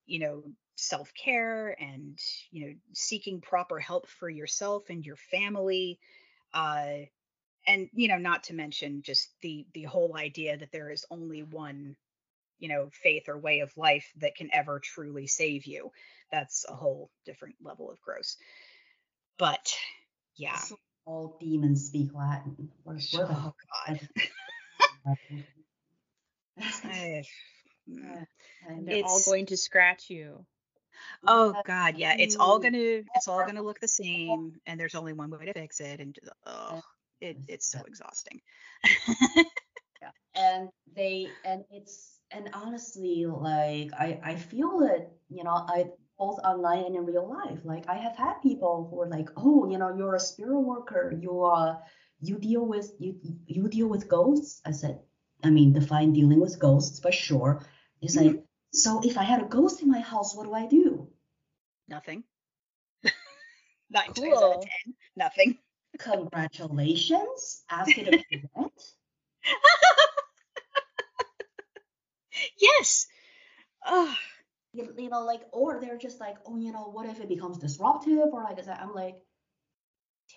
you 0.07 0.19
know 0.19 0.43
self-care 0.79 1.75
and 1.81 2.21
you 2.53 2.65
know 2.67 2.75
seeking 2.93 3.41
proper 3.41 3.81
help 3.81 4.09
for 4.09 4.31
yourself 4.31 4.85
and 4.91 5.05
your 5.05 5.17
family 5.17 5.99
uh 6.55 6.99
and 7.67 7.89
you 7.93 8.07
know 8.07 8.17
not 8.17 8.45
to 8.45 8.55
mention 8.55 9.03
just 9.03 9.29
the 9.43 9.67
the 9.75 9.83
whole 9.83 10.17
idea 10.17 10.57
that 10.57 10.71
there 10.71 10.89
is 10.91 11.05
only 11.11 11.43
one 11.43 11.97
you 12.61 12.69
know 12.69 12.89
faith 12.93 13.25
or 13.29 13.37
way 13.37 13.59
of 13.59 13.77
life 13.77 14.09
that 14.19 14.37
can 14.37 14.49
ever 14.53 14.79
truly 14.79 15.27
save 15.27 15.67
you 15.67 15.91
that's 16.31 16.65
a 16.69 16.75
whole 16.75 17.11
different 17.27 17.57
level 17.61 17.91
of 17.91 18.01
gross 18.01 18.37
but 19.37 19.75
yeah 20.37 20.59
So 20.59 20.77
all 21.07 21.39
demons 21.41 21.87
speak 21.87 22.11
Latin. 22.15 22.69
Where, 22.85 22.99
where 23.13 23.27
the 23.27 23.33
oh 23.33 23.55
god 23.87 24.01
I- 25.07 25.17
mm. 27.91 28.27
And 28.69 28.87
they're 28.87 29.05
all 29.05 29.21
going 29.25 29.47
to 29.47 29.57
scratch 29.57 30.11
you. 30.11 30.45
Oh 31.27 31.55
God, 31.65 31.97
yeah, 31.97 32.15
it's 32.19 32.37
all 32.37 32.59
gonna 32.59 32.79
it's 33.15 33.29
all 33.29 33.45
gonna 33.45 33.63
look 33.63 33.81
the 33.81 33.89
same, 33.89 34.55
and 34.67 34.79
there's 34.79 34.95
only 34.95 35.13
one 35.13 35.31
way 35.31 35.47
to 35.47 35.53
fix 35.53 35.81
it, 35.81 36.01
and 36.01 36.17
oh, 36.47 36.83
it 37.21 37.39
it's 37.49 37.71
so 37.71 37.81
exhausting. 37.87 38.41
and 40.35 40.69
they 40.95 41.29
and 41.45 41.65
it's 41.71 42.21
and 42.31 42.49
honestly 42.53 43.27
like 43.27 43.91
i 43.99 44.19
i 44.23 44.35
feel 44.35 44.81
it 44.83 45.11
you 45.29 45.43
know 45.43 45.65
i 45.69 45.85
both 46.19 46.39
online 46.41 46.85
and 46.85 46.97
in 46.97 47.07
real 47.07 47.29
life 47.29 47.59
like 47.65 47.89
i 47.89 47.95
have 47.95 48.17
had 48.17 48.35
people 48.43 48.89
who 48.91 49.01
are 49.01 49.09
like 49.09 49.29
oh 49.37 49.69
you 49.69 49.79
know 49.79 49.95
you're 49.97 50.15
a 50.15 50.21
spirit 50.21 50.61
worker 50.61 51.13
you 51.21 51.43
are 51.43 51.81
you 52.21 52.39
deal 52.39 52.65
with 52.65 52.93
you 52.99 53.17
you 53.47 53.69
deal 53.69 53.89
with 53.89 54.09
ghosts. 54.09 54.61
I 54.65 54.73
said 54.73 55.01
i 55.45 55.51
mean 55.51 55.73
define 55.73 56.13
dealing 56.13 56.41
with 56.41 56.59
ghosts 56.59 57.01
but 57.01 57.15
sure. 57.15 57.65
It's 58.01 58.15
like 58.15 58.27
mm-hmm. 58.29 58.48
So 58.73 59.01
if 59.05 59.17
i 59.19 59.23
had 59.23 59.43
a 59.43 59.47
ghost 59.47 59.83
in 59.83 59.89
my 59.91 60.01
house 60.01 60.35
what 60.37 60.45
do 60.45 60.55
i 60.55 60.67
do 60.67 61.09
Nothing. 61.91 62.23
Nine 63.91 64.13
times 64.13 64.19
out 64.19 64.35
Cool. 64.35 64.53
of 64.59 64.65
ten, 64.65 64.95
nothing. 65.17 65.59
congratulations 65.99 67.65
ask 67.71 67.97
it 67.97 68.09
a 68.09 68.23
present 68.53 68.73
yes. 72.61 73.07
Oh, 73.87 74.15
you, 74.73 74.93
you 74.99 75.09
know, 75.09 75.25
like, 75.25 75.43
or 75.53 75.81
they're 75.81 75.97
just 75.99 76.21
like, 76.21 76.37
oh, 76.47 76.57
you 76.59 76.73
know, 76.73 76.91
what 76.93 77.07
if 77.09 77.21
it 77.21 77.29
becomes 77.29 77.59
disruptive? 77.59 78.29
Or 78.33 78.43
like, 78.43 78.59
is 78.59 78.67
that, 78.67 78.81
I'm 78.81 78.93
like, 78.95 79.17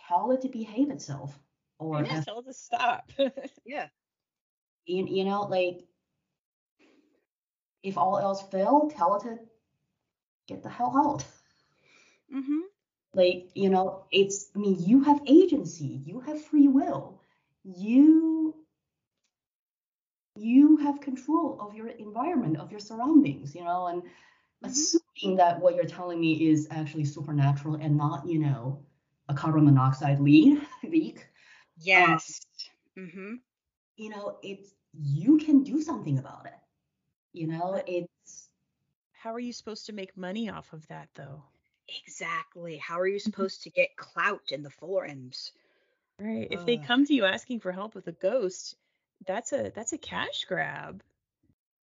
tell 0.07 0.31
it 0.31 0.41
to 0.41 0.49
behave 0.49 0.89
itself. 0.89 1.37
Or, 1.79 2.03
Yeah, 2.03 2.21
tell 2.21 2.39
it 2.39 2.45
to 2.45 2.53
stop. 2.53 3.11
yeah. 3.65 3.87
you, 4.85 5.05
you 5.07 5.25
know, 5.25 5.41
like, 5.41 5.81
if 7.83 7.97
all 7.97 8.17
else 8.17 8.41
fail, 8.49 8.89
tell 8.89 9.15
it 9.15 9.23
to 9.23 9.39
get 10.47 10.63
the 10.63 10.69
hell 10.69 10.93
out. 10.97 11.25
Mm-hmm. 12.33 12.61
Like, 13.13 13.49
you 13.55 13.69
know, 13.69 14.05
it's, 14.11 14.49
I 14.55 14.59
mean, 14.59 14.77
you 14.79 15.03
have 15.03 15.21
agency, 15.27 16.01
you 16.05 16.21
have 16.21 16.41
free 16.41 16.67
will, 16.67 17.21
you, 17.63 18.55
you 20.35 20.77
have 20.77 21.01
control 21.01 21.57
of 21.59 21.75
your 21.75 21.87
environment, 21.87 22.57
of 22.57 22.71
your 22.71 22.79
surroundings, 22.79 23.55
you 23.55 23.63
know, 23.63 23.87
and 23.87 24.03
Mhm. 24.63 24.93
assuming 24.93 25.37
that 25.37 25.59
what 25.61 25.75
you're 25.75 25.85
telling 25.85 26.19
me 26.19 26.49
is 26.49 26.67
actually 26.71 27.05
supernatural 27.05 27.75
and 27.75 27.97
not, 27.97 28.27
you 28.27 28.39
know, 28.39 28.79
a 29.29 29.33
carbon 29.33 29.65
monoxide 29.65 30.19
lead 30.19 30.61
leak, 30.83 31.27
Yes. 31.77 32.41
mm-hmm. 32.97 33.35
you 33.97 34.09
know, 34.09 34.37
it's 34.43 34.75
you 34.93 35.37
can 35.37 35.63
do 35.63 35.81
something 35.81 36.17
about 36.19 36.45
it. 36.47 36.53
You 37.33 37.47
know, 37.47 37.81
it's 37.87 38.49
How 39.13 39.33
are 39.33 39.39
you 39.39 39.53
supposed 39.53 39.85
to 39.87 39.93
make 39.93 40.17
money 40.17 40.49
off 40.49 40.73
of 40.73 40.87
that 40.87 41.09
though? 41.15 41.43
Exactly. 42.05 42.77
How 42.77 42.99
are 42.99 43.07
you 43.07 43.19
supposed 43.27 43.63
to 43.63 43.69
get 43.69 43.95
clout 43.95 44.51
in 44.51 44.63
the 44.63 44.69
forums? 44.69 45.51
Right. 46.19 46.47
If 46.51 46.65
they 46.65 46.77
come 46.77 47.05
to 47.05 47.13
you 47.13 47.25
asking 47.25 47.59
for 47.61 47.71
help 47.71 47.95
with 47.95 48.07
a 48.07 48.11
ghost, 48.11 48.75
that's 49.25 49.53
a 49.53 49.71
that's 49.73 49.93
a 49.93 49.97
cash 49.97 50.45
grab. 50.47 51.03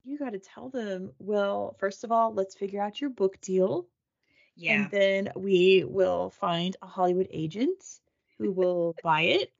You 0.05 0.19
got 0.19 0.31
to 0.33 0.39
tell 0.39 0.69
them, 0.71 1.13
well, 1.19 1.77
first 1.79 2.05
of 2.05 2.13
all, 2.13 2.33
let's 2.33 2.55
figure 2.55 2.81
out 2.81 3.01
your 3.01 3.11
book 3.11 3.41
deal. 3.41 3.87
Yeah. 4.57 4.83
And 4.83 4.91
then 4.91 5.33
we 5.37 5.85
will 5.85 6.31
find 6.31 6.77
a 6.83 6.87
Hollywood 6.87 7.29
agent 7.31 7.83
who 8.39 8.53
will 8.53 8.95
buy 9.03 9.23
it. 9.23 9.53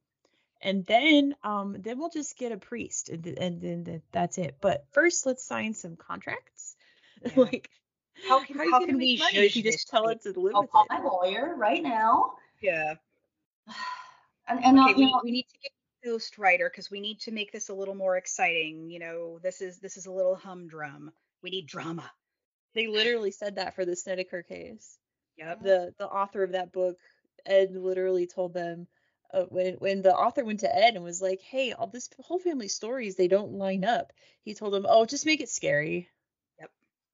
And 0.61 0.85
then 0.85 1.35
um 1.43 1.77
then 1.79 1.99
we'll 1.99 2.09
just 2.09 2.37
get 2.37 2.51
a 2.51 2.57
priest 2.57 3.09
and, 3.09 3.25
and 3.25 3.61
then 3.61 3.85
th- 3.85 4.01
that's 4.11 4.37
it. 4.37 4.57
But 4.61 4.85
first 4.91 5.25
let's 5.25 5.43
sign 5.45 5.73
some 5.73 5.95
contracts. 5.95 6.75
Yeah. 7.35 7.43
like 7.43 7.69
How 8.27 8.39
can 8.45 8.57
you 8.59 8.71
how 8.71 8.85
can 8.85 8.97
we 8.97 9.17
money 9.17 9.37
if 9.45 9.55
you 9.55 9.63
just 9.63 9.89
tell 9.89 10.07
it 10.09 10.21
to 10.23 10.39
live 10.39 10.53
I'll 10.55 10.67
call 10.67 10.83
it? 10.89 10.89
my 10.89 11.01
lawyer 11.01 11.53
right 11.55 11.83
now. 11.83 12.33
Yeah. 12.61 12.95
And 14.47 14.65
and 14.65 14.79
okay, 14.79 14.93
uh, 14.93 14.97
you 14.97 15.05
we, 15.05 15.11
know, 15.11 15.21
we 15.23 15.31
need 15.31 15.45
to 15.51 15.59
get 15.61 15.71
a 16.03 16.07
ghost 16.09 16.39
writer 16.39 16.69
because 16.71 16.89
we 16.89 16.99
need 16.99 17.19
to 17.19 17.31
make 17.31 17.51
this 17.51 17.69
a 17.69 17.73
little 17.73 17.93
more 17.93 18.17
exciting. 18.17 18.89
You 18.89 18.97
know, 18.99 19.39
this 19.43 19.61
is 19.61 19.77
this 19.79 19.95
is 19.95 20.07
a 20.07 20.11
little 20.11 20.33
humdrum. 20.35 21.11
We 21.43 21.51
need 21.51 21.67
drama. 21.67 22.09
They 22.73 22.87
literally 22.87 23.29
said 23.31 23.57
that 23.57 23.75
for 23.75 23.85
the 23.85 23.95
Snedeker 23.95 24.41
case. 24.41 24.97
Yep. 25.37 25.61
the 25.63 25.93
the 25.99 26.07
author 26.07 26.43
of 26.43 26.53
that 26.53 26.71
book 26.71 26.97
ed 27.45 27.75
literally 27.75 28.25
told 28.27 28.53
them 28.53 28.87
uh, 29.33 29.43
when 29.49 29.73
when 29.75 30.01
the 30.01 30.13
author 30.13 30.43
went 30.43 30.59
to 30.61 30.75
ed 30.75 30.95
and 30.95 31.03
was 31.03 31.21
like 31.21 31.41
hey 31.41 31.71
all 31.73 31.87
this 31.87 32.09
whole 32.21 32.39
family 32.39 32.67
stories 32.67 33.15
they 33.15 33.27
don't 33.27 33.53
line 33.53 33.83
up 33.85 34.11
he 34.43 34.53
told 34.53 34.73
him 34.75 34.85
oh 34.87 35.05
just 35.05 35.25
make 35.25 35.41
it 35.41 35.49
scary. 35.49 36.09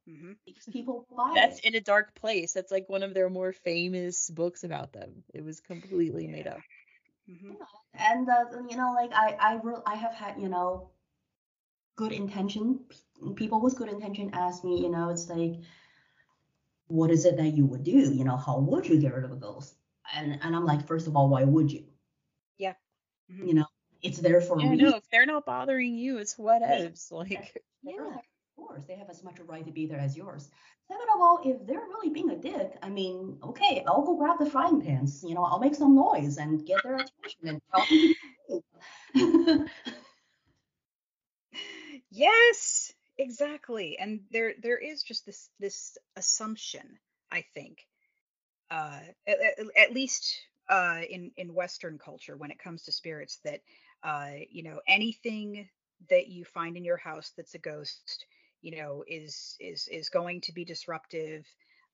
Hmm 0.05 0.33
because 0.45 0.65
people 0.67 1.05
buy 1.15 1.33
that's 1.33 1.59
it. 1.59 1.61
in 1.61 1.75
a 1.75 1.81
dark 1.81 2.15
place. 2.15 2.53
That's 2.53 2.71
like 2.71 2.89
one 2.89 3.03
of 3.03 3.13
their 3.13 3.29
more 3.29 3.51
famous 3.53 4.29
books 4.29 4.63
about 4.63 4.93
them. 4.93 5.23
It 5.33 5.43
was 5.43 5.59
completely 5.61 6.27
made 6.27 6.47
Yeah. 6.47 6.47
up. 6.47 6.63
Hmm 7.27 7.53
and 7.95 8.27
uh, 8.29 8.45
you 8.69 8.77
know 8.77 8.93
like 8.93 9.11
i 9.13 9.35
i 9.39 9.59
re- 9.63 9.81
i 9.85 9.95
have 9.95 10.13
had 10.13 10.39
you 10.39 10.47
know 10.49 10.89
good 11.95 12.11
intention 12.11 12.79
p- 12.89 13.33
people 13.35 13.61
with 13.61 13.75
good 13.77 13.89
intention 13.89 14.29
ask 14.33 14.63
me 14.63 14.81
you 14.81 14.89
know 14.89 15.09
it's 15.09 15.29
like 15.29 15.55
what 16.87 17.11
is 17.11 17.25
it 17.25 17.37
that 17.37 17.49
you 17.49 17.65
would 17.65 17.83
do? 17.83 18.13
You 18.13 18.23
know 18.23 18.37
how 18.37 18.59
would 18.59 18.87
you 18.87 18.99
get 18.99 19.13
rid 19.13 19.23
of 19.25 19.31
a 19.31 19.35
ghost? 19.35 19.75
And 20.15 20.39
and 20.41 20.55
i'm 20.55 20.65
like 20.65 20.87
first 20.87 21.07
of 21.07 21.15
all 21.15 21.29
why 21.29 21.43
would 21.43 21.71
you 21.71 21.83
Mhm. 23.31 23.47
you 23.47 23.53
know 23.53 23.65
it's 24.01 24.19
there 24.19 24.41
for 24.41 24.59
Yeah, 24.59 24.71
reason 24.71 24.85
no, 24.85 24.95
if 24.97 25.09
they're 25.09 25.25
not 25.25 25.45
bothering 25.45 25.95
you, 25.95 26.17
it's 26.17 26.37
what 26.37 26.61
whatevs. 26.61 27.11
Like, 27.11 27.61
yeah 27.83 27.95
of 27.97 28.21
course 28.55 28.83
they 28.87 28.95
have 28.95 29.09
as 29.09 29.23
much 29.23 29.39
a 29.39 29.43
right 29.43 29.65
to 29.65 29.71
be 29.71 29.85
there 29.85 29.99
as 29.99 30.15
yours 30.15 30.49
second 30.87 31.07
of 31.13 31.21
all 31.21 31.39
if 31.43 31.65
they're 31.67 31.79
really 31.79 32.09
being 32.09 32.29
a 32.29 32.35
dick 32.35 32.77
i 32.81 32.89
mean 32.89 33.37
okay 33.43 33.83
i'll 33.87 34.01
go 34.03 34.15
grab 34.15 34.39
the 34.39 34.49
frying 34.49 34.81
pans 34.81 35.23
you 35.27 35.35
know 35.35 35.43
i'll 35.43 35.59
make 35.59 35.75
some 35.75 35.95
noise 35.95 36.37
and 36.37 36.65
get 36.65 36.81
their 36.83 36.95
attention 36.95 37.47
and 37.47 37.61
tell 37.73 37.85
them 39.17 39.65
Yes, 42.09 42.93
exactly. 43.17 43.97
And 43.97 44.21
there 44.31 44.53
there 44.61 44.77
is 44.77 45.03
just 45.03 45.25
this 45.25 45.49
this 45.59 45.97
assumption, 46.15 46.97
I 47.31 47.43
think, 47.53 47.79
uh, 48.71 48.99
at 49.27 49.37
at 49.77 49.93
least 49.93 50.39
uh, 50.69 51.01
in 51.09 51.31
in 51.37 51.53
Western 51.53 51.97
culture, 51.97 52.35
when 52.37 52.51
it 52.51 52.59
comes 52.59 52.83
to 52.83 52.91
spirits, 52.91 53.39
that 53.43 53.61
uh, 54.03 54.31
you 54.49 54.63
know 54.63 54.79
anything 54.87 55.69
that 56.09 56.27
you 56.27 56.45
find 56.45 56.77
in 56.77 56.83
your 56.85 56.97
house 56.97 57.31
that's 57.37 57.55
a 57.55 57.59
ghost, 57.59 58.25
you 58.61 58.75
know, 58.77 59.03
is 59.07 59.55
is 59.59 59.87
is 59.91 60.09
going 60.09 60.41
to 60.41 60.53
be 60.53 60.65
disruptive, 60.65 61.45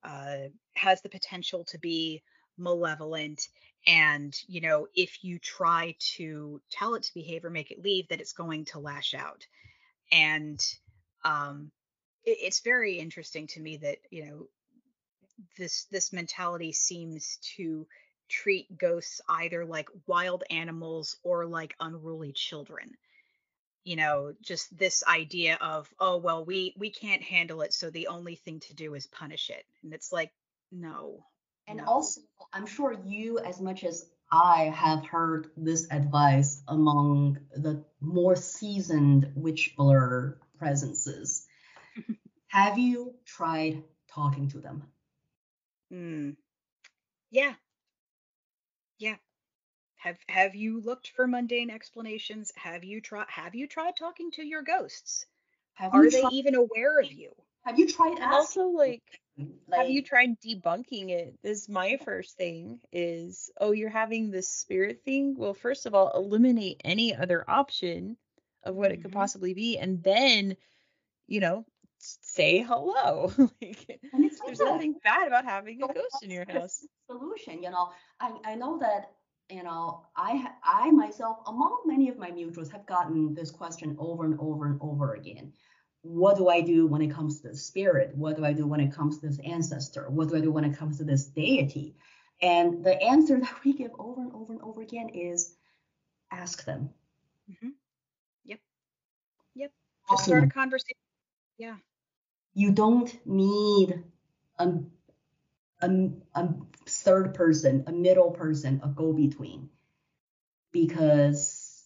uh, 0.03 0.49
has 0.75 1.01
the 1.01 1.09
potential 1.09 1.63
to 1.65 1.77
be 1.79 2.21
malevolent, 2.57 3.47
and 3.87 4.35
you 4.47 4.61
know, 4.61 4.87
if 4.95 5.23
you 5.23 5.39
try 5.39 5.95
to 5.99 6.61
tell 6.71 6.95
it 6.95 7.03
to 7.03 7.13
behave 7.13 7.45
or 7.45 7.49
make 7.49 7.71
it 7.71 7.81
leave, 7.81 8.07
that 8.09 8.21
it's 8.21 8.33
going 8.33 8.65
to 8.65 8.79
lash 8.79 9.13
out. 9.13 9.45
And 10.11 10.59
um 11.23 11.71
it, 12.23 12.37
it's 12.41 12.61
very 12.61 12.99
interesting 12.99 13.47
to 13.47 13.59
me 13.59 13.77
that 13.77 13.97
you 14.09 14.25
know 14.25 14.47
this 15.57 15.85
this 15.91 16.13
mentality 16.13 16.71
seems 16.71 17.37
to 17.57 17.87
treat 18.31 18.77
ghosts 18.77 19.21
either 19.29 19.65
like 19.65 19.89
wild 20.07 20.43
animals 20.49 21.17
or 21.23 21.45
like 21.45 21.75
unruly 21.79 22.31
children 22.31 22.95
you 23.83 23.95
know 23.95 24.33
just 24.41 24.75
this 24.77 25.03
idea 25.07 25.57
of 25.61 25.89
oh 25.99 26.17
well 26.17 26.45
we 26.45 26.73
we 26.77 26.89
can't 26.89 27.21
handle 27.23 27.61
it 27.61 27.73
so 27.73 27.89
the 27.89 28.07
only 28.07 28.35
thing 28.35 28.59
to 28.59 28.73
do 28.73 28.93
is 28.95 29.07
punish 29.07 29.49
it 29.49 29.65
and 29.83 29.93
it's 29.93 30.11
like 30.11 30.31
no 30.71 31.25
And 31.67 31.77
no. 31.79 31.85
also, 31.85 32.21
I'm 32.53 32.65
sure 32.65 32.95
you, 33.05 33.39
as 33.39 33.59
much 33.61 33.83
as 33.83 34.09
I, 34.31 34.71
have 34.73 35.05
heard 35.05 35.51
this 35.57 35.87
advice 35.91 36.63
among 36.67 37.39
the 37.55 37.83
more 37.99 38.35
seasoned 38.35 39.31
witchblr 39.37 40.35
presences. 40.57 41.45
have 42.47 42.77
you 42.77 43.15
tried 43.25 43.83
talking 44.07 44.47
to 44.49 44.59
them? 44.59 44.83
Mm. 45.91 46.37
yeah 47.31 47.53
yeah 49.01 49.17
have 49.97 50.19
have 50.29 50.55
you 50.55 50.81
looked 50.81 51.09
for 51.09 51.27
mundane 51.27 51.69
explanations 51.69 52.51
have 52.57 52.83
you 52.83 53.01
tried 53.01 53.29
have 53.29 53.55
you 53.55 53.67
tried 53.67 53.95
talking 53.97 54.31
to 54.31 54.43
your 54.45 54.63
ghosts 54.63 55.27
Have 55.75 55.93
are 55.93 56.09
you 56.09 56.11
they 56.11 56.21
tried? 56.21 56.31
even 56.31 56.55
aware 56.55 56.99
of 56.99 57.11
you 57.11 57.33
Have 57.65 57.79
you 57.79 57.87
tried 57.87 58.19
asking? 58.19 58.27
also, 58.31 58.67
like, 58.67 59.03
have 59.73 59.89
you 59.89 60.03
tried 60.03 60.39
debunking 60.41 61.09
it? 61.09 61.37
This 61.43 61.63
is 61.63 61.69
my 61.69 61.97
first 61.97 62.37
thing 62.37 62.81
is, 62.91 63.51
oh, 63.59 63.71
you're 63.71 63.89
having 63.89 64.31
this 64.31 64.49
spirit 64.49 65.03
thing. 65.05 65.35
Well, 65.37 65.53
first 65.53 65.85
of 65.85 65.93
all, 65.95 66.11
eliminate 66.15 66.81
any 66.85 67.15
other 67.15 67.49
option 67.49 68.17
of 68.63 68.75
what 68.75 68.91
it 68.91 69.01
could 69.01 69.11
Mhm. 69.11 69.13
possibly 69.13 69.53
be, 69.53 69.77
and 69.77 70.03
then, 70.03 70.57
you 71.27 71.39
know, 71.41 71.65
say 72.01 72.59
hello. 72.61 73.31
like, 73.61 73.99
And 74.13 74.25
it's 74.25 74.39
like 74.39 74.47
there's 74.47 74.59
that. 74.59 74.71
nothing 74.73 74.95
bad 75.03 75.27
about 75.27 75.45
having 75.45 75.81
a 75.81 75.87
ghost 75.87 76.23
in 76.23 76.31
your 76.31 76.45
house. 76.45 76.85
Solution, 77.07 77.61
you 77.61 77.69
know, 77.69 77.91
I, 78.19 78.31
I 78.45 78.55
know 78.55 78.79
that, 78.79 79.11
you 79.49 79.63
know, 79.63 80.05
I 80.15 80.47
I 80.63 80.91
myself, 80.91 81.39
among 81.47 81.81
many 81.85 82.09
of 82.09 82.17
my 82.17 82.31
mutuals, 82.31 82.71
have 82.71 82.85
gotten 82.85 83.33
this 83.33 83.51
question 83.51 83.95
over 83.99 84.25
and 84.25 84.39
over 84.39 84.65
and 84.65 84.79
over 84.81 85.13
again. 85.15 85.53
What 86.03 86.37
do 86.37 86.49
I 86.49 86.61
do 86.61 86.87
when 86.87 87.01
it 87.01 87.11
comes 87.11 87.41
to 87.41 87.49
the 87.49 87.55
spirit? 87.55 88.15
What 88.15 88.37
do 88.37 88.45
I 88.45 88.53
do 88.53 88.65
when 88.65 88.79
it 88.79 88.93
comes 88.93 89.19
to 89.19 89.27
this 89.27 89.39
ancestor? 89.39 90.09
What 90.09 90.29
do 90.29 90.37
I 90.37 90.41
do 90.41 90.51
when 90.51 90.63
it 90.63 90.77
comes 90.77 90.97
to 90.97 91.03
this 91.03 91.25
deity? 91.25 91.95
And 92.41 92.83
the 92.83 92.99
answer 93.01 93.39
that 93.41 93.63
we 93.63 93.73
give 93.73 93.91
over 93.99 94.21
and 94.21 94.33
over 94.33 94.53
and 94.53 94.61
over 94.61 94.81
again 94.81 95.09
is 95.09 95.55
ask 96.31 96.65
them. 96.65 96.89
Mhm. 97.51 97.73
Yep. 98.45 98.59
Yep. 99.55 99.71
Just 100.09 100.23
start 100.25 100.43
a 100.45 100.47
conversation 100.47 100.97
yeah 101.57 101.75
You 102.53 102.71
don't 102.71 103.13
need 103.25 104.03
a, 104.59 104.73
a, 105.81 106.09
a 106.35 106.49
third 106.87 107.33
person, 107.33 107.83
a 107.87 107.91
middle 107.91 108.31
person, 108.31 108.81
a 108.83 108.87
go 108.87 109.13
between. 109.13 109.69
Because 110.71 111.83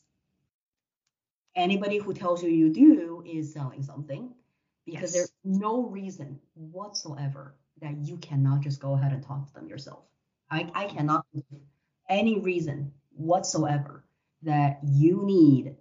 anybody 1.55 1.97
who 1.97 2.13
tells 2.13 2.43
you 2.43 2.49
you 2.49 2.69
do 2.69 3.23
is 3.25 3.53
selling 3.53 3.83
something. 3.83 4.33
Because 4.85 5.13
Yes. 5.13 5.13
there's 5.13 5.33
no 5.43 5.83
reason 5.83 6.39
whatsoever 6.53 7.55
that 7.81 7.97
you 7.97 8.17
cannot 8.17 8.61
just 8.61 8.79
go 8.79 8.93
ahead 8.93 9.13
and 9.13 9.23
talk 9.23 9.47
to 9.47 9.53
them 9.53 9.67
yourself. 9.67 10.03
I, 10.49 10.69
I 10.73 10.85
mm-hmm. 10.85 10.97
cannot 10.97 11.25
any 12.07 12.39
reason 12.39 12.93
whatsoever 13.15 14.03
that 14.43 14.79
you 14.83 15.23
need 15.23 15.75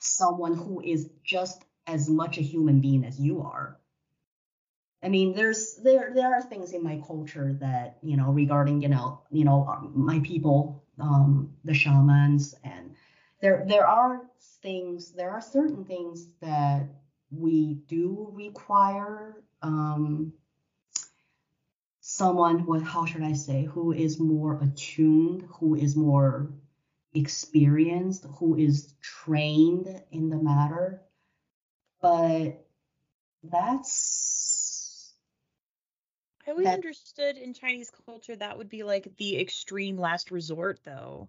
someone 0.00 0.54
who 0.54 0.80
is 0.80 1.08
just 1.22 1.64
as 1.86 2.08
much 2.08 2.38
a 2.38 2.42
human 2.42 2.80
being 2.80 3.04
as 3.04 3.20
you 3.20 3.42
are. 3.42 3.78
I 5.02 5.08
mean, 5.08 5.34
there's 5.34 5.76
there 5.76 6.12
there 6.14 6.34
are 6.34 6.42
things 6.42 6.72
in 6.72 6.82
my 6.82 7.00
culture 7.06 7.56
that 7.60 7.98
you 8.02 8.16
know 8.16 8.30
regarding 8.30 8.82
you 8.82 8.88
know 8.88 9.20
you 9.30 9.44
know 9.44 9.66
um, 9.66 9.92
my 9.94 10.20
people, 10.20 10.84
um, 10.98 11.54
the 11.64 11.74
shamans, 11.74 12.54
and 12.64 12.94
there 13.40 13.64
there 13.68 13.86
are 13.86 14.22
things 14.62 15.12
there 15.12 15.30
are 15.30 15.40
certain 15.40 15.84
things 15.84 16.28
that 16.40 16.88
we 17.30 17.74
do 17.86 18.30
require 18.32 19.44
um, 19.62 20.32
someone 22.00 22.64
with 22.66 22.82
how 22.82 23.04
should 23.04 23.22
I 23.22 23.32
say 23.32 23.64
who 23.64 23.92
is 23.92 24.18
more 24.18 24.60
attuned, 24.62 25.42
who 25.50 25.74
is 25.74 25.96
more 25.96 26.52
experienced, 27.14 28.24
who 28.38 28.56
is 28.56 28.94
trained 29.00 29.88
in 30.12 30.30
the 30.30 30.36
matter. 30.36 31.02
But 32.06 32.64
that's 33.42 35.12
I 36.46 36.50
always 36.52 36.66
that- 36.66 36.74
understood 36.74 37.36
in 37.36 37.52
Chinese 37.52 37.90
culture 38.06 38.36
that 38.36 38.56
would 38.56 38.68
be 38.68 38.84
like 38.84 39.08
the 39.16 39.38
extreme 39.40 39.96
last 39.98 40.30
resort, 40.30 40.78
though. 40.84 41.28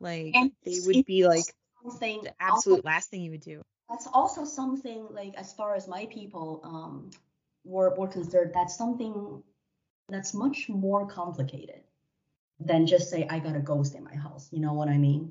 Like 0.00 0.34
they 0.64 0.78
would 0.86 1.04
be 1.06 1.26
like 1.26 1.44
something 1.82 2.22
the 2.22 2.30
also- 2.40 2.56
absolute 2.56 2.84
last 2.84 3.10
thing 3.10 3.22
you 3.22 3.30
would 3.30 3.40
do. 3.40 3.62
that's 3.88 4.08
also 4.12 4.44
something 4.44 5.06
like 5.10 5.34
as 5.36 5.52
far 5.52 5.74
as 5.76 5.86
my 5.88 6.06
people 6.10 6.60
um 6.64 7.10
were, 7.64 7.94
were 7.94 8.08
concerned 8.08 8.50
that's 8.52 8.76
something 8.76 9.42
that's 10.08 10.34
much 10.34 10.68
more 10.68 11.06
complicated 11.06 11.82
than 12.60 12.86
just 12.86 13.08
say 13.10 13.26
i 13.30 13.38
got 13.38 13.56
a 13.56 13.60
ghost 13.60 13.94
in 13.94 14.04
my 14.04 14.14
house 14.14 14.48
you 14.52 14.60
know 14.60 14.72
what 14.74 14.88
i 14.88 14.96
mean 14.98 15.30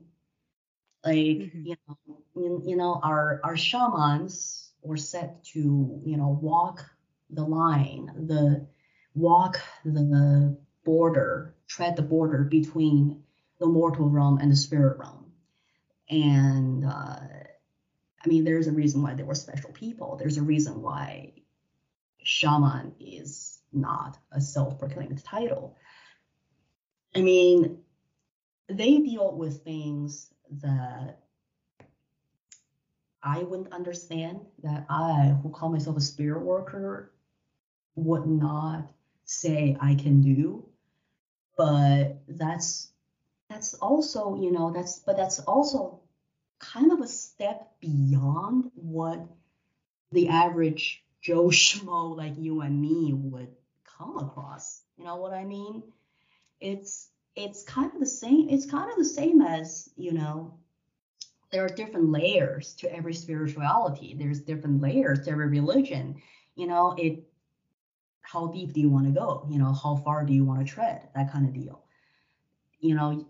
like 1.06 1.38
Mhm. 1.38 1.66
you 1.66 1.76
know 1.88 1.98
you, 2.36 2.64
you 2.66 2.76
know 2.76 3.00
our 3.04 3.40
our 3.44 3.56
shamans 3.58 4.67
were 4.82 4.98
set 4.98 5.44
to 5.44 6.02
you 6.06 6.18
know 6.18 6.40
walk 6.42 6.86
the 7.30 7.44
line 7.44 8.10
the 8.28 8.66
walk 9.14 9.60
the 9.84 10.58
border 10.84 11.56
tread 11.68 11.96
the 11.96 12.02
border 12.02 12.44
between 12.44 13.22
the 13.60 13.66
mortal 13.66 14.10
realm 14.10 14.38
and 14.38 14.52
the 14.52 14.56
spirit 14.56 14.98
realm 15.00 15.26
and 16.10 16.86
uh 16.86 17.20
I 18.24 18.30
mean, 18.30 18.44
there's 18.44 18.68
a 18.68 18.74
reason 18.74 19.02
why 19.02 19.14
they 19.14 19.24
were 19.24 19.36
special 19.36 19.72
people. 19.72 20.18
There's 20.18 20.38
a 20.38 20.42
reason 20.42 20.82
why 20.82 21.34
shaman 22.22 22.94
is 23.00 23.62
not 23.72 24.18
a 24.32 24.42
self-proclaimed 24.42 25.24
title. 25.24 25.78
I 27.16 27.22
mean, 27.22 27.78
they 28.68 28.98
deal 28.98 29.34
with 29.36 29.64
things 29.64 30.34
that 30.62 31.20
I 33.28 33.44
wouldn't 33.44 33.74
understand, 33.74 34.40
that 34.64 34.86
I, 34.90 35.36
who 35.44 35.50
call 35.50 35.68
myself 35.70 35.98
a 35.98 36.02
spirit 36.02 36.44
worker, 36.44 37.12
would 37.96 38.26
not 38.26 38.90
say 39.26 39.76
I 39.82 39.96
can 39.96 40.22
do. 40.22 40.66
But 41.58 42.22
that's 42.28 42.92
that's 43.50 43.74
also, 43.76 44.40
you 44.42 44.52
know, 44.52 44.72
that's 44.72 45.00
but 45.00 45.18
that's 45.18 45.40
also 45.40 46.00
kind 46.60 46.92
of 46.94 47.02
a 47.02 47.08
step 47.08 47.70
beyond 47.82 48.72
what 48.76 49.28
the 50.12 50.30
average 50.30 51.04
Joe 51.22 51.48
Schmo 51.62 52.16
like 52.16 52.38
you 52.38 52.62
and 52.62 52.80
me 52.82 53.12
would 53.14 53.50
come 53.84 54.18
across. 54.20 54.84
You 54.98 55.04
know 55.04 55.18
what 55.18 55.34
I 55.34 55.44
mean? 55.44 55.84
It's 56.62 57.10
it's 57.36 57.64
kind 57.64 57.92
of 57.94 58.00
the 58.00 58.06
same. 58.06 58.48
It's 58.50 58.66
kind 58.66 58.90
of 58.90 58.98
the 58.98 59.06
same 59.06 59.42
as 59.42 59.90
you 59.98 60.14
know, 60.14 60.54
there 61.52 61.64
are 61.64 61.70
different 61.70 62.12
layers 62.12 62.74
to 62.76 62.94
every 62.94 63.14
spirituality. 63.14 64.16
There's 64.18 64.42
different 64.42 64.82
layers 64.82 65.22
to 65.26 65.32
every 65.32 65.48
religion. 65.48 66.22
You 66.56 66.68
know, 66.68 66.96
it. 66.98 67.24
How 68.22 68.48
deep 68.48 68.74
do 68.74 68.82
you 68.82 68.90
want 68.90 69.06
to 69.06 69.12
go? 69.12 69.46
You 69.50 69.58
know, 69.58 69.72
how 69.72 69.96
far 69.96 70.26
do 70.26 70.34
you 70.34 70.44
want 70.44 70.60
to 70.60 70.66
tread? 70.66 71.08
That 71.16 71.32
kind 71.32 71.48
of 71.48 71.54
deal. 71.54 71.84
You 72.82 72.96
know, 72.96 73.26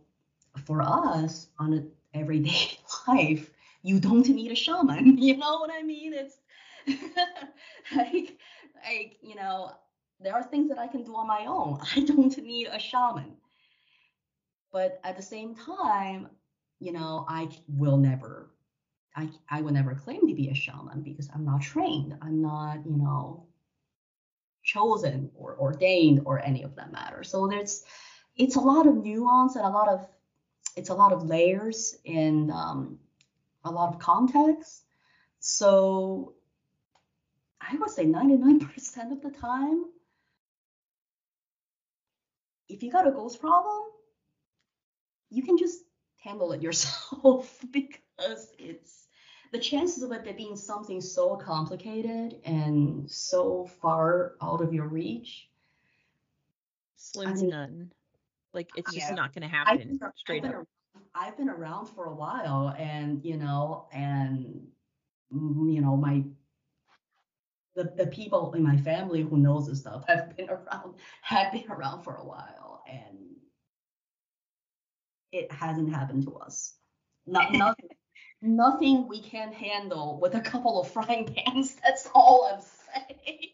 for 0.66 0.82
us 0.82 1.48
on 1.60 1.74
an 1.74 1.92
everyday 2.14 2.80
life, 3.08 3.52
you 3.84 4.00
don't 4.00 4.28
need 4.28 4.52
a 4.52 4.56
shaman. 4.56 5.18
You 5.22 5.38
know 5.38 5.60
what 5.60 5.70
I 5.72 5.84
mean? 5.84 6.14
It's 6.14 6.38
like, 7.96 8.38
like 8.86 9.18
you 9.22 9.36
know, 9.36 9.72
there 10.20 10.34
are 10.34 10.44
things 10.44 10.70
that 10.70 10.80
I 10.80 10.88
can 10.88 11.04
do 11.04 11.16
on 11.16 11.28
my 11.28 11.46
own. 11.46 11.80
I 11.96 12.02
don't 12.02 12.36
need 12.38 12.68
a 12.68 12.80
shaman. 12.80 13.36
But 14.72 15.00
at 15.04 15.16
the 15.16 15.24
same 15.24 15.56
time, 15.56 16.28
you 16.80 16.92
know, 16.92 17.26
I 17.28 17.50
will 17.68 17.98
never, 17.98 18.52
I, 19.16 19.30
I 19.50 19.62
will 19.62 19.72
never 19.72 19.96
claim 19.96 20.28
to 20.28 20.34
be 20.34 20.50
a 20.50 20.56
shaman 20.56 21.02
because 21.02 21.30
I'm 21.34 21.46
not 21.46 21.62
trained. 21.62 22.16
I'm 22.22 22.42
not, 22.42 22.86
you 22.86 22.98
know, 22.98 23.48
chosen 24.64 25.32
or 25.36 25.58
ordained 25.60 26.22
or 26.26 26.44
any 26.44 26.64
of 26.64 26.76
that 26.76 26.92
matter. 26.92 27.24
So 27.24 27.48
there's, 27.48 27.84
it's 28.36 28.56
a 28.56 28.60
lot 28.60 28.86
of 28.86 28.96
nuance 28.96 29.56
and 29.56 29.66
a 29.66 29.70
lot 29.70 29.88
of, 29.88 30.08
it's 30.76 30.90
a 30.90 30.94
lot 30.94 31.14
of 31.14 31.24
layers 31.24 31.96
and 32.06 32.52
um, 32.52 33.00
a 33.64 33.72
lot 33.72 33.94
of 33.94 34.00
context. 34.00 34.84
So 35.40 36.36
I 37.60 37.76
would 37.76 37.90
say 37.90 38.06
99% 38.06 39.12
of 39.12 39.22
the 39.22 39.32
time, 39.32 39.86
if 42.70 42.84
you 42.84 42.92
got 42.92 43.08
a 43.08 43.12
ghost 43.12 43.40
problem, 43.40 43.84
you 45.30 45.44
can 45.44 45.58
just 45.58 45.82
handle 46.28 46.52
it 46.52 46.62
yourself 46.68 47.60
because 47.72 48.52
it's 48.60 49.08
the 49.52 49.60
chances 49.60 50.04
of 50.04 50.12
it 50.12 50.38
being 50.38 50.56
something 50.56 51.00
so 51.00 51.36
complicated 51.38 52.36
and 52.44 53.10
so 53.10 53.66
far 53.82 54.34
out 54.42 54.62
of 54.62 54.74
your 54.74 54.88
reach. 54.88 55.50
Slim 56.98 57.38
to 57.38 57.46
none. 57.46 57.92
Like 58.54 58.70
it's 58.76 58.94
just 58.94 59.10
yeah. 59.10 59.16
not 59.16 59.34
going 59.34 59.44
to 59.50 59.56
happen. 59.56 60.00
I've, 60.02 60.12
straight 60.16 60.44
I've 60.44 60.56
up. 60.56 60.68
I've 61.14 61.38
been 61.38 61.50
around 61.50 61.88
for 61.88 62.06
a 62.06 62.14
while, 62.14 62.76
and 62.78 63.24
you 63.24 63.38
know, 63.38 63.86
and 63.94 64.68
mm, 65.34 65.74
you 65.74 65.80
know, 65.80 65.96
my 65.96 66.24
the, 67.76 67.94
the 67.96 68.08
people 68.08 68.54
in 68.54 68.64
my 68.64 68.78
family 68.78 69.22
who 69.22 69.38
knows 69.38 69.68
this 69.68 69.82
stuff 69.82 70.06
have 70.08 70.36
been 70.36 70.50
around 70.50 70.96
have 71.22 71.52
been 71.52 71.70
around 71.70 72.04
for 72.04 72.16
a 72.16 72.26
while 72.26 72.84
and 72.90 73.17
it 75.32 75.52
hasn't 75.52 75.94
happened 75.94 76.24
to 76.24 76.36
us. 76.38 76.76
Not 77.28 77.52
nothing 77.52 77.90
nothing 78.42 79.08
we 79.08 79.20
can 79.20 79.52
handle 79.52 80.20
with 80.22 80.36
a 80.36 80.40
couple 80.40 80.80
of 80.80 80.88
frying 80.88 81.26
pans 81.26 81.76
that's 81.84 82.08
all 82.14 82.48
i'm 82.54 82.62
saying. 83.20 83.50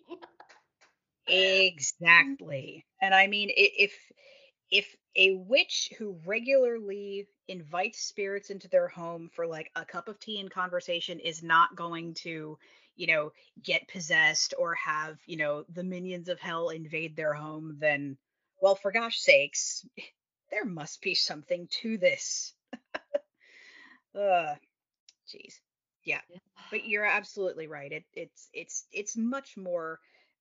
Exactly. 1.26 2.86
And 3.02 3.16
i 3.16 3.28
mean 3.28 3.50
if 3.56 3.94
if 4.70 4.94
a 5.16 5.36
witch 5.36 5.90
who 5.98 6.20
regularly 6.26 7.28
invites 7.48 8.02
spirits 8.02 8.50
into 8.50 8.68
their 8.68 8.90
home 8.90 9.30
for 9.34 9.48
like 9.48 9.72
a 9.76 9.86
cup 9.86 10.10
of 10.10 10.20
tea 10.20 10.40
and 10.40 10.52
conversation 10.52 11.20
is 11.20 11.42
not 11.42 11.76
going 11.76 12.14
to 12.16 12.58
you 12.96 13.08
know, 13.08 13.32
get 13.62 13.88
possessed 13.88 14.54
or 14.58 14.76
have, 14.76 15.18
you 15.26 15.38
know, 15.38 15.66
the 15.74 15.84
minions 15.84 16.30
of 16.30 16.40
hell 16.40 16.70
invade 16.70 17.16
their 17.16 17.34
home, 17.34 17.78
then, 17.80 18.18
well, 18.62 18.76
for 18.76 18.92
gosh 18.92 19.20
sakes, 19.20 19.86
there 20.54 20.66
must 20.66 21.02
be 21.02 21.16
something 21.16 21.68
to 21.82 21.98
this. 21.98 22.54
uh, 24.16 24.54
jeez. 25.28 25.60
Yeah. 26.04 26.22
But 26.70 26.86
you're 26.86 27.06
absolutely 27.06 27.66
right. 27.66 27.92
It, 27.92 28.04
it's, 28.14 28.50
it's, 28.54 28.86
it's 28.92 29.18
much 29.18 29.58
more, 29.58 30.00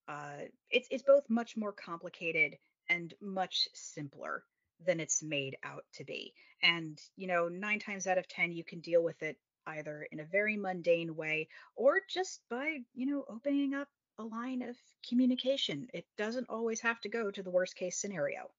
uh, 0.09 0.49
it's, 0.71 0.89
it's 0.91 1.03
both 1.03 1.23
much 1.31 1.57
more 1.57 1.73
complicated 1.73 2.59
and 2.91 3.15
much 3.23 3.69
simpler 3.73 4.45
than 4.85 5.01
it's 5.01 5.23
made 5.23 5.57
out 5.65 5.85
to 5.95 6.05
be. 6.05 6.35
And, 6.63 7.01
you 7.17 7.27
know, 7.27 7.49
nine 7.49 7.79
times 7.79 8.07
out 8.07 8.19
of 8.19 8.29
10, 8.29 8.53
you 8.53 8.65
can 8.65 8.81
deal 8.81 9.03
with 9.03 9.23
it 9.23 9.39
either 9.67 10.07
in 10.13 10.21
a 10.21 10.25
very 10.25 10.59
mundane 10.59 11.17
way 11.17 11.49
or 11.75 12.01
just 12.11 12.43
by, 12.51 12.81
you 12.93 13.07
know, 13.07 13.25
opening 13.29 13.73
up 13.73 13.89
a 14.19 14.25
line 14.25 14.61
of 14.61 14.77
communication. 15.09 15.89
It 15.95 16.05
doesn't 16.19 16.51
always 16.51 16.81
have 16.81 17.01
to 17.01 17.09
go 17.09 17.31
to 17.31 17.43
the 17.43 17.51
worst 17.51 17.77
case 17.77 17.99
scenario. 17.99 18.51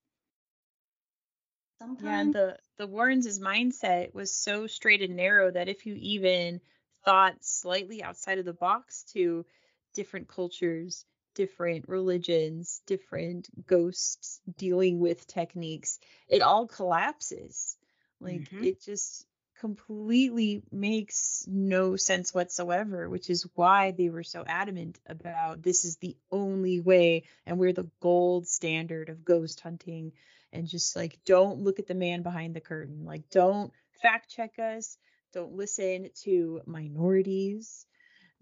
Sometimes. 1.83 2.05
Yeah, 2.05 2.21
and 2.21 2.33
the 2.33 2.57
the 2.77 2.87
Warrens' 2.87 3.39
mindset 3.39 4.13
was 4.13 4.31
so 4.31 4.67
straight 4.67 5.01
and 5.01 5.17
narrow 5.17 5.51
that 5.51 5.67
if 5.67 5.85
you 5.85 5.95
even 5.99 6.61
thought 7.03 7.43
slightly 7.43 8.01
outside 8.01 8.39
of 8.39 8.45
the 8.45 8.53
box 8.53 9.03
to 9.11 9.45
different 9.93 10.29
cultures, 10.29 11.05
different 11.35 11.89
religions, 11.89 12.81
different 12.85 13.49
ghosts 13.67 14.39
dealing 14.57 15.01
with 15.01 15.27
techniques, 15.27 15.99
it 16.29 16.41
all 16.41 16.67
collapses. 16.67 17.75
Like 18.21 18.49
mm-hmm. 18.49 18.63
it 18.63 18.81
just 18.81 19.25
completely 19.59 20.63
makes 20.71 21.45
no 21.49 21.97
sense 21.97 22.33
whatsoever, 22.33 23.09
which 23.09 23.29
is 23.29 23.45
why 23.55 23.91
they 23.91 24.09
were 24.09 24.23
so 24.23 24.45
adamant 24.47 24.99
about 25.05 25.61
this 25.61 25.83
is 25.83 25.97
the 25.97 26.15
only 26.31 26.79
way 26.79 27.23
and 27.45 27.59
we're 27.59 27.73
the 27.73 27.89
gold 27.99 28.47
standard 28.47 29.09
of 29.09 29.25
ghost 29.25 29.59
hunting 29.59 30.13
and 30.53 30.67
just 30.67 30.95
like 30.95 31.19
don't 31.25 31.59
look 31.59 31.79
at 31.79 31.87
the 31.87 31.95
man 31.95 32.21
behind 32.21 32.55
the 32.55 32.61
curtain. 32.61 33.05
Like 33.05 33.29
don't 33.29 33.71
fact 34.01 34.29
check 34.29 34.59
us, 34.59 34.97
don't 35.33 35.53
listen 35.53 36.09
to 36.23 36.61
minorities. 36.65 37.85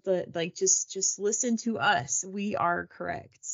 The 0.04 0.26
like 0.34 0.56
just 0.56 0.92
just 0.92 1.20
listen 1.20 1.58
to 1.58 1.80
us. 1.80 2.24
We 2.28 2.56
are 2.56 2.88
correct. 2.88 3.48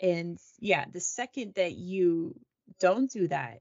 And 0.00 0.38
yeah, 0.58 0.84
the 0.92 1.00
second 1.00 1.54
that 1.54 1.72
you 1.72 2.38
don't 2.80 3.10
do 3.10 3.28
that 3.28 3.60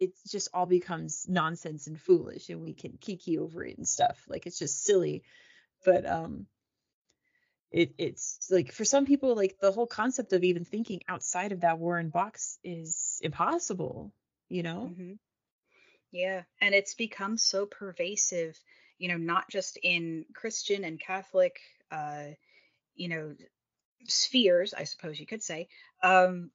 it 0.00 0.12
just 0.28 0.48
all 0.54 0.66
becomes 0.66 1.26
nonsense 1.28 1.86
and 1.86 2.00
foolish 2.00 2.48
and 2.48 2.60
we 2.60 2.72
can 2.72 2.92
kiki 3.00 3.38
over 3.38 3.64
it 3.64 3.76
and 3.76 3.88
stuff 3.88 4.16
like 4.28 4.46
it's 4.46 4.58
just 4.58 4.84
silly 4.84 5.22
but 5.84 6.06
um 6.06 6.46
it 7.70 7.94
it's 7.98 8.48
like 8.50 8.72
for 8.72 8.84
some 8.84 9.06
people 9.06 9.34
like 9.34 9.56
the 9.60 9.72
whole 9.72 9.86
concept 9.86 10.32
of 10.32 10.44
even 10.44 10.64
thinking 10.64 11.00
outside 11.08 11.52
of 11.52 11.60
that 11.60 11.78
warren 11.78 12.08
box 12.10 12.58
is 12.64 13.07
impossible 13.20 14.12
you 14.48 14.62
know 14.62 14.90
mm-hmm. 14.92 15.12
yeah 16.12 16.42
and 16.60 16.74
it's 16.74 16.94
become 16.94 17.36
so 17.36 17.66
pervasive 17.66 18.58
you 18.98 19.08
know 19.08 19.16
not 19.16 19.48
just 19.50 19.78
in 19.82 20.24
christian 20.34 20.84
and 20.84 21.00
catholic 21.00 21.58
uh 21.90 22.26
you 22.94 23.08
know 23.08 23.34
spheres 24.06 24.74
i 24.74 24.84
suppose 24.84 25.18
you 25.18 25.26
could 25.26 25.42
say 25.42 25.68
um 26.02 26.50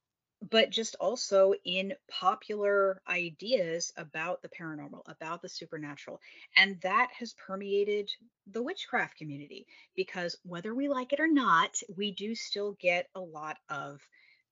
but 0.50 0.70
just 0.70 0.96
also 1.00 1.54
in 1.64 1.94
popular 2.10 3.02
ideas 3.08 3.94
about 3.96 4.42
the 4.42 4.50
paranormal, 4.50 5.02
about 5.06 5.42
the 5.42 5.50
supernatural. 5.50 6.20
And 6.58 6.80
that 6.82 7.10
has 7.18 7.34
permeated 7.34 8.12
the 8.48 8.62
witchcraft 8.62 9.18
community 9.18 9.66
because 9.96 10.36
whether 10.44 10.76
we 10.76 10.90
like 10.90 11.14
it 11.14 11.20
or 11.20 11.28
not, 11.28 11.78
we 11.96 12.12
do 12.12 12.36
still 12.36 12.76
get 12.80 13.08
a 13.16 13.22
lot 13.22 13.58
of 13.70 14.02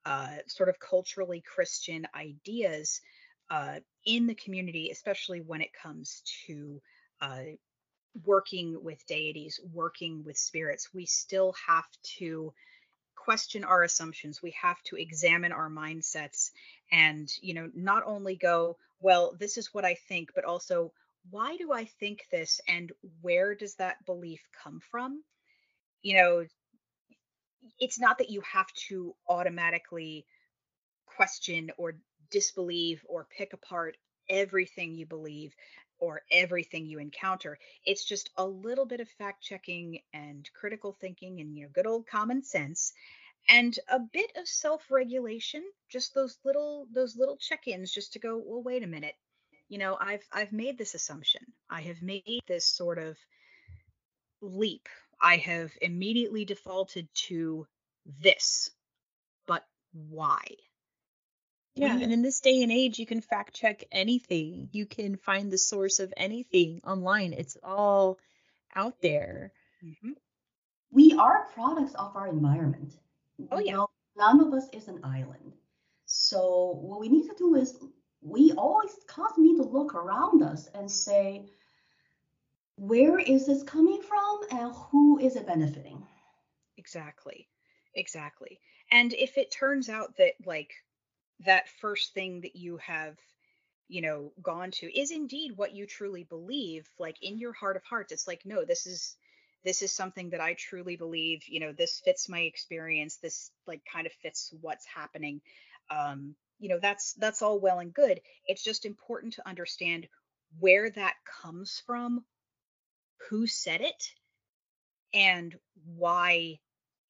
uh, 0.06 0.38
sort 0.48 0.70
of 0.70 0.80
culturally 0.80 1.42
Christian 1.42 2.08
ideas 2.16 3.02
uh, 3.50 3.80
in 4.06 4.28
the 4.28 4.36
community, 4.36 4.90
especially 4.92 5.42
when 5.42 5.62
it 5.62 5.72
comes 5.74 6.24
to 6.48 6.82
uh, 7.22 7.44
working 8.26 8.84
with 8.84 9.06
deities, 9.06 9.60
working 9.74 10.24
with 10.24 10.38
spirits. 10.38 10.90
We 10.94 11.06
still 11.06 11.54
have 11.68 11.86
to 12.18 12.54
question 13.16 13.64
our 13.64 13.84
assumptions 13.84 14.42
we 14.42 14.54
have 14.60 14.82
to 14.82 14.96
examine 14.96 15.52
our 15.52 15.70
mindsets 15.70 16.50
and 16.92 17.32
you 17.40 17.54
know 17.54 17.70
not 17.76 18.02
only 18.06 18.36
go 18.36 18.76
well 19.00 19.36
this 19.40 19.58
is 19.58 19.74
what 19.74 19.86
i 19.86 19.94
think 20.10 20.30
but 20.34 20.44
also 20.44 20.92
why 21.30 21.56
do 21.58 21.72
i 21.72 21.86
think 22.00 22.26
this 22.32 22.60
and 22.68 22.92
where 23.22 23.54
does 23.54 23.76
that 23.76 24.04
belief 24.08 24.42
come 24.64 24.80
from 24.90 25.24
you 26.02 26.16
know 26.16 26.44
it's 27.80 28.00
not 28.00 28.18
that 28.18 28.30
you 28.30 28.42
have 28.42 28.72
to 28.88 29.16
automatically 29.28 30.26
question 31.06 31.72
or 31.78 31.96
disbelieve 32.30 33.04
or 33.08 33.28
pick 33.38 33.54
apart 33.54 33.98
everything 34.30 34.96
you 34.96 35.06
believe 35.06 35.54
or 36.00 36.22
everything 36.32 36.86
you 36.86 37.00
encounter. 37.00 37.60
It's 37.86 38.06
just 38.06 38.30
a 38.38 38.46
little 38.46 38.86
bit 38.86 39.02
of 39.02 39.10
fact 39.10 39.44
checking 39.44 40.00
and 40.14 40.50
critical 40.54 40.98
thinking 41.00 41.40
and 41.40 41.56
you 41.56 41.64
know 41.64 41.70
good 41.74 41.86
old 41.88 42.08
common 42.08 42.44
sense 42.44 42.94
and 43.50 43.78
a 43.90 44.00
bit 44.00 44.32
of 44.36 44.48
self-regulation, 44.48 45.64
just 45.90 46.14
those 46.14 46.38
little 46.44 46.88
those 46.94 47.18
little 47.18 47.38
check-ins 47.38 47.92
just 47.92 48.14
to 48.14 48.20
go, 48.20 48.42
well 48.44 48.64
wait 48.64 48.84
a 48.84 48.88
minute. 48.88 49.16
You 49.68 49.78
know, 49.78 49.98
I've 50.00 50.24
I've 50.32 50.52
made 50.54 50.78
this 50.78 50.96
assumption. 50.96 51.42
I 51.70 51.82
have 51.82 52.02
made 52.02 52.42
this 52.48 52.66
sort 52.66 52.98
of 52.98 53.18
leap. 54.42 54.90
I 55.22 55.38
have 55.38 55.72
immediately 55.82 56.46
defaulted 56.46 57.08
to 57.28 57.68
this. 58.06 58.72
But 59.48 59.66
why? 59.94 60.44
Yeah, 61.76 61.98
and 61.98 62.12
in 62.12 62.22
this 62.22 62.42
day 62.42 62.64
and 62.64 62.72
age, 62.72 63.00
you 63.00 63.06
can 63.06 63.22
fact 63.22 63.54
check 63.56 63.84
anything. 63.92 64.70
You 64.74 64.86
can 64.86 65.16
find 65.16 65.50
the 65.52 65.58
source 65.58 66.00
of 66.00 66.14
anything 66.18 66.82
online. 66.86 67.34
It's 67.34 67.58
all 67.64 68.20
out 68.76 69.02
there. 69.02 69.54
Mhm. 69.84 70.16
we 70.92 71.14
are 71.14 71.48
products 71.54 71.94
of 71.96 72.16
our 72.16 72.28
environment. 72.28 72.98
Oh, 73.52 73.60
yeah. 73.60 73.74
know, 73.78 73.88
none 74.18 74.42
of 74.42 74.54
us 74.54 74.68
is 74.74 74.88
an 74.90 75.00
island. 75.04 75.54
So 76.06 76.78
what 76.82 77.00
we 77.00 77.08
need 77.08 77.28
to 77.30 77.36
do 77.38 77.56
is 77.56 77.82
we 78.22 78.52
always 78.52 78.94
constantly 79.08 79.54
need 79.54 79.58
to 79.64 79.70
look 79.70 79.96
around 79.96 80.44
us 80.44 80.68
and 80.68 80.92
say, 80.92 81.50
where 82.76 83.20
is 83.20 83.46
this 83.46 83.64
coming 83.64 84.02
from 84.02 84.42
and 84.52 84.74
who 84.74 85.20
is 85.20 85.36
it 85.36 85.48
benefiting? 85.48 86.06
Exactly. 86.78 87.48
Exactly. 87.96 88.60
And 88.92 89.14
if 89.14 89.38
it 89.38 89.52
turns 89.52 89.90
out 89.90 90.18
that 90.18 90.34
like 90.46 90.74
that 91.42 91.70
first 91.70 92.14
thing 92.14 92.42
that 92.42 92.56
you 92.56 92.78
have, 92.78 93.18
you 93.88 94.02
know, 94.02 94.34
gone 94.42 94.72
to 94.72 95.00
is 95.00 95.12
indeed 95.12 95.58
what 95.58 95.74
you 95.76 95.86
truly 95.86 96.24
believe, 96.24 96.90
like 97.00 97.18
in 97.22 97.38
your 97.38 97.54
heart 97.54 97.76
of 97.78 97.84
hearts, 97.84 98.12
it's 98.12 98.28
like, 98.28 98.46
no, 98.46 98.64
this 98.66 98.86
is 98.88 99.16
this 99.64 99.82
is 99.82 99.92
something 99.92 100.30
that 100.32 100.42
I 100.42 100.54
truly 100.56 100.96
believe, 100.96 101.44
you 101.48 101.60
know, 101.60 101.72
this 101.74 102.00
fits 102.04 102.28
my 102.30 102.40
experience, 102.42 103.18
this 103.18 103.52
like 103.68 103.82
kind 103.92 104.08
of 104.08 104.14
fits 104.14 104.54
what's 104.62 104.86
happening. 104.86 105.42
Um, 105.90 106.36
you 106.60 106.70
know, 106.70 106.80
that's 106.80 107.14
that's 107.14 107.42
all 107.42 107.60
well 107.60 107.80
and 107.80 107.94
good. 107.94 108.22
It's 108.48 108.64
just 108.64 108.86
important 108.86 109.34
to 109.34 109.48
understand 109.48 110.08
where 110.60 110.90
that 110.92 111.16
comes 111.42 111.82
from, 111.86 112.26
who 113.30 113.48
said 113.48 113.82
it, 113.82 114.14
and 115.14 115.56
why 115.96 116.60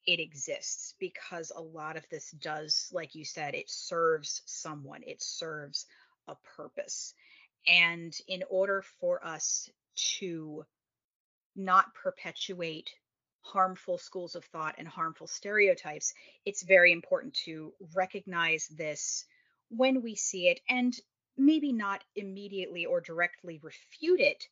it 0.08 0.20
exists 0.20 0.96
because 1.00 1.52
a 1.56 1.62
lot 1.62 1.96
of 1.96 2.04
this 2.10 2.32
does 2.32 2.90
like 2.92 3.14
you 3.14 3.24
said 3.24 3.54
it 3.54 3.70
serves 3.70 4.42
someone 4.46 5.04
it 5.06 5.22
serves 5.22 5.86
a 6.28 6.36
purpose. 6.56 7.14
And 7.68 8.14
in 8.28 8.44
order 8.50 8.84
for 9.00 9.24
us 9.26 9.70
to 10.18 10.66
not 11.56 11.94
perpetuate 11.94 12.90
harmful 13.42 13.98
schools 13.98 14.36
of 14.36 14.46
thought 14.46 14.76
and 14.78 14.88
harmful 14.88 15.28
stereotypes 15.28 16.14
it's 16.46 16.64
very 16.64 16.92
important 16.92 17.34
to 17.34 17.74
recognize 17.96 18.68
this 18.68 19.26
when 19.70 20.02
we 20.04 20.16
see 20.16 20.48
it 20.48 20.60
and 20.70 20.94
maybe 21.38 21.74
not 21.74 22.04
immediately 22.16 22.86
or 22.86 23.02
directly 23.02 23.60
refute 23.64 24.20
it 24.20 24.48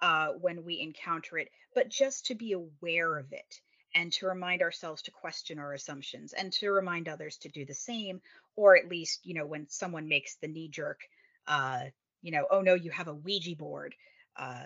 uh, 0.00 0.28
when 0.40 0.64
we 0.64 0.80
encounter 0.80 1.38
it 1.38 1.48
but 1.74 1.88
just 1.88 2.26
to 2.26 2.34
be 2.34 2.52
aware 2.52 3.18
of 3.18 3.32
it 3.32 3.60
and 3.94 4.12
to 4.12 4.26
remind 4.26 4.62
ourselves 4.62 5.02
to 5.02 5.10
question 5.10 5.58
our 5.58 5.72
assumptions 5.72 6.32
and 6.32 6.52
to 6.52 6.70
remind 6.70 7.08
others 7.08 7.36
to 7.38 7.48
do 7.48 7.64
the 7.64 7.74
same 7.74 8.20
or 8.56 8.76
at 8.76 8.88
least 8.88 9.20
you 9.24 9.34
know 9.34 9.46
when 9.46 9.66
someone 9.68 10.08
makes 10.08 10.36
the 10.36 10.48
knee 10.48 10.68
jerk 10.68 11.00
uh 11.46 11.80
you 12.22 12.32
know 12.32 12.46
oh 12.50 12.60
no 12.60 12.74
you 12.74 12.90
have 12.90 13.08
a 13.08 13.14
ouija 13.14 13.56
board 13.56 13.94
uh 14.36 14.64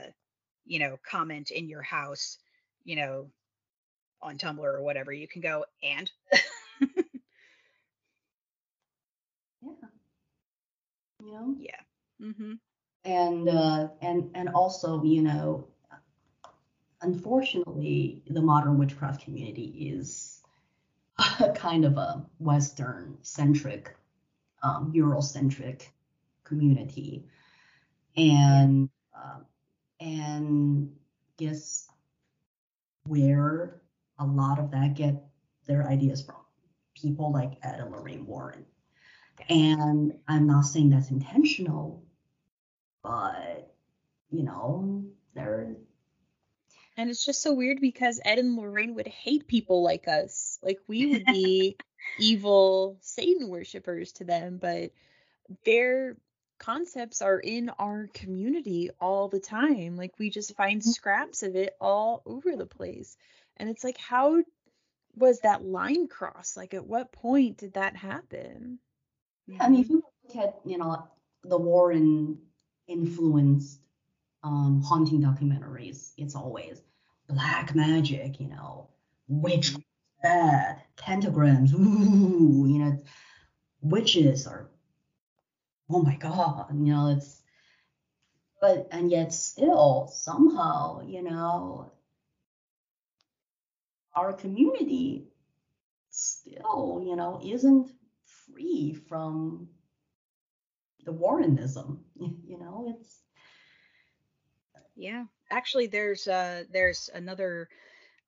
you 0.65 0.79
know 0.79 0.99
comment 1.09 1.51
in 1.51 1.69
your 1.69 1.83
house 1.83 2.39
you 2.85 2.97
know 2.97 3.31
on 4.21 4.39
tumblr 4.39 4.59
or 4.61 4.83
whatever 4.83 5.13
you 5.13 5.29
can 5.29 5.43
go 5.43 5.65
and 5.83 6.11
Yeah. 9.63 9.71
You 11.21 11.33
know? 11.33 11.55
yeah 11.59 11.81
mm-hmm. 12.21 12.53
And 13.05 13.49
uh, 13.49 13.89
and 14.01 14.31
and 14.35 14.49
also 14.51 15.03
you 15.03 15.23
know 15.23 15.67
unfortunately 17.03 18.23
the 18.29 18.41
modern 18.41 18.79
witchcraft 18.79 19.25
community 19.25 19.91
is 19.93 20.43
a 21.41 21.51
kind 21.55 21.85
of 21.85 21.97
a 21.97 22.25
western 22.39 23.19
centric 23.23 23.97
um, 24.63 24.93
eurocentric 24.95 25.89
community. 26.45 27.25
And 28.17 28.89
uh, 29.17 29.41
and 30.01 30.93
guess 31.37 31.89
where 33.07 33.81
a 34.19 34.25
lot 34.25 34.59
of 34.59 34.71
that 34.71 34.95
get 34.95 35.23
their 35.67 35.89
ideas 35.89 36.23
from? 36.23 36.37
People 36.95 37.33
like 37.33 37.59
ed 37.63 37.81
and 37.81 37.91
lorraine 37.91 38.27
warren. 38.27 38.65
And 39.49 40.13
i'm 40.29 40.47
not 40.47 40.63
saying 40.67 40.91
that's 40.91 41.11
intentional 41.11 42.05
but 43.03 43.75
you 44.31 44.43
know 44.43 45.05
they're 45.35 45.75
And 46.97 47.11
it's 47.11 47.25
just 47.25 47.43
so 47.43 47.55
weird 47.55 47.81
because 47.81 48.21
Ed 48.25 48.39
and 48.39 48.57
Lorraine 48.57 48.95
would 48.95 49.09
hate 49.09 49.47
people 49.47 49.83
like 49.83 50.09
us. 50.09 50.59
Like 50.63 50.79
we 50.87 51.07
would 51.07 51.25
be 51.27 51.77
evil 52.19 52.99
Satan 53.01 53.49
worshippers 53.49 54.13
to 54.13 54.25
them, 54.25 54.59
but 54.61 54.93
their 55.65 56.17
concepts 56.59 57.23
are 57.23 57.41
in 57.41 57.71
our 57.79 58.09
community 58.15 58.91
all 59.01 59.29
the 59.29 59.41
time. 59.41 59.97
Like 59.97 60.19
we 60.19 60.31
just 60.31 60.57
find 60.57 60.81
mm-hmm. 60.81 60.91
scraps 60.91 61.43
of 61.43 61.57
it 61.57 61.75
all 61.81 62.23
over 62.25 62.57
the 62.57 62.67
place. 62.67 63.17
And 63.57 63.69
it's 63.69 63.85
like, 63.85 63.99
how 63.99 64.43
was 65.17 65.41
that 65.41 65.65
line 65.65 66.09
crossed? 66.09 66.57
Like, 66.57 66.75
at 66.75 66.87
what 66.87 67.13
point 67.13 67.59
did 67.59 67.75
that 67.75 67.97
happen? 67.97 68.79
I 69.61 69.69
mean, 69.69 69.75
mm-hmm. 69.75 69.83
if 69.83 69.91
you 69.91 70.03
look 70.25 70.45
at, 70.45 70.55
you 70.65 70.79
know, 70.79 71.09
the 71.45 71.59
Warren 71.59 72.39
influenced 72.87 73.81
um, 74.43 74.83
haunting 74.83 75.23
documentaries, 75.23 76.13
it's 76.17 76.35
always 76.35 76.83
black 77.29 77.75
magic, 77.75 78.41
you 78.41 78.49
know, 78.49 78.89
witch 79.29 79.75
bad, 80.23 80.83
pentagrams, 80.97 81.73
ooh, 81.73 82.67
you 82.69 82.79
know, 82.79 83.03
witches 83.81 84.47
are, 84.47 84.69
oh 85.91 86.03
my 86.03 86.17
God, 86.17 86.67
you 86.73 86.93
know, 86.93 87.09
it's, 87.09 87.43
but, 88.61 88.89
and 88.93 89.11
yet 89.11 89.33
still 89.33 90.09
somehow, 90.13 91.03
you 91.07 91.23
know, 91.23 91.91
our 94.15 94.33
community 94.33 95.29
still, 96.11 97.03
you 97.05 97.17
know, 97.17 97.41
isn't 97.43 97.91
free 98.25 98.95
from 99.09 99.69
the 101.05 101.13
Warrenism. 101.13 101.99
You 102.45 102.59
know, 102.59 102.95
it's 102.99 103.23
Yeah, 104.97 105.25
actually, 105.51 105.87
there's 105.87 106.27
uh 106.29 106.65
there's 106.71 107.09
another 107.15 107.69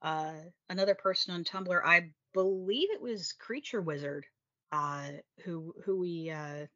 uh 0.03 0.35
another 0.69 0.95
person 0.95 1.35
on 1.35 1.45
Tumblr. 1.45 1.81
I 1.85 2.11
believe 2.33 2.91
it 2.91 3.01
was 3.01 3.33
Creature 3.33 3.83
Wizard, 3.83 4.27
uh, 4.73 5.09
who 5.45 5.75
who 5.85 5.99
we 5.99 6.31
uh 6.31 6.67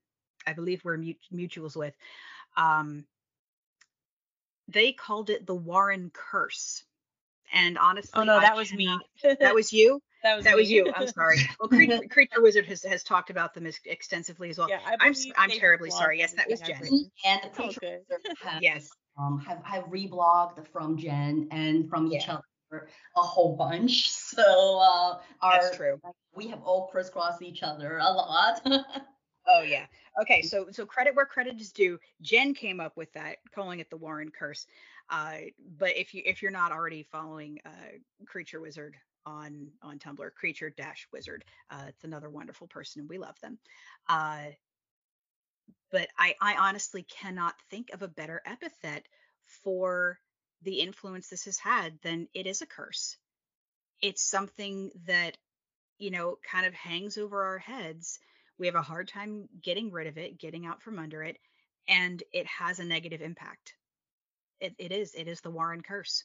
I 0.46 0.52
believe 0.54 0.84
we're 0.84 0.96
mut- 0.96 1.16
mutuals 1.32 1.76
with. 1.76 1.94
Um, 2.56 3.04
they 4.68 4.92
called 4.92 5.30
it 5.30 5.46
the 5.46 5.54
Warren 5.54 6.10
Curse, 6.12 6.84
and 7.52 7.78
honestly, 7.78 8.20
Oh 8.20 8.24
no, 8.24 8.38
I 8.38 8.42
that 8.42 8.56
was 8.56 8.72
me. 8.72 8.98
That 9.40 9.54
was 9.54 9.72
you. 9.72 10.00
That 10.22 10.36
was 10.36 10.44
That 10.44 10.56
was 10.56 10.70
you. 10.70 10.92
I'm 10.94 11.08
sorry. 11.08 11.38
Well, 11.60 11.68
Creature, 11.68 12.00
Creature 12.10 12.42
Wizard 12.42 12.66
has 12.66 12.82
has 12.82 13.02
talked 13.02 13.30
about 13.30 13.54
them 13.54 13.66
as 13.66 13.78
extensively 13.84 14.50
as 14.50 14.58
well. 14.58 14.68
Yeah, 14.68 14.80
I 14.86 14.96
I'm 15.00 15.14
I'm 15.36 15.50
terribly 15.50 15.90
sorry. 15.90 16.18
Yes, 16.18 16.32
that 16.34 16.48
was 16.48 16.60
Jenn. 16.60 16.80
and 17.24 17.40
the 17.42 17.48
creature 17.48 17.80
good. 17.80 18.00
Wizard 18.10 18.36
have, 18.42 18.62
Yes. 18.62 18.90
um 19.18 19.38
have 19.40 19.62
have 19.64 19.84
reblogged 19.84 20.66
from 20.68 20.96
Jenn 20.98 21.48
and 21.50 21.88
from 21.88 22.06
each 22.12 22.26
Yeah. 22.26 22.40
other 22.70 22.88
a 23.16 23.20
whole 23.20 23.56
bunch. 23.56 24.10
So 24.38 24.78
uh 24.78 25.18
our 25.42 25.60
That's 25.62 25.76
true. 25.76 26.00
we 26.34 26.46
have 26.48 26.62
all 26.62 26.86
crisscrossed 26.88 27.42
each 27.42 27.62
other 27.62 27.98
a 27.98 28.04
lot. 28.12 28.60
Oh 29.50 29.62
yeah. 29.62 29.86
Okay, 30.20 30.42
so 30.42 30.66
so 30.70 30.84
credit 30.84 31.14
where 31.16 31.26
credit 31.26 31.60
is 31.60 31.72
due. 31.72 31.98
Jenn 32.20 32.54
came 32.54 32.78
up 32.80 32.96
with 32.96 33.12
that, 33.14 33.38
calling 33.54 33.80
it 33.80 33.88
the 33.90 33.96
Warren 33.96 34.30
curse. 34.30 34.66
Uh, 35.10 35.38
but 35.78 35.96
if 35.96 36.12
you 36.12 36.22
if 36.26 36.42
you're 36.42 36.50
not 36.52 36.70
already 36.70 37.02
following 37.02 37.58
uh, 37.64 37.70
Creature 38.26 38.60
Wizard 38.60 38.96
on 39.28 39.68
on 39.82 39.98
Tumblr, 39.98 40.34
Creature 40.34 40.70
Dash 40.70 41.06
Wizard, 41.12 41.44
uh, 41.70 41.84
it's 41.88 42.04
another 42.04 42.30
wonderful 42.30 42.66
person, 42.66 43.00
and 43.00 43.08
we 43.08 43.18
love 43.18 43.38
them. 43.40 43.58
Uh, 44.08 44.46
but 45.92 46.08
I 46.18 46.34
I 46.40 46.56
honestly 46.56 47.02
cannot 47.02 47.54
think 47.70 47.90
of 47.92 48.02
a 48.02 48.08
better 48.08 48.42
epithet 48.46 49.06
for 49.62 50.18
the 50.62 50.80
influence 50.80 51.28
this 51.28 51.44
has 51.44 51.58
had 51.58 51.98
than 52.02 52.28
it 52.34 52.46
is 52.46 52.62
a 52.62 52.66
curse. 52.66 53.16
It's 54.02 54.22
something 54.22 54.90
that 55.06 55.36
you 55.98 56.10
know 56.10 56.38
kind 56.50 56.66
of 56.66 56.74
hangs 56.74 57.18
over 57.18 57.44
our 57.44 57.58
heads 57.58 58.18
we 58.58 58.66
have 58.66 58.74
a 58.74 58.82
hard 58.82 59.08
time 59.08 59.48
getting 59.62 59.90
rid 59.90 60.08
of 60.08 60.18
it, 60.18 60.38
getting 60.38 60.66
out 60.66 60.82
from 60.82 60.98
under 60.98 61.22
it, 61.22 61.38
and 61.86 62.22
it 62.32 62.46
has 62.46 62.78
a 62.78 62.84
negative 62.84 63.22
impact. 63.22 63.74
It, 64.60 64.74
it 64.78 64.92
is. 64.92 65.14
It 65.14 65.28
is 65.28 65.40
the 65.40 65.50
Warren 65.50 65.82
curse. 65.82 66.24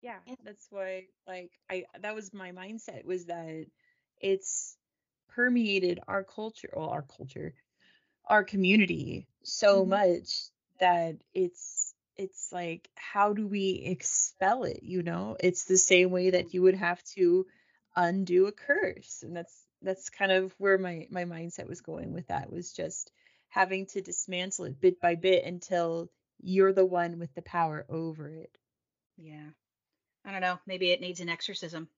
Yeah, 0.00 0.20
that's 0.44 0.66
why 0.70 1.06
like 1.26 1.50
I 1.70 1.84
that 2.00 2.14
was 2.14 2.32
my 2.32 2.52
mindset 2.52 3.04
was 3.04 3.26
that 3.26 3.66
it's 4.20 4.76
permeated 5.28 6.00
our 6.06 6.24
culture, 6.24 6.70
well, 6.74 6.88
our 6.90 7.02
culture, 7.02 7.54
our 8.26 8.44
community 8.44 9.28
so 9.44 9.84
Mhm. 9.84 9.86
much 9.86 10.50
that 10.80 11.16
it's 11.34 11.94
it's 12.16 12.52
like 12.52 12.90
how 12.96 13.32
do 13.34 13.46
we 13.46 13.82
expel 13.86 14.64
it, 14.64 14.82
you 14.82 15.02
know? 15.02 15.36
It's 15.40 15.64
the 15.66 15.78
same 15.78 16.10
way 16.10 16.30
that 16.30 16.54
you 16.54 16.62
would 16.62 16.76
have 16.76 17.02
to 17.16 17.46
undo 17.96 18.46
a 18.46 18.52
curse. 18.52 19.22
And 19.24 19.36
that's 19.36 19.66
that's 19.82 20.10
kind 20.10 20.32
of 20.32 20.52
where 20.58 20.78
my 20.78 21.08
my 21.10 21.24
mindset 21.24 21.68
was 21.68 21.82
going 21.82 22.12
with 22.14 22.28
that 22.28 22.52
was 22.52 22.72
just 22.72 23.12
having 23.48 23.86
to 23.88 24.02
dismantle 24.02 24.66
it 24.66 24.80
bit 24.80 25.00
by 25.00 25.16
bit 25.16 25.44
until 25.44 26.10
you're 26.40 26.72
the 26.74 26.86
one 26.86 27.18
with 27.18 27.34
the 27.34 27.42
power 27.42 27.86
over 27.90 28.30
it. 28.30 28.56
Yeah. 29.16 29.50
I 30.28 30.32
don't 30.32 30.42
know. 30.42 30.58
Maybe 30.66 30.90
it 30.90 31.00
needs 31.00 31.20
an 31.20 31.30
exorcism. 31.30 31.88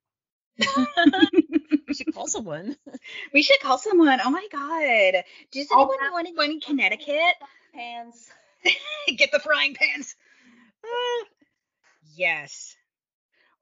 we 0.56 1.94
should 1.94 2.14
call 2.14 2.28
someone. 2.28 2.76
we 3.34 3.42
should 3.42 3.58
call 3.60 3.76
someone. 3.76 4.20
Oh 4.24 4.30
my 4.30 4.46
god. 4.52 5.24
Does 5.50 5.66
anyone 5.72 5.96
know 6.00 6.16
anyone 6.16 6.50
in 6.52 6.60
Connecticut? 6.60 7.34
Pans. 7.74 8.30
Get 9.16 9.32
the 9.32 9.40
frying 9.40 9.74
pans. 9.74 10.14
Uh, 10.84 11.24
yes. 12.14 12.76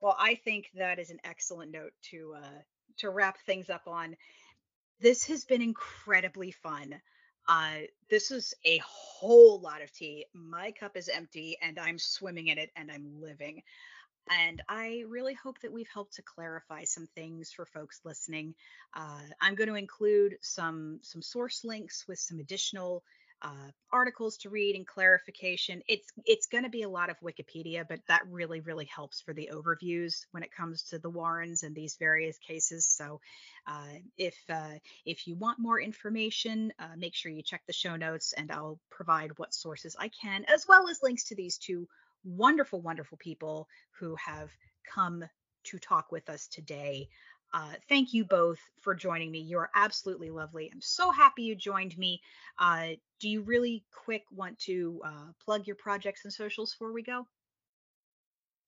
Well, 0.03 0.15
I 0.19 0.35
think 0.35 0.69
that 0.75 0.99
is 0.99 1.09
an 1.09 1.21
excellent 1.25 1.73
note 1.73 1.93
to 2.11 2.35
uh, 2.37 2.61
to 2.99 3.09
wrap 3.09 3.39
things 3.47 3.71
up 3.71 3.87
on. 3.87 4.17
This 5.01 5.25
has 5.29 5.47
been 5.47 5.63
incredibly 5.63 6.51
fun. 6.51 7.01
Uh, 7.49 7.87
this 8.11 8.31
is 8.31 8.53
a 8.67 8.83
whole 8.85 9.61
lot 9.61 9.81
of 9.81 9.91
tea. 9.95 10.27
My 10.35 10.73
cup 10.73 10.95
is 10.95 11.09
empty 11.09 11.57
and 11.63 11.79
I'm 11.79 11.99
swimming 11.99 12.49
in 12.49 12.59
it 12.59 12.71
and 12.77 12.91
I'm 12.91 13.23
living. 13.23 13.63
And 14.31 14.63
I 14.69 15.05
really 15.09 15.35
hope 15.35 15.61
that 15.61 15.73
we've 15.73 15.89
helped 15.93 16.15
to 16.15 16.23
clarify 16.23 16.85
some 16.85 17.09
things 17.15 17.53
for 17.53 17.67
folks 17.67 18.01
listening. 18.05 18.55
Uh, 18.95 19.23
I'm 19.41 19.55
going 19.55 19.69
to 19.69 19.75
include 19.75 20.37
some 20.41 21.01
some 21.03 21.23
source 21.23 21.65
links 21.65 22.07
with 22.09 22.19
some 22.19 22.41
additional 22.41 23.03
uh, 23.41 23.71
articles 23.93 24.37
to 24.39 24.51
read 24.51 24.75
and 24.75 24.87
clarification. 24.87 25.83
It's 25.87 26.09
it's 26.25 26.47
going 26.47 26.65
to 26.65 26.71
be 26.71 26.83
a 26.83 26.89
lot 26.89 27.11
of 27.11 27.21
Wikipedia, 27.21 27.85
but 27.89 28.01
that 28.09 28.23
really 28.29 28.61
really 28.61 28.87
helps 28.87 29.21
for 29.21 29.33
the 29.33 29.51
overviews 29.53 30.27
when 30.33 30.43
it 30.43 30.53
comes 30.53 30.83
to 30.85 30.99
the 30.99 31.11
Warrens 31.11 31.63
and 31.63 31.75
these 31.75 31.97
various 31.97 32.39
cases. 32.39 32.87
So 32.87 33.21
uh, 33.67 33.99
if 34.17 34.37
uh, 34.49 34.79
if 35.05 35.27
you 35.27 35.37
want 35.37 35.59
more 35.59 35.81
information, 35.81 36.73
uh, 36.79 36.97
make 36.97 37.15
sure 37.15 37.31
you 37.31 37.43
check 37.43 37.63
the 37.67 37.73
show 37.73 37.97
notes, 37.97 38.33
and 38.37 38.51
I'll 38.51 38.81
provide 38.91 39.39
what 39.39 39.55
sources 39.55 39.95
I 39.99 40.09
can, 40.09 40.45
as 40.47 40.67
well 40.69 40.89
as 40.89 41.03
links 41.03 41.25
to 41.25 41.37
these 41.37 41.59
two 41.59 41.87
wonderful 42.25 42.81
wonderful 42.81 43.19
people 43.19 43.69
who 43.99 44.17
have 44.17 44.51
come 44.95 45.25
to 45.65 45.79
talk 45.79 46.11
with 46.13 46.29
us 46.29 46.47
today. 46.49 47.09
Uh, 47.53 47.73
thank 47.89 48.13
you 48.13 48.25
both 48.25 48.59
for 48.81 48.95
joining 48.95 49.31
me. 49.31 49.41
You're 49.41 49.71
absolutely 49.75 50.31
lovely. 50.31 50.71
I'm 50.73 50.83
so 50.83 51.11
happy 51.11 51.45
you 51.45 51.55
joined 51.55 51.97
me. 51.97 52.21
Uh, 52.59 52.89
do 53.21 53.29
you 53.29 53.43
really 53.43 53.85
quick 54.05 54.25
want 54.31 54.59
to 54.61 55.01
uh, 55.05 55.27
plug 55.45 55.67
your 55.67 55.77
projects 55.77 56.25
and 56.25 56.33
socials 56.33 56.75
before 56.75 56.93
we 56.93 57.03
go? 57.03 57.27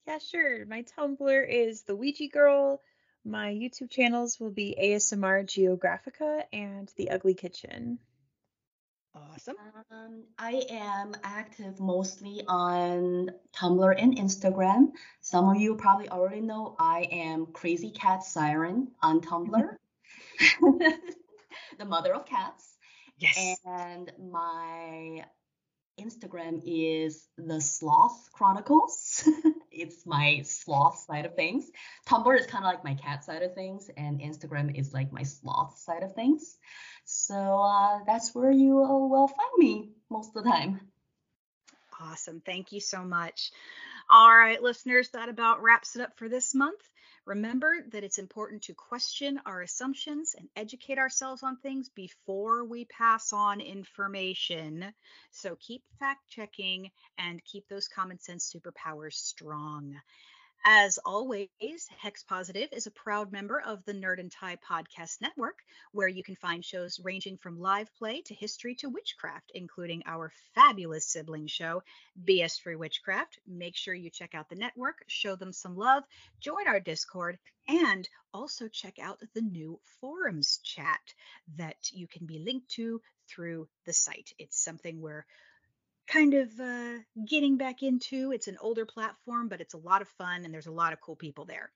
Yeah, 0.07 0.17
sure. 0.17 0.65
My 0.65 0.83
Tumblr 0.97 1.47
is 1.47 1.83
the 1.83 1.95
Ouija 1.95 2.27
Girl. 2.27 2.81
My 3.23 3.53
YouTube 3.53 3.91
channels 3.91 4.39
will 4.39 4.49
be 4.49 4.75
ASMR 4.81 5.45
Geographica 5.45 6.43
and 6.51 6.91
The 6.95 7.11
Ugly 7.11 7.35
Kitchen. 7.35 7.99
Awesome. 9.13 9.55
Um, 9.91 10.23
I 10.37 10.63
am 10.69 11.13
active 11.23 11.79
mostly 11.81 12.43
on 12.47 13.29
Tumblr 13.53 13.95
and 14.01 14.17
Instagram. 14.17 14.91
Some 15.19 15.49
of 15.49 15.57
you 15.57 15.75
probably 15.75 16.07
already 16.07 16.39
know 16.39 16.75
I 16.79 17.07
am 17.11 17.47
Crazy 17.47 17.91
Cat 17.91 18.23
Siren 18.23 18.87
on 19.01 19.19
Tumblr, 19.19 19.75
the 21.77 21.85
mother 21.85 22.13
of 22.13 22.25
cats. 22.25 22.77
Yes. 23.17 23.59
And 23.65 24.11
my 24.17 25.25
Instagram 25.99 26.61
is 26.65 27.27
the 27.37 27.59
Sloth 27.59 28.29
Chronicles. 28.31 29.27
it's 29.71 30.05
my 30.05 30.41
sloth 30.43 30.99
side 30.99 31.25
of 31.25 31.35
things. 31.35 31.69
Tumblr 32.07 32.39
is 32.39 32.45
kind 32.45 32.63
of 32.63 32.71
like 32.71 32.83
my 32.85 32.95
cat 32.95 33.25
side 33.25 33.43
of 33.43 33.53
things, 33.55 33.89
and 33.97 34.21
Instagram 34.21 34.77
is 34.77 34.93
like 34.93 35.11
my 35.11 35.23
sloth 35.23 35.77
side 35.77 36.03
of 36.03 36.13
things. 36.13 36.57
So 37.05 37.35
uh, 37.35 38.03
that's 38.05 38.33
where 38.33 38.51
you 38.51 38.75
will 38.75 39.27
find 39.27 39.51
me 39.57 39.91
most 40.09 40.35
of 40.35 40.43
the 40.43 40.49
time. 40.49 40.79
Awesome. 41.99 42.41
Thank 42.41 42.71
you 42.71 42.79
so 42.79 43.03
much. 43.03 43.51
All 44.09 44.35
right, 44.35 44.61
listeners, 44.61 45.09
that 45.09 45.29
about 45.29 45.61
wraps 45.61 45.95
it 45.95 46.01
up 46.01 46.17
for 46.17 46.27
this 46.27 46.55
month. 46.55 46.81
Remember 47.25 47.75
that 47.91 48.03
it's 48.03 48.17
important 48.17 48.63
to 48.63 48.73
question 48.73 49.39
our 49.45 49.61
assumptions 49.61 50.35
and 50.37 50.49
educate 50.55 50.97
ourselves 50.97 51.43
on 51.43 51.57
things 51.57 51.89
before 51.89 52.65
we 52.65 52.85
pass 52.85 53.31
on 53.31 53.61
information. 53.61 54.91
So 55.31 55.55
keep 55.59 55.83
fact 55.99 56.27
checking 56.29 56.89
and 57.19 57.43
keep 57.45 57.67
those 57.67 57.87
common 57.87 58.19
sense 58.19 58.51
superpowers 58.51 59.13
strong. 59.13 59.95
As 60.63 60.99
always, 60.99 61.49
Hex 61.97 62.23
Positive 62.23 62.69
is 62.71 62.85
a 62.85 62.91
proud 62.91 63.31
member 63.31 63.59
of 63.59 63.83
the 63.85 63.93
Nerd 63.93 64.19
and 64.19 64.31
Tie 64.31 64.57
podcast 64.57 65.19
network, 65.19 65.57
where 65.91 66.07
you 66.07 66.23
can 66.23 66.35
find 66.35 66.63
shows 66.63 66.99
ranging 66.99 67.37
from 67.37 67.59
live 67.59 67.91
play 67.95 68.21
to 68.21 68.35
history 68.35 68.75
to 68.75 68.89
witchcraft, 68.89 69.51
including 69.55 70.03
our 70.05 70.31
fabulous 70.53 71.07
sibling 71.07 71.47
show, 71.47 71.81
BS 72.25 72.61
Free 72.61 72.75
Witchcraft. 72.75 73.39
Make 73.47 73.75
sure 73.75 73.95
you 73.95 74.11
check 74.11 74.35
out 74.35 74.49
the 74.49 74.55
network, 74.55 75.03
show 75.07 75.35
them 75.35 75.51
some 75.51 75.75
love, 75.75 76.03
join 76.39 76.67
our 76.67 76.79
Discord, 76.79 77.39
and 77.67 78.07
also 78.31 78.67
check 78.67 78.99
out 78.99 79.19
the 79.33 79.41
new 79.41 79.79
forums 79.99 80.59
chat 80.63 81.15
that 81.55 81.91
you 81.91 82.07
can 82.07 82.27
be 82.27 82.37
linked 82.37 82.69
to 82.71 83.01
through 83.27 83.67
the 83.85 83.93
site. 83.93 84.31
It's 84.37 84.63
something 84.63 85.01
where 85.01 85.25
kind 86.11 86.33
of 86.33 86.49
uh, 86.59 86.97
getting 87.25 87.57
back 87.57 87.83
into. 87.83 88.31
It's 88.31 88.47
an 88.47 88.57
older 88.61 88.85
platform, 88.85 89.47
but 89.47 89.61
it's 89.61 89.73
a 89.73 89.77
lot 89.77 90.01
of 90.01 90.09
fun 90.09 90.43
and 90.43 90.53
there's 90.53 90.67
a 90.67 90.71
lot 90.71 90.93
of 90.93 90.99
cool 91.01 91.15
people 91.15 91.45
there. 91.45 91.71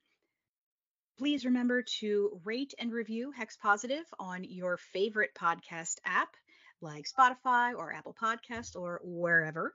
Please 1.18 1.45
remember 1.45 1.82
to 1.99 2.41
rate 2.44 2.74
and 2.78 2.91
review 2.91 3.32
Hex 3.32 3.56
Positive 3.56 4.03
on 4.20 4.44
your 4.44 4.78
favorite 4.78 5.32
podcast 5.34 5.95
app 6.06 6.30
like 6.82 7.06
Spotify 7.07 7.74
or 7.74 7.94
Apple 7.94 8.16
Podcast 8.22 8.76
or 8.76 8.99
wherever. 9.03 9.74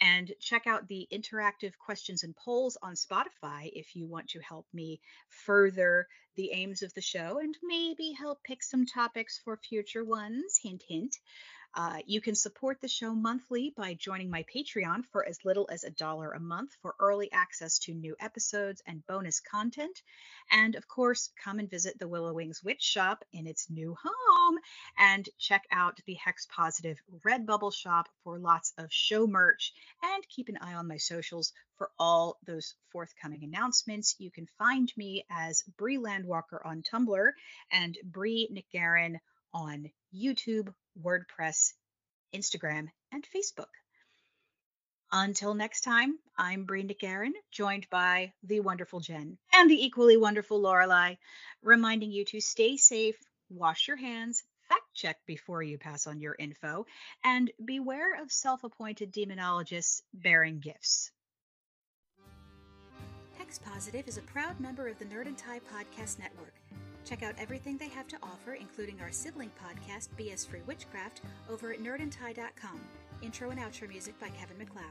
And 0.00 0.32
check 0.40 0.66
out 0.66 0.88
the 0.88 1.06
interactive 1.12 1.72
questions 1.76 2.22
and 2.22 2.34
polls 2.36 2.78
on 2.82 2.94
Spotify 2.94 3.68
if 3.72 3.94
you 3.94 4.06
want 4.06 4.28
to 4.30 4.40
help 4.40 4.66
me 4.72 5.00
further 5.28 6.06
the 6.36 6.52
aims 6.52 6.82
of 6.82 6.94
the 6.94 7.02
show 7.02 7.38
and 7.42 7.54
maybe 7.62 8.12
help 8.12 8.42
pick 8.44 8.62
some 8.62 8.86
topics 8.86 9.40
for 9.44 9.56
future 9.56 10.04
ones. 10.04 10.58
Hint, 10.62 10.82
hint. 10.88 11.16
Uh, 11.74 11.98
you 12.06 12.20
can 12.20 12.34
support 12.34 12.80
the 12.80 12.88
show 12.88 13.14
monthly 13.14 13.72
by 13.76 13.94
joining 13.94 14.30
my 14.30 14.44
Patreon 14.54 15.04
for 15.12 15.26
as 15.26 15.44
little 15.44 15.68
as 15.70 15.84
a 15.84 15.90
dollar 15.90 16.32
a 16.32 16.40
month 16.40 16.70
for 16.82 16.94
early 16.98 17.30
access 17.30 17.78
to 17.78 17.94
new 17.94 18.16
episodes 18.20 18.82
and 18.86 19.06
bonus 19.06 19.40
content. 19.40 20.02
And 20.50 20.74
of 20.74 20.88
course, 20.88 21.30
come 21.42 21.58
and 21.58 21.70
visit 21.70 21.98
the 21.98 22.08
Willow 22.08 22.32
Wings 22.32 22.62
Witch 22.64 22.82
Shop 22.82 23.22
in 23.32 23.46
its 23.46 23.68
new 23.70 23.96
home 24.02 24.58
and 24.96 25.28
check 25.38 25.64
out 25.70 26.00
the 26.06 26.14
Hex 26.14 26.46
Positive 26.46 26.98
Redbubble 27.24 27.74
shop 27.74 28.08
for 28.24 28.38
lots 28.38 28.72
of 28.78 28.92
show 28.92 29.26
merch. 29.26 29.72
And 30.02 30.26
keep 30.28 30.48
an 30.48 30.58
eye 30.60 30.74
on 30.74 30.88
my 30.88 30.96
socials 30.96 31.52
for 31.76 31.90
all 31.98 32.38
those 32.46 32.74
forthcoming 32.90 33.44
announcements. 33.44 34.16
You 34.18 34.30
can 34.30 34.48
find 34.58 34.92
me 34.96 35.24
as 35.30 35.62
Bree 35.76 35.98
Landwalker 35.98 36.64
on 36.64 36.82
Tumblr 36.82 37.30
and 37.70 37.96
Bree 38.04 38.48
NicGarran 38.52 39.18
on 39.54 39.90
YouTube, 40.14 40.72
WordPress, 41.02 41.72
Instagram, 42.34 42.88
and 43.12 43.26
Facebook. 43.34 43.72
Until 45.10 45.54
next 45.54 45.80
time, 45.80 46.18
I'm 46.36 46.64
Bree 46.64 46.84
NicGarran, 46.84 47.32
joined 47.50 47.88
by 47.88 48.32
the 48.42 48.60
wonderful 48.60 49.00
Jenn 49.00 49.38
and 49.54 49.70
the 49.70 49.84
equally 49.86 50.18
wonderful 50.18 50.60
Lorelei, 50.60 51.14
reminding 51.62 52.12
you 52.12 52.26
to 52.26 52.40
stay 52.40 52.76
safe, 52.76 53.16
wash 53.48 53.88
your 53.88 53.96
hands, 53.96 54.42
fact 54.68 54.94
check 54.94 55.16
before 55.26 55.62
you 55.62 55.78
pass 55.78 56.06
on 56.06 56.20
your 56.20 56.36
info, 56.38 56.84
and 57.24 57.50
beware 57.64 58.22
of 58.22 58.30
self 58.30 58.64
appointed 58.64 59.12
demonologists 59.12 60.02
bearing 60.12 60.60
gifts. 60.60 61.10
Hex 63.38 63.58
Positive 63.58 64.06
is 64.06 64.18
a 64.18 64.22
proud 64.22 64.60
member 64.60 64.88
of 64.88 64.98
the 64.98 65.06
Nerd 65.06 65.26
and 65.26 65.38
Tie 65.38 65.60
Podcast 65.60 66.18
Network. 66.18 66.54
Check 67.08 67.22
out 67.22 67.34
everything 67.38 67.78
they 67.78 67.88
have 67.88 68.06
to 68.08 68.18
offer, 68.22 68.52
including 68.52 69.00
our 69.00 69.10
sibling 69.10 69.50
podcast, 69.64 70.08
BS 70.18 70.46
Free 70.46 70.60
Witchcraft, 70.66 71.22
over 71.48 71.72
at 71.72 71.82
nerdandtie.com. 71.82 72.80
Intro 73.22 73.48
and 73.48 73.58
outro 73.58 73.88
music 73.88 74.18
by 74.20 74.28
Kevin 74.28 74.58
MacLeod. 74.58 74.84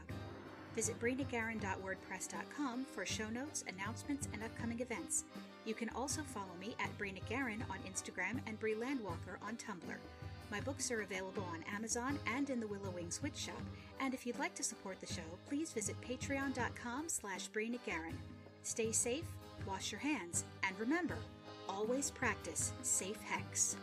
Visit 0.74 0.98
BreeNicGarran.wordpress.com 0.98 2.86
for 2.92 3.06
show 3.06 3.28
notes, 3.28 3.62
announcements, 3.68 4.28
and 4.32 4.42
upcoming 4.42 4.80
events. 4.80 5.26
You 5.64 5.74
can 5.74 5.90
also 5.90 6.22
follow 6.22 6.56
me 6.60 6.74
at 6.80 6.96
Bree 6.98 7.12
NicGarran 7.12 7.62
on 7.70 7.78
Instagram 7.88 8.40
and 8.48 8.58
Bree 8.58 8.74
Landwalker 8.74 9.40
on 9.40 9.56
Tumblr. 9.56 9.98
My 10.50 10.60
books 10.60 10.90
are 10.90 11.02
available 11.02 11.46
on 11.52 11.62
Amazon 11.72 12.18
and 12.26 12.50
in 12.50 12.58
the 12.58 12.66
Willow 12.66 12.90
Wings 12.90 13.22
Witch 13.22 13.36
Shop. 13.36 13.62
And 14.00 14.12
if 14.12 14.26
you'd 14.26 14.40
like 14.40 14.56
to 14.56 14.64
support 14.64 14.98
the 14.98 15.06
show, 15.06 15.22
please 15.48 15.72
visit 15.72 15.94
patreon.com 16.00 17.08
slash 17.08 17.48
Brina. 17.50 17.78
Stay 18.64 18.90
safe, 18.90 19.24
wash 19.68 19.92
your 19.92 20.00
hands, 20.00 20.44
and 20.64 20.76
remember, 20.80 21.18
always 21.78 22.10
practice 22.10 22.72
safe 22.82 23.20
hex. 23.22 23.76